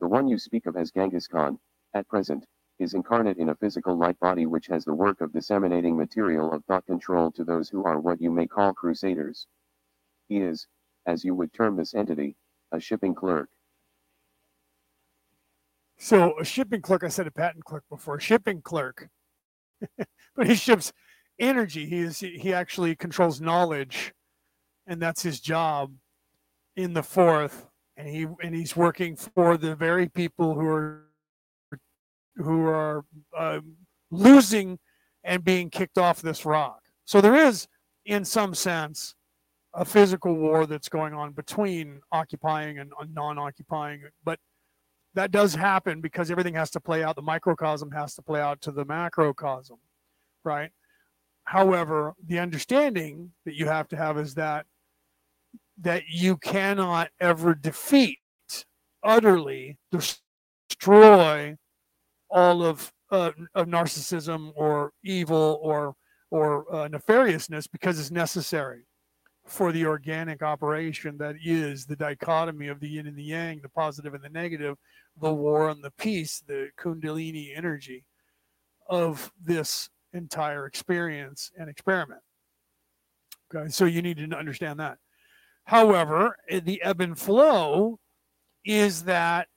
The 0.00 0.08
one 0.08 0.26
you 0.26 0.38
speak 0.38 0.66
of 0.66 0.76
as 0.76 0.90
Genghis 0.90 1.28
Khan, 1.28 1.58
at 1.92 2.08
present, 2.08 2.46
is 2.78 2.94
incarnate 2.94 3.36
in 3.36 3.50
a 3.50 3.54
physical 3.56 3.96
light 3.96 4.18
body 4.20 4.46
which 4.46 4.68
has 4.68 4.86
the 4.86 4.94
work 4.94 5.20
of 5.20 5.34
disseminating 5.34 5.96
material 5.98 6.50
of 6.50 6.64
thought 6.64 6.86
control 6.86 7.30
to 7.32 7.44
those 7.44 7.68
who 7.68 7.84
are 7.84 8.00
what 8.00 8.22
you 8.22 8.30
may 8.30 8.46
call 8.46 8.72
crusaders. 8.72 9.46
He 10.32 10.38
is, 10.38 10.66
as 11.06 11.24
you 11.24 11.34
would 11.34 11.52
term 11.52 11.76
this 11.76 11.92
entity, 11.92 12.36
a 12.72 12.80
shipping 12.80 13.14
clerk. 13.14 13.50
So 15.98 16.38
a 16.40 16.44
shipping 16.44 16.80
clerk, 16.80 17.04
I 17.04 17.08
said 17.08 17.26
a 17.26 17.30
patent 17.30 17.64
clerk 17.64 17.84
before, 17.90 18.16
a 18.16 18.20
shipping 18.20 18.62
clerk. 18.62 19.10
but 20.34 20.46
he 20.46 20.54
ships 20.54 20.90
energy. 21.38 21.84
He 21.84 21.98
is 21.98 22.20
he 22.20 22.54
actually 22.54 22.96
controls 22.96 23.42
knowledge, 23.42 24.14
and 24.86 25.02
that's 25.02 25.22
his 25.22 25.38
job 25.38 25.92
in 26.76 26.94
the 26.94 27.02
fourth. 27.02 27.66
And 27.98 28.08
he 28.08 28.26
and 28.42 28.54
he's 28.54 28.74
working 28.74 29.16
for 29.16 29.58
the 29.58 29.74
very 29.74 30.08
people 30.08 30.54
who 30.54 30.66
are 30.66 31.02
who 32.36 32.64
are 32.64 33.04
uh, 33.36 33.60
losing 34.10 34.78
and 35.24 35.44
being 35.44 35.68
kicked 35.68 35.98
off 35.98 36.22
this 36.22 36.46
rock. 36.46 36.80
So 37.04 37.20
there 37.20 37.36
is, 37.36 37.68
in 38.06 38.24
some 38.24 38.54
sense, 38.54 39.14
a 39.74 39.84
physical 39.84 40.34
war 40.34 40.66
that's 40.66 40.88
going 40.88 41.14
on 41.14 41.32
between 41.32 42.00
occupying 42.10 42.78
and 42.78 42.92
non-occupying. 43.12 44.02
But 44.24 44.38
that 45.14 45.30
does 45.30 45.54
happen 45.54 46.00
because 46.00 46.30
everything 46.30 46.54
has 46.54 46.70
to 46.72 46.80
play 46.80 47.02
out. 47.02 47.16
The 47.16 47.22
microcosm 47.22 47.90
has 47.92 48.14
to 48.14 48.22
play 48.22 48.40
out 48.40 48.60
to 48.62 48.72
the 48.72 48.84
macrocosm, 48.84 49.78
right? 50.44 50.70
However, 51.44 52.14
the 52.26 52.38
understanding 52.38 53.32
that 53.44 53.54
you 53.54 53.66
have 53.66 53.88
to 53.88 53.96
have 53.96 54.18
is 54.18 54.34
that 54.34 54.66
that 55.80 56.02
you 56.08 56.36
cannot 56.36 57.08
ever 57.20 57.54
defeat 57.54 58.18
utterly 59.02 59.78
destroy 59.90 61.56
all 62.30 62.62
of 62.62 62.92
uh, 63.10 63.32
of 63.54 63.66
narcissism 63.66 64.52
or 64.54 64.92
evil 65.04 65.58
or 65.62 65.94
or 66.30 66.72
uh, 66.74 66.88
nefariousness 66.88 67.66
because 67.70 67.98
it's 67.98 68.10
necessary 68.10 68.84
for 69.52 69.70
the 69.70 69.84
organic 69.84 70.42
operation 70.42 71.18
that 71.18 71.36
is 71.44 71.84
the 71.84 71.94
dichotomy 71.94 72.68
of 72.68 72.80
the 72.80 72.88
yin 72.88 73.06
and 73.06 73.16
the 73.16 73.22
yang, 73.22 73.60
the 73.60 73.68
positive 73.68 74.14
and 74.14 74.24
the 74.24 74.28
negative, 74.30 74.78
the 75.20 75.32
war 75.32 75.68
and 75.68 75.84
the 75.84 75.90
peace, 75.90 76.42
the 76.46 76.70
kundalini 76.80 77.54
energy 77.54 78.02
of 78.88 79.30
this 79.44 79.90
entire 80.14 80.64
experience 80.64 81.50
and 81.58 81.68
experiment. 81.68 82.22
Okay, 83.54 83.68
so 83.68 83.84
you 83.84 84.00
need 84.00 84.16
to 84.16 84.36
understand 84.36 84.80
that. 84.80 84.96
However, 85.64 86.34
eh, 86.48 86.60
the 86.60 86.82
ebb 86.82 87.02
and 87.02 87.18
flow 87.18 87.98
is 88.64 89.04
that 89.04 89.48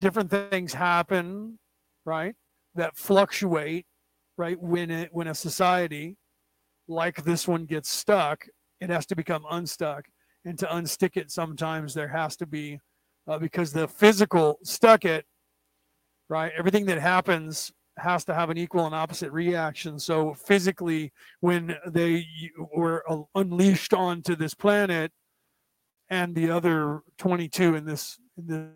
different 0.00 0.30
things 0.30 0.74
happen, 0.74 1.60
right? 2.04 2.34
That 2.74 2.96
fluctuate, 2.96 3.86
right? 4.36 4.60
When 4.60 4.90
it 4.90 5.10
when 5.12 5.28
a 5.28 5.34
society 5.34 6.16
like 6.88 7.24
this 7.24 7.46
one 7.48 7.64
gets 7.64 7.90
stuck, 7.90 8.46
it 8.80 8.90
has 8.90 9.06
to 9.06 9.16
become 9.16 9.44
unstuck. 9.50 10.06
And 10.44 10.58
to 10.58 10.66
unstick 10.66 11.16
it, 11.16 11.30
sometimes 11.30 11.92
there 11.92 12.08
has 12.08 12.36
to 12.36 12.46
be 12.46 12.78
uh, 13.26 13.38
because 13.38 13.72
the 13.72 13.88
physical 13.88 14.58
stuck 14.62 15.04
it, 15.04 15.24
right? 16.28 16.52
Everything 16.56 16.86
that 16.86 17.00
happens 17.00 17.72
has 17.98 18.24
to 18.26 18.34
have 18.34 18.50
an 18.50 18.58
equal 18.58 18.86
and 18.86 18.94
opposite 18.94 19.32
reaction. 19.32 19.98
So 19.98 20.34
physically, 20.34 21.12
when 21.40 21.76
they 21.86 22.26
were 22.72 23.02
uh, 23.10 23.22
unleashed 23.34 23.94
onto 23.94 24.36
this 24.36 24.54
planet, 24.54 25.10
and 26.08 26.34
the 26.34 26.50
other 26.50 27.00
22 27.18 27.74
in 27.74 27.84
this 27.84 28.18
in 28.38 28.46
this 28.46 28.70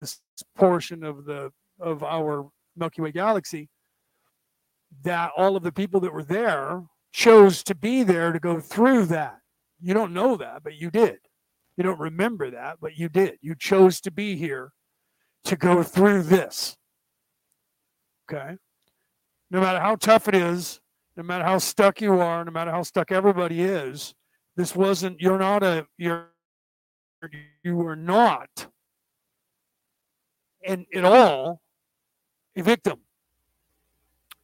this 0.00 0.20
portion 0.56 1.04
of 1.04 1.24
the 1.24 1.52
of 1.78 2.02
our 2.02 2.48
Milky 2.76 3.02
Way 3.02 3.12
galaxy 3.12 3.68
that 5.02 5.30
all 5.36 5.56
of 5.56 5.62
the 5.62 5.72
people 5.72 6.00
that 6.00 6.12
were 6.12 6.24
there 6.24 6.82
chose 7.12 7.62
to 7.64 7.74
be 7.74 8.02
there 8.02 8.32
to 8.32 8.40
go 8.40 8.60
through 8.60 9.06
that. 9.06 9.38
You 9.80 9.94
don't 9.94 10.12
know 10.12 10.36
that, 10.36 10.62
but 10.62 10.74
you 10.74 10.90
did. 10.90 11.18
You 11.76 11.84
don't 11.84 11.98
remember 11.98 12.50
that, 12.50 12.78
but 12.80 12.96
you 12.96 13.08
did. 13.08 13.38
You 13.40 13.54
chose 13.54 14.00
to 14.02 14.10
be 14.10 14.36
here 14.36 14.72
to 15.44 15.56
go 15.56 15.82
through 15.82 16.24
this. 16.24 16.76
Okay. 18.30 18.56
No 19.50 19.60
matter 19.60 19.80
how 19.80 19.96
tough 19.96 20.28
it 20.28 20.34
is, 20.34 20.80
no 21.16 21.22
matter 21.22 21.44
how 21.44 21.58
stuck 21.58 22.00
you 22.00 22.20
are, 22.20 22.44
no 22.44 22.52
matter 22.52 22.70
how 22.70 22.82
stuck 22.82 23.10
everybody 23.10 23.62
is, 23.62 24.14
this 24.56 24.76
wasn't, 24.76 25.20
you're 25.20 25.38
not 25.38 25.62
a, 25.62 25.86
you're, 25.96 26.28
you 27.62 27.80
are 27.86 27.96
not 27.96 28.66
and 30.66 30.86
at 30.94 31.04
all 31.04 31.60
a 32.56 32.62
victim 32.62 32.98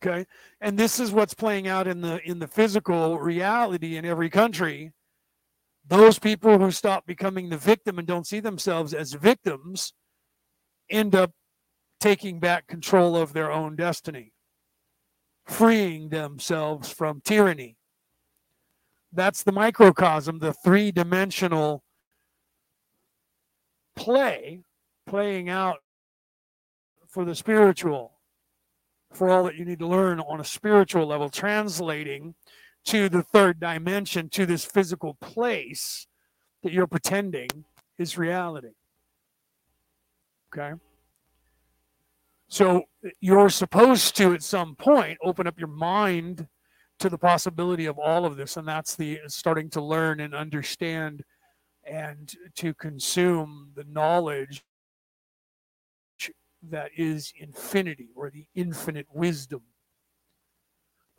okay. 0.06 0.26
And 0.60 0.78
this 0.78 1.00
is 1.00 1.12
what's 1.12 1.34
playing 1.34 1.68
out 1.68 1.86
in 1.86 2.00
the 2.00 2.20
in 2.28 2.38
the 2.38 2.48
physical 2.48 3.18
reality 3.18 3.96
in 3.96 4.04
every 4.04 4.30
country. 4.30 4.92
Those 5.86 6.18
people 6.18 6.58
who 6.58 6.70
stop 6.70 7.06
becoming 7.06 7.48
the 7.48 7.56
victim 7.56 7.98
and 7.98 8.08
don't 8.08 8.26
see 8.26 8.40
themselves 8.40 8.92
as 8.92 9.12
victims 9.12 9.92
end 10.90 11.14
up 11.14 11.30
taking 12.00 12.40
back 12.40 12.66
control 12.66 13.16
of 13.16 13.32
their 13.32 13.50
own 13.50 13.76
destiny 13.76 14.32
freeing 15.46 16.08
themselves 16.08 16.92
from 16.92 17.20
tyranny. 17.24 17.76
That's 19.12 19.42
the 19.42 19.52
microcosm 19.52 20.40
the 20.40 20.52
three-dimensional 20.52 21.82
play 23.94 24.62
playing 25.06 25.48
out 25.48 25.78
for 27.08 27.24
the 27.24 27.34
spiritual, 27.34 28.15
for 29.12 29.30
all 29.30 29.44
that 29.44 29.56
you 29.56 29.64
need 29.64 29.78
to 29.78 29.86
learn 29.86 30.20
on 30.20 30.40
a 30.40 30.44
spiritual 30.44 31.06
level, 31.06 31.30
translating 31.30 32.34
to 32.84 33.08
the 33.08 33.22
third 33.22 33.58
dimension, 33.58 34.28
to 34.30 34.46
this 34.46 34.64
physical 34.64 35.14
place 35.20 36.06
that 36.62 36.72
you're 36.72 36.86
pretending 36.86 37.48
is 37.98 38.18
reality. 38.18 38.68
Okay? 40.54 40.74
So 42.48 42.84
you're 43.20 43.50
supposed 43.50 44.16
to, 44.16 44.32
at 44.32 44.42
some 44.42 44.76
point, 44.76 45.18
open 45.22 45.46
up 45.46 45.58
your 45.58 45.68
mind 45.68 46.46
to 46.98 47.08
the 47.08 47.18
possibility 47.18 47.86
of 47.86 47.98
all 47.98 48.24
of 48.24 48.36
this. 48.36 48.56
And 48.56 48.66
that's 48.66 48.94
the 48.94 49.20
starting 49.26 49.68
to 49.70 49.80
learn 49.80 50.20
and 50.20 50.34
understand 50.34 51.24
and 51.84 52.32
to 52.56 52.72
consume 52.74 53.70
the 53.74 53.84
knowledge 53.84 54.64
that 56.70 56.90
is 56.96 57.32
infinity 57.38 58.08
or 58.14 58.30
the 58.30 58.46
infinite 58.54 59.06
wisdom 59.12 59.62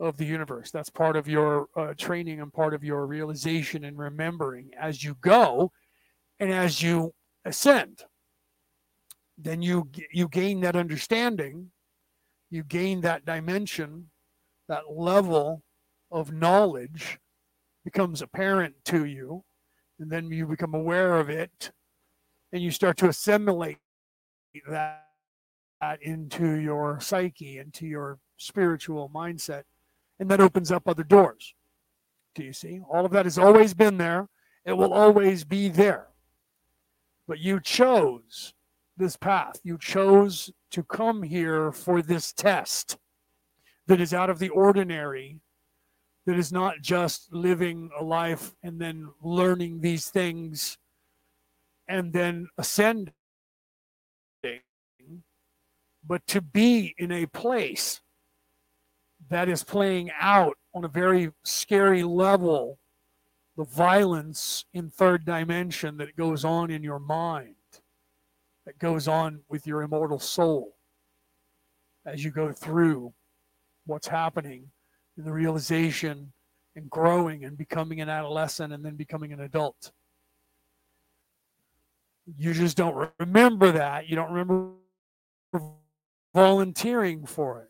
of 0.00 0.16
the 0.16 0.24
universe. 0.24 0.70
That's 0.70 0.90
part 0.90 1.16
of 1.16 1.28
your 1.28 1.68
uh, 1.76 1.94
training 1.96 2.40
and 2.40 2.52
part 2.52 2.74
of 2.74 2.84
your 2.84 3.06
realization 3.06 3.84
and 3.84 3.98
remembering 3.98 4.70
as 4.78 5.02
you 5.02 5.16
go 5.20 5.72
and 6.38 6.52
as 6.52 6.82
you 6.82 7.14
ascend. 7.44 8.04
Then 9.36 9.62
you 9.62 9.88
you 10.12 10.28
gain 10.28 10.60
that 10.60 10.76
understanding, 10.76 11.70
you 12.50 12.64
gain 12.64 13.00
that 13.02 13.24
dimension, 13.24 14.10
that 14.68 14.90
level 14.90 15.62
of 16.10 16.32
knowledge 16.32 17.18
becomes 17.84 18.22
apparent 18.22 18.74
to 18.86 19.04
you, 19.04 19.44
and 20.00 20.10
then 20.10 20.30
you 20.30 20.46
become 20.46 20.74
aware 20.74 21.16
of 21.18 21.30
it, 21.30 21.70
and 22.52 22.62
you 22.62 22.70
start 22.70 22.96
to 22.98 23.08
assimilate 23.08 23.78
that 24.68 25.07
into 26.00 26.54
your 26.54 27.00
psyche, 27.00 27.58
into 27.58 27.86
your 27.86 28.18
spiritual 28.36 29.10
mindset, 29.14 29.62
and 30.18 30.30
that 30.30 30.40
opens 30.40 30.72
up 30.72 30.86
other 30.86 31.04
doors. 31.04 31.54
Do 32.34 32.42
you 32.42 32.52
see? 32.52 32.80
All 32.90 33.04
of 33.04 33.12
that 33.12 33.26
has 33.26 33.38
always 33.38 33.74
been 33.74 33.98
there. 33.98 34.28
It 34.64 34.72
will 34.72 34.92
always 34.92 35.44
be 35.44 35.68
there. 35.68 36.08
But 37.26 37.38
you 37.38 37.60
chose 37.60 38.54
this 38.96 39.16
path. 39.16 39.60
You 39.62 39.78
chose 39.78 40.50
to 40.70 40.82
come 40.82 41.22
here 41.22 41.72
for 41.72 42.02
this 42.02 42.32
test 42.32 42.98
that 43.86 44.00
is 44.00 44.12
out 44.12 44.30
of 44.30 44.38
the 44.38 44.50
ordinary, 44.50 45.40
that 46.26 46.38
is 46.38 46.52
not 46.52 46.82
just 46.82 47.32
living 47.32 47.90
a 47.98 48.04
life 48.04 48.54
and 48.62 48.80
then 48.80 49.08
learning 49.22 49.80
these 49.80 50.08
things 50.08 50.76
and 51.88 52.12
then 52.12 52.48
ascending, 52.58 53.14
but 56.08 56.26
to 56.26 56.40
be 56.40 56.94
in 56.96 57.12
a 57.12 57.26
place 57.26 58.00
that 59.28 59.48
is 59.48 59.62
playing 59.62 60.10
out 60.18 60.56
on 60.74 60.84
a 60.84 60.88
very 60.88 61.30
scary 61.44 62.02
level 62.02 62.78
the 63.58 63.64
violence 63.64 64.64
in 64.72 64.88
third 64.88 65.24
dimension 65.24 65.96
that 65.96 66.16
goes 66.16 66.44
on 66.44 66.70
in 66.70 66.82
your 66.82 67.00
mind, 67.00 67.56
that 68.64 68.78
goes 68.78 69.08
on 69.08 69.40
with 69.48 69.66
your 69.66 69.82
immortal 69.82 70.20
soul 70.20 70.76
as 72.06 72.24
you 72.24 72.30
go 72.30 72.52
through 72.52 73.12
what's 73.84 74.06
happening 74.06 74.70
in 75.16 75.24
the 75.24 75.32
realization 75.32 76.32
and 76.76 76.88
growing 76.88 77.44
and 77.44 77.58
becoming 77.58 78.00
an 78.00 78.08
adolescent 78.08 78.72
and 78.72 78.84
then 78.84 78.94
becoming 78.94 79.32
an 79.32 79.40
adult. 79.40 79.90
You 82.36 82.54
just 82.54 82.76
don't 82.76 83.10
remember 83.18 83.72
that. 83.72 84.08
You 84.08 84.14
don't 84.14 84.30
remember 84.30 84.70
volunteering 86.34 87.26
for 87.26 87.60
it. 87.62 87.68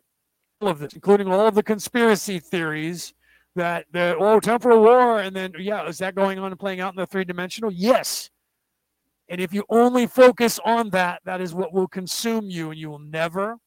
All 0.61 0.69
of 0.69 0.79
this, 0.79 0.93
including 0.93 1.31
all 1.31 1.47
of 1.47 1.55
the 1.55 1.63
conspiracy 1.63 2.39
theories 2.39 3.13
that 3.55 3.85
the 3.91 4.15
oh 4.19 4.39
temporal 4.39 4.81
war 4.81 5.19
and 5.19 5.35
then 5.35 5.53
yeah, 5.57 5.87
is 5.87 5.97
that 5.99 6.15
going 6.15 6.37
on 6.39 6.51
and 6.51 6.59
playing 6.59 6.81
out 6.81 6.93
in 6.93 6.97
the 6.97 7.07
three 7.07 7.23
dimensional? 7.23 7.71
Yes. 7.71 8.29
And 9.29 9.39
if 9.39 9.53
you 9.53 9.63
only 9.69 10.07
focus 10.07 10.59
on 10.65 10.89
that, 10.89 11.21
that 11.25 11.39
is 11.39 11.53
what 11.53 11.71
will 11.71 11.87
consume 11.87 12.49
you, 12.49 12.71
and 12.71 12.79
you 12.79 12.89
will 12.89 12.99
never, 12.99 13.57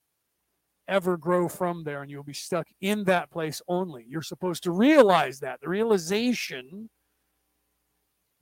ever 0.88 1.16
grow 1.16 1.48
from 1.48 1.84
there, 1.84 2.02
and 2.02 2.10
you'll 2.10 2.24
be 2.24 2.32
stuck 2.32 2.66
in 2.80 3.04
that 3.04 3.30
place 3.30 3.62
only. 3.68 4.04
You're 4.08 4.22
supposed 4.22 4.64
to 4.64 4.72
realize 4.72 5.38
that. 5.38 5.60
The 5.60 5.68
realization 5.68 6.90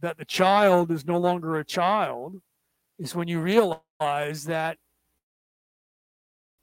that 0.01 0.17
the 0.17 0.25
child 0.25 0.91
is 0.91 1.05
no 1.05 1.19
longer 1.19 1.57
a 1.57 1.65
child 1.65 2.37
is 2.99 3.15
when 3.15 3.29
you 3.29 3.41
realize 3.41 4.45
that 4.45 4.79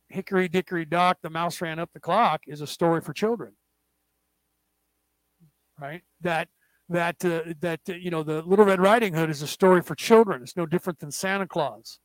Hickory 0.10 0.48
Dickory 0.48 0.86
Dock, 0.86 1.18
the 1.22 1.30
mouse 1.30 1.62
ran 1.62 1.80
up 1.80 1.92
the 1.94 2.00
clock 2.00 2.42
is 2.48 2.62
a 2.62 2.68
story 2.68 3.02
for 3.02 3.14
children. 3.14 3.54
Right? 5.80 6.02
That 6.22 6.50
that 6.90 7.24
uh, 7.26 7.54
that 7.60 7.82
uh, 7.90 7.94
you 7.94 8.10
know 8.10 8.24
the 8.24 8.42
Little 8.42 8.66
Red 8.66 8.80
Riding 8.80 9.14
Hood 9.14 9.30
is 9.30 9.42
a 9.42 9.48
story 9.48 9.82
for 9.82 9.96
children. 9.96 10.42
It's 10.42 10.56
no 10.56 10.66
different 10.66 11.00
than 11.00 11.12
Santa 11.12 11.48
Claus. 11.48 12.00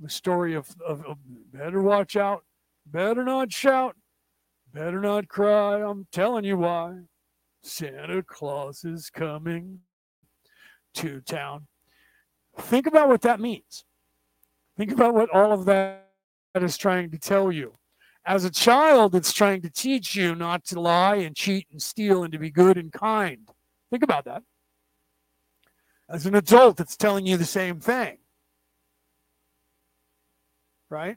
The 0.00 0.08
story 0.08 0.54
of, 0.54 0.68
of, 0.86 1.04
of 1.04 1.18
better 1.52 1.82
watch 1.82 2.16
out, 2.16 2.44
better 2.86 3.24
not 3.24 3.52
shout, 3.52 3.96
better 4.72 5.00
not 5.00 5.26
cry. 5.26 5.82
I'm 5.82 6.06
telling 6.12 6.44
you 6.44 6.58
why. 6.58 7.00
Santa 7.62 8.22
Claus 8.22 8.84
is 8.84 9.10
coming 9.10 9.80
to 10.94 11.20
town. 11.20 11.66
Think 12.56 12.86
about 12.86 13.08
what 13.08 13.22
that 13.22 13.40
means. 13.40 13.84
Think 14.76 14.92
about 14.92 15.14
what 15.14 15.30
all 15.30 15.52
of 15.52 15.64
that 15.64 16.07
is 16.62 16.76
trying 16.76 17.10
to 17.10 17.18
tell 17.18 17.50
you. 17.52 17.78
As 18.24 18.44
a 18.44 18.50
child, 18.50 19.14
it's 19.14 19.32
trying 19.32 19.62
to 19.62 19.70
teach 19.70 20.14
you 20.14 20.34
not 20.34 20.64
to 20.66 20.80
lie 20.80 21.16
and 21.16 21.34
cheat 21.34 21.66
and 21.70 21.80
steal 21.80 22.22
and 22.22 22.32
to 22.32 22.38
be 22.38 22.50
good 22.50 22.76
and 22.76 22.92
kind. 22.92 23.48
Think 23.90 24.02
about 24.02 24.26
that. 24.26 24.42
As 26.10 26.26
an 26.26 26.34
adult, 26.34 26.80
it's 26.80 26.96
telling 26.96 27.26
you 27.26 27.36
the 27.36 27.44
same 27.44 27.80
thing. 27.80 28.18
Right? 30.90 31.16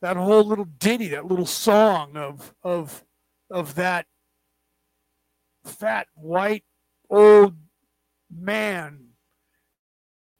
That 0.00 0.16
whole 0.16 0.44
little 0.44 0.64
ditty, 0.64 1.08
that 1.08 1.26
little 1.26 1.46
song 1.46 2.16
of 2.16 2.54
of 2.62 3.04
of 3.50 3.76
that 3.76 4.06
fat 5.64 6.08
white 6.14 6.64
old 7.08 7.54
man. 8.30 8.98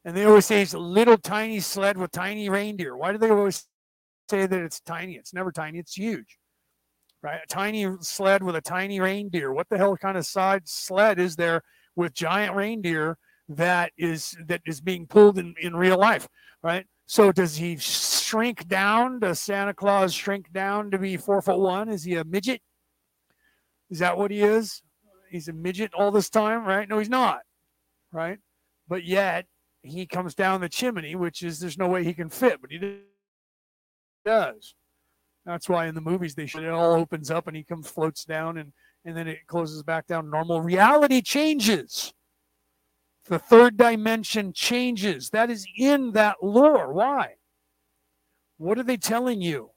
And 0.04 0.16
they 0.16 0.24
always 0.24 0.46
say 0.46 0.62
it's 0.62 0.74
a 0.74 0.78
little 0.78 1.16
tiny 1.16 1.60
sled 1.60 1.96
with 1.96 2.10
tiny 2.10 2.48
reindeer. 2.48 2.96
Why 2.96 3.12
do 3.12 3.18
they 3.18 3.30
always 3.30 3.66
say 4.30 4.46
that 4.46 4.62
it's 4.62 4.80
tiny. 4.80 5.14
It's 5.14 5.34
never 5.34 5.52
tiny, 5.52 5.78
it's 5.78 5.94
huge. 5.94 6.38
Right? 7.22 7.40
A 7.42 7.46
tiny 7.46 7.86
sled 8.00 8.42
with 8.42 8.56
a 8.56 8.60
tiny 8.60 8.98
reindeer. 9.00 9.52
What 9.52 9.68
the 9.68 9.78
hell 9.78 9.96
kind 9.96 10.16
of 10.16 10.26
side 10.26 10.68
sled 10.68 11.20
is 11.20 11.36
there 11.36 11.62
with 11.94 12.14
giant 12.14 12.56
reindeer 12.56 13.16
that 13.48 13.92
is 13.96 14.36
that 14.46 14.62
is 14.66 14.80
being 14.80 15.06
pulled 15.06 15.38
in, 15.38 15.54
in 15.60 15.76
real 15.76 15.98
life? 15.98 16.28
Right? 16.62 16.86
So 17.06 17.30
does 17.30 17.56
he 17.56 17.76
shrink 17.76 18.66
down? 18.66 19.20
Does 19.20 19.38
Santa 19.40 19.74
Claus 19.74 20.14
shrink 20.14 20.52
down 20.52 20.90
to 20.90 20.98
be 20.98 21.16
four 21.16 21.42
foot 21.42 21.58
one? 21.58 21.88
Is 21.88 22.04
he 22.04 22.16
a 22.16 22.24
midget? 22.24 22.60
Is 23.90 23.98
that 23.98 24.16
what 24.16 24.30
he 24.30 24.40
is? 24.40 24.82
He's 25.30 25.48
a 25.48 25.52
midget 25.52 25.92
all 25.94 26.10
this 26.10 26.30
time, 26.30 26.64
right? 26.64 26.88
No, 26.88 26.98
he's 26.98 27.10
not. 27.10 27.40
Right? 28.10 28.38
But 28.88 29.04
yet 29.04 29.46
he 29.82 30.06
comes 30.06 30.34
down 30.34 30.60
the 30.60 30.68
chimney, 30.68 31.14
which 31.14 31.42
is 31.42 31.58
there's 31.60 31.78
no 31.78 31.88
way 31.88 32.04
he 32.04 32.14
can 32.14 32.28
fit, 32.28 32.60
but 32.60 32.70
he 32.70 32.78
does. 34.24 34.74
That's 35.44 35.68
why 35.68 35.86
in 35.86 35.94
the 35.94 36.00
movies 36.00 36.34
they 36.34 36.46
show 36.46 36.60
it 36.60 36.68
all 36.68 36.94
opens 36.94 37.30
up 37.30 37.48
and 37.48 37.56
he 37.56 37.64
comes 37.64 37.88
floats 37.88 38.24
down 38.24 38.58
and 38.58 38.72
and 39.04 39.16
then 39.16 39.26
it 39.26 39.46
closes 39.48 39.82
back 39.82 40.06
down. 40.06 40.30
Normal 40.30 40.60
reality 40.60 41.20
changes. 41.22 42.12
The 43.26 43.38
third 43.38 43.76
dimension 43.76 44.52
changes. 44.52 45.30
That 45.30 45.50
is 45.50 45.66
in 45.76 46.12
that 46.12 46.36
lore. 46.42 46.92
Why? 46.92 47.34
What 48.58 48.78
are 48.78 48.84
they 48.84 48.96
telling 48.96 49.40
you? 49.40 49.70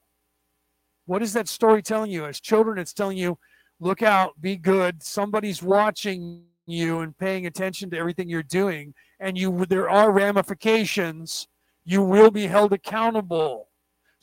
What 1.06 1.22
is 1.22 1.34
that 1.34 1.48
story 1.48 1.82
telling 1.82 2.12
you? 2.12 2.26
As 2.26 2.40
children, 2.40 2.78
it's 2.78 2.94
telling 2.94 3.18
you, 3.18 3.38
look 3.80 4.02
out, 4.02 4.40
be 4.42 4.56
good. 4.56 5.04
Somebody's 5.04 5.62
watching 5.62 6.44
you 6.66 7.00
and 7.00 7.18
paying 7.18 7.46
attention 7.46 7.90
to 7.92 7.98
everything 7.98 8.28
you're 8.28 8.44
doing, 8.44 8.94
and 9.20 9.38
you 9.38 9.66
there 9.68 9.90
are 9.90 10.12
ramifications. 10.12 11.48
You 11.84 12.02
will 12.02 12.32
be 12.32 12.48
held 12.48 12.74
accountable. 12.74 13.70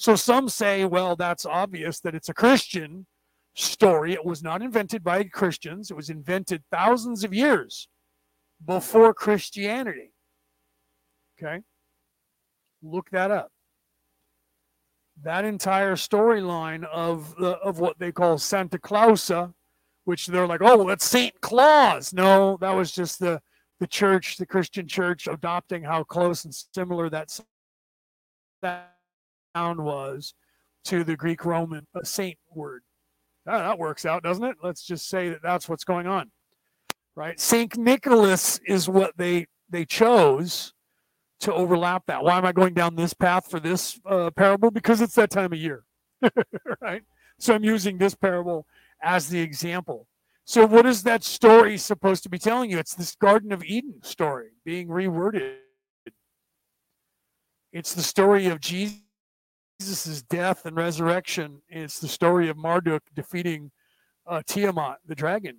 So 0.03 0.17
some 0.17 0.49
say, 0.49 0.85
well, 0.85 1.15
that's 1.15 1.47
obvious 1.47 2.01
that 2.01 2.13
it's 2.13 2.29
a 2.29 2.35
Christian 2.35 3.07
story. 3.55 4.15
It 4.15 4.25
was 4.25 4.43
not 4.43 4.61
invented 4.61 5.05
by 5.05 5.23
Christians, 5.23 5.93
it 5.93 5.97
was 5.97 6.11
invented 6.11 6.65
thousands 6.73 7.23
of 7.23 7.33
years 7.33 7.87
before 8.67 9.15
Christianity. 9.15 10.13
Okay? 11.39 11.61
Look 12.83 13.11
that 13.11 13.31
up. 13.31 13.53
That 15.23 15.45
entire 15.45 15.95
storyline 15.95 16.83
of 16.87 17.37
the, 17.37 17.51
of 17.59 17.79
what 17.79 18.01
they 18.01 18.11
call 18.11 18.39
Santa 18.39 18.81
Clausa, 18.81 19.55
which 20.03 20.27
they're 20.27 20.49
like, 20.49 20.63
oh, 20.65 20.85
that's 20.89 21.05
Saint 21.05 21.41
Claus. 21.43 22.13
No, 22.13 22.59
that 22.61 22.75
was 22.75 22.91
just 22.91 23.21
the 23.21 23.41
the 23.79 23.87
church, 23.87 24.37
the 24.37 24.47
Christian 24.47 24.89
church, 24.89 25.29
adopting 25.29 25.85
how 25.85 26.03
close 26.03 26.45
and 26.45 26.53
similar 26.53 27.09
that 27.11 27.39
that 28.63 28.92
was 29.55 30.35
to 30.85 31.05
the 31.05 31.17
Greek 31.17 31.45
Roman 31.45 31.87
uh, 31.95 32.03
saint 32.03 32.39
word. 32.55 32.83
Oh, 33.47 33.59
that 33.59 33.79
works 33.79 34.07
out, 34.07 34.23
doesn't 34.23 34.45
it? 34.45 34.57
Let's 34.63 34.85
just 34.85 35.09
say 35.09 35.29
that 35.29 35.43
that's 35.43 35.69
what's 35.69 35.85
going 35.85 36.07
on, 36.07 36.31
right? 37.17 37.39
Saint 37.39 37.77
Nicholas 37.77 38.61
is 38.67 38.89
what 38.89 39.17
they 39.17 39.47
they 39.69 39.85
chose 39.85 40.73
to 41.41 41.53
overlap 41.53 42.07
that. 42.07 42.23
Why 42.23 42.39
am 42.39 42.45
I 42.45 42.53
going 42.53 42.75
down 42.75 42.95
this 42.95 43.15
path 43.15 43.51
for 43.51 43.59
this 43.59 43.99
uh, 44.07 44.31
parable? 44.31 44.71
Because 44.71 45.01
it's 45.01 45.15
that 45.17 45.31
time 45.31 45.53
of 45.53 45.59
year, 45.59 45.85
right? 46.81 47.03
So 47.39 47.55
I'm 47.55 47.65
using 47.65 47.99
this 47.99 48.15
parable 48.15 48.67
as 49.03 49.29
the 49.29 49.41
example. 49.41 50.07
So 50.45 50.67
what 50.67 50.87
is 50.87 51.03
that 51.05 51.25
story 51.25 51.79
supposed 51.79 52.23
to 52.25 52.29
be 52.29 52.39
telling 52.39 52.71
you? 52.71 52.79
It's 52.79 52.95
this 52.95 53.15
Garden 53.17 53.53
of 53.53 53.65
Eden 53.65 54.03
story 54.03 54.51
being 54.65 54.89
reworded. 54.89 55.57
It's 57.73 57.95
the 57.95 58.03
story 58.03 58.47
of 58.47 58.61
Jesus' 58.61 59.01
death 60.29 60.67
and 60.67 60.77
resurrection. 60.77 61.63
It's 61.69 61.99
the 61.99 62.09
story 62.09 62.49
of 62.49 62.57
Marduk 62.57 63.03
defeating 63.15 63.71
uh, 64.27 64.43
Tiamat, 64.47 64.99
the 65.07 65.15
dragon. 65.15 65.59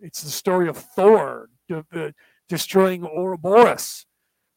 It's 0.00 0.22
the 0.22 0.30
story 0.30 0.68
of 0.68 0.76
Thor 0.76 1.48
de- 1.68 1.84
uh, 1.94 2.10
destroying 2.48 3.04
Ouroboros, 3.04 4.06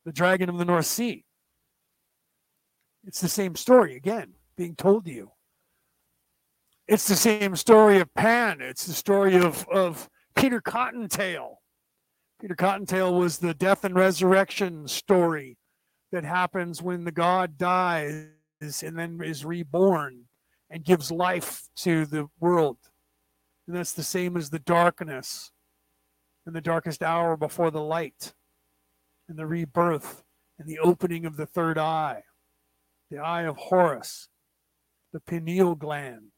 the 0.06 0.12
dragon 0.12 0.50
of 0.50 0.58
the 0.58 0.66
North 0.66 0.86
Sea. 0.86 1.24
It's 3.06 3.22
the 3.22 3.30
same 3.30 3.56
story 3.56 3.96
again 3.96 4.34
being 4.58 4.76
told 4.76 5.06
to 5.06 5.12
you. 5.12 5.32
It's 6.88 7.08
the 7.08 7.16
same 7.16 7.56
story 7.56 8.00
of 8.00 8.14
Pan. 8.14 8.62
It's 8.62 8.86
the 8.86 8.94
story 8.94 9.36
of, 9.36 9.68
of 9.70 10.10
Peter 10.36 10.62
Cottontail. 10.62 11.62
Peter 12.40 12.56
Cottontail 12.56 13.14
was 13.14 13.40
the 13.40 13.54
death 13.54 13.84
and 13.84 13.96
resurrection 13.96 14.88
story 14.88 15.58
that 16.12 16.24
happens 16.24 16.82
when 16.82 17.04
the 17.04 17.12
god 17.12 17.58
dies 17.58 18.28
and 18.62 18.98
then 18.98 19.20
is 19.24 19.46
reborn 19.46 20.24
and 20.70 20.84
gives 20.84 21.12
life 21.12 21.64
to 21.78 22.06
the 22.06 22.28
world. 22.40 22.78
And 23.68 23.76
that's 23.76 23.94
the 23.94 24.04
same 24.04 24.38
as 24.38 24.50
the 24.50 24.60
darkness 24.60 25.52
and 26.46 26.56
the 26.56 26.62
darkest 26.62 27.04
hour 27.04 27.38
before 27.38 27.72
the 27.72 27.82
light 27.82 28.34
and 29.30 29.38
the 29.38 29.46
rebirth 29.46 30.24
and 30.58 30.68
the 30.68 30.80
opening 30.80 31.26
of 31.26 31.38
the 31.38 31.46
third 31.46 31.78
eye, 31.78 32.24
the 33.12 33.20
eye 33.20 33.44
of 33.44 33.58
Horus, 33.58 34.30
the 35.14 35.20
pineal 35.20 35.76
gland. 35.76 36.32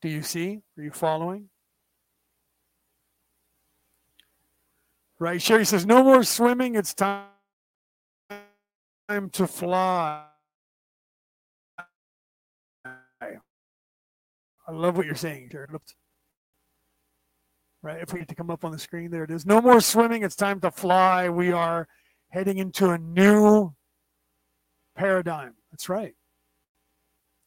Do 0.00 0.08
you 0.08 0.22
see? 0.22 0.62
Are 0.76 0.82
you 0.82 0.90
following? 0.90 1.48
Right. 5.18 5.40
Sherry 5.40 5.64
says, 5.64 5.86
no 5.86 6.02
more 6.02 6.24
swimming. 6.24 6.74
It's 6.74 6.94
time 6.94 7.28
to 9.32 9.46
fly. 9.46 10.24
I 14.66 14.72
love 14.72 14.96
what 14.96 15.06
you're 15.06 15.14
saying, 15.14 15.48
Jared. 15.50 15.70
Right, 17.82 18.00
if 18.00 18.12
we 18.12 18.20
get 18.20 18.28
to 18.28 18.34
come 18.34 18.50
up 18.50 18.64
on 18.64 18.70
the 18.70 18.78
screen, 18.78 19.10
there 19.10 19.24
it 19.24 19.30
is. 19.30 19.44
No 19.44 19.60
more 19.60 19.80
swimming. 19.80 20.22
It's 20.22 20.36
time 20.36 20.60
to 20.60 20.70
fly. 20.70 21.28
We 21.28 21.50
are 21.50 21.88
heading 22.28 22.58
into 22.58 22.90
a 22.90 22.98
new 22.98 23.74
paradigm. 24.94 25.54
That's 25.72 25.88
right. 25.88 26.14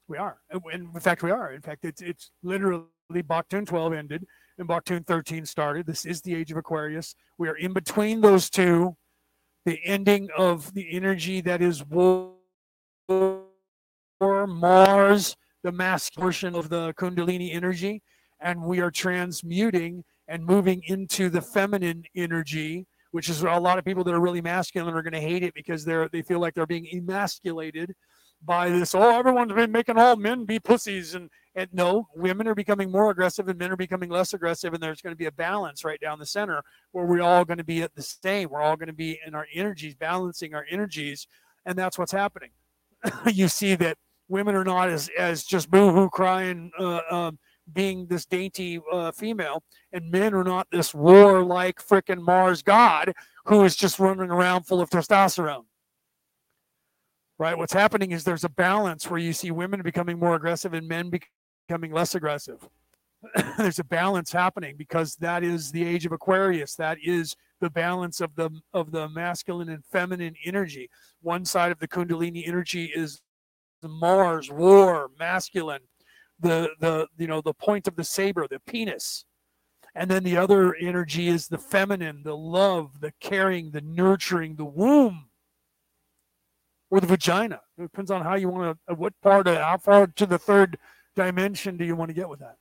We 0.07 0.17
are. 0.17 0.37
And 0.51 0.89
in 0.93 0.99
fact, 0.99 1.23
we 1.23 1.31
are. 1.31 1.53
In 1.53 1.61
fact, 1.61 1.85
it's 1.85 2.01
it's 2.01 2.31
literally 2.43 2.85
Baktun 3.11 3.65
12 3.65 3.93
ended 3.93 4.25
and 4.57 4.67
Baktun 4.67 5.05
13 5.05 5.45
started. 5.45 5.85
This 5.85 6.05
is 6.05 6.21
the 6.21 6.35
age 6.35 6.51
of 6.51 6.57
Aquarius. 6.57 7.15
We 7.37 7.47
are 7.47 7.55
in 7.55 7.73
between 7.73 8.21
those 8.21 8.49
two. 8.49 8.95
The 9.65 9.79
ending 9.83 10.29
of 10.37 10.73
the 10.73 10.87
energy 10.91 11.41
that 11.41 11.61
is 11.61 11.83
war, 11.85 12.33
Mars 14.21 15.35
the 15.65 15.71
mass 15.71 16.11
portion 16.11 16.55
of 16.55 16.69
the 16.69 16.93
Kundalini 16.93 17.55
energy, 17.55 18.03
and 18.39 18.61
we 18.61 18.79
are 18.81 18.91
transmuting 18.91 20.03
and 20.27 20.45
moving 20.45 20.83
into 20.85 21.27
the 21.27 21.41
feminine 21.41 22.03
energy, 22.15 22.85
which 23.09 23.29
is 23.29 23.41
a 23.41 23.59
lot 23.59 23.79
of 23.79 23.83
people 23.83 24.03
that 24.03 24.13
are 24.13 24.21
really 24.21 24.41
masculine 24.41 24.93
are 24.93 25.01
going 25.01 25.13
to 25.13 25.19
hate 25.19 25.41
it 25.41 25.55
because 25.55 25.83
they're 25.83 26.07
they 26.07 26.21
feel 26.21 26.39
like 26.39 26.53
they're 26.53 26.67
being 26.67 26.87
emasculated 26.93 27.95
by 28.43 28.69
this. 28.69 28.93
Oh, 28.93 29.17
everyone's 29.17 29.53
been 29.53 29.71
making 29.71 29.97
all 29.97 30.15
men 30.15 30.45
be 30.45 30.59
pussies, 30.59 31.15
and 31.15 31.31
and 31.55 31.67
no, 31.73 32.09
women 32.15 32.47
are 32.47 32.53
becoming 32.53 32.91
more 32.91 33.09
aggressive 33.09 33.47
and 33.47 33.57
men 33.57 33.71
are 33.71 33.75
becoming 33.75 34.11
less 34.11 34.35
aggressive, 34.35 34.71
and 34.75 34.83
there's 34.83 35.01
going 35.01 35.13
to 35.13 35.17
be 35.17 35.25
a 35.25 35.31
balance 35.31 35.83
right 35.83 35.99
down 35.99 36.19
the 36.19 36.27
center 36.27 36.61
where 36.91 37.07
we're 37.07 37.23
all 37.23 37.43
going 37.43 37.57
to 37.57 37.63
be 37.63 37.81
at 37.81 37.95
the 37.95 38.03
same. 38.03 38.49
We're 38.51 38.61
all 38.61 38.77
going 38.77 38.85
to 38.85 38.93
be 38.93 39.19
in 39.25 39.33
our 39.33 39.47
energies, 39.51 39.95
balancing 39.95 40.53
our 40.53 40.67
energies, 40.69 41.25
and 41.65 41.75
that's 41.75 41.97
what's 41.97 42.11
happening. 42.11 42.51
you 43.25 43.47
see 43.47 43.73
that 43.73 43.97
women 44.27 44.55
are 44.55 44.63
not 44.63 44.89
as 44.89 45.09
as 45.17 45.43
just 45.43 45.69
boo-hoo 45.69 46.09
crying 46.09 46.71
uh, 46.79 47.01
um, 47.09 47.39
being 47.73 48.05
this 48.07 48.25
dainty 48.25 48.79
uh, 48.91 49.11
female 49.11 49.63
and 49.91 50.09
men 50.11 50.33
are 50.33 50.43
not 50.43 50.67
this 50.71 50.93
war-like 50.93 51.77
freaking 51.77 52.21
mars 52.21 52.61
god 52.61 53.13
who 53.45 53.63
is 53.63 53.75
just 53.75 53.99
running 53.99 54.31
around 54.31 54.63
full 54.63 54.81
of 54.81 54.89
testosterone. 54.89 55.65
Right? 57.37 57.57
What's 57.57 57.73
happening 57.73 58.11
is 58.11 58.23
there's 58.23 58.43
a 58.43 58.49
balance 58.49 59.09
where 59.09 59.19
you 59.19 59.33
see 59.33 59.51
women 59.51 59.81
becoming 59.81 60.17
more 60.19 60.35
aggressive 60.35 60.73
and 60.73 60.87
men 60.87 61.11
becoming 61.67 61.91
less 61.91 62.15
aggressive. 62.15 62.67
There's 63.57 63.79
a 63.79 63.83
balance 63.83 64.31
happening 64.31 64.75
because 64.77 65.15
that 65.15 65.43
is 65.43 65.71
the 65.71 65.83
age 65.83 66.05
of 66.05 66.11
aquarius. 66.11 66.75
That 66.75 66.97
is 67.03 67.35
the 67.59 67.69
balance 67.71 68.21
of 68.21 68.35
the 68.35 68.51
of 68.73 68.91
the 68.91 69.09
masculine 69.09 69.69
and 69.69 69.83
feminine 69.83 70.35
energy. 70.45 70.89
One 71.21 71.43
side 71.43 71.71
of 71.71 71.79
the 71.79 71.87
kundalini 71.87 72.47
energy 72.47 72.91
is 72.95 73.21
the 73.85 73.89
Mars, 73.89 74.51
war, 74.51 75.11
masculine, 75.19 75.81
the 76.39 76.71
the 76.79 77.07
you 77.17 77.27
know 77.27 77.39
the 77.39 77.53
point 77.53 77.87
of 77.87 77.95
the 77.95 78.03
saber, 78.03 78.47
the 78.49 78.59
penis, 78.59 79.25
and 79.93 80.09
then 80.09 80.23
the 80.23 80.35
other 80.35 80.73
energy 80.75 81.27
is 81.27 81.47
the 81.47 81.59
feminine, 81.59 82.23
the 82.23 82.35
love, 82.35 82.99
the 82.99 83.13
caring, 83.19 83.69
the 83.71 83.81
nurturing, 83.81 84.55
the 84.55 84.65
womb, 84.65 85.27
or 86.89 86.99
the 86.99 87.05
vagina. 87.07 87.61
It 87.77 87.83
depends 87.83 88.09
on 88.09 88.23
how 88.23 88.35
you 88.35 88.49
want 88.49 88.79
to, 88.89 88.95
what 88.95 89.13
part 89.21 89.47
of 89.47 89.57
how 89.57 89.77
far 89.77 90.07
to 90.07 90.25
the 90.25 90.39
third 90.39 90.79
dimension 91.15 91.77
do 91.77 91.85
you 91.85 91.95
want 91.95 92.09
to 92.09 92.15
get 92.15 92.27
with 92.27 92.39
that. 92.39 92.57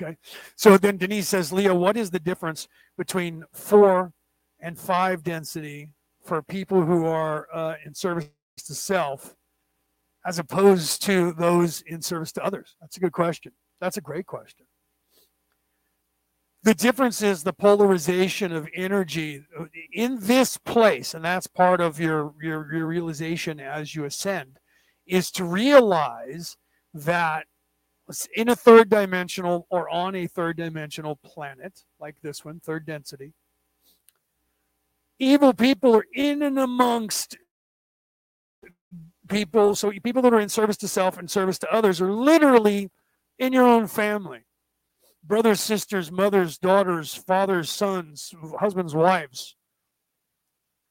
Okay, 0.00 0.18
so 0.56 0.76
then 0.76 0.98
Denise 0.98 1.26
says, 1.26 1.52
Leo, 1.52 1.74
what 1.74 1.96
is 1.96 2.10
the 2.10 2.20
difference 2.20 2.68
between 2.98 3.44
four 3.52 4.12
and 4.60 4.78
five 4.78 5.22
density 5.24 5.88
for 6.22 6.42
people 6.42 6.84
who 6.84 7.06
are 7.06 7.48
uh, 7.52 7.74
in 7.84 7.94
service 7.94 8.28
to 8.64 8.74
self 8.74 9.34
as 10.26 10.38
opposed 10.38 11.02
to 11.04 11.32
those 11.32 11.82
in 11.82 12.02
service 12.02 12.32
to 12.32 12.44
others? 12.44 12.76
That's 12.80 12.96
a 12.96 13.00
good 13.00 13.12
question. 13.12 13.52
That's 13.80 13.96
a 13.96 14.02
great 14.02 14.26
question. 14.26 14.66
The 16.64 16.74
difference 16.74 17.22
is 17.22 17.42
the 17.42 17.52
polarization 17.52 18.52
of 18.52 18.68
energy 18.74 19.44
in 19.92 20.18
this 20.20 20.56
place, 20.56 21.14
and 21.14 21.24
that's 21.24 21.46
part 21.46 21.80
of 21.80 22.00
your, 22.00 22.34
your, 22.42 22.72
your 22.74 22.86
realization 22.86 23.60
as 23.60 23.94
you 23.94 24.04
ascend, 24.04 24.58
is 25.06 25.30
to 25.32 25.44
realize 25.44 26.56
that 26.92 27.46
in 28.34 28.48
a 28.48 28.56
third 28.56 28.88
dimensional 28.88 29.66
or 29.70 29.88
on 29.88 30.14
a 30.14 30.26
third 30.26 30.56
dimensional 30.56 31.16
planet 31.16 31.84
like 32.00 32.16
this 32.22 32.44
one, 32.44 32.60
third 32.60 32.84
density, 32.84 33.32
evil 35.18 35.52
people 35.52 35.94
are 35.94 36.06
in 36.14 36.42
and 36.42 36.58
amongst 36.58 37.36
people, 39.28 39.74
so 39.74 39.92
people 40.02 40.22
that 40.22 40.34
are 40.34 40.40
in 40.40 40.48
service 40.48 40.76
to 40.78 40.88
self 40.88 41.18
and 41.18 41.30
service 41.30 41.58
to 41.60 41.72
others 41.72 42.00
are 42.00 42.12
literally 42.12 42.90
in 43.38 43.52
your 43.52 43.66
own 43.66 43.86
family 43.86 44.44
brothers, 45.24 45.60
sisters, 45.60 46.10
mothers, 46.10 46.58
daughters, 46.58 47.14
fathers, 47.14 47.70
sons, 47.70 48.34
husbands, 48.58 48.94
wives. 48.94 49.56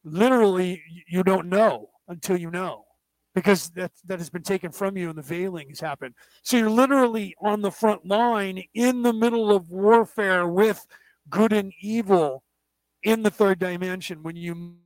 Literally, 0.03 0.81
you 1.07 1.23
don't 1.23 1.47
know 1.47 1.89
until 2.07 2.37
you 2.37 2.51
know 2.51 2.85
because 3.33 3.69
that, 3.71 3.91
that 4.05 4.19
has 4.19 4.29
been 4.29 4.43
taken 4.43 4.71
from 4.71 4.97
you 4.97 5.09
and 5.09 5.17
the 5.17 5.21
veiling 5.21 5.69
has 5.69 5.79
happened. 5.79 6.15
So 6.43 6.57
you're 6.57 6.69
literally 6.69 7.35
on 7.41 7.61
the 7.61 7.71
front 7.71 8.05
line 8.05 8.63
in 8.73 9.01
the 9.01 9.13
middle 9.13 9.51
of 9.51 9.69
warfare 9.69 10.47
with 10.47 10.85
good 11.29 11.51
and 11.51 11.73
evil 11.81 12.43
in 13.03 13.23
the 13.23 13.29
third 13.29 13.59
dimension 13.59 14.23
when 14.23 14.35
you 14.35 14.77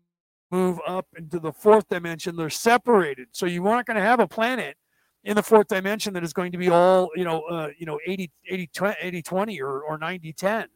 move 0.52 0.80
up 0.86 1.08
into 1.18 1.40
the 1.40 1.52
fourth 1.52 1.88
dimension, 1.88 2.36
they're 2.36 2.50
separated. 2.50 3.30
So 3.32 3.46
you 3.46 3.68
aren't 3.68 3.88
going 3.88 3.96
to 3.96 4.04
have 4.04 4.20
a 4.20 4.28
planet 4.28 4.76
in 5.24 5.36
the 5.36 5.44
fourth 5.44 5.68
dimension 5.68 6.14
that 6.14 6.24
is 6.24 6.34
going 6.34 6.52
to 6.52 6.58
be 6.58 6.70
all, 6.70 7.10
you 7.16 7.24
know, 7.24 7.42
uh, 7.44 7.70
you 7.78 7.86
know, 7.86 8.00
80, 8.06 8.32
80, 8.50 8.70
80, 9.02 9.22
20 9.22 9.62
or, 9.62 9.82
or 9.82 9.98
90, 9.98 10.34
10. 10.34 10.68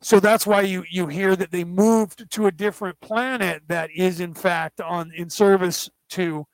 So 0.00 0.18
that's 0.18 0.46
why 0.46 0.62
you, 0.62 0.84
you 0.90 1.06
hear 1.06 1.36
that 1.36 1.52
they 1.52 1.62
moved 1.64 2.28
to 2.32 2.46
a 2.46 2.52
different 2.52 3.00
planet 3.00 3.62
that 3.68 3.90
is 3.94 4.18
in 4.18 4.34
fact 4.34 4.80
on 4.80 5.12
in 5.16 5.30
service 5.30 5.88
to 6.10 6.44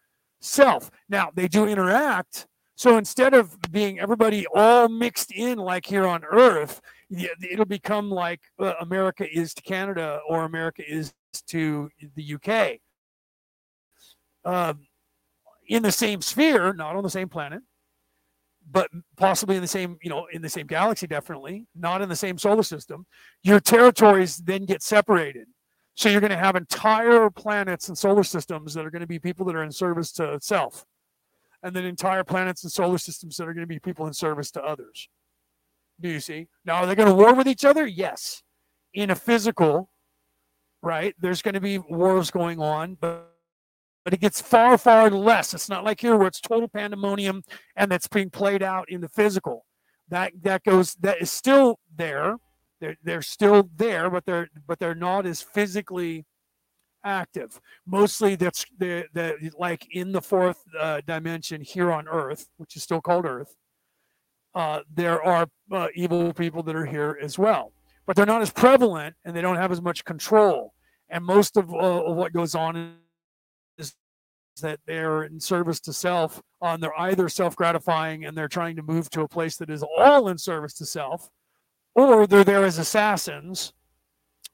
self. 0.41 0.91
Now 1.09 1.31
they 1.35 1.49
do 1.49 1.67
interact. 1.67 2.47
So 2.77 2.99
instead 2.99 3.35
of 3.35 3.57
being 3.73 3.99
everybody 3.99 4.47
all 4.55 4.89
mixed 4.89 5.33
in 5.33 5.59
like 5.59 5.87
here 5.87 6.07
on 6.07 6.25
Earth, 6.25 6.81
it'll 7.11 7.65
become 7.65 8.11
like 8.11 8.41
uh, 8.59 8.75
America 8.81 9.27
is 9.29 9.55
to 9.55 9.63
Canada 9.63 10.21
or 10.29 10.45
America 10.45 10.83
is 10.87 11.13
to 11.43 11.91
the 12.15 12.35
UK. 12.35 12.81
Um, 14.45 14.87
in 15.69 15.83
the 15.83 15.93
same 15.93 16.23
sphere, 16.23 16.73
not 16.73 16.97
on 16.97 17.03
the 17.03 17.11
same 17.11 17.29
planet, 17.29 17.63
but 18.71 18.91
possibly 19.17 19.57
in 19.57 19.63
the 19.63 19.69
same, 19.69 19.99
you 20.03 20.11
know, 20.11 20.27
in 20.33 20.43
the 20.43 20.49
same 20.49 20.67
galaxy, 20.67 21.07
definitely, 21.07 21.67
not 21.75 22.03
in 22.03 22.09
the 22.09 22.17
same 22.17 22.39
solar 22.39 22.63
system, 22.63 23.07
your 23.43 23.61
territories 23.61 24.39
then 24.39 24.65
get 24.65 24.83
separated. 24.83 25.47
So 25.95 26.09
you're 26.09 26.21
going 26.21 26.31
to 26.31 26.37
have 26.37 26.55
entire 26.55 27.29
planets 27.31 27.89
and 27.89 27.99
solar 27.99 28.23
systems 28.23 28.75
that 28.75 28.87
are 28.87 28.91
going 28.91 29.01
to 29.01 29.07
be 29.07 29.19
people 29.19 29.45
that 29.47 29.57
are 29.57 29.65
in 29.65 29.73
service 29.73 30.13
to 30.13 30.39
self, 30.41 30.85
and 31.63 31.75
then 31.75 31.85
entire 31.85 32.25
planets 32.25 32.63
and 32.63 32.73
solar 32.73 32.99
systems 32.99 33.37
that 33.37 33.49
are 33.49 33.55
going 33.55 33.65
to 33.65 33.67
be 33.67 33.81
people 33.81 34.07
in 34.07 34.13
service 34.13 34.51
to 34.53 34.63
others. 34.63 35.09
Do 36.01 36.09
you 36.09 36.21
see? 36.21 36.47
Now, 36.65 36.77
are 36.77 36.87
they 36.87 36.95
going 36.95 37.09
to 37.09 37.15
war 37.15 37.35
with 37.35 37.49
each 37.49 37.65
other? 37.65 37.87
Yes. 37.87 38.43
In 38.95 39.11
a 39.11 39.17
physical 39.17 39.91
right? 40.83 41.15
There's 41.21 41.43
going 41.43 41.55
to 41.55 41.61
be 41.61 41.79
wars 41.79 42.31
going 42.31 42.61
on, 42.61 42.97
but 43.01 43.35
but 44.05 44.15
it 44.15 44.21
gets 44.21 44.41
far, 44.41 44.79
far 44.79 45.11
less. 45.11 45.53
It's 45.53 45.69
not 45.69 45.85
like 45.85 46.01
here 46.01 46.17
where 46.17 46.29
it's 46.29 46.41
total 46.41 46.67
pandemonium 46.67 47.43
and 47.77 47.93
that's 47.93 48.09
being 48.09 48.31
played 48.31 48.63
out 48.63 48.89
in 48.89 49.03
the 49.03 49.09
physical. 49.09 49.67
That 50.09 50.33
that 50.43 50.65
goes 50.65 50.95
that 51.01 51.21
is 51.21 51.31
still 51.31 51.79
there. 51.95 52.37
They're 52.81 52.97
they're 53.03 53.21
still 53.21 53.69
there, 53.77 54.09
but 54.09 54.25
they're 54.25 54.49
but 54.67 54.79
they're 54.79 54.95
not 54.95 55.27
as 55.27 55.43
physically 55.43 56.25
active. 57.05 57.61
Mostly 57.87 58.35
that's 58.35 58.65
the 58.79 59.05
the 59.13 59.51
like 59.59 59.87
in 59.91 60.13
the 60.13 60.23
fourth 60.23 60.63
uh, 60.81 61.03
dimension 61.07 61.61
here 61.61 61.93
on 61.93 62.09
Earth, 62.09 62.49
which 62.57 62.77
is 62.77 62.83
still 62.83 63.03
called 63.03 63.27
Earth. 63.27 63.57
Uh, 64.55 64.81
there 64.93 65.23
are 65.23 65.49
uh, 65.71 65.89
evil 65.95 66.33
people 66.33 66.63
that 66.63 66.75
are 66.75 66.87
here 66.87 67.19
as 67.21 67.39
well, 67.39 67.73
but 68.09 68.17
they're 68.17 68.25
not 68.25 68.41
as 68.41 68.51
prevalent 68.51 69.15
and 69.27 69.37
they 69.37 69.43
don't 69.43 69.57
have 69.57 69.71
as 69.71 69.83
much 69.83 70.03
control. 70.03 70.73
And 71.11 71.23
most 71.23 71.59
of, 71.59 71.71
uh, 71.71 71.77
of 71.77 72.17
what 72.17 72.33
goes 72.33 72.55
on 72.55 72.95
is 73.77 73.95
that 74.63 74.81
they're 74.87 75.25
in 75.25 75.39
service 75.39 75.79
to 75.81 75.93
self. 75.93 76.41
On 76.63 76.81
they're 76.81 76.99
either 76.99 77.29
self 77.29 77.55
gratifying 77.55 78.25
and 78.25 78.37
they're 78.37 78.49
trying 78.49 78.77
to 78.77 78.83
move 78.83 79.11
to 79.11 79.21
a 79.21 79.29
place 79.29 79.59
that 79.59 79.69
is 79.69 79.85
all 79.99 80.29
in 80.29 80.39
service 80.39 80.73
to 80.75 80.87
self, 80.87 81.29
or 81.95 82.27
they're 82.27 82.45
there 82.45 82.65
as 82.65 82.79
assassins 82.79 83.75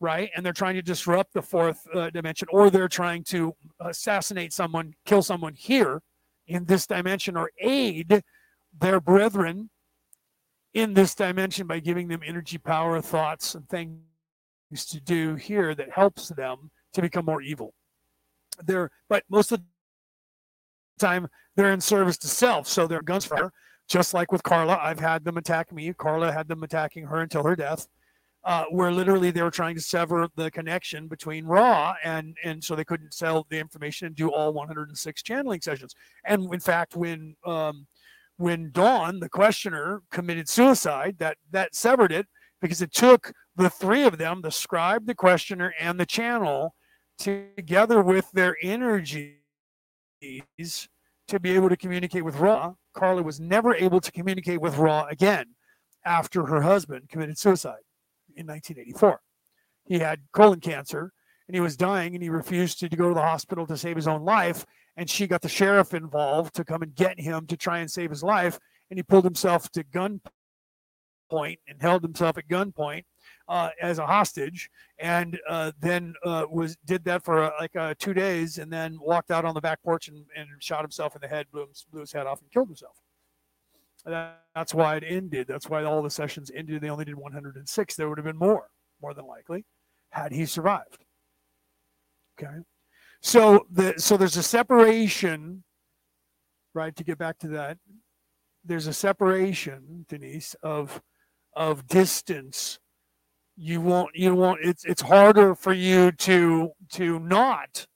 right? 0.01 0.29
And 0.35 0.45
they're 0.45 0.53
trying 0.53 0.75
to 0.75 0.83
disrupt 0.83 1.33
the 1.33 1.41
fourth 1.41 1.87
uh, 1.95 2.11
dimension, 2.11 2.49
or 2.51 2.69
they're 2.69 2.89
trying 2.89 3.23
to 3.25 3.55
assassinate 3.81 4.53
someone, 4.53 4.93
kill 5.07 5.23
someone 5.23 5.55
here 5.55 6.03
in 6.49 6.65
this 6.65 6.87
dimension, 6.87 7.37
or 7.37 7.51
aid 7.59 8.23
their 8.79 9.01
brethren 9.01 9.71
in 10.75 10.95
this 10.95 11.15
dimension 11.15 11.67
by 11.67 11.79
giving 11.79 12.09
them 12.09 12.21
energy, 12.25 12.59
power, 12.59 13.01
thoughts, 13.01 13.55
and 13.55 13.69
things 13.69 13.99
to 14.87 15.01
do 15.01 15.37
here 15.37 15.75
that 15.75 15.91
helps 15.91 16.29
them 16.29 16.71
to 16.93 17.01
become 17.01 17.25
more 17.25 17.41
evil. 17.41 17.75
They're, 18.65 18.91
but 19.09 19.25
most 19.29 19.53
of 19.53 19.61
the 19.61 19.65
time, 20.99 21.29
they're 21.57 21.73
in 21.73 21.81
service 21.81 22.19
to 22.19 22.29
self, 22.29 22.69
so 22.69 22.87
they're 22.87 23.03
guns 23.03 23.25
for 23.25 23.37
her. 23.37 23.53
Just 23.89 24.15
like 24.15 24.33
with 24.33 24.43
Carla, 24.43 24.79
I've 24.81 25.01
had 25.01 25.25
them 25.25 25.37
attack 25.37 25.73
me. 25.73 25.93
Carla 25.93 26.33
had 26.33 26.49
them 26.49 26.63
attacking 26.63 27.07
her 27.07 27.21
until 27.21 27.45
her 27.45 27.55
death 27.55 27.87
uh, 28.45 28.65
where 28.71 28.93
literally 28.93 29.31
they 29.31 29.43
were 29.43 29.51
trying 29.51 29.75
to 29.75 29.81
sever 29.81 30.29
the 30.37 30.51
connection 30.51 31.09
between 31.09 31.47
Ra 31.47 31.95
and 32.05 32.37
and 32.45 32.63
so 32.63 32.77
they 32.77 32.85
couldn't 32.85 33.15
sell 33.15 33.47
the 33.49 33.59
information 33.59 34.07
and 34.07 34.17
do 34.17 34.31
all 34.31 34.53
106 34.53 35.23
channeling 35.23 35.61
sessions. 35.61 35.95
And 36.25 36.53
in 36.53 36.61
fact, 36.61 36.95
when 36.95 37.37
um, 37.45 37.87
when 38.37 38.71
Don, 38.73 39.21
the 39.21 39.29
questioner, 39.29 40.03
committed 40.11 40.49
suicide, 40.49 41.17
that 41.19 41.39
that 41.51 41.75
severed 41.75 42.13
it 42.13 42.27
because 42.61 42.83
it 42.83 42.93
took 42.93 43.33
the 43.57 43.71
three 43.71 44.05
of 44.05 44.19
them, 44.19 44.41
the 44.43 44.51
scribe, 44.51 45.07
the 45.07 45.15
questioner, 45.15 45.73
and 45.79 45.99
the 45.99 46.07
channel, 46.07 46.75
together 47.19 48.03
with 48.03 48.31
their 48.33 48.57
energies 48.63 49.39
to 51.29 51.41
be 51.41 51.53
able 51.53 51.69
to 51.69 51.77
communicate 51.77 52.25
with 52.25 52.37
Ra. 52.37 52.75
Carla 52.95 53.23
was 53.23 53.41
never 53.41 53.75
able 53.75 54.01
to 54.01 54.13
communicate 54.13 54.61
with 54.61 54.77
Ra 54.77 55.07
again 55.11 55.55
after 56.05 56.47
her 56.47 56.63
husband 56.63 57.09
committed 57.09 57.39
suicide 57.39 57.83
in 58.37 58.47
1984. 58.47 59.21
He 59.87 59.99
had 59.99 60.21
colon 60.33 60.61
cancer 60.61 61.13
and 61.49 61.55
he 61.55 61.61
was 61.61 61.77
dying 61.77 62.15
and 62.15 62.23
he 62.23 62.31
refused 62.31 62.81
to, 62.81 62.89
go 62.89 63.09
to 63.09 63.15
the 63.15 63.21
hospital 63.21 63.67
to 63.67 63.77
save 63.77 63.97
his 63.97 64.09
own 64.09 64.25
life. 64.25 64.65
And 64.97 65.11
she 65.11 65.27
got 65.27 65.43
the 65.43 65.49
sheriff 65.49 65.93
involved 65.93 66.55
to 66.55 66.65
come 66.65 66.83
and 66.83 66.95
get 66.95 67.19
him 67.19 67.47
to 67.49 67.57
try 67.57 67.79
and 67.79 67.91
save 67.91 68.11
his 68.11 68.23
life. 68.23 68.59
And 68.91 68.99
he 68.99 69.03
pulled 69.03 69.25
himself 69.25 69.71
to 69.73 69.85
gunpoint 69.85 70.21
and 71.67 71.81
held 71.81 72.03
himself 72.03 72.39
at 72.39 72.49
gunpoint 72.49 73.05
uh, 73.49 73.71
as 73.81 73.99
a 73.99 74.07
hostage, 74.07 74.71
and 74.99 75.39
uh, 75.49 75.73
then 75.81 76.15
uh, 76.25 76.47
was 76.49 76.77
did 76.85 77.05
that 77.05 77.25
for 77.25 77.45
uh, 77.45 77.51
like 77.61 77.75
uh, 77.77 77.95
two 77.99 78.15
days, 78.15 78.59
and 78.59 78.73
then 78.73 78.99
walked 79.01 79.31
out 79.31 79.45
on 79.45 79.55
the 79.55 79.61
back 79.61 79.83
porch 79.83 80.09
and, 80.09 80.25
and 80.37 80.49
shot 80.61 80.83
himself 80.83 81.15
in 81.15 81.21
the 81.21 81.29
head, 81.29 81.47
blew, 81.53 81.67
blew 81.91 82.01
his 82.01 82.13
head 82.13 82.27
off, 82.27 82.41
and 82.41 82.51
killed 82.51 82.69
himself. 82.69 82.97
That's 84.07 84.75
why 84.75 84.97
it 84.97 85.05
ended. 85.07 85.47
That's 85.49 85.69
why 85.69 85.83
all 85.85 86.03
the 86.03 86.11
sessions 86.11 86.51
ended. 86.55 86.83
They 86.83 86.91
only 86.91 87.07
did 87.07 87.15
106. 87.15 87.97
There 87.97 88.09
would 88.09 88.19
have 88.19 88.25
been 88.27 88.37
more, 88.37 88.69
more 89.01 89.15
than 89.15 89.27
likely, 89.27 89.65
had 90.11 90.33
he 90.33 90.45
survived. 90.45 91.04
Okay. 92.41 92.57
So 93.21 93.67
the 93.71 93.95
so 93.97 94.17
there's 94.17 94.37
a 94.37 94.43
separation, 94.43 95.65
right? 96.75 96.95
To 96.97 97.05
get 97.05 97.19
back 97.19 97.39
to 97.39 97.49
that, 97.49 97.79
there's 98.65 98.87
a 98.87 98.93
separation, 98.93 100.05
Denise, 100.09 100.55
of 100.63 101.01
of 101.55 101.87
distance. 101.87 102.79
You 103.57 103.81
won't 103.81 104.15
you 104.15 104.35
won't 104.35 104.61
it's 104.63 104.85
it's 104.85 105.03
harder 105.03 105.55
for 105.55 105.73
you 105.73 106.13
to 106.13 106.73
to 106.93 107.21
not 107.21 107.87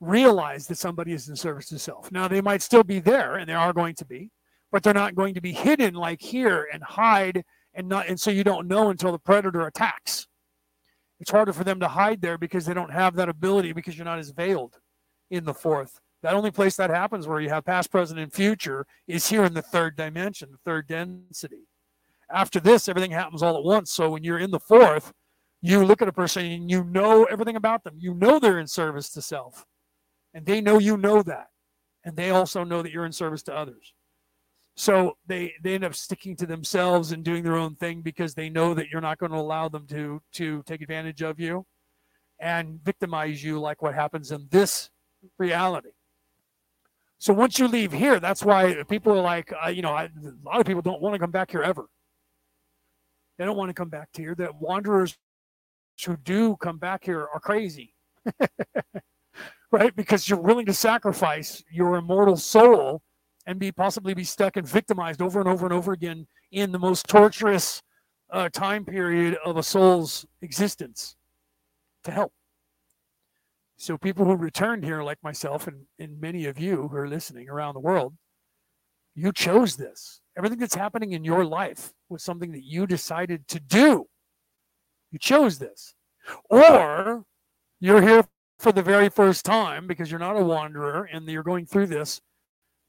realize 0.00 0.66
that 0.68 0.78
somebody 0.78 1.12
is 1.12 1.28
in 1.28 1.36
service 1.36 1.68
to 1.68 1.78
self. 1.78 2.12
Now 2.12 2.28
they 2.28 2.40
might 2.40 2.62
still 2.62 2.84
be 2.84 3.00
there 3.00 3.36
and 3.36 3.48
they 3.48 3.54
are 3.54 3.72
going 3.72 3.94
to 3.96 4.04
be, 4.04 4.30
but 4.70 4.82
they're 4.82 4.94
not 4.94 5.14
going 5.14 5.34
to 5.34 5.40
be 5.40 5.52
hidden 5.52 5.94
like 5.94 6.20
here 6.20 6.68
and 6.72 6.82
hide 6.82 7.44
and 7.74 7.88
not 7.88 8.08
and 8.08 8.20
so 8.20 8.30
you 8.30 8.44
don't 8.44 8.68
know 8.68 8.90
until 8.90 9.12
the 9.12 9.18
predator 9.18 9.66
attacks 9.66 10.28
it's 11.20 11.30
harder 11.30 11.52
for 11.52 11.64
them 11.64 11.80
to 11.80 11.88
hide 11.88 12.20
there 12.20 12.38
because 12.38 12.66
they 12.66 12.74
don't 12.74 12.92
have 12.92 13.14
that 13.16 13.28
ability 13.28 13.72
because 13.72 13.96
you're 13.96 14.04
not 14.04 14.18
as 14.18 14.30
veiled 14.30 14.78
in 15.30 15.44
the 15.44 15.54
fourth. 15.54 16.00
That 16.22 16.34
only 16.34 16.50
place 16.50 16.76
that 16.76 16.90
happens 16.90 17.26
where 17.26 17.40
you 17.40 17.50
have 17.50 17.64
past 17.64 17.90
present 17.90 18.18
and 18.18 18.32
future 18.32 18.86
is 19.06 19.28
here 19.28 19.44
in 19.44 19.54
the 19.54 19.62
third 19.62 19.96
dimension 19.96 20.50
the 20.50 20.58
third 20.64 20.86
density. 20.88 21.68
After 22.30 22.60
this 22.60 22.88
everything 22.88 23.10
happens 23.10 23.42
all 23.42 23.56
at 23.56 23.64
once. 23.64 23.92
So 23.92 24.10
when 24.10 24.24
you're 24.24 24.38
in 24.38 24.50
the 24.50 24.60
fourth 24.60 25.12
you 25.60 25.82
look 25.82 26.02
at 26.02 26.08
a 26.08 26.12
person 26.12 26.44
and 26.44 26.70
you 26.70 26.84
know 26.84 27.24
everything 27.24 27.56
about 27.56 27.84
them. 27.84 27.94
You 27.98 28.12
know 28.12 28.38
they're 28.38 28.58
in 28.58 28.66
service 28.66 29.08
to 29.10 29.22
self. 29.22 29.64
And 30.34 30.44
they 30.44 30.60
know 30.60 30.78
you 30.78 30.98
know 30.98 31.22
that. 31.22 31.46
And 32.04 32.16
they 32.16 32.30
also 32.30 32.64
know 32.64 32.82
that 32.82 32.92
you're 32.92 33.06
in 33.06 33.12
service 33.12 33.42
to 33.44 33.56
others 33.56 33.94
so 34.76 35.16
they 35.26 35.54
they 35.62 35.74
end 35.74 35.84
up 35.84 35.94
sticking 35.94 36.36
to 36.36 36.46
themselves 36.46 37.12
and 37.12 37.24
doing 37.24 37.44
their 37.44 37.56
own 37.56 37.76
thing 37.76 38.02
because 38.02 38.34
they 38.34 38.48
know 38.48 38.74
that 38.74 38.88
you're 38.88 39.00
not 39.00 39.18
going 39.18 39.32
to 39.32 39.38
allow 39.38 39.68
them 39.68 39.86
to 39.88 40.20
to 40.32 40.62
take 40.64 40.82
advantage 40.82 41.22
of 41.22 41.38
you 41.38 41.64
and 42.40 42.82
victimize 42.84 43.42
you 43.42 43.60
like 43.60 43.82
what 43.82 43.94
happens 43.94 44.32
in 44.32 44.46
this 44.50 44.90
reality. 45.38 45.90
So 47.18 47.32
once 47.32 47.58
you 47.58 47.68
leave 47.68 47.92
here, 47.92 48.20
that's 48.20 48.44
why 48.44 48.82
people 48.88 49.12
are 49.12 49.22
like, 49.22 49.52
uh, 49.64 49.68
you 49.68 49.80
know, 49.80 49.92
I, 49.92 50.04
a 50.04 50.10
lot 50.44 50.60
of 50.60 50.66
people 50.66 50.82
don't 50.82 51.00
want 51.00 51.14
to 51.14 51.18
come 51.18 51.30
back 51.30 51.52
here 51.52 51.62
ever. 51.62 51.86
They 53.38 53.44
don't 53.44 53.56
want 53.56 53.70
to 53.70 53.74
come 53.74 53.88
back 53.88 54.08
here. 54.12 54.34
The 54.34 54.50
wanderers 54.60 55.16
who 56.04 56.16
do 56.16 56.56
come 56.56 56.78
back 56.78 57.04
here 57.04 57.26
are 57.32 57.40
crazy, 57.40 57.94
right? 59.70 59.94
Because 59.94 60.28
you're 60.28 60.40
willing 60.40 60.66
to 60.66 60.74
sacrifice 60.74 61.62
your 61.70 61.96
immortal 61.96 62.36
soul 62.36 63.00
and 63.46 63.58
be 63.58 63.70
possibly 63.70 64.14
be 64.14 64.24
stuck 64.24 64.56
and 64.56 64.66
victimized 64.66 65.20
over 65.20 65.40
and 65.40 65.48
over 65.48 65.66
and 65.66 65.72
over 65.72 65.92
again 65.92 66.26
in 66.52 66.72
the 66.72 66.78
most 66.78 67.06
torturous 67.06 67.82
uh, 68.30 68.48
time 68.48 68.84
period 68.84 69.36
of 69.44 69.56
a 69.56 69.62
soul's 69.62 70.26
existence 70.42 71.16
to 72.04 72.10
help. 72.10 72.32
So 73.76 73.98
people 73.98 74.24
who 74.24 74.36
returned 74.36 74.84
here, 74.84 75.02
like 75.02 75.22
myself 75.22 75.66
and, 75.66 75.82
and 75.98 76.20
many 76.20 76.46
of 76.46 76.58
you 76.58 76.88
who 76.88 76.96
are 76.96 77.08
listening 77.08 77.48
around 77.48 77.74
the 77.74 77.80
world, 77.80 78.14
you 79.14 79.32
chose 79.32 79.76
this. 79.76 80.20
Everything 80.36 80.58
that's 80.58 80.74
happening 80.74 81.12
in 81.12 81.24
your 81.24 81.44
life 81.44 81.92
was 82.08 82.22
something 82.22 82.52
that 82.52 82.64
you 82.64 82.86
decided 82.86 83.46
to 83.48 83.60
do. 83.60 84.06
You 85.10 85.18
chose 85.18 85.58
this. 85.58 85.94
Or 86.50 87.24
you're 87.80 88.02
here 88.02 88.24
for 88.58 88.72
the 88.72 88.82
very 88.82 89.08
first 89.08 89.44
time 89.44 89.86
because 89.86 90.10
you're 90.10 90.18
not 90.18 90.36
a 90.36 90.44
wanderer 90.44 91.08
and 91.12 91.28
you're 91.28 91.42
going 91.42 91.66
through 91.66 91.86
this 91.86 92.20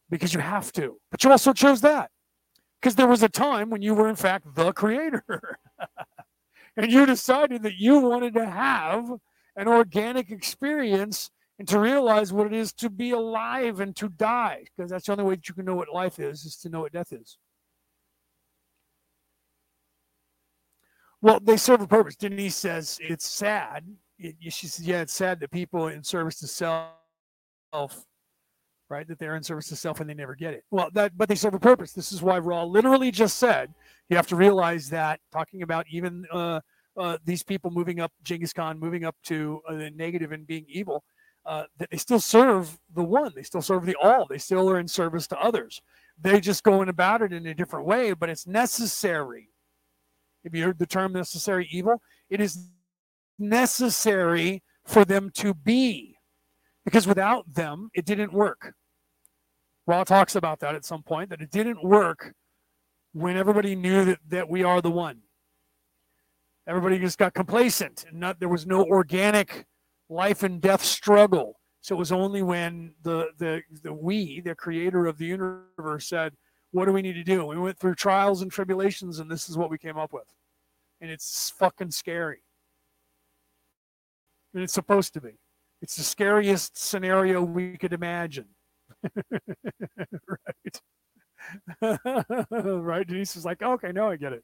because 0.10 0.34
you 0.34 0.40
have 0.40 0.72
to. 0.74 0.98
But 1.12 1.24
you 1.24 1.32
also 1.32 1.54
chose 1.54 1.82
that 1.82 2.12
because 2.82 2.96
there 2.96 3.08
was 3.08 3.24
a 3.24 3.30
time 3.30 3.70
when 3.70 3.82
you 3.82 3.94
were, 3.94 4.08
in 4.08 4.16
fact, 4.16 4.56
the 4.56 4.72
creator. 4.72 5.24
and 6.78 6.92
you 6.92 7.06
decided 7.06 7.64
that 7.64 7.76
you 7.76 8.00
wanted 8.00 8.34
to 8.36 8.46
have 8.46 9.10
an 9.56 9.68
organic 9.68 10.32
experience 10.32 11.32
and 11.58 11.68
to 11.68 11.80
realize 11.80 12.34
what 12.34 12.48
it 12.48 12.54
is 12.54 12.74
to 12.74 12.90
be 12.90 13.12
alive 13.12 13.80
and 13.80 13.96
to 13.96 14.10
die 14.10 14.66
because 14.76 14.92
that's 14.92 15.06
the 15.06 15.14
only 15.14 15.24
way 15.24 15.36
that 15.36 15.48
you 15.48 15.56
can 15.56 15.66
know 15.66 15.76
what 15.76 15.94
life 15.94 16.20
is 16.20 16.44
is 16.44 16.58
to 16.58 16.70
know 16.70 16.82
what 16.82 16.92
death 16.92 17.14
is 17.14 17.38
well 21.22 21.40
they 21.42 21.56
serve 21.56 21.82
a 21.82 21.88
purpose 21.88 22.16
denise 22.16 22.58
says 22.58 23.00
it's 23.02 23.26
sad 23.26 23.86
it, 24.20 24.36
she 24.50 24.68
says 24.68 24.86
yeah 24.86 25.02
it's 25.02 25.14
sad 25.14 25.40
that 25.40 25.52
people 25.52 25.88
in 25.88 26.04
service 26.04 26.40
to 26.40 26.48
self 26.48 28.06
right? 28.90 29.08
That 29.08 29.20
they're 29.20 29.36
in 29.36 29.44
service 29.44 29.68
to 29.70 29.76
self 29.76 30.00
and 30.00 30.10
they 30.10 30.14
never 30.14 30.36
get 30.36 30.54
it. 30.54 30.64
Well, 30.72 30.90
that 30.94 31.18
but 31.18 31.30
they 31.30 31.36
serve 31.36 31.54
a 31.54 31.60
purpose. 31.60 31.94
This 31.94 32.12
is 32.12 32.22
why 32.22 32.40
Ra 32.40 32.64
literally 32.64 33.12
just 33.12 33.38
said 33.38 33.74
you 34.10 34.16
have 34.16 34.28
to 34.28 34.36
realize 34.36 34.90
that 34.90 35.20
talking 35.32 35.62
about 35.62 35.86
even 35.90 36.26
uh, 36.32 36.60
uh, 36.98 37.18
these 37.26 37.44
people 37.44 37.72
moving 37.72 38.00
up, 38.00 38.12
Genghis 38.24 38.54
Khan 38.54 38.80
moving 38.80 39.04
up 39.04 39.16
to 39.24 39.62
uh, 39.68 39.76
the 39.76 39.92
negative 39.92 40.32
and 40.32 40.46
being 40.48 40.66
evil, 40.68 41.04
uh, 41.46 41.64
that 41.78 41.90
they 41.92 41.98
still 41.98 42.20
serve 42.20 42.78
the 42.94 43.04
one. 43.04 43.32
They 43.36 43.44
still 43.44 43.62
serve 43.62 43.86
the 43.86 43.96
all. 44.02 44.26
They 44.30 44.38
still 44.38 44.70
are 44.70 44.80
in 44.80 44.88
service 44.88 45.28
to 45.28 45.40
others. 45.40 45.82
They're 46.20 46.40
just 46.40 46.64
going 46.64 46.90
about 46.90 47.22
it 47.22 47.34
in 47.34 47.46
a 47.48 47.54
different 47.54 47.86
way, 47.86 48.14
but 48.14 48.30
it's 48.30 48.48
necessary. 48.48 49.50
Have 50.44 50.56
you 50.56 50.64
heard 50.64 50.80
the 50.80 50.86
term 50.86 51.14
necessary 51.14 51.68
evil? 51.72 52.02
It 52.30 52.40
is 52.40 52.70
necessary 53.38 54.64
for 54.86 55.04
them 55.04 55.32
to 55.36 55.54
be 55.54 56.15
Because 56.86 57.08
without 57.08 57.52
them, 57.52 57.90
it 57.94 58.06
didn't 58.06 58.32
work. 58.32 58.74
Ra 59.88 60.04
talks 60.04 60.36
about 60.36 60.60
that 60.60 60.76
at 60.76 60.86
some 60.86 61.04
point, 61.04 61.30
that 61.32 61.42
it 61.42 61.52
didn't 61.52 61.84
work 61.84 62.34
when 63.14 63.38
everybody 63.38 63.76
knew 63.76 64.06
that, 64.06 64.20
that 64.30 64.50
we 64.50 64.64
are 64.64 64.82
the 64.82 64.92
one. 64.92 65.20
Everybody 66.68 66.98
just 67.00 67.18
got 67.18 67.34
complacent 67.34 68.06
and 68.10 68.20
not 68.20 68.40
there 68.40 68.50
was 68.50 68.66
no 68.66 68.84
organic 68.84 69.66
life 70.10 70.44
and 70.44 70.62
death 70.62 70.84
struggle. 70.84 71.60
So 71.82 71.96
it 71.96 72.00
was 72.00 72.12
only 72.12 72.42
when 72.42 72.94
the 73.04 73.28
the 73.38 73.62
the 73.84 73.94
we, 73.94 74.42
the 74.42 74.56
creator 74.56 75.06
of 75.06 75.20
the 75.20 75.26
universe, 75.26 76.08
said, 76.08 76.34
What 76.72 76.86
do 76.86 76.94
we 76.94 77.04
need 77.04 77.14
to 77.14 77.24
do? 77.24 77.46
We 77.46 77.58
went 77.58 77.78
through 77.78 77.96
trials 77.96 78.42
and 78.42 78.52
tribulations, 78.52 79.20
and 79.20 79.30
this 79.30 79.50
is 79.50 79.58
what 79.58 79.70
we 79.70 79.78
came 79.78 79.98
up 79.98 80.12
with. 80.12 80.26
And 81.00 81.12
it's 81.12 81.52
fucking 81.60 81.92
scary. 81.92 82.42
And 84.56 84.64
it's 84.64 84.74
supposed 84.74 85.14
to 85.14 85.22
be. 85.22 85.38
It's 85.86 85.98
the 85.98 86.04
scariest 86.04 86.84
scenario 86.84 87.44
we 87.44 87.78
could 87.78 87.94
imagine. 87.94 88.48
right. 89.30 90.82
right. 92.60 93.08
Denise 93.08 93.36
was 93.36 93.46
like, 93.46 93.62
okay, 93.62 93.92
no, 93.92 94.10
I 94.10 94.16
get 94.16 94.34
it. 94.34 94.44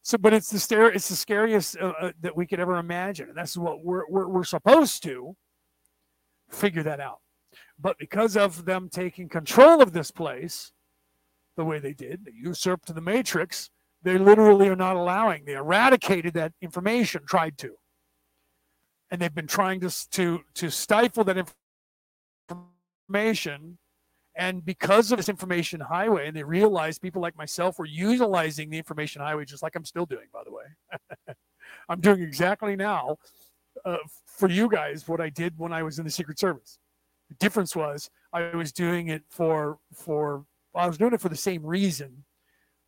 So, 0.00 0.16
but 0.16 0.32
it's 0.32 0.48
the 0.48 0.58
stare, 0.58 0.90
it's 0.90 1.10
the 1.10 1.16
scariest 1.16 1.76
uh, 1.76 1.92
uh, 2.00 2.12
that 2.22 2.34
we 2.34 2.46
could 2.46 2.60
ever 2.60 2.78
imagine, 2.78 3.28
and 3.28 3.36
that's 3.36 3.58
what 3.58 3.84
we're, 3.84 4.08
we're 4.08 4.26
we're 4.26 4.42
supposed 4.42 5.02
to 5.02 5.36
figure 6.50 6.82
that 6.84 6.98
out. 6.98 7.18
But 7.78 7.98
because 7.98 8.34
of 8.34 8.64
them 8.64 8.88
taking 8.90 9.28
control 9.28 9.82
of 9.82 9.92
this 9.92 10.10
place, 10.10 10.72
the 11.58 11.64
way 11.66 11.78
they 11.78 11.92
did, 11.92 12.24
they 12.24 12.32
usurped 12.34 12.94
the 12.94 13.02
matrix. 13.02 13.68
They 14.02 14.16
literally 14.16 14.68
are 14.68 14.76
not 14.76 14.96
allowing. 14.96 15.44
They 15.44 15.56
eradicated 15.56 16.32
that 16.32 16.54
information, 16.62 17.20
tried 17.26 17.58
to, 17.58 17.74
and 19.10 19.20
they've 19.20 19.34
been 19.34 19.46
trying 19.46 19.80
to 19.80 19.90
to 20.10 20.40
to 20.54 20.70
stifle 20.70 21.24
that 21.24 21.52
information 23.08 23.78
and 24.36 24.64
because 24.64 25.10
of 25.10 25.18
this 25.18 25.28
information 25.28 25.80
highway, 25.80 26.28
and 26.28 26.36
they 26.36 26.44
realized 26.44 27.02
people 27.02 27.20
like 27.20 27.36
myself 27.36 27.78
were 27.78 27.86
utilizing 27.86 28.70
the 28.70 28.78
information 28.78 29.20
highway, 29.20 29.44
just 29.44 29.62
like 29.62 29.74
I'm 29.74 29.84
still 29.84 30.06
doing, 30.06 30.28
by 30.32 30.42
the 30.44 30.52
way. 30.52 31.34
I'm 31.88 32.00
doing 32.00 32.22
exactly 32.22 32.76
now 32.76 33.18
uh, 33.84 33.96
for 34.26 34.48
you 34.48 34.68
guys 34.68 35.06
what 35.08 35.20
I 35.20 35.30
did 35.30 35.58
when 35.58 35.72
I 35.72 35.82
was 35.82 35.98
in 35.98 36.04
the 36.04 36.10
Secret 36.10 36.38
Service. 36.38 36.78
The 37.28 37.34
difference 37.34 37.74
was 37.74 38.10
I 38.32 38.54
was 38.56 38.72
doing 38.72 39.08
it 39.08 39.24
for 39.28 39.78
for 39.92 40.44
I 40.74 40.86
was 40.86 40.96
doing 40.96 41.12
it 41.12 41.20
for 41.20 41.28
the 41.28 41.36
same 41.36 41.64
reason, 41.64 42.24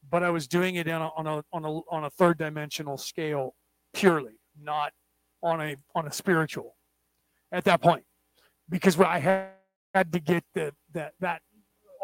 but 0.09 0.23
I 0.23 0.31
was 0.31 0.47
doing 0.47 0.77
it 0.77 0.89
on 0.89 1.03
a 1.03 1.09
on 1.17 1.27
a 1.27 1.45
on 1.53 1.65
a, 1.65 1.81
on 1.91 2.05
a 2.05 2.11
third 2.11 2.39
dimensional 2.39 2.97
scale 2.97 3.55
purely, 3.93 4.39
not 4.61 4.93
on 5.43 5.61
a 5.61 5.77
on 5.95 6.07
a 6.07 6.13
spiritual. 6.13 6.77
At 7.51 7.65
that 7.65 7.83
point, 7.83 8.05
because 8.69 8.99
I 8.99 9.19
had 9.19 9.49
had 9.95 10.13
to 10.13 10.21
get 10.21 10.45
the, 10.55 10.73
that 10.93 11.13
that 11.21 11.43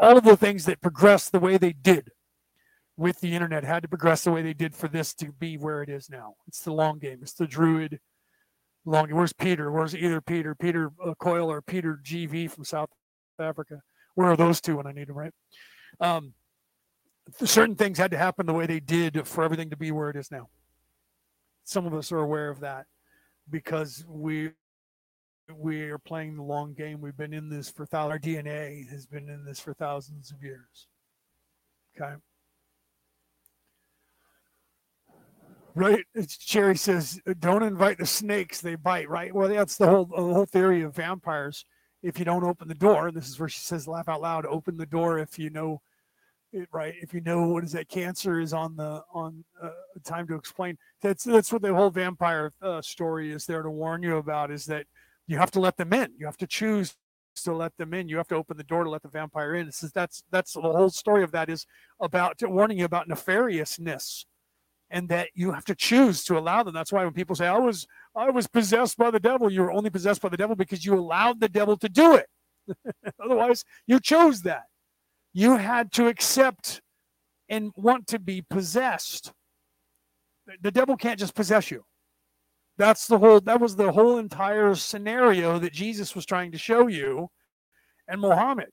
all 0.00 0.16
of 0.16 0.24
the 0.24 0.36
things 0.36 0.66
that 0.66 0.80
progressed 0.80 1.32
the 1.32 1.40
way 1.40 1.56
they 1.56 1.72
did 1.72 2.10
with 2.96 3.20
the 3.20 3.34
internet 3.34 3.64
had 3.64 3.82
to 3.82 3.88
progress 3.88 4.24
the 4.24 4.32
way 4.32 4.42
they 4.42 4.52
did 4.52 4.74
for 4.74 4.88
this 4.88 5.14
to 5.14 5.32
be 5.32 5.56
where 5.56 5.82
it 5.82 5.88
is 5.88 6.10
now. 6.10 6.34
It's 6.46 6.60
the 6.60 6.72
long 6.72 6.98
game. 6.98 7.18
It's 7.22 7.32
the 7.32 7.46
druid 7.46 8.00
long. 8.84 9.08
Where's 9.10 9.32
Peter? 9.32 9.70
Where's 9.70 9.94
either 9.94 10.20
Peter, 10.20 10.54
Peter 10.54 10.90
uh, 11.04 11.14
Coyle, 11.14 11.50
or 11.50 11.62
Peter 11.62 12.00
GV 12.02 12.50
from 12.50 12.64
South 12.64 12.90
Africa? 13.38 13.80
Where 14.14 14.30
are 14.30 14.36
those 14.36 14.60
two 14.60 14.76
when 14.76 14.86
I 14.86 14.92
need 14.92 15.08
them? 15.08 15.16
Right. 15.16 15.32
Um, 16.00 16.34
certain 17.44 17.76
things 17.76 17.98
had 17.98 18.10
to 18.10 18.18
happen 18.18 18.46
the 18.46 18.52
way 18.52 18.66
they 18.66 18.80
did 18.80 19.26
for 19.26 19.44
everything 19.44 19.70
to 19.70 19.76
be 19.76 19.92
where 19.92 20.10
it 20.10 20.16
is 20.16 20.30
now. 20.30 20.48
Some 21.64 21.86
of 21.86 21.94
us 21.94 22.10
are 22.10 22.18
aware 22.18 22.48
of 22.48 22.60
that 22.60 22.86
because 23.50 24.04
we 24.08 24.50
we 25.54 25.82
are 25.90 25.98
playing 25.98 26.36
the 26.36 26.42
long 26.42 26.74
game. 26.74 27.00
We've 27.00 27.16
been 27.16 27.32
in 27.32 27.48
this 27.48 27.70
for 27.70 27.86
thousands. 27.86 28.12
Our 28.12 28.18
DNA 28.18 28.88
has 28.90 29.06
been 29.06 29.28
in 29.28 29.44
this 29.44 29.60
for 29.60 29.74
thousands 29.74 30.30
of 30.30 30.42
years. 30.42 30.88
Okay. 32.00 32.14
Right. 35.74 36.04
Cherry 36.40 36.76
says, 36.76 37.20
"Don't 37.38 37.62
invite 37.62 37.98
the 37.98 38.06
snakes; 38.06 38.60
they 38.60 38.74
bite." 38.74 39.08
Right. 39.08 39.34
Well, 39.34 39.48
that's 39.48 39.76
the 39.76 39.88
whole 39.88 40.06
the 40.06 40.16
whole 40.16 40.46
theory 40.46 40.82
of 40.82 40.94
vampires. 40.94 41.64
If 42.02 42.18
you 42.18 42.24
don't 42.24 42.44
open 42.44 42.68
the 42.68 42.74
door, 42.74 43.10
this 43.12 43.28
is 43.28 43.38
where 43.40 43.48
she 43.48 43.60
says, 43.60 43.88
"Laugh 43.88 44.08
out 44.08 44.20
loud." 44.22 44.46
Open 44.46 44.76
the 44.76 44.86
door 44.86 45.18
if 45.18 45.38
you 45.38 45.50
know 45.50 45.80
it, 46.58 46.68
right. 46.72 46.94
If 47.00 47.14
you 47.14 47.20
know 47.20 47.48
what 47.48 47.64
is 47.64 47.72
that 47.72 47.88
cancer 47.88 48.40
is 48.40 48.52
on 48.52 48.76
the 48.76 49.02
on 49.12 49.44
uh, 49.62 49.70
time 50.04 50.26
to 50.28 50.34
explain. 50.34 50.76
That's 51.00 51.24
that's 51.24 51.52
what 51.52 51.62
the 51.62 51.74
whole 51.74 51.90
vampire 51.90 52.52
uh, 52.60 52.82
story 52.82 53.32
is 53.32 53.46
there 53.46 53.62
to 53.62 53.70
warn 53.70 54.02
you 54.02 54.16
about. 54.16 54.50
Is 54.50 54.66
that 54.66 54.86
you 55.26 55.38
have 55.38 55.50
to 55.52 55.60
let 55.60 55.76
them 55.76 55.92
in. 55.92 56.12
You 56.18 56.26
have 56.26 56.36
to 56.38 56.46
choose 56.46 56.96
to 57.44 57.52
let 57.52 57.76
them 57.76 57.94
in. 57.94 58.08
You 58.08 58.16
have 58.16 58.28
to 58.28 58.34
open 58.34 58.56
the 58.56 58.64
door 58.64 58.84
to 58.84 58.90
let 58.90 59.02
the 59.02 59.08
vampire 59.08 59.54
in. 59.54 59.68
It 59.68 59.74
Says 59.74 59.92
that's 59.92 60.22
that's 60.30 60.52
the 60.52 60.60
whole 60.60 60.90
story 60.90 61.22
of 61.22 61.32
that 61.32 61.48
is 61.48 61.66
about 62.00 62.40
warning 62.42 62.78
you 62.78 62.84
about 62.84 63.08
nefariousness, 63.08 64.24
and 64.90 65.08
that 65.08 65.28
you 65.34 65.52
have 65.52 65.64
to 65.66 65.74
choose 65.74 66.24
to 66.24 66.38
allow 66.38 66.62
them. 66.62 66.74
That's 66.74 66.92
why 66.92 67.04
when 67.04 67.14
people 67.14 67.36
say 67.36 67.46
I 67.46 67.58
was 67.58 67.86
I 68.16 68.30
was 68.30 68.46
possessed 68.46 68.96
by 68.96 69.10
the 69.10 69.20
devil, 69.20 69.50
you 69.50 69.62
were 69.62 69.72
only 69.72 69.90
possessed 69.90 70.22
by 70.22 70.28
the 70.28 70.36
devil 70.36 70.56
because 70.56 70.84
you 70.84 70.94
allowed 70.94 71.40
the 71.40 71.48
devil 71.48 71.76
to 71.76 71.88
do 71.88 72.16
it. 72.16 72.26
Otherwise, 73.24 73.64
you 73.86 74.00
chose 74.00 74.42
that. 74.42 74.64
You 75.38 75.56
had 75.56 75.92
to 75.92 76.08
accept 76.08 76.82
and 77.48 77.70
want 77.76 78.08
to 78.08 78.18
be 78.18 78.42
possessed. 78.42 79.32
The 80.62 80.72
devil 80.72 80.96
can't 80.96 81.20
just 81.20 81.36
possess 81.36 81.70
you. 81.70 81.84
That's 82.76 83.06
the 83.06 83.20
whole 83.20 83.40
that 83.42 83.60
was 83.60 83.76
the 83.76 83.92
whole 83.92 84.18
entire 84.18 84.74
scenario 84.74 85.60
that 85.60 85.72
Jesus 85.72 86.16
was 86.16 86.26
trying 86.26 86.50
to 86.50 86.58
show 86.58 86.88
you 86.88 87.28
and 88.08 88.20
Muhammad 88.20 88.70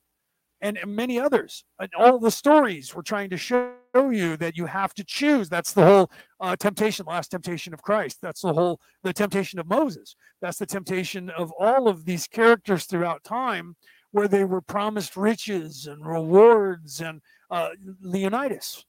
and 0.59 0.79
many 0.87 1.19
others. 1.19 1.63
And 1.79 1.91
all 1.95 2.17
the 2.17 2.31
stories 2.31 2.95
were 2.95 3.03
trying 3.03 3.29
to 3.29 3.37
show 3.37 3.75
you 3.95 4.35
that 4.37 4.57
you 4.57 4.65
have 4.65 4.95
to 4.95 5.03
choose. 5.03 5.47
That's 5.49 5.71
the 5.73 5.85
whole 5.85 6.09
uh, 6.39 6.55
temptation, 6.55 7.05
last 7.05 7.29
temptation 7.29 7.75
of 7.75 7.83
Christ. 7.83 8.17
That's 8.23 8.41
the 8.41 8.53
whole 8.53 8.79
the 9.03 9.13
temptation 9.13 9.59
of 9.59 9.67
Moses. 9.67 10.15
That's 10.41 10.57
the 10.57 10.65
temptation 10.65 11.29
of 11.29 11.51
all 11.59 11.87
of 11.87 12.05
these 12.05 12.25
characters 12.25 12.85
throughout 12.85 13.23
time, 13.23 13.75
where 14.15 14.29
they 14.29 14.45
were 14.45 14.61
promised 14.61 15.17
riches 15.17 15.87
and 15.87 16.05
rewards 16.05 17.01
and 17.01 17.21
uh, 17.51 17.67
Leonidas, 17.99 18.85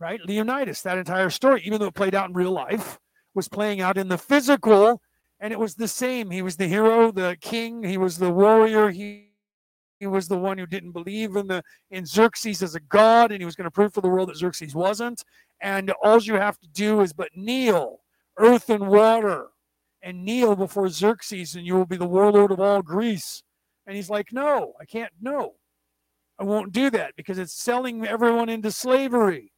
right? 0.00 0.18
Leonidas, 0.24 0.80
that 0.80 0.96
entire 0.96 1.28
story, 1.28 1.60
even 1.62 1.78
though 1.78 1.88
it 1.88 1.94
played 1.94 2.14
out 2.14 2.30
in 2.30 2.34
real 2.34 2.52
life, 2.52 2.98
was 3.34 3.50
playing 3.50 3.82
out 3.82 3.98
in 3.98 4.08
the 4.08 4.16
physical, 4.16 5.02
and 5.40 5.52
it 5.52 5.58
was 5.58 5.74
the 5.74 5.86
same. 5.86 6.30
He 6.30 6.40
was 6.40 6.56
the 6.56 6.66
hero, 6.66 7.12
the 7.12 7.36
king, 7.42 7.82
he 7.82 7.98
was 7.98 8.16
the 8.16 8.30
warrior, 8.30 8.88
he 8.88 9.26
he 10.00 10.06
was 10.06 10.26
the 10.26 10.38
one 10.38 10.56
who 10.56 10.64
didn't 10.64 10.92
believe 10.92 11.36
in 11.36 11.46
the 11.46 11.62
in 11.90 12.06
Xerxes 12.06 12.62
as 12.62 12.74
a 12.74 12.80
god, 12.80 13.30
and 13.30 13.42
he 13.42 13.44
was 13.44 13.56
going 13.56 13.66
to 13.66 13.70
prove 13.70 13.92
for 13.92 14.00
the 14.00 14.08
world 14.08 14.30
that 14.30 14.38
Xerxes 14.38 14.74
wasn't. 14.74 15.22
And 15.60 15.92
all 16.02 16.18
you 16.18 16.34
have 16.36 16.58
to 16.60 16.68
do 16.68 17.02
is 17.02 17.12
but 17.12 17.28
kneel, 17.34 18.00
earth 18.38 18.70
and 18.70 18.88
water, 18.88 19.48
and 20.02 20.24
kneel 20.24 20.56
before 20.56 20.88
Xerxes, 20.88 21.56
and 21.56 21.66
you 21.66 21.74
will 21.74 21.84
be 21.84 21.98
the 21.98 22.06
warlord 22.06 22.52
of 22.52 22.60
all 22.60 22.80
Greece. 22.80 23.42
And 23.88 23.96
he's 23.96 24.08
like, 24.08 24.32
No, 24.32 24.74
I 24.80 24.84
can't, 24.84 25.12
no. 25.20 25.54
I 26.38 26.44
won't 26.44 26.70
do 26.72 26.88
that 26.90 27.16
because 27.16 27.38
it's 27.38 27.52
selling 27.52 28.06
everyone 28.06 28.48
into 28.48 28.70
slavery 28.70 29.50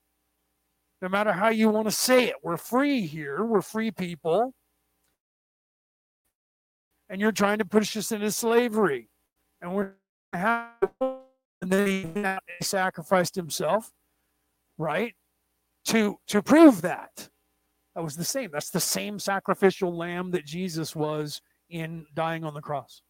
no 1.02 1.08
matter 1.08 1.32
how 1.32 1.48
you 1.48 1.68
want 1.68 1.86
to 1.86 1.92
say 1.92 2.28
it. 2.28 2.36
We're 2.42 2.56
free 2.56 3.06
here, 3.06 3.44
we're 3.44 3.62
free 3.62 3.90
people. 3.90 4.54
And 7.08 7.20
you're 7.20 7.32
trying 7.32 7.58
to 7.58 7.64
push 7.64 7.96
us 7.96 8.12
into 8.12 8.30
slavery. 8.30 9.08
And 9.60 9.74
we're 9.74 9.94
and 10.32 11.70
then 11.70 11.86
he 11.86 12.64
sacrificed 12.64 13.34
himself, 13.34 13.90
right? 14.78 15.14
To 15.86 16.18
to 16.28 16.40
prove 16.40 16.82
that. 16.82 17.28
That 17.96 18.04
was 18.04 18.16
the 18.16 18.24
same. 18.24 18.50
That's 18.52 18.70
the 18.70 18.80
same 18.80 19.18
sacrificial 19.18 19.94
lamb 19.94 20.30
that 20.30 20.46
Jesus 20.46 20.94
was 20.94 21.40
in 21.68 22.06
dying 22.14 22.44
on 22.44 22.54
the 22.54 22.60
cross. 22.60 23.02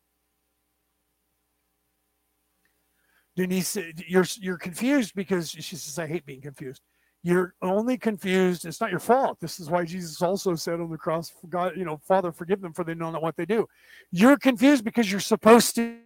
Denise, 3.41 3.79
you're 4.07 4.27
you're 4.39 4.59
confused 4.59 5.15
because 5.15 5.49
she 5.49 5.75
says, 5.75 5.99
I 5.99 6.07
hate 6.07 6.27
being 6.27 6.43
confused. 6.43 6.83
You're 7.23 7.55
only 7.63 7.97
confused. 7.97 8.67
It's 8.67 8.83
not 8.83 8.91
your 8.91 9.01
fault. 9.01 9.39
This 9.41 9.59
is 9.59 9.71
why 9.71 9.87
Jesus 9.87 10.21
also 10.21 10.55
said 10.55 10.79
on 10.79 10.91
the 10.91 10.99
cross, 10.99 11.33
God, 11.49 11.73
you 11.75 11.87
know, 11.87 11.99
Father, 12.07 12.33
forgive 12.33 12.61
them 12.61 12.75
for 12.75 12.85
they 12.85 12.95
know 12.95 13.11
not 13.11 13.23
what 13.23 13.39
they 13.39 13.47
do. 13.47 13.67
You're 14.13 14.37
confused 14.37 14.85
because 14.85 15.11
you're 15.11 15.21
supposed 15.21 15.75
to 15.77 16.01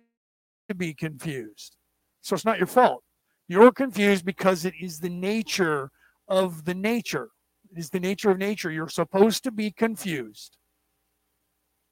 be 0.76 0.94
confused. 0.94 1.76
So 2.20 2.34
it's 2.36 2.44
not 2.44 2.58
your 2.58 2.68
fault. 2.68 3.02
You're 3.48 3.72
confused 3.72 4.24
because 4.24 4.64
it 4.64 4.74
is 4.80 5.00
the 5.00 5.10
nature 5.10 5.90
of 6.28 6.64
the 6.64 6.74
nature. 6.74 7.30
It 7.72 7.78
is 7.78 7.90
the 7.90 7.98
nature 7.98 8.30
of 8.30 8.38
nature. 8.38 8.70
You're 8.70 8.88
supposed 8.88 9.42
to 9.42 9.50
be 9.50 9.72
confused. 9.72 10.56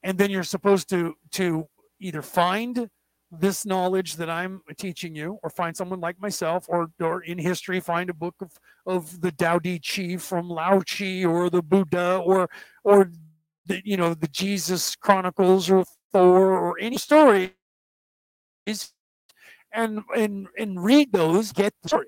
And 0.04 0.18
then 0.18 0.30
you're 0.30 0.44
supposed 0.44 0.88
to 0.90 1.16
to 1.32 1.66
either 2.00 2.22
find 2.22 2.88
this 3.32 3.64
knowledge 3.64 4.16
that 4.16 4.28
I'm 4.28 4.60
teaching 4.76 5.14
you, 5.14 5.38
or 5.42 5.48
find 5.48 5.74
someone 5.74 6.00
like 6.00 6.20
myself, 6.20 6.66
or 6.68 6.90
or 7.00 7.22
in 7.22 7.38
history, 7.38 7.80
find 7.80 8.10
a 8.10 8.14
book 8.14 8.34
of, 8.40 8.52
of 8.86 9.20
the 9.22 9.32
Tao 9.32 9.58
Te 9.58 9.78
Ching 9.78 10.18
from 10.18 10.48
Lao 10.48 10.80
Chi 10.80 11.24
or 11.24 11.48
the 11.48 11.62
Buddha 11.62 12.18
or 12.18 12.50
or 12.84 13.10
the 13.66 13.80
you 13.84 13.96
know 13.96 14.12
the 14.12 14.28
Jesus 14.28 14.94
Chronicles 14.94 15.70
or 15.70 15.84
Thor 16.12 16.52
or 16.52 16.78
any 16.78 16.98
stories 16.98 17.50
and 19.72 20.02
and 20.16 20.48
and 20.58 20.82
read 20.82 21.12
those, 21.12 21.52
get 21.52 21.72
the 21.82 21.88
story. 21.88 22.06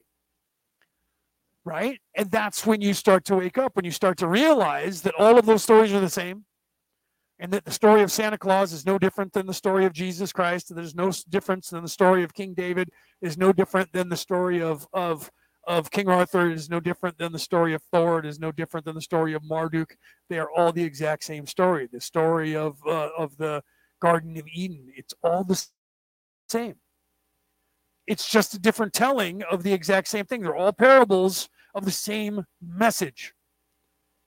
Right? 1.65 1.99
And 2.15 2.31
that's 2.31 2.67
when 2.67 2.83
you 2.83 2.93
start 2.93 3.25
to 3.27 3.37
wake 3.37 3.57
up, 3.57 3.75
when 3.75 3.87
you 3.87 3.91
start 3.91 4.19
to 4.19 4.29
realize 4.29 5.01
that 5.03 5.15
all 5.15 5.39
of 5.39 5.47
those 5.47 5.63
stories 5.63 5.95
are 5.95 6.01
the 6.01 6.11
same 6.11 6.45
and 7.39 7.53
that 7.53 7.65
the 7.65 7.71
story 7.71 8.03
of 8.03 8.13
Santa 8.13 8.39
Claus 8.39 8.73
is 8.73 8.87
no 8.87 8.99
different 8.99 9.33
than 9.33 9.47
the 9.47 9.55
story 9.55 9.85
of 9.85 9.93
Jesus 9.93 10.33
Christ. 10.33 10.75
There's 10.75 10.95
no 10.95 11.11
difference 11.29 11.71
than 11.71 11.83
the 11.83 11.89
story 11.89 12.23
of 12.23 12.35
King 12.35 12.55
David 12.55 12.91
is 13.21 13.37
no 13.37 13.53
different 13.53 13.93
than 13.93 14.09
the 14.09 14.17
story 14.17 14.63
of 14.63 14.87
of 14.93 15.31
of 15.67 15.91
King 15.91 16.09
Arthur 16.09 16.51
is 16.51 16.69
no 16.69 16.79
different 16.79 17.17
than 17.19 17.33
the 17.33 17.39
story 17.39 17.73
of 17.75 17.83
Thor. 17.91 18.19
It 18.19 18.27
is 18.27 18.39
no 18.39 18.53
different 18.53 18.85
than 18.85 18.95
the 18.95 19.01
story 19.01 19.33
of 19.33 19.43
Marduk. 19.45 19.97
They 20.29 20.39
are 20.39 20.51
all 20.51 20.73
the 20.73 20.85
exact 20.85 21.25
same 21.25 21.47
story. 21.47 21.89
The 21.91 22.01
story 22.01 22.55
of 22.55 22.79
uh, 22.87 23.09
of 23.17 23.37
the 23.37 23.63
Garden 24.01 24.37
of 24.37 24.47
Eden. 24.53 24.93
It's 24.95 25.15
all 25.23 25.45
the 25.45 25.67
same. 26.49 26.77
It's 28.07 28.29
just 28.29 28.55
a 28.55 28.59
different 28.59 28.93
telling 28.93 29.43
of 29.45 29.63
the 29.63 29.73
exact 29.73 30.09
same 30.09 30.27
thing. 30.27 30.43
They're 30.43 30.55
all 30.55 30.73
parables 30.73 31.49
of 31.75 31.85
the 31.87 31.91
same 31.91 32.45
message. 32.61 33.33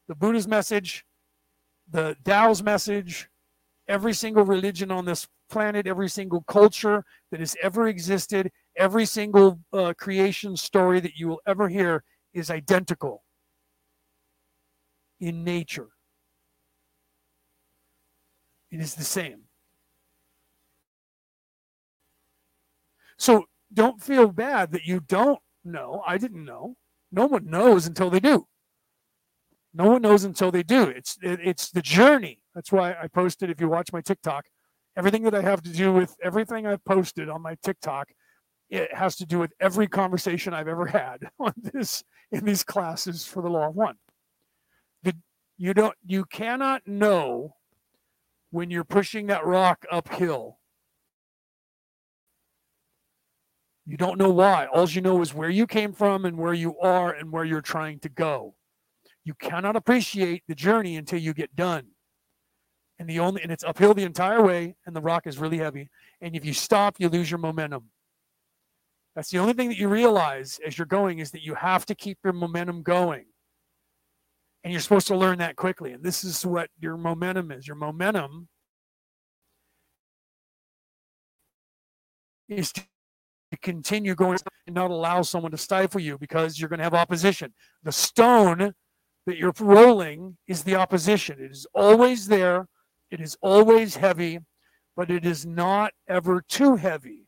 The 0.07 0.15
Buddha's 0.15 0.47
message, 0.47 1.05
the 1.89 2.15
Tao's 2.23 2.61
message, 2.61 3.29
every 3.87 4.13
single 4.13 4.45
religion 4.45 4.91
on 4.91 5.05
this 5.05 5.27
planet, 5.49 5.87
every 5.87 6.09
single 6.09 6.43
culture 6.43 7.03
that 7.31 7.39
has 7.39 7.55
ever 7.61 7.87
existed, 7.87 8.51
every 8.75 9.05
single 9.05 9.59
uh, 9.73 9.93
creation 9.97 10.57
story 10.57 10.99
that 10.99 11.15
you 11.15 11.27
will 11.27 11.41
ever 11.47 11.69
hear 11.69 12.03
is 12.33 12.51
identical 12.51 13.23
in 15.19 15.43
nature. 15.43 15.87
It 18.71 18.79
is 18.79 18.95
the 18.95 19.03
same. 19.03 19.43
So 23.17 23.45
don't 23.73 24.01
feel 24.01 24.27
bad 24.27 24.71
that 24.73 24.85
you 24.85 24.99
don't 24.99 25.39
know. 25.63 26.03
I 26.05 26.17
didn't 26.17 26.45
know. 26.45 26.75
No 27.11 27.25
one 27.25 27.49
knows 27.49 27.87
until 27.87 28.09
they 28.09 28.19
do. 28.19 28.47
No 29.77 29.91
one 29.91 30.01
knows 30.01 30.23
until 30.23 30.49
they 30.49 30.63
do. 30.63 30.85
It's 30.85 31.19
it, 31.21 31.39
it's 31.43 31.69
the 31.69 31.83
journey. 31.83 32.39
That's 32.55 32.71
why 32.71 32.93
I 32.93 33.07
posted. 33.07 33.51
If 33.51 33.61
you 33.61 33.69
watch 33.69 33.93
my 33.93 34.01
TikTok, 34.01 34.45
everything 34.97 35.21
that 35.23 35.35
I 35.35 35.43
have 35.43 35.61
to 35.61 35.69
do 35.69 35.93
with 35.93 36.15
everything 36.23 36.65
I've 36.65 36.83
posted 36.83 37.29
on 37.29 37.43
my 37.43 37.55
TikTok, 37.61 38.09
it 38.71 38.91
has 38.91 39.15
to 39.17 39.25
do 39.27 39.37
with 39.37 39.53
every 39.59 39.87
conversation 39.87 40.51
I've 40.51 40.67
ever 40.67 40.87
had 40.87 41.29
on 41.39 41.53
this 41.57 42.03
in 42.31 42.43
these 42.43 42.63
classes 42.63 43.23
for 43.23 43.43
the 43.43 43.49
law 43.49 43.67
of 43.67 43.75
one. 43.75 43.97
The, 45.03 45.15
you 45.59 45.75
don't 45.75 45.95
you 46.03 46.25
cannot 46.25 46.87
know 46.87 47.53
when 48.49 48.71
you're 48.71 48.83
pushing 48.83 49.27
that 49.27 49.45
rock 49.45 49.85
uphill. 49.91 50.57
You 53.85 53.95
don't 53.95 54.17
know 54.17 54.31
why. 54.31 54.65
All 54.65 54.89
you 54.89 55.01
know 55.01 55.21
is 55.21 55.35
where 55.35 55.51
you 55.51 55.67
came 55.67 55.93
from 55.93 56.25
and 56.25 56.35
where 56.35 56.55
you 56.55 56.79
are 56.79 57.13
and 57.13 57.31
where 57.31 57.45
you're 57.45 57.61
trying 57.61 57.99
to 57.99 58.09
go 58.09 58.55
you 59.27 59.33
cannot 59.33 59.75
appreciate 59.75 60.43
the 60.47 60.55
journey 60.55 60.95
until 60.95 61.19
you 61.19 61.33
get 61.33 61.53
done. 61.53 61.87
And 62.97 63.09
the 63.09 63.19
only 63.19 63.43
and 63.43 63.51
it's 63.51 63.63
uphill 63.65 63.93
the 63.93 64.05
entire 64.05 64.41
way, 64.41 64.77
and 64.85 64.95
the 64.95 65.01
rock 65.01 65.27
is 65.27 65.37
really 65.37 65.57
heavy. 65.57 65.89
And 66.21 66.33
if 66.33 66.45
you 66.45 66.53
stop, 66.53 66.95
you 66.97 67.09
lose 67.09 67.29
your 67.29 67.37
momentum. 67.37 67.89
That's 69.15 69.29
the 69.29 69.39
only 69.39 69.51
thing 69.51 69.67
that 69.67 69.77
you 69.77 69.89
realize 69.89 70.59
as 70.65 70.77
you're 70.77 70.87
going 70.87 71.19
is 71.19 71.31
that 71.31 71.43
you 71.43 71.55
have 71.55 71.85
to 71.87 71.95
keep 71.95 72.19
your 72.23 72.33
momentum 72.33 72.83
going. 72.83 73.25
And 74.63 74.71
you're 74.71 74.81
supposed 74.81 75.07
to 75.07 75.17
learn 75.17 75.39
that 75.39 75.57
quickly. 75.57 75.91
And 75.91 76.03
this 76.03 76.23
is 76.23 76.45
what 76.45 76.69
your 76.79 76.95
momentum 76.95 77.51
is. 77.51 77.67
Your 77.67 77.75
momentum 77.75 78.47
is 82.47 82.71
to 82.71 82.83
continue 83.61 84.15
going 84.15 84.39
and 84.65 84.75
not 84.75 84.89
allow 84.89 85.21
someone 85.21 85.51
to 85.51 85.57
stifle 85.57 85.99
you 85.99 86.17
because 86.17 86.59
you're 86.59 86.69
going 86.69 86.79
to 86.79 86.83
have 86.83 86.93
opposition. 86.93 87.53
The 87.83 87.91
stone 87.91 88.73
that 89.27 89.37
you're 89.37 89.53
rolling 89.59 90.37
is 90.47 90.63
the 90.63 90.75
opposition. 90.75 91.37
It 91.39 91.51
is 91.51 91.67
always 91.73 92.27
there, 92.27 92.67
it 93.11 93.19
is 93.19 93.37
always 93.41 93.97
heavy, 93.97 94.39
but 94.95 95.11
it 95.11 95.25
is 95.25 95.45
not 95.45 95.91
ever 96.07 96.41
too 96.47 96.77
heavy. 96.77 97.27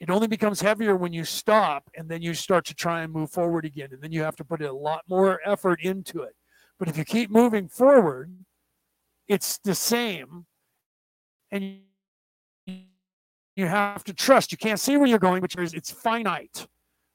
It 0.00 0.08
only 0.08 0.26
becomes 0.26 0.62
heavier 0.62 0.96
when 0.96 1.12
you 1.12 1.24
stop 1.24 1.90
and 1.94 2.08
then 2.08 2.22
you 2.22 2.32
start 2.32 2.64
to 2.66 2.74
try 2.74 3.02
and 3.02 3.12
move 3.12 3.30
forward 3.30 3.66
again. 3.66 3.90
And 3.92 4.00
then 4.00 4.12
you 4.12 4.22
have 4.22 4.36
to 4.36 4.44
put 4.44 4.62
a 4.62 4.72
lot 4.72 5.02
more 5.08 5.40
effort 5.44 5.80
into 5.82 6.22
it. 6.22 6.34
But 6.78 6.88
if 6.88 6.96
you 6.96 7.04
keep 7.04 7.30
moving 7.30 7.68
forward, 7.68 8.32
it's 9.28 9.58
the 9.58 9.74
same. 9.74 10.46
And 11.50 11.80
you 12.66 13.66
have 13.66 14.04
to 14.04 14.14
trust. 14.14 14.52
You 14.52 14.58
can't 14.58 14.80
see 14.80 14.96
where 14.96 15.06
you're 15.06 15.18
going, 15.18 15.42
but 15.42 15.54
it's 15.54 15.90
finite. 15.90 16.66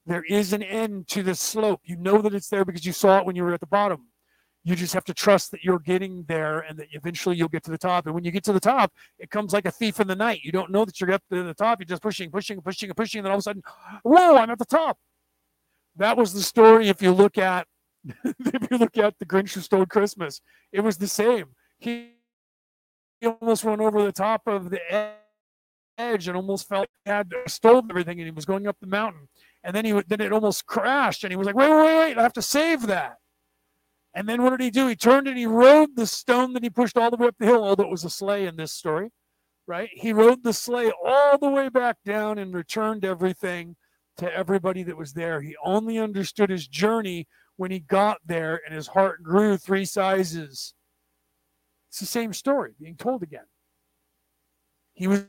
There 0.05 0.23
is 0.23 0.53
an 0.53 0.63
end 0.63 1.07
to 1.09 1.23
the 1.23 1.35
slope. 1.35 1.81
You 1.83 1.95
know 1.95 2.21
that 2.21 2.33
it's 2.33 2.47
there 2.47 2.65
because 2.65 2.85
you 2.85 2.93
saw 2.93 3.19
it 3.19 3.25
when 3.25 3.35
you 3.35 3.43
were 3.43 3.53
at 3.53 3.59
the 3.59 3.67
bottom. 3.67 4.07
You 4.63 4.75
just 4.75 4.93
have 4.93 5.03
to 5.05 5.13
trust 5.13 5.51
that 5.51 5.63
you're 5.63 5.79
getting 5.79 6.23
there 6.27 6.59
and 6.59 6.77
that 6.77 6.87
eventually 6.91 7.35
you'll 7.35 7.49
get 7.49 7.63
to 7.63 7.71
the 7.71 7.77
top. 7.77 8.05
And 8.05 8.13
when 8.13 8.23
you 8.23 8.31
get 8.31 8.43
to 8.45 8.53
the 8.53 8.59
top, 8.59 8.91
it 9.17 9.31
comes 9.31 9.53
like 9.53 9.65
a 9.65 9.71
thief 9.71 9.99
in 9.99 10.07
the 10.07 10.15
night. 10.15 10.41
You 10.43 10.51
don't 10.51 10.71
know 10.71 10.85
that 10.85 10.99
you're 11.01 11.11
up 11.11 11.23
to 11.31 11.43
the 11.43 11.53
top. 11.53 11.79
You're 11.79 11.87
just 11.87 12.01
pushing, 12.01 12.29
pushing, 12.29 12.61
pushing, 12.61 12.89
and 12.89 12.97
pushing. 12.97 13.19
And 13.19 13.25
then 13.25 13.31
all 13.31 13.37
of 13.37 13.41
a 13.41 13.43
sudden, 13.43 13.63
whoa, 14.03 14.37
I'm 14.37 14.49
at 14.49 14.59
the 14.59 14.65
top. 14.65 14.97
That 15.95 16.15
was 16.15 16.33
the 16.33 16.41
story. 16.41 16.89
If 16.89 17.01
you 17.01 17.11
look 17.11 17.37
at, 17.37 17.67
if 18.23 18.71
you 18.71 18.77
look 18.77 18.97
at 18.97 19.17
the 19.19 19.25
Grinch 19.25 19.53
who 19.53 19.61
stole 19.61 19.85
Christmas, 19.85 20.41
it 20.71 20.81
was 20.81 20.97
the 20.97 21.07
same. 21.07 21.47
He, 21.79 22.13
almost 23.23 23.63
went 23.63 23.81
over 23.81 24.01
the 24.01 24.11
top 24.11 24.41
of 24.47 24.71
the 24.71 24.79
edge 25.97 26.27
and 26.27 26.35
almost 26.35 26.67
felt 26.67 26.87
he 27.05 27.11
had 27.11 27.31
stole 27.47 27.83
everything 27.89 28.19
and 28.19 28.25
he 28.25 28.31
was 28.31 28.45
going 28.45 28.67
up 28.67 28.77
the 28.81 28.87
mountain 28.87 29.27
and 29.63 29.75
then 29.75 29.85
he 29.85 29.91
then 30.07 30.21
it 30.21 30.33
almost 30.33 30.65
crashed, 30.65 31.23
and 31.23 31.31
he 31.31 31.37
was 31.37 31.45
like, 31.45 31.55
"Wait, 31.55 31.69
wait, 31.69 31.97
wait! 31.97 32.17
I 32.17 32.23
have 32.23 32.33
to 32.33 32.41
save 32.41 32.87
that." 32.87 33.17
And 34.13 34.27
then 34.27 34.41
what 34.43 34.51
did 34.51 34.61
he 34.61 34.71
do? 34.71 34.87
He 34.87 34.95
turned 34.95 35.27
and 35.27 35.37
he 35.37 35.45
rode 35.45 35.95
the 35.95 36.05
stone 36.05 36.53
that 36.53 36.63
he 36.63 36.69
pushed 36.69 36.97
all 36.97 37.11
the 37.11 37.17
way 37.17 37.27
up 37.27 37.35
the 37.39 37.45
hill, 37.45 37.63
although 37.63 37.85
it 37.85 37.91
was 37.91 38.03
a 38.03 38.09
sleigh 38.09 38.45
in 38.45 38.57
this 38.57 38.73
story, 38.73 39.09
right? 39.67 39.89
He 39.93 40.11
rode 40.11 40.43
the 40.43 40.53
sleigh 40.53 40.91
all 41.05 41.37
the 41.37 41.49
way 41.49 41.69
back 41.69 41.97
down 42.05 42.37
and 42.37 42.53
returned 42.53 43.05
everything 43.05 43.77
to 44.17 44.33
everybody 44.33 44.83
that 44.83 44.97
was 44.97 45.13
there. 45.13 45.41
He 45.41 45.55
only 45.63 45.97
understood 45.97 46.49
his 46.49 46.67
journey 46.67 47.27
when 47.55 47.71
he 47.71 47.79
got 47.79 48.17
there, 48.25 48.59
and 48.65 48.75
his 48.75 48.87
heart 48.87 49.23
grew 49.23 49.55
three 49.57 49.85
sizes. 49.85 50.73
It's 51.89 51.99
the 51.99 52.05
same 52.05 52.33
story 52.33 52.73
being 52.79 52.95
told 52.95 53.23
again. 53.23 53.45
He 54.93 55.07
was 55.07 55.25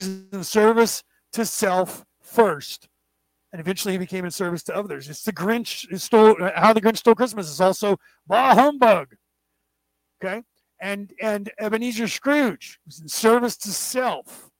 in 0.00 0.44
service 0.44 1.02
to 1.32 1.44
self 1.44 2.04
first 2.22 2.88
and 3.54 3.60
eventually 3.60 3.94
he 3.94 3.98
became 3.98 4.24
in 4.24 4.32
service 4.32 4.64
to 4.64 4.74
others. 4.74 5.08
It's 5.08 5.22
the 5.22 5.32
Grinch 5.32 5.86
stole 6.00 6.34
how 6.56 6.72
the 6.72 6.80
Grinch 6.80 6.96
stole 6.96 7.14
Christmas 7.14 7.48
is 7.48 7.60
also 7.60 8.00
bah 8.26 8.52
humbug. 8.52 9.14
Okay, 10.20 10.42
and 10.80 11.12
and 11.22 11.52
Ebenezer 11.60 12.08
Scrooge 12.08 12.80
was 12.84 12.98
in 12.98 13.06
service 13.06 13.56
to 13.58 13.68
self, 13.68 14.50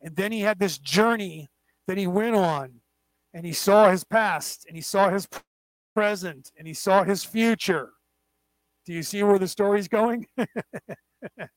and 0.00 0.14
then 0.14 0.30
he 0.30 0.42
had 0.42 0.60
this 0.60 0.78
journey 0.78 1.48
that 1.88 1.98
he 1.98 2.06
went 2.06 2.36
on, 2.36 2.74
and 3.34 3.44
he 3.44 3.52
saw 3.52 3.90
his 3.90 4.04
past, 4.04 4.66
and 4.68 4.76
he 4.76 4.82
saw 4.82 5.08
his 5.08 5.26
present, 5.92 6.52
and 6.56 6.68
he 6.68 6.74
saw 6.74 7.02
his 7.02 7.24
future. 7.24 7.90
Do 8.84 8.92
you 8.92 9.02
see 9.02 9.24
where 9.24 9.40
the 9.40 9.48
story's 9.48 9.88
going? 9.88 10.28
and 10.36 11.48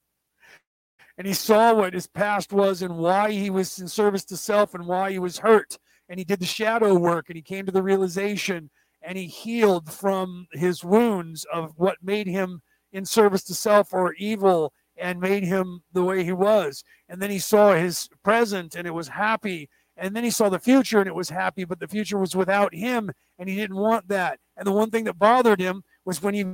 he 1.23 1.33
saw 1.33 1.75
what 1.75 1.93
his 1.93 2.07
past 2.07 2.51
was 2.51 2.81
and 2.81 2.97
why 2.97 3.29
he 3.29 3.51
was 3.51 3.77
in 3.77 3.87
service 3.87 4.25
to 4.25 4.35
self 4.35 4.73
and 4.73 4.87
why 4.87 5.11
he 5.11 5.19
was 5.19 5.37
hurt 5.37 5.77
and 6.09 6.17
he 6.17 6.25
did 6.25 6.39
the 6.39 6.45
shadow 6.45 6.95
work 6.97 7.29
and 7.29 7.35
he 7.35 7.41
came 7.41 7.65
to 7.65 7.71
the 7.71 7.83
realization 7.83 8.69
and 9.01 9.17
he 9.17 9.27
healed 9.27 9.91
from 9.91 10.47
his 10.51 10.83
wounds 10.83 11.45
of 11.53 11.71
what 11.77 11.97
made 12.03 12.27
him 12.27 12.61
in 12.91 13.05
service 13.05 13.43
to 13.43 13.53
self 13.53 13.93
or 13.93 14.13
evil 14.15 14.73
and 14.97 15.21
made 15.21 15.43
him 15.43 15.81
the 15.93 16.03
way 16.03 16.23
he 16.23 16.33
was. 16.33 16.83
And 17.07 17.21
then 17.21 17.29
he 17.29 17.39
saw 17.39 17.73
his 17.73 18.09
present 18.23 18.75
and 18.75 18.85
it 18.85 18.93
was 18.93 19.07
happy. 19.07 19.69
And 19.95 20.15
then 20.15 20.23
he 20.23 20.31
saw 20.31 20.49
the 20.49 20.59
future 20.59 20.99
and 20.99 21.07
it 21.07 21.15
was 21.15 21.29
happy, 21.29 21.63
but 21.63 21.79
the 21.79 21.87
future 21.87 22.17
was 22.17 22.35
without 22.35 22.73
him 22.73 23.11
and 23.37 23.47
he 23.47 23.55
didn't 23.55 23.77
want 23.77 24.07
that. 24.09 24.39
And 24.57 24.67
the 24.67 24.71
one 24.71 24.89
thing 24.89 25.05
that 25.05 25.19
bothered 25.19 25.59
him 25.59 25.83
was 26.03 26.21
when 26.21 26.33
he 26.33 26.45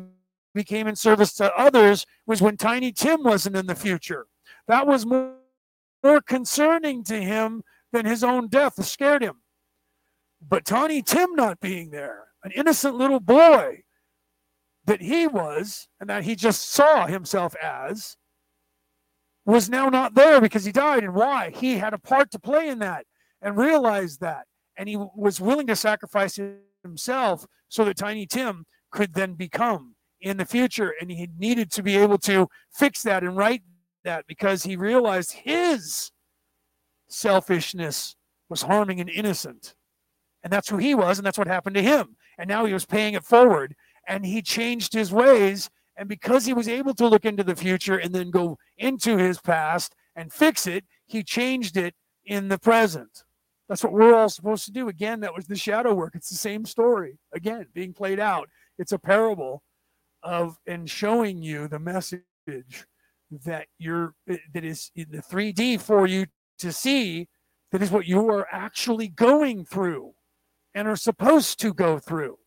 became 0.53 0.87
in 0.87 0.95
service 0.95 1.33
to 1.35 1.55
others 1.55 2.05
was 2.27 2.41
when 2.41 2.57
Tiny 2.57 2.91
Tim 2.91 3.23
wasn't 3.23 3.55
in 3.55 3.65
the 3.65 3.75
future. 3.75 4.27
That 4.67 4.85
was 4.85 5.05
more, 5.05 5.33
more 6.03 6.21
concerning 6.21 7.03
to 7.05 7.21
him 7.21 7.63
than 7.91 8.05
his 8.05 8.23
own 8.23 8.47
death. 8.47 8.77
It 8.77 8.83
scared 8.83 9.23
him. 9.23 9.41
But 10.47 10.65
Tiny 10.65 11.01
Tim 11.01 11.35
not 11.35 11.59
being 11.59 11.91
there, 11.91 12.25
an 12.43 12.51
innocent 12.51 12.95
little 12.95 13.19
boy 13.19 13.83
that 14.85 15.01
he 15.01 15.25
was 15.27 15.87
and 15.99 16.09
that 16.09 16.23
he 16.23 16.35
just 16.35 16.69
saw 16.69 17.07
himself 17.07 17.55
as, 17.61 18.17
was 19.45 19.69
now 19.69 19.89
not 19.89 20.15
there 20.15 20.41
because 20.41 20.65
he 20.65 20.71
died. 20.71 21.03
And 21.03 21.13
why? 21.13 21.51
He 21.51 21.77
had 21.77 21.93
a 21.93 21.99
part 21.99 22.31
to 22.31 22.39
play 22.39 22.67
in 22.67 22.79
that 22.79 23.05
and 23.41 23.57
realized 23.57 24.21
that. 24.21 24.45
And 24.77 24.89
he 24.89 24.97
was 24.97 25.39
willing 25.39 25.67
to 25.67 25.75
sacrifice 25.75 26.39
himself 26.83 27.45
so 27.69 27.85
that 27.85 27.97
Tiny 27.97 28.25
Tim 28.25 28.65
could 28.91 29.13
then 29.13 29.33
become 29.33 29.95
in 30.19 30.37
the 30.37 30.45
future. 30.45 30.93
And 30.99 31.11
he 31.11 31.29
needed 31.37 31.71
to 31.73 31.83
be 31.83 31.95
able 31.95 32.17
to 32.19 32.47
fix 32.73 33.03
that 33.03 33.23
and 33.23 33.37
right 33.37 33.61
that 34.03 34.25
because 34.27 34.63
he 34.63 34.75
realized 34.75 35.31
his 35.31 36.11
selfishness 37.07 38.15
was 38.49 38.63
harming 38.63 38.99
an 38.99 39.07
innocent. 39.07 39.75
And 40.45 40.53
that's 40.53 40.69
who 40.69 40.77
he 40.77 40.93
was, 40.93 41.17
and 41.17 41.25
that's 41.25 41.39
what 41.39 41.47
happened 41.47 41.75
to 41.75 41.81
him. 41.81 42.15
And 42.37 42.47
now 42.47 42.65
he 42.65 42.73
was 42.73 42.85
paying 42.85 43.15
it 43.15 43.23
forward, 43.23 43.75
and 44.07 44.23
he 44.23 44.43
changed 44.43 44.93
his 44.93 45.11
ways. 45.11 45.71
And 45.97 46.07
because 46.07 46.45
he 46.45 46.53
was 46.53 46.67
able 46.67 46.93
to 46.93 47.07
look 47.07 47.25
into 47.25 47.43
the 47.43 47.55
future 47.55 47.97
and 47.97 48.13
then 48.13 48.29
go 48.29 48.59
into 48.77 49.17
his 49.17 49.41
past 49.41 49.95
and 50.15 50.31
fix 50.31 50.67
it, 50.67 50.85
he 51.07 51.23
changed 51.23 51.77
it 51.77 51.95
in 52.25 52.47
the 52.47 52.59
present. 52.59 53.23
That's 53.67 53.83
what 53.83 53.93
we're 53.93 54.13
all 54.13 54.29
supposed 54.29 54.65
to 54.65 54.71
do. 54.71 54.87
Again, 54.87 55.19
that 55.21 55.35
was 55.35 55.47
the 55.47 55.55
shadow 55.55 55.95
work. 55.95 56.13
It's 56.13 56.29
the 56.29 56.35
same 56.35 56.63
story, 56.65 57.17
again, 57.33 57.65
being 57.73 57.91
played 57.91 58.19
out. 58.19 58.47
It's 58.77 58.91
a 58.91 58.99
parable 58.99 59.63
of 60.21 60.59
and 60.67 60.87
showing 60.87 61.41
you 61.41 61.67
the 61.67 61.79
message 61.79 62.21
that 63.45 63.65
you're 63.79 64.13
that 64.27 64.63
is 64.63 64.91
in 64.95 65.07
the 65.09 65.23
3D 65.23 65.81
for 65.81 66.05
you 66.05 66.27
to 66.59 66.71
see 66.71 67.27
that 67.71 67.81
is 67.81 67.89
what 67.89 68.05
you 68.05 68.29
are 68.29 68.47
actually 68.51 69.07
going 69.07 69.65
through 69.65 70.13
and 70.75 70.87
are 70.87 70.97
supposed 70.97 71.59
to 71.61 71.73
go 71.73 71.97
through. 71.97 72.37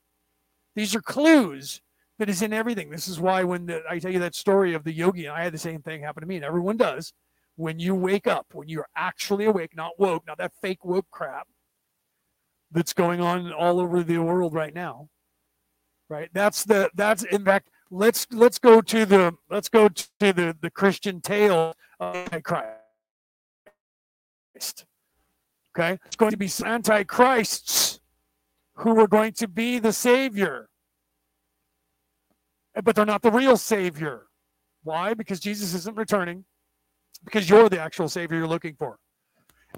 These 0.76 0.94
are 0.94 1.00
clues 1.00 1.80
that 2.18 2.28
is 2.28 2.42
in 2.42 2.52
everything. 2.52 2.90
This 2.90 3.08
is 3.08 3.18
why 3.18 3.42
when 3.42 3.66
the, 3.66 3.82
I 3.88 3.98
tell 3.98 4.12
you 4.12 4.20
that 4.20 4.34
story 4.34 4.74
of 4.74 4.84
the 4.84 4.92
yogi, 4.92 5.24
and 5.26 5.34
I 5.34 5.42
had 5.42 5.54
the 5.54 5.58
same 5.58 5.82
thing 5.82 6.02
happen 6.02 6.20
to 6.20 6.26
me, 6.26 6.36
and 6.36 6.44
everyone 6.44 6.76
does. 6.76 7.12
When 7.56 7.80
you 7.80 7.94
wake 7.94 8.28
up, 8.28 8.46
when 8.52 8.68
you're 8.68 8.86
actually 8.94 9.46
awake, 9.46 9.74
not 9.74 9.98
woke, 9.98 10.24
not 10.26 10.38
that 10.38 10.52
fake 10.62 10.84
woke 10.84 11.06
crap 11.10 11.48
that's 12.70 12.92
going 12.92 13.20
on 13.20 13.52
all 13.52 13.80
over 13.80 14.04
the 14.04 14.18
world 14.18 14.54
right 14.54 14.74
now. 14.74 15.08
Right? 16.08 16.28
That's 16.32 16.64
the 16.64 16.90
that's 16.94 17.24
in 17.24 17.44
fact 17.44 17.68
let's 17.90 18.26
let's 18.30 18.58
go 18.58 18.80
to 18.80 19.04
the 19.04 19.34
let's 19.50 19.68
go 19.68 19.88
to 19.88 20.08
the 20.20 20.56
the 20.60 20.70
Christian 20.70 21.20
tale 21.20 21.74
of 21.98 22.42
Christ. 22.44 22.76
Okay, 25.76 25.98
it's 26.06 26.16
going 26.16 26.30
to 26.30 26.36
be 26.36 26.50
antichrists 26.64 27.97
who 28.78 28.98
are 29.00 29.08
going 29.08 29.32
to 29.32 29.48
be 29.48 29.78
the 29.78 29.92
savior, 29.92 30.68
but 32.82 32.94
they're 32.94 33.06
not 33.06 33.22
the 33.22 33.30
real 33.30 33.56
savior. 33.56 34.26
Why? 34.82 35.14
Because 35.14 35.40
Jesus 35.40 35.74
isn't 35.74 35.96
returning. 35.96 36.44
Because 37.24 37.50
you're 37.50 37.68
the 37.68 37.80
actual 37.80 38.08
savior 38.08 38.38
you're 38.38 38.46
looking 38.46 38.76
for. 38.76 38.98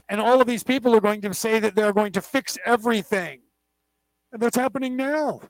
And 0.09 0.20
all 0.20 0.40
of 0.40 0.47
these 0.47 0.62
people 0.62 0.94
are 0.94 1.01
going 1.01 1.22
to 1.22 1.32
say 1.32 1.59
that 1.59 1.74
they're 1.74 1.93
going 1.93 2.12
to 2.12 2.20
fix 2.20 2.59
everything. 2.66 3.40
And 4.32 4.43
that's 4.43 4.56
happening 4.56 4.97
now 4.97 5.40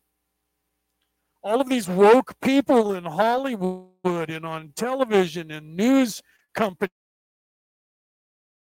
all 1.43 1.60
of 1.60 1.68
these 1.68 1.89
woke 1.89 2.39
people 2.40 2.94
in 2.94 3.05
Hollywood 3.05 4.31
and 4.31 4.44
on 4.44 4.72
television 4.77 5.51
and 5.51 5.77
news 5.77 6.22
companies 6.55 6.90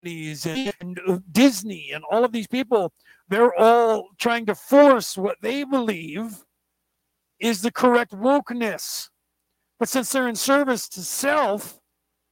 and 0.03 0.99
uh, 1.07 1.19
Disney 1.31 1.91
and 1.93 2.03
all 2.09 2.23
of 2.23 2.31
these 2.31 2.47
people, 2.47 2.93
they're 3.27 3.55
all 3.55 4.09
trying 4.17 4.45
to 4.47 4.55
force 4.55 5.17
what 5.17 5.37
they 5.41 5.63
believe 5.63 6.43
is 7.39 7.61
the 7.61 7.71
correct 7.71 8.11
wokeness. 8.11 9.09
But 9.79 9.89
since 9.89 10.11
they're 10.11 10.27
in 10.27 10.35
service 10.35 10.87
to 10.89 11.01
self, 11.01 11.79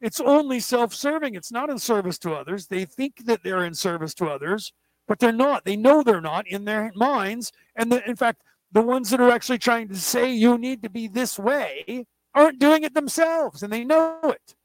it's 0.01 0.19
only 0.19 0.59
self 0.59 0.93
serving. 0.93 1.35
It's 1.35 1.51
not 1.51 1.69
in 1.69 1.79
service 1.79 2.17
to 2.19 2.33
others. 2.33 2.67
They 2.67 2.85
think 2.85 3.25
that 3.25 3.43
they're 3.43 3.65
in 3.65 3.73
service 3.73 4.13
to 4.15 4.27
others, 4.27 4.71
but 5.07 5.19
they're 5.19 5.31
not. 5.31 5.65
They 5.65 5.75
know 5.75 6.03
they're 6.03 6.21
not 6.21 6.47
in 6.47 6.65
their 6.65 6.91
minds. 6.95 7.51
And 7.75 7.91
the, 7.91 8.07
in 8.07 8.15
fact, 8.15 8.43
the 8.71 8.81
ones 8.81 9.09
that 9.09 9.19
are 9.19 9.31
actually 9.31 9.57
trying 9.57 9.87
to 9.89 9.95
say 9.95 10.31
you 10.31 10.57
need 10.57 10.83
to 10.83 10.89
be 10.89 11.07
this 11.07 11.39
way 11.39 12.05
aren't 12.35 12.59
doing 12.59 12.83
it 12.83 12.93
themselves 12.93 13.63
and 13.63 13.73
they 13.73 13.83
know 13.83 14.19
it. 14.23 14.55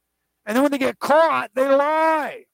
And 0.45 0.55
then 0.55 0.63
when 0.63 0.73
they 0.73 0.79
get 0.79 0.99
caught, 0.99 1.51
they 1.55 1.67
lie 1.67 2.45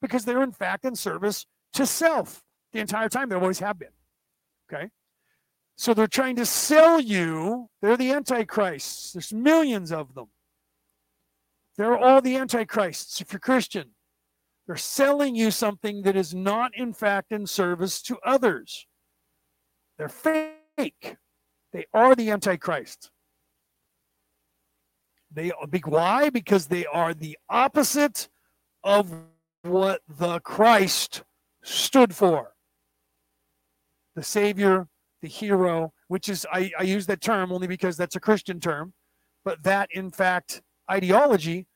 because 0.00 0.24
they're 0.24 0.42
in 0.42 0.52
fact 0.52 0.84
in 0.84 0.94
service 0.94 1.46
to 1.74 1.86
self 1.86 2.42
the 2.72 2.80
entire 2.80 3.08
time. 3.08 3.28
They 3.28 3.36
always 3.36 3.58
have 3.58 3.78
been. 3.78 3.88
Okay. 4.72 4.90
So 5.76 5.94
they're 5.94 6.06
trying 6.06 6.36
to 6.36 6.46
sell 6.46 7.00
you. 7.00 7.68
They're 7.80 7.96
the 7.96 8.12
antichrists. 8.12 9.12
There's 9.12 9.32
millions 9.32 9.92
of 9.92 10.14
them. 10.14 10.26
They're 11.76 11.96
all 11.96 12.20
the 12.20 12.36
antichrists 12.36 13.20
if 13.20 13.32
you're 13.32 13.40
Christian. 13.40 13.90
They're 14.66 14.76
selling 14.76 15.34
you 15.34 15.50
something 15.50 16.02
that 16.02 16.16
is 16.16 16.34
not 16.34 16.76
in 16.76 16.92
fact 16.92 17.32
in 17.32 17.46
service 17.46 18.02
to 18.02 18.18
others. 18.24 18.86
They're 19.98 20.08
fake. 20.08 21.16
They 21.72 21.86
are 21.92 22.14
the 22.14 22.30
Antichrist. 22.30 23.10
They 25.32 25.50
why? 25.84 26.30
Because 26.30 26.66
they 26.66 26.86
are 26.86 27.14
the 27.14 27.36
opposite 27.48 28.28
of 28.82 29.12
what 29.62 30.02
the 30.08 30.40
Christ 30.40 31.22
stood 31.62 32.14
for. 32.14 32.52
The 34.14 34.22
Savior, 34.22 34.88
the 35.22 35.28
hero, 35.28 35.92
which 36.08 36.28
is 36.28 36.46
I, 36.52 36.72
I 36.78 36.82
use 36.82 37.06
that 37.06 37.20
term 37.20 37.52
only 37.52 37.66
because 37.66 37.96
that's 37.96 38.16
a 38.16 38.20
Christian 38.20 38.60
term, 38.60 38.92
but 39.44 39.62
that 39.62 39.88
in 39.92 40.10
fact 40.10 40.62
ideology 40.90 41.66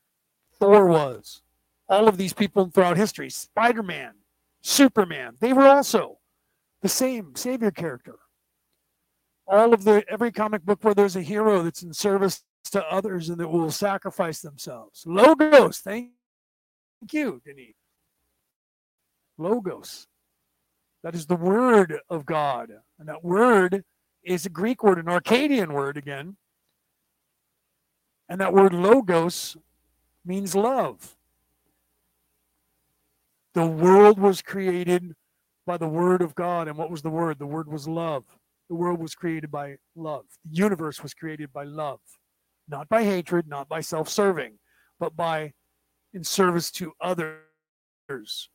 Thor 0.59 0.87
was. 0.87 1.41
All 1.87 2.07
of 2.07 2.17
these 2.17 2.33
people 2.33 2.69
throughout 2.73 2.97
history, 2.97 3.29
Spider-Man, 3.29 4.13
Superman, 4.61 5.35
they 5.39 5.53
were 5.53 5.67
also 5.67 6.17
the 6.81 6.89
same 6.89 7.35
Savior 7.35 7.71
character 7.71 8.17
all 9.47 9.73
of 9.73 9.83
the 9.83 10.03
every 10.09 10.31
comic 10.31 10.65
book 10.65 10.83
where 10.83 10.93
there's 10.93 11.15
a 11.15 11.21
hero 11.21 11.61
that's 11.61 11.83
in 11.83 11.93
service 11.93 12.43
to 12.71 12.83
others 12.91 13.29
and 13.29 13.37
that 13.37 13.47
will 13.47 13.71
sacrifice 13.71 14.41
themselves. 14.41 15.03
Logos, 15.05 15.79
thank 15.79 16.11
you, 17.11 17.41
Denis. 17.45 17.75
Logos. 19.37 20.07
That 21.03 21.15
is 21.15 21.27
the 21.27 21.35
word 21.35 21.99
of 22.09 22.25
God. 22.25 22.71
And 22.99 23.07
that 23.09 23.23
word 23.23 23.83
is 24.23 24.45
a 24.45 24.49
Greek 24.49 24.83
word, 24.83 24.97
an 24.97 25.07
Arcadian 25.07 25.73
word 25.73 25.97
again. 25.97 26.37
And 28.27 28.41
that 28.41 28.53
word 28.53 28.73
logos 28.73 29.55
means 30.25 30.55
love. 30.55 31.15
The 33.53 33.67
world 33.67 34.19
was 34.19 34.41
created 34.41 35.13
by 35.65 35.77
the 35.77 35.87
word 35.87 36.21
of 36.21 36.35
God. 36.35 36.67
And 36.67 36.77
what 36.77 36.89
was 36.89 37.03
the 37.03 37.09
word? 37.09 37.39
The 37.39 37.45
word 37.45 37.67
was 37.71 37.87
love. 37.87 38.23
The 38.67 38.75
world 38.75 38.99
was 38.99 39.13
created 39.13 39.51
by 39.51 39.75
love. 39.95 40.25
The 40.43 40.57
universe 40.57 41.03
was 41.03 41.13
created 41.13 41.53
by 41.53 41.65
love, 41.65 41.99
not 42.67 42.89
by 42.89 43.03
hatred, 43.03 43.47
not 43.47 43.69
by 43.69 43.81
self 43.81 44.09
serving, 44.09 44.57
but 44.99 45.15
by 45.15 45.53
in 46.15 46.23
service 46.23 46.71
to 46.71 46.93
others. 47.01 48.49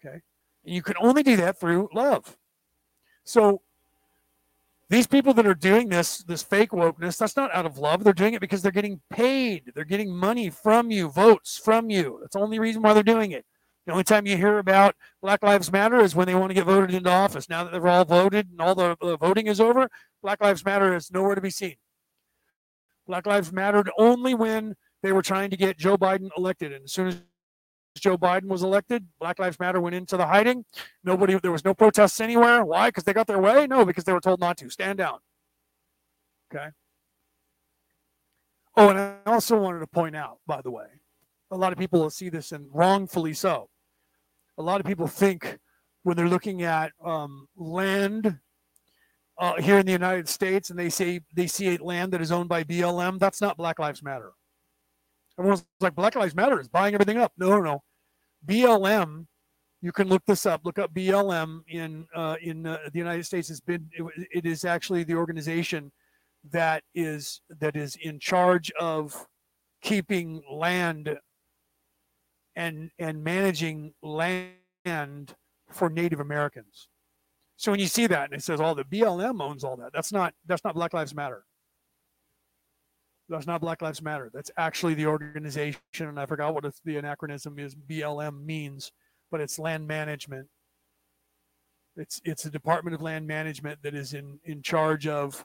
Okay? 0.00 0.20
And 0.64 0.74
you 0.74 0.82
can 0.82 0.96
only 0.98 1.22
do 1.22 1.36
that 1.36 1.60
through 1.60 1.90
love. 1.92 2.36
So 3.22 3.60
these 4.88 5.06
people 5.06 5.34
that 5.34 5.46
are 5.46 5.54
doing 5.54 5.88
this, 5.88 6.18
this 6.18 6.42
fake 6.42 6.70
wokeness, 6.70 7.18
that's 7.18 7.36
not 7.36 7.54
out 7.54 7.66
of 7.66 7.78
love. 7.78 8.02
They're 8.02 8.12
doing 8.12 8.34
it 8.34 8.40
because 8.40 8.62
they're 8.62 8.72
getting 8.72 9.00
paid. 9.10 9.70
They're 9.74 9.84
getting 9.84 10.10
money 10.12 10.50
from 10.50 10.90
you, 10.90 11.10
votes 11.10 11.58
from 11.58 11.90
you. 11.90 12.18
That's 12.20 12.32
the 12.32 12.40
only 12.40 12.58
reason 12.58 12.82
why 12.82 12.94
they're 12.94 13.02
doing 13.02 13.30
it. 13.30 13.44
The 13.86 13.92
only 13.92 14.04
time 14.04 14.26
you 14.26 14.36
hear 14.36 14.58
about 14.58 14.96
Black 15.22 15.42
Lives 15.42 15.70
Matter 15.70 16.00
is 16.00 16.14
when 16.14 16.26
they 16.26 16.34
want 16.34 16.50
to 16.50 16.54
get 16.54 16.66
voted 16.66 16.94
into 16.94 17.10
office. 17.10 17.48
Now 17.48 17.64
that 17.64 17.72
they've 17.72 17.84
all 17.84 18.04
voted 18.04 18.48
and 18.50 18.60
all 18.60 18.74
the, 18.74 18.96
the 19.00 19.16
voting 19.16 19.46
is 19.46 19.60
over, 19.60 19.88
Black 20.22 20.40
Lives 20.40 20.64
Matter 20.64 20.94
is 20.94 21.10
nowhere 21.10 21.34
to 21.34 21.40
be 21.40 21.50
seen. 21.50 21.76
Black 23.06 23.26
Lives 23.26 23.52
mattered 23.52 23.90
only 23.98 24.34
when 24.34 24.76
they 25.02 25.12
were 25.12 25.22
trying 25.22 25.50
to 25.50 25.56
get 25.56 25.78
Joe 25.78 25.96
Biden 25.96 26.28
elected. 26.36 26.72
And 26.72 26.84
as 26.84 26.92
soon 26.92 27.08
as 27.08 27.22
Joe 27.98 28.16
Biden 28.16 28.46
was 28.46 28.62
elected, 28.62 29.06
Black 29.18 29.38
Lives 29.38 29.58
Matter 29.58 29.80
went 29.80 29.94
into 29.94 30.16
the 30.16 30.26
hiding. 30.26 30.64
Nobody, 31.04 31.38
there 31.38 31.52
was 31.52 31.64
no 31.64 31.74
protests 31.74 32.20
anywhere. 32.20 32.64
Why? 32.64 32.88
Because 32.88 33.04
they 33.04 33.12
got 33.12 33.26
their 33.26 33.40
way? 33.40 33.66
No, 33.66 33.84
because 33.84 34.04
they 34.04 34.12
were 34.12 34.20
told 34.20 34.40
not 34.40 34.56
to. 34.58 34.70
Stand 34.70 34.98
down. 34.98 35.18
Okay. 36.54 36.68
Oh, 38.76 38.88
and 38.88 38.98
I 38.98 39.16
also 39.26 39.60
wanted 39.60 39.80
to 39.80 39.86
point 39.86 40.16
out, 40.16 40.38
by 40.46 40.62
the 40.62 40.70
way, 40.70 40.86
a 41.50 41.56
lot 41.56 41.72
of 41.72 41.78
people 41.78 42.00
will 42.00 42.10
see 42.10 42.28
this 42.28 42.52
and 42.52 42.66
wrongfully 42.72 43.34
so 43.34 43.68
a 44.60 44.62
lot 44.62 44.78
of 44.78 44.86
people 44.86 45.06
think 45.06 45.58
when 46.02 46.16
they're 46.16 46.28
looking 46.28 46.62
at 46.62 46.92
um, 47.02 47.48
land 47.56 48.38
uh, 49.38 49.54
here 49.60 49.78
in 49.78 49.86
the 49.86 49.92
United 49.92 50.28
States 50.28 50.68
and 50.68 50.78
they 50.78 50.90
say 50.90 51.20
they 51.34 51.46
see 51.46 51.78
land 51.78 52.12
that 52.12 52.20
is 52.20 52.30
owned 52.30 52.50
by 52.50 52.62
BLM, 52.62 53.18
that's 53.18 53.40
not 53.40 53.56
Black 53.56 53.78
Lives 53.78 54.02
Matter. 54.02 54.32
Everyone's 55.40 55.64
like, 55.80 55.94
Black 55.94 56.14
Lives 56.14 56.34
Matter 56.34 56.60
is 56.60 56.68
buying 56.68 56.92
everything 56.92 57.16
up. 57.16 57.32
No, 57.38 57.48
no, 57.48 57.60
no. 57.60 57.82
BLM, 58.46 59.26
you 59.80 59.90
can 59.90 60.06
look 60.08 60.22
this 60.26 60.44
up. 60.44 60.60
Look 60.64 60.78
up 60.78 60.92
BLM 60.92 61.62
in 61.66 62.06
uh, 62.14 62.36
in 62.42 62.66
uh, 62.66 62.78
the 62.92 62.98
United 62.98 63.24
States. 63.24 63.48
Has 63.48 63.60
been 63.60 63.88
it, 63.92 64.28
it 64.30 64.46
is 64.46 64.66
actually 64.66 65.02
the 65.02 65.14
organization 65.14 65.92
that 66.50 66.82
is 66.94 67.40
that 67.58 67.74
is 67.74 67.96
in 67.96 68.18
charge 68.18 68.70
of 68.78 69.26
keeping 69.82 70.42
land 70.50 71.16
and 72.54 72.90
and 72.98 73.24
managing 73.24 73.94
land 74.02 75.34
for 75.70 75.88
Native 75.88 76.20
Americans. 76.20 76.88
So 77.56 77.70
when 77.70 77.80
you 77.80 77.86
see 77.86 78.06
that 78.08 78.24
and 78.24 78.34
it 78.34 78.42
says, 78.42 78.60
"Oh, 78.60 78.74
the 78.74 78.84
BLM 78.84 79.40
owns 79.40 79.64
all 79.64 79.76
that," 79.76 79.92
that's 79.94 80.12
not 80.12 80.34
that's 80.46 80.64
not 80.64 80.74
Black 80.74 80.92
Lives 80.92 81.14
Matter. 81.14 81.44
That's 83.30 83.46
not 83.46 83.60
Black 83.60 83.80
Lives 83.80 84.02
Matter. 84.02 84.28
That's 84.34 84.50
actually 84.56 84.94
the 84.94 85.06
organization, 85.06 85.80
and 85.98 86.18
I 86.18 86.26
forgot 86.26 86.52
what 86.52 86.64
the 86.84 86.96
anachronism 86.96 87.58
is. 87.60 87.76
BLM 87.76 88.44
means, 88.44 88.90
but 89.30 89.40
it's 89.40 89.58
land 89.58 89.86
management. 89.86 90.48
It's 91.96 92.20
it's 92.24 92.44
a 92.44 92.50
Department 92.50 92.94
of 92.94 93.02
Land 93.02 93.26
Management 93.28 93.78
that 93.82 93.94
is 93.94 94.14
in 94.14 94.40
in 94.44 94.62
charge 94.62 95.06
of 95.06 95.44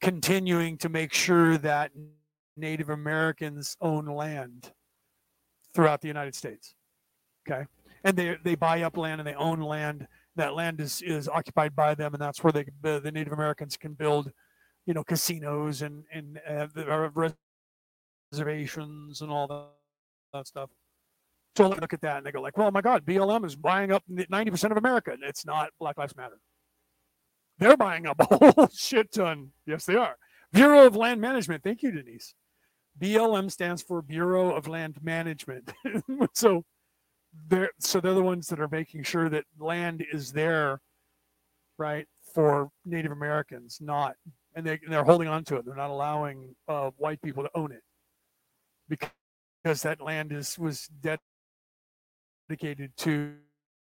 continuing 0.00 0.76
to 0.78 0.88
make 0.88 1.12
sure 1.12 1.56
that 1.58 1.92
Native 2.56 2.90
Americans 2.90 3.76
own 3.80 4.06
land 4.06 4.72
throughout 5.74 6.00
the 6.00 6.08
United 6.08 6.34
States. 6.34 6.74
Okay, 7.48 7.64
and 8.02 8.16
they 8.16 8.36
they 8.42 8.56
buy 8.56 8.82
up 8.82 8.96
land 8.96 9.20
and 9.20 9.26
they 9.26 9.34
own 9.34 9.60
land. 9.60 10.08
That 10.34 10.54
land 10.54 10.80
is 10.80 11.00
is 11.02 11.28
occupied 11.28 11.76
by 11.76 11.94
them, 11.94 12.12
and 12.14 12.20
that's 12.20 12.42
where 12.42 12.52
they 12.52 12.64
the 12.82 13.12
Native 13.12 13.32
Americans 13.32 13.76
can 13.76 13.94
build, 13.94 14.32
you 14.88 14.94
know, 14.94 15.04
casinos 15.04 15.82
and 15.82 16.04
and 16.10 16.40
uh, 16.48 17.10
reservations 18.32 19.20
and 19.20 19.30
all 19.30 19.46
that, 19.46 19.66
that 20.32 20.46
stuff. 20.46 20.70
So 21.56 21.68
look 21.68 21.92
at 21.92 22.00
that 22.00 22.16
and 22.18 22.26
they 22.26 22.32
go 22.32 22.40
like, 22.40 22.56
well, 22.56 22.70
my 22.70 22.80
God, 22.80 23.04
BLM 23.04 23.44
is 23.44 23.54
buying 23.54 23.92
up 23.92 24.02
90% 24.08 24.70
of 24.70 24.78
America. 24.78 25.10
And 25.10 25.22
it's 25.22 25.44
not 25.44 25.70
Black 25.78 25.98
Lives 25.98 26.16
Matter. 26.16 26.38
They're 27.58 27.76
buying 27.76 28.06
up 28.06 28.16
a 28.30 28.52
whole 28.52 28.68
shit 28.68 29.12
ton. 29.12 29.50
Yes, 29.66 29.84
they 29.84 29.96
are. 29.96 30.16
Bureau 30.52 30.86
of 30.86 30.96
Land 30.96 31.20
Management. 31.20 31.62
Thank 31.62 31.82
you, 31.82 31.90
Denise. 31.90 32.32
BLM 32.98 33.50
stands 33.50 33.82
for 33.82 34.00
Bureau 34.00 34.54
of 34.54 34.68
Land 34.68 34.98
Management. 35.02 35.70
so 36.32 36.64
they're 37.48 37.70
so 37.78 38.00
they're 38.00 38.14
the 38.14 38.22
ones 38.22 38.48
that 38.48 38.60
are 38.60 38.68
making 38.68 39.02
sure 39.02 39.28
that 39.28 39.44
land 39.58 40.02
is 40.12 40.32
there, 40.32 40.80
right, 41.76 42.06
for 42.34 42.70
Native 42.86 43.12
Americans, 43.12 43.78
not 43.80 44.14
and 44.58 44.66
they 44.66 44.80
they're 44.88 45.04
holding 45.04 45.28
on 45.28 45.44
to 45.44 45.56
it. 45.56 45.64
They're 45.64 45.76
not 45.76 45.90
allowing 45.90 46.56
uh, 46.66 46.90
white 46.96 47.22
people 47.22 47.44
to 47.44 47.50
own 47.54 47.70
it 47.70 47.82
because 48.88 49.82
that 49.82 50.00
land 50.00 50.32
is 50.32 50.58
was 50.58 50.88
dedicated 52.48 52.96
to 52.98 53.34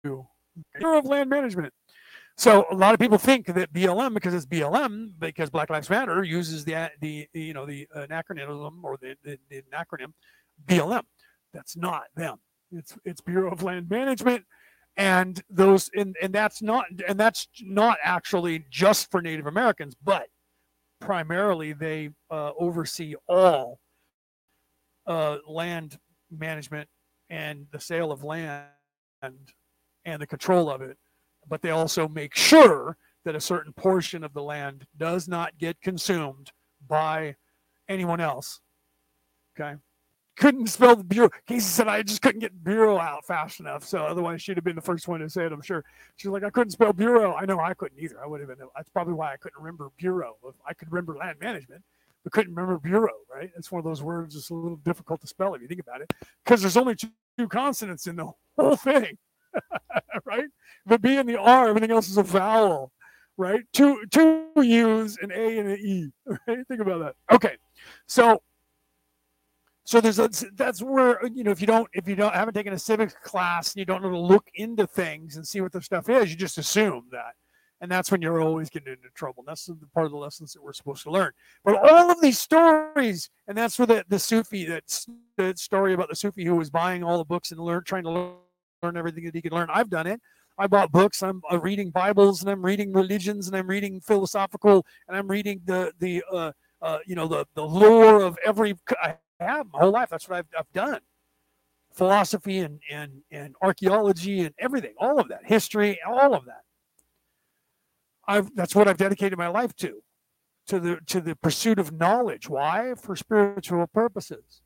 Bureau 0.04 0.28
of 0.82 1.06
Land 1.06 1.30
Management. 1.30 1.74
So 2.38 2.66
a 2.70 2.76
lot 2.76 2.94
of 2.94 3.00
people 3.00 3.18
think 3.18 3.46
that 3.46 3.72
BLM, 3.72 4.14
because 4.14 4.34
it's 4.34 4.46
BLM, 4.46 5.14
because 5.18 5.50
Black 5.50 5.70
Lives 5.70 5.90
Matter 5.90 6.24
uses 6.26 6.66
the 6.66 6.92
the, 7.00 7.30
you 7.34 7.54
know 7.54 7.66
the 7.66 7.88
acronym 7.96 8.84
or 8.84 8.98
the, 8.98 9.16
the, 9.24 9.40
the 9.50 9.64
acronym 9.74 10.12
BLM. 10.68 11.04
That's 11.54 11.78
not 11.78 12.04
them. 12.18 12.40
It's 12.74 12.98
it's 13.06 13.22
Bureau 13.22 13.50
of 13.50 13.64
Land 13.64 13.90
Management, 13.90 14.44
and 14.98 15.42
those 15.50 15.90
and 15.96 16.18
and 16.22 16.34
that's 16.34 16.62
not 16.62 16.88
and 17.08 17.18
that's 17.18 17.48
not 17.62 17.98
actually 18.04 18.66
just 18.70 19.10
for 19.10 19.22
Native 19.22 19.46
Americans, 19.48 19.96
but 20.04 20.28
primarily 21.06 21.74
they 21.74 22.10
uh, 22.32 22.52
oversee 22.58 23.16
all 23.28 23.80
uh, 25.08 25.38
land 25.48 25.98
management 26.32 26.90
and 27.30 27.68
the 27.72 27.80
sale 27.80 28.12
of 28.12 28.24
land 28.24 28.66
and 29.22 30.22
the 30.22 30.28
control 30.28 30.70
of 30.70 30.82
it 30.82 30.98
but 31.48 31.62
they 31.62 31.72
also 31.72 32.08
make 32.08 32.36
sure 32.36 32.98
that 33.24 33.36
a 33.36 33.42
certain 33.42 33.74
portion 33.74 34.24
of 34.24 34.34
the 34.34 34.42
land 34.42 34.86
does 34.98 35.28
not 35.28 35.58
get 35.58 35.82
consumed 35.82 36.52
by 36.88 37.36
anyone 37.90 38.22
else. 38.22 38.62
Okay. 39.60 39.76
Couldn't 40.38 40.68
spell 40.68 40.96
the 40.98 41.04
bureau. 41.04 41.30
Casey 41.48 41.62
said 41.62 41.88
I 41.88 42.02
just 42.02 42.22
couldn't 42.22 42.42
get 42.42 42.64
bureau 42.64 42.98
out 42.98 43.26
fast 43.26 43.60
enough. 43.62 43.86
So 43.86 44.00
otherwise 44.00 44.42
she'd 44.42 44.58
have 44.58 44.66
been 44.66 44.76
the 44.76 44.82
first 44.82 45.08
one 45.08 45.22
to 45.22 45.30
say 45.30 45.46
it, 45.46 45.54
I'm 45.54 45.62
sure. 45.62 45.86
She's 46.18 46.30
like, 46.30 46.44
I 46.44 46.50
couldn't 46.50 46.72
spell 46.72 46.92
bureau. 46.92 47.34
I 47.34 47.46
know 47.46 47.60
I 47.60 47.74
couldn't 47.74 48.00
either. 48.00 48.22
I 48.22 48.28
would 48.28 48.42
have 48.42 48.50
been 48.50 48.68
that's 48.76 48.90
probably 48.90 49.14
why 49.14 49.32
I 49.34 49.38
couldn't 49.38 49.58
remember 49.58 49.92
bureau. 49.98 50.36
I 50.68 50.74
could 50.74 50.92
remember 50.92 51.16
land 51.16 51.38
management, 51.40 51.84
but 52.24 52.34
couldn't 52.34 52.54
remember 52.54 52.78
bureau, 52.80 53.14
right? 53.34 53.50
It's 53.56 53.72
one 53.72 53.80
of 53.80 53.86
those 53.86 54.04
words 54.04 54.36
that's 54.36 54.50
a 54.50 54.54
little 54.54 54.78
difficult 54.78 55.22
to 55.22 55.28
spell 55.28 55.54
if 55.54 55.62
you 55.62 55.68
think 55.68 55.80
about 55.80 56.02
it. 56.02 56.12
Because 56.44 56.62
there's 56.62 56.78
only 56.78 56.96
two, 56.96 57.10
two 57.38 57.48
consonants 57.48 58.08
in 58.08 58.18
the 58.18 58.30
whole 58.58 58.76
thing. 58.76 59.18
right? 60.26 60.46
The 60.86 61.00
B 61.00 61.18
and 61.18 61.30
the 61.30 61.40
R, 61.40 61.70
everything 61.70 61.92
else 61.92 62.10
is 62.10 62.18
a 62.18 62.24
vowel, 62.24 62.92
right? 63.38 63.62
Two 63.74 64.06
two 64.12 64.50
U's, 64.58 65.18
an 65.22 65.32
A 65.32 65.60
and 65.60 65.70
an 65.70 65.80
E. 65.80 66.12
Right? 66.48 66.68
Think 66.68 66.82
about 66.82 67.00
that. 67.00 67.16
Okay, 67.34 67.56
so 68.08 68.42
so 69.86 70.02
there's 70.02 70.20
a, 70.20 70.30
that's 70.56 70.82
where 70.82 71.26
you 71.28 71.44
know 71.44 71.52
if 71.52 71.62
you 71.62 71.68
don't 71.68 71.88
if 71.94 72.08
you 72.08 72.16
don't 72.16 72.34
haven't 72.34 72.54
taken 72.54 72.74
a 72.74 72.80
civics 72.80 73.16
class 73.24 73.74
and 73.74 73.80
you 73.80 73.86
don't 73.86 74.02
know 74.02 74.10
to 74.10 74.20
look 74.20 74.50
into 74.56 74.86
things 74.86 75.38
and 75.38 75.48
see 75.48 75.62
what 75.62 75.72
the 75.72 75.82
stuff 75.82 76.10
is, 76.10 76.30
you 76.30 76.36
just 76.36 76.58
assume 76.58 77.06
that. 77.12 77.34
And 77.82 77.92
that's 77.92 78.10
when 78.10 78.22
you're 78.22 78.42
always 78.42 78.70
getting 78.70 78.94
into 78.94 79.10
trouble. 79.16 79.42
And 79.42 79.50
that's 79.50 79.66
the 79.66 79.78
part 79.94 80.06
of 80.06 80.12
the 80.12 80.18
lessons 80.18 80.54
that 80.54 80.64
we're 80.64 80.74
supposed 80.74 81.04
to 81.04 81.12
learn. 81.12 81.32
But 81.64 81.76
all 81.76 82.10
of 82.10 82.22
these 82.22 82.40
stories, 82.40 83.30
and 83.48 83.58
that's 83.58 83.78
where 83.78 83.86
the, 83.86 84.06
the 84.08 84.18
Sufi, 84.18 84.64
that, 84.66 85.06
the 85.36 85.54
story 85.58 85.94
about 85.94 86.08
the 86.08 86.16
Sufi 86.16 86.46
who 86.46 86.56
was 86.56 86.70
buying 86.70 87.04
all 87.04 87.18
the 87.18 87.26
books 87.26 87.52
and 87.52 87.60
learn, 87.60 87.84
trying 87.84 88.04
to 88.04 88.12
learn 88.12 88.36
learn 88.84 88.98
everything 88.98 89.26
that 89.26 89.36
he 89.36 89.42
could 89.42 89.54
learn. 89.54 89.68
I've 89.72 89.90
done 89.90 90.08
it. 90.08 90.22
I 90.58 90.68
bought 90.68 90.92
books. 90.92 91.22
I'm 91.22 91.42
uh, 91.52 91.60
reading 91.60 91.90
Bibles 91.90 92.42
and 92.42 92.50
I'm 92.50 92.64
reading 92.64 92.94
religions 92.94 93.48
and 93.48 93.56
I'm 93.56 93.68
reading 93.68 94.00
philosophical 94.00 94.86
and 95.08 95.18
I'm 95.18 95.28
reading 95.28 95.62
the 95.66 95.92
the 96.00 96.24
uh, 96.32 96.52
uh, 96.82 97.00
you 97.06 97.16
know 97.16 97.28
the 97.28 97.46
the 97.56 97.66
lore 97.66 98.22
of 98.22 98.38
every 98.46 98.76
I 99.02 99.16
have 99.40 99.68
my 99.72 99.80
whole 99.80 99.92
life. 99.92 100.10
That's 100.10 100.28
what 100.30 100.40
I've, 100.40 100.48
I've 100.58 100.72
done. 100.74 101.00
Philosophy 101.94 102.60
and 102.60 102.80
and 102.92 103.22
and 103.32 103.56
archaeology 103.62 104.42
and 104.42 104.54
everything, 104.60 104.94
all 105.00 105.20
of 105.20 105.30
that, 105.30 105.42
history, 105.46 106.00
all 106.06 106.34
of 106.34 106.46
that. 106.46 106.64
I've 108.28 108.54
that's 108.56 108.76
what 108.76 108.88
I've 108.88 108.98
dedicated 108.98 109.38
my 109.38 109.48
life 109.48 109.76
to, 109.78 110.02
to 110.68 110.80
the 110.80 111.00
to 111.08 111.22
the 111.22 111.36
pursuit 111.38 111.80
of 111.80 111.94
knowledge. 111.94 112.50
Why? 112.50 112.96
For 112.96 113.16
spiritual 113.16 113.88
purposes. 113.88 114.62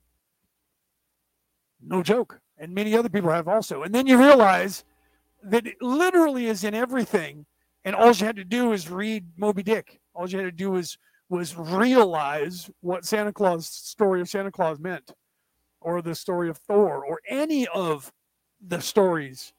No 1.82 2.02
joke 2.02 2.42
and 2.60 2.74
many 2.74 2.96
other 2.96 3.10
people 3.10 3.32
have 3.32 3.48
also. 3.48 3.84
And 3.84 3.96
then 3.96 4.06
you 4.06 4.20
realize 4.20 4.84
that 5.42 5.66
it 5.66 5.82
literally 5.82 6.48
is 6.48 6.64
in 6.64 6.76
everything, 6.76 7.46
and 7.86 7.96
all 7.96 8.12
you 8.12 8.26
had 8.26 8.36
to 8.36 8.44
do 8.44 8.74
is 8.74 8.90
read 8.90 9.26
Moby 9.38 9.64
Dick. 9.64 10.00
All 10.14 10.30
you 10.30 10.38
had 10.38 10.44
to 10.44 10.52
do 10.52 10.72
was 10.72 10.98
was 11.30 11.56
realize 11.56 12.70
what 12.82 13.06
Santa 13.06 13.32
Claus 13.32 13.68
story 13.68 14.20
of 14.20 14.30
Santa 14.30 14.52
Claus 14.52 14.80
meant, 14.80 15.14
or 15.80 16.02
the 16.02 16.16
story 16.16 16.50
of 16.50 16.58
Thor, 16.58 17.06
or 17.06 17.20
any 17.28 17.68
of 17.68 18.12
the 18.66 18.82
stories 18.82 19.54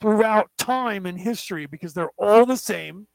throughout 0.00 0.50
time 0.58 1.06
and 1.06 1.18
history, 1.18 1.66
because 1.66 1.94
they're 1.94 2.10
all 2.18 2.44
the 2.44 2.56
same. 2.56 3.06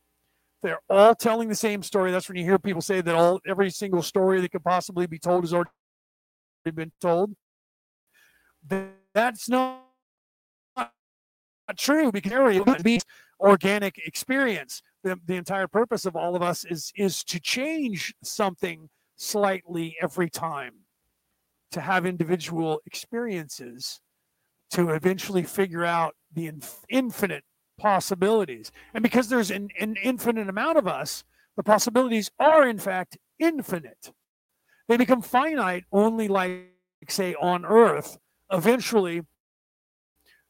They're 0.63 0.81
all 0.89 1.15
telling 1.15 1.47
the 1.47 1.55
same 1.55 1.81
story. 1.83 2.11
That's 2.11 2.27
when 2.27 2.37
you 2.37 2.43
hear 2.43 2.59
people 2.59 2.81
say 2.81 3.01
that 3.01 3.15
all 3.15 3.39
every 3.47 3.69
single 3.69 4.03
story 4.03 4.41
that 4.41 4.51
could 4.51 4.63
possibly 4.63 5.07
be 5.07 5.19
told 5.19 5.43
has 5.43 5.53
already 5.53 5.69
been 6.73 6.91
told. 6.99 7.35
That's 9.13 9.49
not 9.49 9.80
true 11.77 12.11
because 12.11 12.55
it 12.55 12.83
be 12.83 12.99
organic 13.39 13.97
experience. 14.05 14.81
The, 15.03 15.19
the 15.25 15.35
entire 15.35 15.67
purpose 15.67 16.05
of 16.05 16.15
all 16.15 16.35
of 16.35 16.41
us 16.41 16.63
is 16.65 16.91
is 16.95 17.23
to 17.25 17.39
change 17.39 18.13
something 18.23 18.89
slightly 19.15 19.95
every 20.01 20.29
time, 20.29 20.73
to 21.71 21.81
have 21.81 22.05
individual 22.05 22.81
experiences, 22.85 23.99
to 24.71 24.89
eventually 24.89 25.43
figure 25.43 25.85
out 25.85 26.15
the 26.33 26.47
inf- 26.47 26.85
infinite 26.89 27.43
possibilities. 27.77 28.71
And 28.93 29.03
because 29.03 29.27
there's 29.27 29.51
an, 29.51 29.69
an 29.79 29.95
infinite 30.03 30.49
amount 30.49 30.77
of 30.77 30.87
us, 30.87 31.23
the 31.57 31.63
possibilities 31.63 32.31
are 32.39 32.67
in 32.67 32.77
fact 32.77 33.17
infinite. 33.39 34.11
They 34.87 34.97
become 34.97 35.21
finite 35.21 35.85
only 35.91 36.27
like 36.27 36.67
say 37.09 37.33
on 37.35 37.65
Earth 37.65 38.17
eventually 38.51 39.23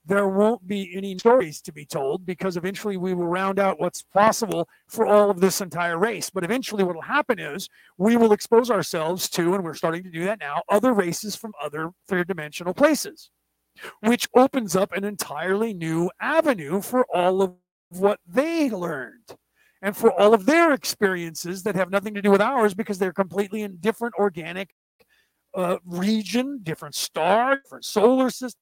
there 0.05 0.27
won't 0.27 0.67
be 0.67 0.95
any 0.95 1.17
stories 1.17 1.61
to 1.61 1.71
be 1.71 1.85
told 1.85 2.25
because 2.25 2.57
eventually 2.57 2.97
we 2.97 3.13
will 3.13 3.27
round 3.27 3.59
out 3.59 3.79
what's 3.79 4.01
possible 4.01 4.67
for 4.87 5.05
all 5.05 5.29
of 5.29 5.39
this 5.39 5.61
entire 5.61 5.97
race. 5.97 6.29
But 6.29 6.43
eventually, 6.43 6.83
what 6.83 6.95
will 6.95 7.03
happen 7.03 7.37
is 7.39 7.69
we 7.97 8.15
will 8.17 8.33
expose 8.33 8.71
ourselves 8.71 9.29
to, 9.31 9.53
and 9.53 9.63
we're 9.63 9.75
starting 9.75 10.03
to 10.03 10.09
do 10.09 10.23
that 10.25 10.39
now, 10.39 10.63
other 10.69 10.93
races 10.93 11.35
from 11.35 11.53
other 11.61 11.91
third 12.07 12.27
dimensional 12.27 12.73
places, 12.73 13.29
which 13.99 14.27
opens 14.35 14.75
up 14.75 14.91
an 14.91 15.03
entirely 15.03 15.73
new 15.73 16.09
avenue 16.19 16.81
for 16.81 17.05
all 17.13 17.41
of 17.41 17.53
what 17.89 18.19
they 18.25 18.69
learned 18.69 19.35
and 19.83 19.95
for 19.95 20.11
all 20.19 20.33
of 20.33 20.45
their 20.45 20.73
experiences 20.73 21.63
that 21.63 21.75
have 21.75 21.91
nothing 21.91 22.13
to 22.13 22.21
do 22.21 22.31
with 22.31 22.41
ours 22.41 22.73
because 22.73 22.97
they're 22.97 23.13
completely 23.13 23.61
in 23.61 23.77
different 23.77 24.15
organic 24.17 24.73
uh, 25.53 25.77
region, 25.85 26.59
different 26.63 26.95
star, 26.95 27.57
different 27.57 27.85
solar 27.85 28.29
system, 28.29 28.59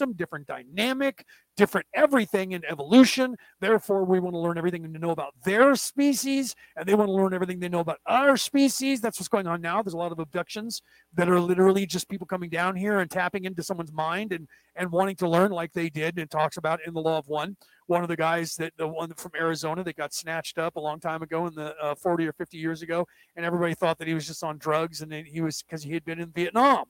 system, 0.00 0.14
different 0.14 0.46
dynamic, 0.46 1.24
different 1.56 1.86
everything 1.94 2.52
in 2.52 2.62
evolution. 2.64 3.36
Therefore, 3.60 4.04
we 4.04 4.18
want 4.18 4.34
to 4.34 4.38
learn 4.38 4.56
everything 4.56 4.82
to 4.82 4.98
know 4.98 5.10
about 5.10 5.34
their 5.44 5.74
species, 5.76 6.54
and 6.76 6.86
they 6.86 6.94
want 6.94 7.08
to 7.08 7.12
learn 7.12 7.34
everything 7.34 7.60
they 7.60 7.68
know 7.68 7.80
about 7.80 7.98
our 8.06 8.36
species. 8.36 9.00
That's 9.00 9.20
what's 9.20 9.28
going 9.28 9.46
on 9.46 9.60
now. 9.60 9.82
There's 9.82 9.94
a 9.94 9.98
lot 9.98 10.12
of 10.12 10.18
abductions 10.18 10.80
that 11.14 11.28
are 11.28 11.40
literally 11.40 11.86
just 11.86 12.08
people 12.08 12.26
coming 12.26 12.48
down 12.48 12.76
here 12.76 13.00
and 13.00 13.10
tapping 13.10 13.44
into 13.44 13.62
someone's 13.62 13.92
mind 13.92 14.32
and 14.32 14.48
and 14.76 14.90
wanting 14.90 15.16
to 15.16 15.28
learn 15.28 15.50
like 15.50 15.72
they 15.72 15.90
did. 15.90 16.18
And 16.18 16.30
talks 16.30 16.56
about 16.56 16.80
in 16.86 16.94
the 16.94 17.00
Law 17.00 17.18
of 17.18 17.28
One, 17.28 17.56
one 17.86 18.02
of 18.02 18.08
the 18.08 18.16
guys 18.16 18.56
that 18.56 18.72
the 18.78 18.88
one 18.88 19.12
from 19.14 19.32
Arizona 19.36 19.84
that 19.84 19.96
got 19.96 20.14
snatched 20.14 20.58
up 20.58 20.76
a 20.76 20.80
long 20.80 21.00
time 21.00 21.22
ago 21.22 21.46
in 21.46 21.54
the 21.54 21.76
uh, 21.76 21.94
40 21.94 22.26
or 22.26 22.32
50 22.32 22.56
years 22.56 22.80
ago, 22.82 23.06
and 23.36 23.44
everybody 23.44 23.74
thought 23.74 23.98
that 23.98 24.08
he 24.08 24.14
was 24.14 24.26
just 24.26 24.42
on 24.42 24.56
drugs, 24.58 25.02
and 25.02 25.12
he 25.12 25.40
was 25.40 25.62
because 25.62 25.82
he 25.82 25.92
had 25.92 26.04
been 26.04 26.20
in 26.20 26.30
Vietnam 26.30 26.84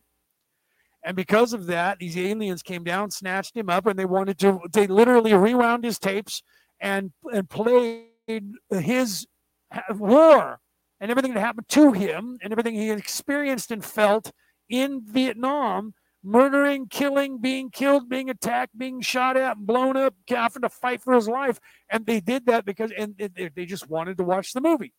and 1.03 1.17
because 1.17 1.53
of 1.53 1.67
that, 1.67 1.99
these 1.99 2.17
aliens 2.17 2.63
came 2.63 2.85
down, 2.85 3.11
snatched 3.11 3.57
him 3.57 3.71
up, 3.71 3.87
and 3.87 3.99
they 3.99 4.05
wanted 4.05 4.39
to, 4.41 4.61
they 4.73 4.87
literally 4.87 5.33
rewound 5.33 5.85
his 5.85 5.99
tapes 5.99 6.43
and, 6.81 7.13
and 7.33 7.49
played 7.49 8.07
his 8.71 9.27
war 9.91 10.61
and 11.01 11.11
everything 11.11 11.35
that 11.35 11.41
happened 11.41 11.69
to 11.69 11.93
him 11.93 12.39
and 12.43 12.53
everything 12.53 12.75
he 12.75 12.91
experienced 12.91 13.71
and 13.71 13.85
felt 13.85 14.33
in 14.69 15.03
Vietnam 15.05 15.95
murdering, 16.23 16.87
killing, 16.87 17.39
being 17.39 17.71
killed, 17.71 18.09
being 18.09 18.29
attacked, 18.29 18.77
being 18.77 19.01
shot 19.01 19.37
at, 19.37 19.57
blown 19.57 19.97
up, 19.97 20.15
having 20.29 20.63
to 20.63 20.69
fight 20.69 21.03
for 21.03 21.15
his 21.15 21.29
life. 21.29 21.59
And 21.91 22.05
they 22.05 22.21
did 22.21 22.47
that 22.47 22.65
because 22.65 22.93
and 22.97 23.15
they 23.19 23.65
just 23.65 23.89
wanted 23.89 24.19
to 24.19 24.25
watch 24.25 24.53
the 24.53 24.61
movie. 24.61 24.93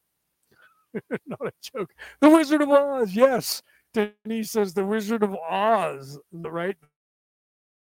Not 1.27 1.47
a 1.47 1.51
joke. 1.61 1.91
The 2.19 2.29
Wizard 2.29 2.61
of 2.61 2.69
Oz, 2.69 3.15
yes. 3.15 3.61
Denise 3.93 4.51
says 4.51 4.73
the 4.73 4.85
Wizard 4.85 5.23
of 5.23 5.35
Oz, 5.35 6.19
right? 6.31 6.77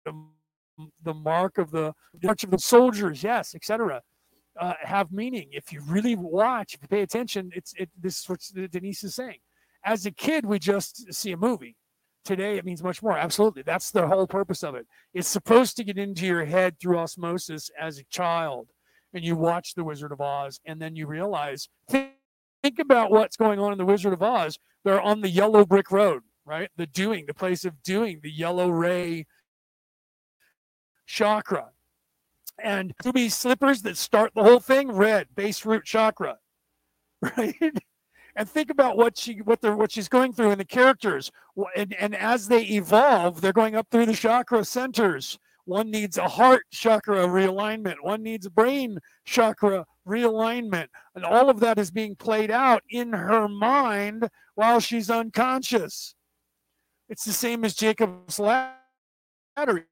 The, 0.05 0.13
the 1.03 1.13
mark 1.13 1.57
of 1.57 1.71
the 1.71 1.93
march 2.21 2.43
of 2.43 2.51
the 2.51 2.59
soldiers, 2.59 3.23
yes, 3.23 3.55
etc. 3.55 4.01
Uh, 4.59 4.73
have 4.81 5.11
meaning. 5.11 5.49
If 5.51 5.73
you 5.73 5.81
really 5.81 6.15
watch, 6.15 6.73
if 6.73 6.81
you 6.81 6.87
pay 6.87 7.01
attention, 7.01 7.51
it's 7.55 7.73
it. 7.77 7.89
This 7.99 8.19
is 8.19 8.29
what 8.29 8.71
Denise 8.71 9.03
is 9.03 9.15
saying. 9.15 9.39
As 9.83 10.05
a 10.05 10.11
kid, 10.11 10.45
we 10.45 10.59
just 10.59 11.13
see 11.13 11.31
a 11.31 11.37
movie. 11.37 11.75
Today, 12.23 12.57
it 12.57 12.65
means 12.65 12.81
much 12.81 13.03
more. 13.03 13.17
Absolutely, 13.17 13.61
that's 13.61 13.91
the 13.91 14.07
whole 14.07 14.25
purpose 14.27 14.63
of 14.63 14.75
it. 14.75 14.87
It's 15.13 15.27
supposed 15.27 15.77
to 15.77 15.83
get 15.83 15.97
into 15.97 16.25
your 16.25 16.45
head 16.45 16.79
through 16.79 16.97
osmosis 16.97 17.69
as 17.79 17.99
a 17.99 18.03
child, 18.05 18.69
and 19.13 19.23
you 19.23 19.35
watch 19.35 19.75
The 19.75 19.83
Wizard 19.83 20.11
of 20.11 20.21
Oz, 20.21 20.59
and 20.65 20.81
then 20.81 20.95
you 20.95 21.05
realize. 21.05 21.69
Think, 21.89 22.13
think 22.63 22.79
about 22.79 23.11
what's 23.11 23.37
going 23.37 23.59
on 23.59 23.71
in 23.71 23.77
The 23.77 23.85
Wizard 23.85 24.13
of 24.13 24.23
Oz 24.23 24.57
they're 24.85 25.01
on 25.01 25.21
the 25.21 25.29
yellow 25.29 25.65
brick 25.65 25.91
road, 25.91 26.21
right? 26.45 26.69
The 26.77 26.85
doing, 26.85 27.25
the 27.25 27.33
place 27.33 27.65
of 27.65 27.83
doing, 27.83 28.19
the 28.21 28.31
yellow 28.31 28.69
ray 28.69 29.25
chakra. 31.07 31.71
And 32.63 32.93
ruby 33.03 33.27
slippers 33.27 33.81
that 33.81 33.97
start 33.97 34.31
the 34.33 34.43
whole 34.43 34.61
thing, 34.61 34.91
red, 34.91 35.27
base 35.35 35.65
root 35.65 35.83
chakra. 35.83 36.37
Right? 37.37 37.55
And 38.35 38.47
think 38.47 38.69
about 38.69 38.97
what 38.97 39.17
she 39.17 39.37
what 39.41 39.61
they're 39.61 39.75
what 39.75 39.91
she's 39.91 40.09
going 40.09 40.33
through 40.33 40.51
in 40.51 40.57
the 40.57 40.65
characters. 40.65 41.31
And, 41.75 41.93
and 41.93 42.13
as 42.13 42.49
they 42.49 42.63
evolve, 42.63 43.39
they're 43.39 43.53
going 43.53 43.75
up 43.75 43.87
through 43.89 44.05
the 44.05 44.13
chakra 44.13 44.63
centers. 44.65 45.39
One 45.63 45.89
needs 45.89 46.17
a 46.17 46.27
heart 46.27 46.65
chakra 46.69 47.25
realignment, 47.25 47.95
one 48.01 48.21
needs 48.21 48.45
a 48.45 48.51
brain 48.51 48.99
chakra 49.23 49.85
realignment. 50.07 50.87
And 51.15 51.25
all 51.25 51.49
of 51.49 51.59
that 51.61 51.77
is 51.79 51.91
being 51.91 52.15
played 52.15 52.51
out 52.51 52.83
in 52.89 53.13
her 53.13 53.47
mind 53.47 54.29
while 54.55 54.79
she's 54.79 55.09
unconscious. 55.09 56.15
It's 57.09 57.25
the 57.25 57.33
same 57.33 57.63
as 57.65 57.75
Jacob's 57.75 58.39
Ladder. 58.39 59.87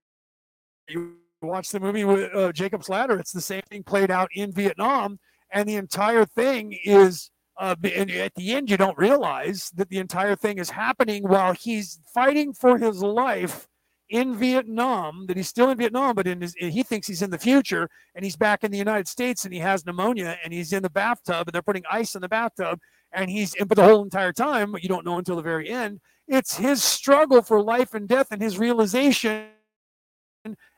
You 0.87 1.15
watch 1.41 1.69
the 1.69 1.79
movie 1.79 2.03
with 2.03 2.33
uh, 2.35 2.51
Jacob's 2.51 2.89
Ladder, 2.89 3.19
it's 3.19 3.31
the 3.31 3.41
same 3.41 3.61
thing 3.69 3.83
played 3.83 4.11
out 4.11 4.29
in 4.33 4.51
Vietnam. 4.51 5.19
And 5.51 5.69
the 5.69 5.75
entire 5.75 6.25
thing 6.25 6.77
is, 6.83 7.29
uh, 7.59 7.75
and 7.83 8.09
at 8.09 8.33
the 8.35 8.53
end, 8.53 8.71
you 8.71 8.77
don't 8.77 8.97
realize 8.97 9.71
that 9.75 9.89
the 9.89 9.99
entire 9.99 10.35
thing 10.35 10.57
is 10.57 10.71
happening 10.71 11.23
while 11.23 11.53
he's 11.53 11.99
fighting 12.11 12.53
for 12.53 12.79
his 12.79 13.03
life 13.03 13.67
in 14.13 14.35
Vietnam, 14.35 15.25
that 15.25 15.37
he's 15.37 15.49
still 15.49 15.71
in 15.71 15.77
Vietnam, 15.79 16.13
but 16.13 16.27
in 16.27 16.39
his, 16.39 16.53
he 16.53 16.83
thinks 16.83 17.07
he's 17.07 17.23
in 17.23 17.31
the 17.31 17.37
future 17.37 17.89
and 18.13 18.23
he's 18.23 18.35
back 18.35 18.63
in 18.63 18.69
the 18.69 18.77
United 18.77 19.07
States 19.07 19.43
and 19.43 19.51
he 19.51 19.59
has 19.59 19.87
pneumonia 19.87 20.37
and 20.43 20.53
he's 20.53 20.71
in 20.71 20.83
the 20.83 20.89
bathtub 20.89 21.47
and 21.47 21.53
they're 21.53 21.63
putting 21.63 21.83
ice 21.91 22.13
in 22.13 22.21
the 22.21 22.29
bathtub 22.29 22.79
and 23.11 23.31
he's 23.31 23.55
in, 23.55 23.65
but 23.65 23.75
the 23.75 23.83
whole 23.83 24.03
entire 24.03 24.31
time, 24.31 24.75
you 24.79 24.87
don't 24.87 25.03
know 25.03 25.17
until 25.17 25.35
the 25.35 25.41
very 25.41 25.67
end, 25.67 25.99
it's 26.27 26.55
his 26.57 26.83
struggle 26.83 27.41
for 27.41 27.59
life 27.59 27.95
and 27.95 28.07
death 28.07 28.27
and 28.29 28.39
his 28.39 28.59
realization 28.59 29.47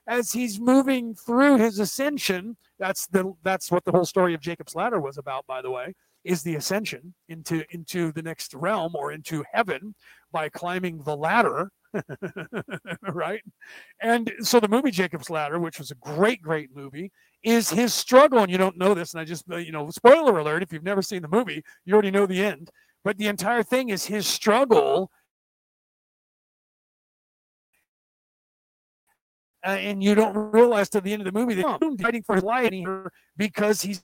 as 0.08 0.32
he's 0.32 0.58
moving 0.58 1.14
through 1.14 1.58
his 1.58 1.78
ascension. 1.80 2.56
That's 2.80 3.06
the 3.08 3.34
that's 3.44 3.70
what 3.70 3.84
the 3.84 3.92
whole 3.92 4.06
story 4.06 4.34
of 4.34 4.40
Jacob's 4.40 4.76
ladder 4.76 5.02
was 5.02 5.18
about, 5.18 5.46
by 5.46 5.62
the 5.62 5.72
way, 5.72 5.94
is 6.24 6.42
the 6.42 6.56
ascension 6.56 7.14
into 7.28 7.66
into 7.72 8.14
the 8.14 8.22
next 8.22 8.54
realm 8.54 8.96
or 8.96 9.12
into 9.12 9.44
heaven 9.52 9.94
by 10.32 10.48
climbing 10.48 11.04
the 11.04 11.18
ladder 11.18 11.70
right? 13.14 13.42
And 14.02 14.32
so 14.42 14.60
the 14.60 14.68
movie 14.68 14.92
Jacob's 14.92 15.30
Ladder, 15.30 15.60
which 15.60 15.80
was 15.80 15.92
a 15.92 15.96
great, 15.96 16.42
great 16.42 16.70
movie, 16.76 17.12
is 17.44 17.70
his 17.70 17.94
struggle. 17.94 18.40
And 18.40 18.52
you 18.52 18.58
don't 18.58 18.78
know 18.78 18.94
this, 18.94 19.14
and 19.14 19.22
I 19.22 19.26
just, 19.26 19.46
uh, 19.52 19.58
you 19.58 19.72
know, 19.72 19.90
spoiler 19.90 20.38
alert 20.40 20.64
if 20.64 20.74
you've 20.74 20.84
never 20.84 21.02
seen 21.02 21.22
the 21.22 21.28
movie, 21.28 21.64
you 21.86 21.94
already 21.94 22.12
know 22.12 22.26
the 22.26 22.44
end. 22.44 22.70
But 23.04 23.18
the 23.18 23.28
entire 23.28 23.64
thing 23.64 23.90
is 23.90 24.06
his 24.06 24.26
struggle. 24.28 25.12
Uh, 29.66 29.70
and 29.70 30.04
you 30.04 30.14
don't 30.14 30.36
realize 30.36 30.90
to 30.90 31.02
the 31.02 31.12
end 31.12 31.22
of 31.22 31.26
the 31.26 31.40
movie 31.40 31.56
that 31.56 31.80
he's 31.82 32.02
fighting 32.02 32.24
for 32.24 32.36
his 32.36 32.44
life 32.44 32.72
because 33.38 33.82
he's 33.82 34.04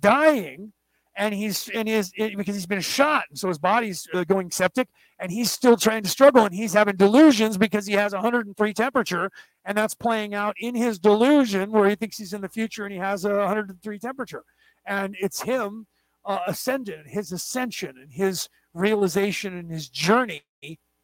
dying 0.00 0.72
and 1.16 1.34
he's 1.34 1.68
and 1.68 1.88
his 1.88 2.12
because 2.12 2.54
he's 2.54 2.66
been 2.66 2.80
shot, 2.80 3.24
and 3.30 3.38
so 3.38 3.48
his 3.48 3.58
body's 3.58 4.06
uh, 4.14 4.24
going 4.24 4.50
septic, 4.50 4.88
and 5.18 5.30
he's 5.30 5.50
still 5.50 5.76
trying 5.76 6.02
to 6.02 6.08
struggle, 6.08 6.44
and 6.44 6.54
he's 6.54 6.72
having 6.72 6.96
delusions 6.96 7.56
because 7.56 7.86
he 7.86 7.94
has 7.94 8.12
103 8.12 8.74
temperature, 8.74 9.30
and 9.64 9.78
that's 9.78 9.94
playing 9.94 10.34
out 10.34 10.56
in 10.58 10.74
his 10.74 10.98
delusion 10.98 11.70
where 11.70 11.88
he 11.88 11.94
thinks 11.94 12.16
he's 12.16 12.32
in 12.32 12.40
the 12.40 12.48
future 12.48 12.84
and 12.84 12.92
he 12.92 12.98
has 12.98 13.24
a 13.24 13.30
103 13.30 13.98
temperature, 13.98 14.44
and 14.86 15.16
it's 15.20 15.42
him 15.42 15.86
uh, 16.24 16.40
ascending, 16.46 17.04
his 17.06 17.32
ascension, 17.32 17.96
and 18.00 18.12
his 18.12 18.48
realization 18.72 19.56
and 19.56 19.70
his 19.70 19.88
journey, 19.88 20.42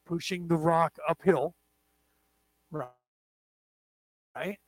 pushing 0.06 0.48
the 0.48 0.56
rock 0.56 0.94
uphill, 1.08 1.54
right, 2.72 2.88
right, 4.34 4.58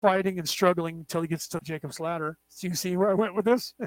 fighting 0.00 0.38
and 0.38 0.48
struggling 0.48 0.98
until 0.98 1.22
he 1.22 1.28
gets 1.28 1.48
to 1.48 1.60
Jacob's 1.62 2.00
ladder. 2.00 2.38
So 2.48 2.68
you 2.68 2.74
see 2.74 2.96
where 2.96 3.10
I 3.10 3.14
went 3.14 3.34
with 3.34 3.44
this? 3.44 3.74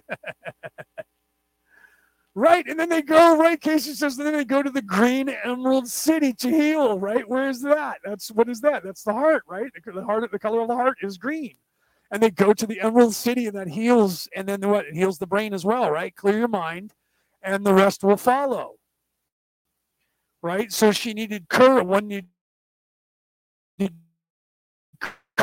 right. 2.36 2.66
And 2.68 2.80
then 2.80 2.90
they 2.90 3.02
go, 3.02 3.38
right? 3.38 3.60
Casey 3.60 3.94
says, 3.94 4.18
and 4.18 4.28
then 4.28 4.34
they 4.34 4.46
go 4.46 4.62
to 4.62 4.70
the 4.70 4.82
green 4.82 5.30
emerald 5.30 5.88
city 5.88 6.34
to 6.34 6.50
heal, 6.50 7.00
right? 7.00 7.28
Where's 7.28 7.62
that? 7.62 8.00
That's 8.04 8.32
what 8.32 8.50
is 8.50 8.62
that? 8.62 8.84
That's 8.84 9.04
the 9.04 9.14
heart, 9.14 9.44
right? 9.48 9.72
The 9.86 10.04
heart, 10.04 10.30
the 10.32 10.40
color 10.40 10.62
of 10.62 10.68
the 10.68 10.76
heart 10.76 10.98
is 11.02 11.18
green. 11.18 11.56
And 12.12 12.22
they 12.22 12.30
go 12.30 12.54
to 12.54 12.68
the 12.68 12.82
emerald 12.82 13.16
city 13.16 13.48
and 13.48 13.56
that 13.56 13.70
heals, 13.70 14.28
and 14.36 14.48
then 14.48 14.68
what? 14.68 14.86
It 14.86 14.96
heals 14.96 15.18
the 15.18 15.28
brain 15.28 15.54
as 15.54 15.64
well, 15.64 15.90
right? 15.90 16.14
Clear 16.14 16.40
your 16.40 16.48
mind, 16.50 16.94
and 17.42 17.66
the 17.66 17.74
rest 17.74 18.04
will 18.04 18.18
follow. 18.18 18.74
Right? 20.42 20.74
So 20.74 20.92
she 20.92 21.14
needed 21.14 21.48
courage. 21.48 21.86
One 21.86 22.08
needed 22.08 22.28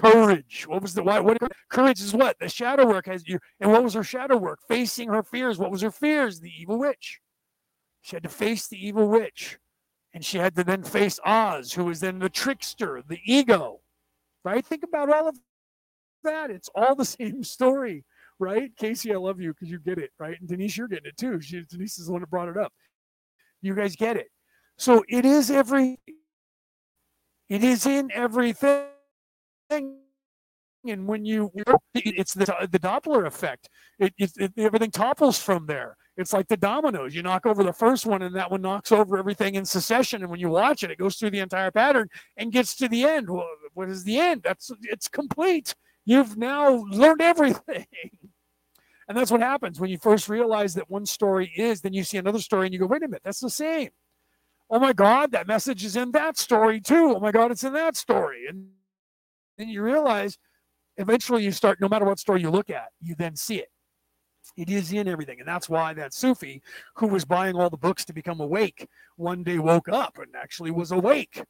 courage. 0.00 0.66
What 0.66 0.82
was 0.82 0.94
the 0.94 1.02
why? 1.02 1.20
What 1.20 1.38
courage 1.68 2.00
is 2.00 2.14
what 2.14 2.38
the 2.38 2.48
shadow 2.48 2.86
work 2.86 3.06
has 3.06 3.26
you. 3.26 3.38
And 3.60 3.70
what 3.70 3.82
was 3.82 3.94
her 3.94 4.04
shadow 4.04 4.36
work? 4.36 4.60
Facing 4.68 5.08
her 5.08 5.22
fears. 5.22 5.58
What 5.58 5.70
was 5.70 5.82
her 5.82 5.90
fears? 5.90 6.40
The 6.40 6.52
evil 6.58 6.78
witch. 6.78 7.20
She 8.02 8.16
had 8.16 8.22
to 8.22 8.28
face 8.28 8.68
the 8.68 8.84
evil 8.86 9.08
witch, 9.08 9.58
and 10.14 10.24
she 10.24 10.38
had 10.38 10.54
to 10.56 10.64
then 10.64 10.82
face 10.82 11.18
Oz, 11.24 11.72
who 11.72 11.84
was 11.84 12.00
then 12.00 12.18
the 12.18 12.28
trickster, 12.28 13.02
the 13.06 13.20
ego. 13.24 13.80
Right? 14.44 14.64
Think 14.64 14.82
about 14.82 15.12
all 15.12 15.28
of 15.28 15.38
that. 16.24 16.50
It's 16.50 16.70
all 16.74 16.94
the 16.94 17.04
same 17.04 17.42
story, 17.44 18.04
right? 18.38 18.70
Casey, 18.76 19.12
I 19.12 19.16
love 19.16 19.40
you 19.40 19.52
because 19.52 19.70
you 19.70 19.78
get 19.78 19.98
it, 19.98 20.10
right? 20.18 20.38
And 20.38 20.48
Denise, 20.48 20.76
you're 20.76 20.88
getting 20.88 21.06
it 21.06 21.16
too. 21.16 21.40
She, 21.40 21.62
Denise 21.68 21.98
is 21.98 22.06
the 22.06 22.12
one 22.12 22.22
that 22.22 22.30
brought 22.30 22.48
it 22.48 22.56
up. 22.56 22.72
You 23.60 23.74
guys 23.74 23.96
get 23.96 24.16
it. 24.16 24.28
So 24.76 25.04
it 25.08 25.24
is 25.24 25.50
every. 25.50 25.98
It 27.48 27.64
is 27.64 27.86
in 27.86 28.10
everything 28.12 28.84
and 29.70 31.07
when 31.07 31.24
you 31.24 31.51
it's 31.95 32.35
the 32.35 32.69
the 32.70 32.78
doppler 32.78 33.27
effect. 33.27 33.69
It, 33.99 34.15
it, 34.19 34.32
it, 34.36 34.53
everything 34.57 34.90
topples 34.90 35.39
from 35.39 35.66
there. 35.66 35.97
It's 36.16 36.32
like 36.32 36.49
the 36.49 36.57
dominoes. 36.57 37.15
You 37.15 37.23
knock 37.23 37.47
over 37.47 37.62
the 37.62 37.73
first 37.73 38.07
one 38.07 38.23
and 38.23 38.35
that 38.35 38.51
one 38.51 38.62
knocks 38.62 38.90
over 38.90 39.19
everything 39.19 39.55
in 39.55 39.65
succession. 39.65 40.23
And 40.23 40.31
when 40.31 40.40
you 40.40 40.49
watch 40.49 40.82
it 40.82 40.90
it 40.90 40.99
goes 40.99 41.16
through 41.16 41.31
the 41.31 41.40
entire 41.40 41.70
pattern 41.70 42.09
and 42.36 42.53
gets 42.53 42.74
to 42.77 42.89
the 42.89 43.05
end. 43.05 43.28
Well, 43.31 43.49
what 43.74 43.89
is 43.89 44.05
the 44.05 44.19
end? 44.19 44.43
That's 44.43 44.70
it's 44.82 45.09
complete. 45.09 45.74
You've 46.05 46.36
now 46.36 46.85
learned 46.90 47.23
everything. 47.23 47.86
And 49.11 49.16
that's 49.16 49.31
what 49.31 49.40
happens. 49.40 49.81
When 49.81 49.89
you 49.89 49.97
first 49.97 50.28
realize 50.28 50.74
that 50.74 50.90
one 50.90 51.07
story 51.07 51.51
is 51.57 51.81
then 51.81 51.95
you 51.95 52.05
see 52.05 52.19
another 52.19 52.40
story 52.40 52.66
and 52.66 52.74
you 52.74 52.78
go 52.78 52.85
wait 52.85 53.03
a 53.03 53.09
minute 53.09 53.23
that's 53.24 53.40
the 53.40 53.49
same. 53.49 53.89
Oh 54.69 54.78
my 54.78 54.93
God, 54.93 55.32
that 55.32 55.47
message 55.47 55.82
is 55.82 55.97
in 55.97 56.11
that 56.11 56.36
story 56.36 56.78
too. 56.78 57.15
Oh 57.16 57.19
my 57.19 57.32
God, 57.32 57.51
it's 57.51 57.65
in 57.65 57.73
that 57.73 57.97
story. 57.97 58.45
And 58.47 58.69
then 59.59 59.68
you 59.68 59.82
realize 59.82 60.39
eventually 60.97 61.44
you 61.44 61.52
start, 61.52 61.80
no 61.80 61.89
matter 61.89 62.05
what 62.05 62.18
story 62.18 62.40
you 62.40 62.51
look 62.51 62.70
at, 62.70 62.89
you 63.01 63.14
then 63.16 63.36
see 63.36 63.56
it. 63.56 63.68
It 64.56 64.70
is 64.70 64.93
in 64.93 65.09
everything. 65.09 65.40
And 65.40 65.48
that's 65.48 65.68
why 65.68 65.93
that 65.94 66.14
Sufi 66.14 66.62
who 66.97 67.06
was 67.06 67.24
buying 67.24 67.55
all 67.55 67.70
the 67.70 67.76
books 67.76 68.05
to 68.06 68.12
become 68.12 68.40
awake 68.40 68.89
one 69.16 69.43
day 69.43 69.59
woke 69.59 69.89
up 69.89 70.18
and 70.18 70.35
actually 70.35 70.70
was 70.70 70.90
awake 70.90 71.43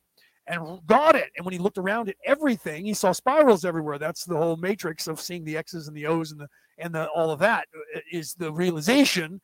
and 0.48 0.80
got 0.86 1.14
it. 1.14 1.30
And 1.36 1.44
when 1.44 1.52
he 1.52 1.58
looked 1.58 1.78
around 1.78 2.08
at 2.08 2.16
everything, 2.24 2.84
he 2.84 2.94
saw 2.94 3.12
spirals 3.12 3.64
everywhere. 3.64 3.98
That's 3.98 4.24
the 4.24 4.36
whole 4.36 4.56
matrix 4.56 5.06
of 5.06 5.20
seeing 5.20 5.44
the 5.44 5.56
X's 5.56 5.88
and 5.88 5.96
the 5.96 6.06
O's 6.06 6.32
and 6.32 6.40
the 6.40 6.48
and 6.78 6.94
the 6.94 7.06
all 7.08 7.30
of 7.30 7.38
that 7.40 7.66
uh, 7.94 8.22
the 8.38 8.52
realization 8.52 9.40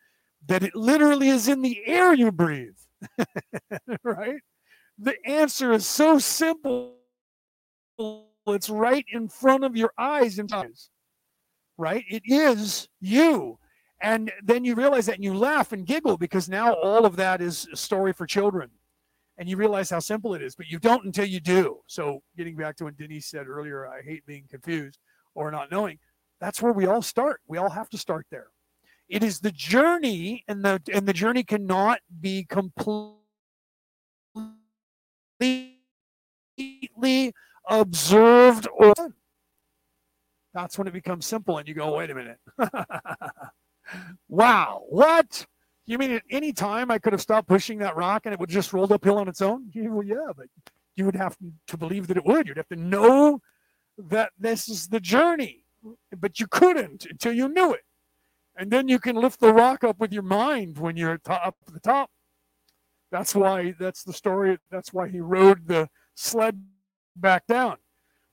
that 0.46 0.62
it 0.62 0.74
literally 0.74 1.28
is 1.28 1.48
in 1.48 1.62
the 1.62 1.86
air 1.86 2.14
you 2.14 2.32
breathe. 2.32 2.76
right? 4.02 4.40
The 4.98 5.16
answer 5.26 5.72
is 5.72 5.86
so 5.86 6.18
simple. 6.18 6.96
It's 8.46 8.68
right 8.68 9.04
in 9.08 9.28
front 9.28 9.64
of 9.64 9.76
your 9.76 9.92
eyes 9.96 10.38
and 10.38 10.52
eyes. 10.52 10.90
Right? 11.76 12.04
It 12.08 12.22
is 12.26 12.88
you. 13.00 13.58
And 14.00 14.30
then 14.42 14.64
you 14.64 14.74
realize 14.74 15.06
that 15.06 15.14
and 15.14 15.24
you 15.24 15.34
laugh 15.34 15.72
and 15.72 15.86
giggle 15.86 16.18
because 16.18 16.48
now 16.48 16.74
all 16.74 17.06
of 17.06 17.16
that 17.16 17.40
is 17.40 17.66
a 17.72 17.76
story 17.76 18.12
for 18.12 18.26
children. 18.26 18.70
And 19.38 19.48
you 19.48 19.56
realize 19.56 19.90
how 19.90 19.98
simple 19.98 20.34
it 20.34 20.42
is, 20.42 20.54
but 20.54 20.68
you 20.68 20.78
don't 20.78 21.04
until 21.04 21.24
you 21.24 21.40
do. 21.40 21.78
So, 21.86 22.22
getting 22.36 22.54
back 22.54 22.76
to 22.76 22.84
what 22.84 22.96
Denise 22.96 23.26
said 23.26 23.48
earlier, 23.48 23.88
I 23.88 24.02
hate 24.02 24.24
being 24.26 24.44
confused 24.48 25.00
or 25.34 25.50
not 25.50 25.72
knowing, 25.72 25.98
that's 26.40 26.62
where 26.62 26.72
we 26.72 26.86
all 26.86 27.02
start. 27.02 27.40
We 27.48 27.58
all 27.58 27.70
have 27.70 27.88
to 27.90 27.98
start 27.98 28.26
there. 28.30 28.48
It 29.08 29.22
is 29.22 29.40
the 29.40 29.50
journey, 29.50 30.44
and 30.48 30.64
the 30.64 30.80
and 30.92 31.06
the 31.06 31.12
journey 31.12 31.42
cannot 31.42 32.00
be 32.20 32.44
completely 32.44 33.24
observed 37.68 38.68
or 38.76 38.94
that's 40.54 40.78
when 40.78 40.86
it 40.86 40.92
becomes 40.92 41.26
simple 41.26 41.58
and 41.58 41.66
you 41.68 41.74
go, 41.74 41.96
wait 41.96 42.10
a 42.10 42.14
minute. 42.14 42.38
wow, 44.28 44.84
what? 44.88 45.46
You 45.86 45.98
mean 45.98 46.12
at 46.12 46.22
any 46.30 46.52
time 46.52 46.90
I 46.90 46.98
could 46.98 47.12
have 47.12 47.20
stopped 47.20 47.48
pushing 47.48 47.78
that 47.78 47.96
rock 47.96 48.22
and 48.24 48.32
it 48.32 48.38
would 48.38 48.48
just 48.48 48.72
rolled 48.72 48.92
uphill 48.92 49.18
on 49.18 49.28
its 49.28 49.42
own? 49.42 49.70
Well, 49.74 50.02
yeah, 50.06 50.32
but 50.34 50.46
you 50.96 51.04
would 51.04 51.16
have 51.16 51.36
to 51.66 51.76
believe 51.76 52.06
that 52.06 52.16
it 52.16 52.24
would. 52.24 52.46
You'd 52.46 52.56
have 52.56 52.68
to 52.68 52.76
know 52.76 53.40
that 53.98 54.30
this 54.38 54.68
is 54.68 54.88
the 54.88 55.00
journey, 55.00 55.64
but 56.16 56.38
you 56.38 56.46
couldn't 56.46 57.04
until 57.04 57.32
you 57.32 57.48
knew 57.48 57.72
it. 57.74 57.82
And 58.56 58.70
then 58.70 58.86
you 58.86 59.00
can 59.00 59.16
lift 59.16 59.40
the 59.40 59.52
rock 59.52 59.82
up 59.82 59.98
with 59.98 60.12
your 60.12 60.22
mind 60.22 60.78
when 60.78 60.96
you're 60.96 61.20
up 61.28 61.56
at 61.66 61.74
the 61.74 61.80
top. 61.80 62.10
That's 63.10 63.34
why 63.34 63.74
that's 63.78 64.04
the 64.04 64.12
story. 64.12 64.58
That's 64.70 64.92
why 64.92 65.08
he 65.08 65.20
rode 65.20 65.66
the 65.66 65.88
sled 66.14 66.62
back 67.16 67.46
down. 67.46 67.76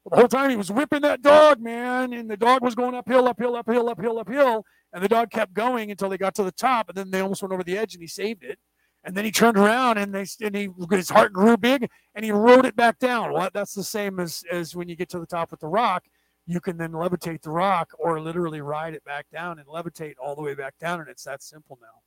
the 0.09 0.17
whole 0.17 0.27
time 0.27 0.49
he 0.49 0.55
was 0.55 0.71
whipping 0.71 1.01
that 1.01 1.21
dog, 1.21 1.59
man, 1.59 2.13
and 2.13 2.29
the 2.29 2.37
dog 2.37 2.61
was 2.61 2.75
going 2.75 2.95
uphill, 2.95 3.27
uphill, 3.27 3.55
uphill, 3.55 3.89
uphill, 3.89 4.19
uphill, 4.19 4.65
and 4.93 5.03
the 5.03 5.09
dog 5.09 5.31
kept 5.31 5.53
going 5.53 5.91
until 5.91 6.09
they 6.09 6.17
got 6.17 6.35
to 6.35 6.43
the 6.43 6.51
top, 6.51 6.89
and 6.89 6.97
then 6.97 7.11
they 7.11 7.21
almost 7.21 7.41
went 7.41 7.53
over 7.53 7.63
the 7.63 7.77
edge, 7.77 7.93
and 7.93 8.01
he 8.01 8.07
saved 8.07 8.43
it. 8.43 8.59
And 9.03 9.15
then 9.15 9.25
he 9.25 9.31
turned 9.31 9.57
around, 9.57 9.97
and 9.97 10.13
they 10.13 10.25
and 10.41 10.55
he 10.55 10.69
his 10.91 11.09
heart 11.09 11.33
grew 11.33 11.57
big, 11.57 11.89
and 12.13 12.23
he 12.23 12.31
rode 12.31 12.65
it 12.65 12.75
back 12.75 12.99
down. 12.99 13.33
Well, 13.33 13.49
that's 13.53 13.73
the 13.73 13.83
same 13.83 14.19
as 14.19 14.43
as 14.51 14.75
when 14.75 14.89
you 14.89 14.95
get 14.95 15.09
to 15.09 15.19
the 15.19 15.25
top 15.25 15.51
with 15.51 15.59
the 15.59 15.67
rock 15.67 16.03
you 16.51 16.59
can 16.59 16.77
then 16.77 16.91
levitate 16.91 17.41
the 17.41 17.51
rock 17.51 17.91
or 17.99 18.19
literally 18.19 18.61
ride 18.61 18.93
it 18.93 19.03
back 19.03 19.27
down 19.31 19.59
and 19.59 19.67
levitate 19.67 20.15
all 20.21 20.35
the 20.35 20.41
way 20.41 20.53
back 20.53 20.77
down. 20.79 20.99
And 20.99 21.09
it's 21.09 21.23
that 21.23 21.43
simple 21.43 21.77
now 21.81 22.01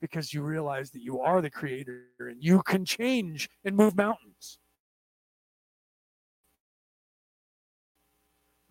because 0.00 0.34
you 0.34 0.42
realize 0.42 0.90
that 0.90 1.02
you 1.02 1.20
are 1.20 1.40
the 1.40 1.50
creator 1.50 2.06
and 2.18 2.42
you 2.42 2.62
can 2.62 2.84
change 2.84 3.48
and 3.64 3.76
move 3.76 3.96
mountains. 3.96 4.58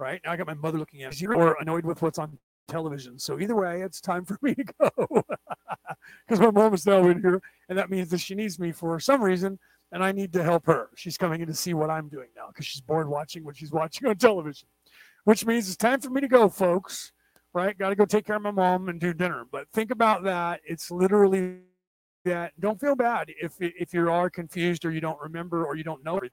Right 0.02 0.20
now, 0.26 0.32
I 0.32 0.36
got 0.36 0.48
my 0.48 0.56
mother 0.56 0.80
looking 0.80 1.04
at 1.04 1.22
me 1.22 1.28
or 1.28 1.56
annoyed 1.62 1.86
with 1.86 2.02
what's 2.02 2.18
on 2.18 2.40
television. 2.68 3.20
So 3.20 3.40
either 3.40 3.56
way, 3.56 3.82
it's 3.82 4.02
time 4.02 4.26
for 4.26 4.38
me 4.42 4.56
to 4.56 4.64
go 4.64 4.90
because 6.28 6.40
my 6.40 6.50
mom 6.50 6.74
is 6.74 6.88
now 6.88 7.08
in 7.08 7.22
here, 7.22 7.40
and 7.70 7.78
that 7.78 7.92
means 7.92 8.10
that 8.10 8.20
she 8.20 8.34
needs 8.34 8.58
me 8.58 8.72
for 8.72 9.00
some 9.00 9.22
reason 9.22 9.60
and 9.92 10.04
I 10.04 10.12
need 10.12 10.34
to 10.34 10.44
help 10.44 10.66
her. 10.68 10.90
She's 10.96 11.18
coming 11.18 11.42
in 11.42 11.48
to 11.48 11.54
see 11.54 11.74
what 11.74 11.90
I'm 11.90 12.08
doing 12.08 12.30
now 12.36 12.48
because 12.48 12.66
she's 12.66 12.82
bored 12.82 13.10
watching 13.10 13.44
what 13.44 13.58
she's 13.58 13.72
watching 13.72 14.08
on 14.08 14.16
television, 14.16 14.68
which 15.26 15.46
means 15.46 15.68
it's 15.68 15.78
time 15.78 16.00
for 16.00 16.10
me 16.10 16.22
to 16.22 16.28
go, 16.28 16.50
folks. 16.50 17.12
Right? 17.54 17.78
Got 17.78 17.90
to 17.90 17.96
go 17.96 18.06
take 18.06 18.26
care 18.26 18.38
of 18.38 18.42
my 18.42 18.52
mom 18.52 18.88
and 18.88 18.98
do 18.98 19.14
dinner. 19.14 19.46
But 19.52 19.68
think 19.74 19.92
about 19.92 20.24
that. 20.24 20.62
It's 20.66 20.90
literally 20.90 21.58
that. 22.24 22.54
Don't 22.58 22.80
feel 22.80 22.96
bad 22.96 23.30
if 23.42 23.56
if 23.60 23.94
you 23.94 24.10
are 24.10 24.30
confused 24.30 24.86
or 24.86 24.92
you 24.92 25.02
don't 25.02 25.20
remember 25.20 25.66
or 25.66 25.76
you 25.76 25.84
don't 25.84 26.02
know 26.04 26.16
everything. 26.16 26.32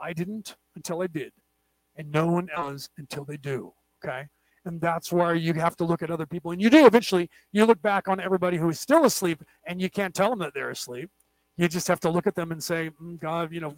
I 0.00 0.12
didn't 0.12 0.56
until 0.74 1.02
I 1.02 1.06
did, 1.06 1.32
and 1.96 2.10
no 2.10 2.26
one 2.26 2.48
else 2.54 2.88
until 2.98 3.24
they 3.24 3.36
do. 3.36 3.72
Okay? 4.04 4.26
And 4.64 4.80
that's 4.80 5.12
where 5.12 5.34
you 5.34 5.54
have 5.54 5.76
to 5.76 5.84
look 5.84 6.02
at 6.02 6.10
other 6.10 6.26
people 6.26 6.50
and 6.50 6.60
you 6.60 6.68
do 6.68 6.86
eventually 6.86 7.30
you 7.52 7.64
look 7.64 7.80
back 7.82 8.08
on 8.08 8.18
everybody 8.18 8.56
who 8.56 8.68
is 8.68 8.80
still 8.80 9.04
asleep 9.04 9.42
and 9.64 9.80
you 9.80 9.88
can't 9.88 10.12
tell 10.12 10.28
them 10.28 10.40
that 10.40 10.54
they're 10.54 10.70
asleep. 10.70 11.08
You 11.56 11.68
just 11.68 11.86
have 11.86 12.00
to 12.00 12.10
look 12.10 12.26
at 12.26 12.34
them 12.34 12.50
and 12.50 12.62
say 12.62 12.90
mm, 13.00 13.18
god 13.20 13.52
you 13.52 13.60
know 13.60 13.76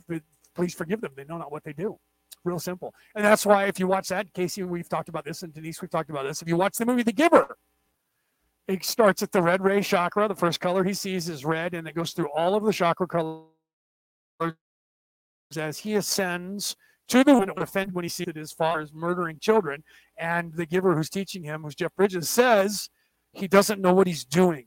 please 0.55 0.75
forgive 0.75 1.03
them. 1.03 1.13
They 1.15 1.25
know 1.25 1.37
not 1.37 1.53
what 1.53 1.63
they 1.63 1.75
do. 1.75 1.99
Real 2.43 2.59
simple. 2.59 2.95
And 3.15 3.23
that's 3.23 3.45
why 3.45 3.67
if 3.67 3.79
you 3.79 3.87
watch 3.87 4.09
that 4.09 4.33
casey 4.33 4.63
we've 4.63 4.89
talked 4.89 5.11
about 5.11 5.27
this 5.27 5.43
and 5.43 5.53
denise 5.53 5.83
we've 5.83 5.91
talked 5.91 6.09
about 6.09 6.25
this. 6.25 6.41
If 6.41 6.49
you 6.49 6.57
watch 6.57 6.79
the 6.79 6.87
movie 6.87 7.03
the 7.03 7.13
giver 7.13 7.59
it 8.67 8.83
starts 8.83 9.23
at 9.23 9.31
the 9.31 9.43
red 9.43 9.63
ray 9.63 9.83
chakra. 9.83 10.27
The 10.27 10.35
first 10.35 10.59
color 10.59 10.85
he 10.85 10.95
sees 10.95 11.29
is 11.29 11.45
red 11.45 11.75
and 11.75 11.87
it 11.87 11.95
goes 11.95 12.13
through 12.13 12.31
all 12.35 12.55
of 12.55 12.65
the 12.65 12.73
chakra 12.73 13.07
colors 13.07 13.45
as 15.57 15.79
he 15.79 15.95
ascends 15.95 16.77
to 17.09 17.25
the 17.25 17.35
one 17.35 17.51
offend 17.57 17.93
when 17.93 18.05
he 18.05 18.09
sees 18.09 18.29
it 18.29 18.37
as 18.37 18.53
far 18.53 18.81
as 18.81 18.93
murdering 18.93 19.39
children. 19.39 19.83
And 20.19 20.53
the 20.53 20.67
giver 20.67 20.95
who's 20.95 21.09
teaching 21.09 21.43
him, 21.43 21.63
who's 21.63 21.75
Jeff 21.75 21.95
Bridges, 21.97 22.29
says 22.29 22.91
he 23.33 23.49
doesn't 23.49 23.81
know 23.81 23.95
what 23.95 24.07
he's 24.07 24.25
doing. 24.25 24.67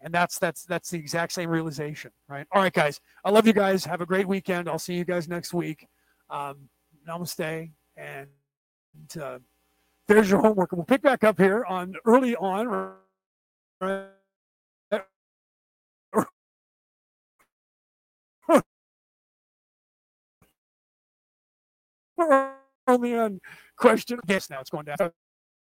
And 0.00 0.12
that's 0.12 0.38
that's 0.38 0.64
that's 0.64 0.90
the 0.90 0.98
exact 0.98 1.32
same 1.32 1.48
realization, 1.48 2.10
right? 2.28 2.46
All 2.52 2.60
right, 2.60 2.72
guys. 2.72 3.00
I 3.24 3.30
love 3.30 3.46
you 3.46 3.54
guys. 3.54 3.84
Have 3.86 4.02
a 4.02 4.06
great 4.06 4.28
weekend. 4.28 4.68
I'll 4.68 4.78
see 4.78 4.94
you 4.94 5.04
guys 5.04 5.28
next 5.28 5.54
week. 5.54 5.86
Um, 6.28 6.68
namaste. 7.08 7.70
And 7.96 8.28
uh, 9.20 9.38
there's 10.06 10.28
your 10.28 10.40
homework. 10.40 10.72
We'll 10.72 10.84
pick 10.84 11.00
back 11.00 11.24
up 11.24 11.38
here 11.38 11.64
on 11.64 11.94
early 12.04 12.36
on. 12.36 12.92
Right? 13.80 14.08
Only 22.86 23.14
on 23.14 23.40
question. 23.76 24.18
Yes, 24.26 24.50
now 24.50 24.60
it's 24.60 24.70
going 24.70 24.84
down. 24.84 24.96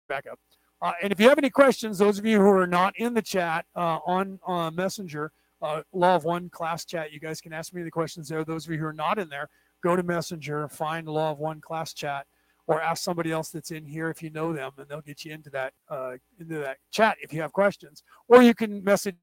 Back 0.07 0.25
up. 0.31 0.39
Uh, 0.81 0.93
and 1.03 1.11
if 1.11 1.19
you 1.19 1.27
have 1.27 1.37
any 1.37 1.49
questions, 1.49 1.97
those 1.97 2.17
of 2.17 2.25
you 2.25 2.39
who 2.39 2.49
are 2.49 2.67
not 2.67 2.93
in 2.97 3.13
the 3.13 3.21
chat 3.21 3.65
uh, 3.75 3.99
on 4.05 4.39
uh, 4.47 4.71
Messenger, 4.71 5.31
uh, 5.61 5.81
Law 5.91 6.15
of 6.15 6.23
One 6.23 6.49
class 6.49 6.85
chat, 6.85 7.11
you 7.11 7.19
guys 7.19 7.41
can 7.41 7.51
ask 7.51 7.73
me 7.73 7.83
the 7.83 7.91
questions 7.91 8.29
there. 8.29 8.45
Those 8.45 8.65
of 8.65 8.71
you 8.71 8.79
who 8.79 8.85
are 8.85 8.93
not 8.93 9.19
in 9.19 9.27
there, 9.29 9.49
go 9.83 9.95
to 9.95 10.03
Messenger, 10.03 10.69
find 10.69 11.07
Law 11.07 11.31
of 11.31 11.39
One 11.39 11.59
class 11.59 11.93
chat, 11.93 12.25
or 12.67 12.81
ask 12.81 13.03
somebody 13.03 13.31
else 13.31 13.49
that's 13.49 13.71
in 13.71 13.85
here 13.85 14.09
if 14.09 14.23
you 14.23 14.29
know 14.29 14.53
them, 14.53 14.71
and 14.77 14.87
they'll 14.87 15.01
get 15.01 15.25
you 15.25 15.33
into 15.33 15.49
that 15.49 15.73
uh, 15.89 16.13
into 16.39 16.55
that 16.59 16.77
chat 16.91 17.17
if 17.19 17.33
you 17.33 17.41
have 17.41 17.51
questions. 17.51 18.03
Or 18.29 18.41
you 18.41 18.53
can 18.53 18.83
message 18.83 19.15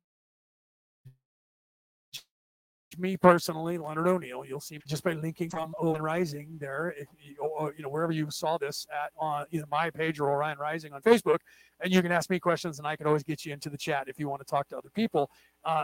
me 2.98 3.16
personally, 3.16 3.78
Leonard 3.78 4.06
O'Neill. 4.06 4.44
You'll 4.44 4.60
see 4.60 4.78
just 4.86 5.02
by 5.02 5.12
linking 5.12 5.51
from 5.51 5.74
Orion 5.81 6.02
Rising 6.02 6.56
there, 6.60 6.94
if 6.98 7.09
you, 7.18 7.36
you 7.77 7.82
know 7.82 7.89
wherever 7.89 8.12
you 8.12 8.31
saw 8.31 8.59
this 8.59 8.86
at 8.93 9.12
on 9.18 9.47
either 9.51 9.64
my 9.70 9.90
page 9.90 10.20
or 10.20 10.31
Orion 10.31 10.59
Rising 10.59 10.93
on 10.93 11.02
Facebook, 11.02 11.39
and 11.81 11.93
you 11.93 12.02
can 12.02 12.12
ask 12.12 12.31
me 12.31 12.39
questions, 12.39 12.78
and 12.78 12.86
I 12.86 12.97
can 12.97 13.06
always 13.06 13.23
get 13.23 13.44
you 13.44 13.52
into 13.52 13.70
the 13.70 13.78
chat 13.78 14.09
if 14.09 14.18
you 14.18 14.28
want 14.28 14.40
to 14.40 14.47
talk 14.47 14.68
to 14.68 14.78
other 14.78 14.90
people, 14.94 15.31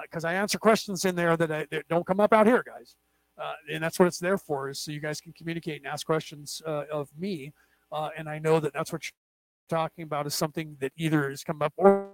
because 0.03 0.25
uh, 0.25 0.29
I 0.29 0.35
answer 0.35 0.59
questions 0.59 1.05
in 1.05 1.15
there 1.15 1.37
that, 1.37 1.51
I, 1.51 1.67
that, 1.71 1.89
don't 1.89 2.07
come 2.07 2.21
up 2.21 2.33
out 2.33 2.47
here, 2.47 2.65
guys. 2.67 2.95
Uh, 3.41 3.55
and 3.73 3.83
that's 3.83 3.99
what 3.99 4.07
it's 4.07 4.19
there 4.19 4.39
for, 4.39 4.69
is 4.69 4.81
so 4.81 4.93
you 4.93 5.01
guys 5.01 5.21
can 5.21 5.33
communicate 5.33 5.83
and 5.83 5.87
ask 5.87 6.07
questions 6.07 6.61
uh, 6.67 6.85
of 6.93 7.09
me. 7.19 7.53
Uh, 7.91 8.11
and 8.17 8.29
I 8.29 8.39
know 8.39 8.61
that 8.61 8.73
that's 8.73 8.93
what 8.93 9.03
you're 9.05 9.79
talking 9.79 10.05
about 10.05 10.27
is 10.27 10.35
something 10.35 10.77
that 10.81 10.93
either 10.97 11.31
has 11.31 11.43
come 11.43 11.63
up 11.63 11.73
or, 11.77 12.11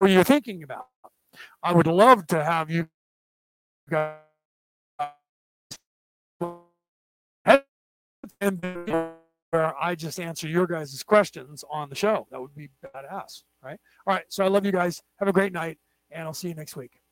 or 0.00 0.08
you're 0.08 0.24
thinking 0.24 0.62
about. 0.62 0.86
I 1.62 1.72
would 1.72 1.86
love 1.86 2.26
to 2.28 2.44
have 2.44 2.70
you 2.70 2.88
and 8.40 8.60
where 9.50 9.74
I 9.80 9.94
just 9.94 10.18
answer 10.18 10.48
your 10.48 10.66
guys' 10.66 11.02
questions 11.02 11.64
on 11.70 11.88
the 11.88 11.94
show. 11.94 12.26
That 12.30 12.40
would 12.40 12.54
be 12.54 12.70
badass, 12.84 13.42
right? 13.62 13.78
All 14.06 14.14
right. 14.14 14.24
So 14.28 14.44
I 14.44 14.48
love 14.48 14.66
you 14.66 14.72
guys. 14.72 15.02
Have 15.18 15.28
a 15.28 15.32
great 15.32 15.52
night, 15.52 15.78
and 16.10 16.24
I'll 16.24 16.34
see 16.34 16.48
you 16.48 16.54
next 16.54 16.76
week. 16.76 17.03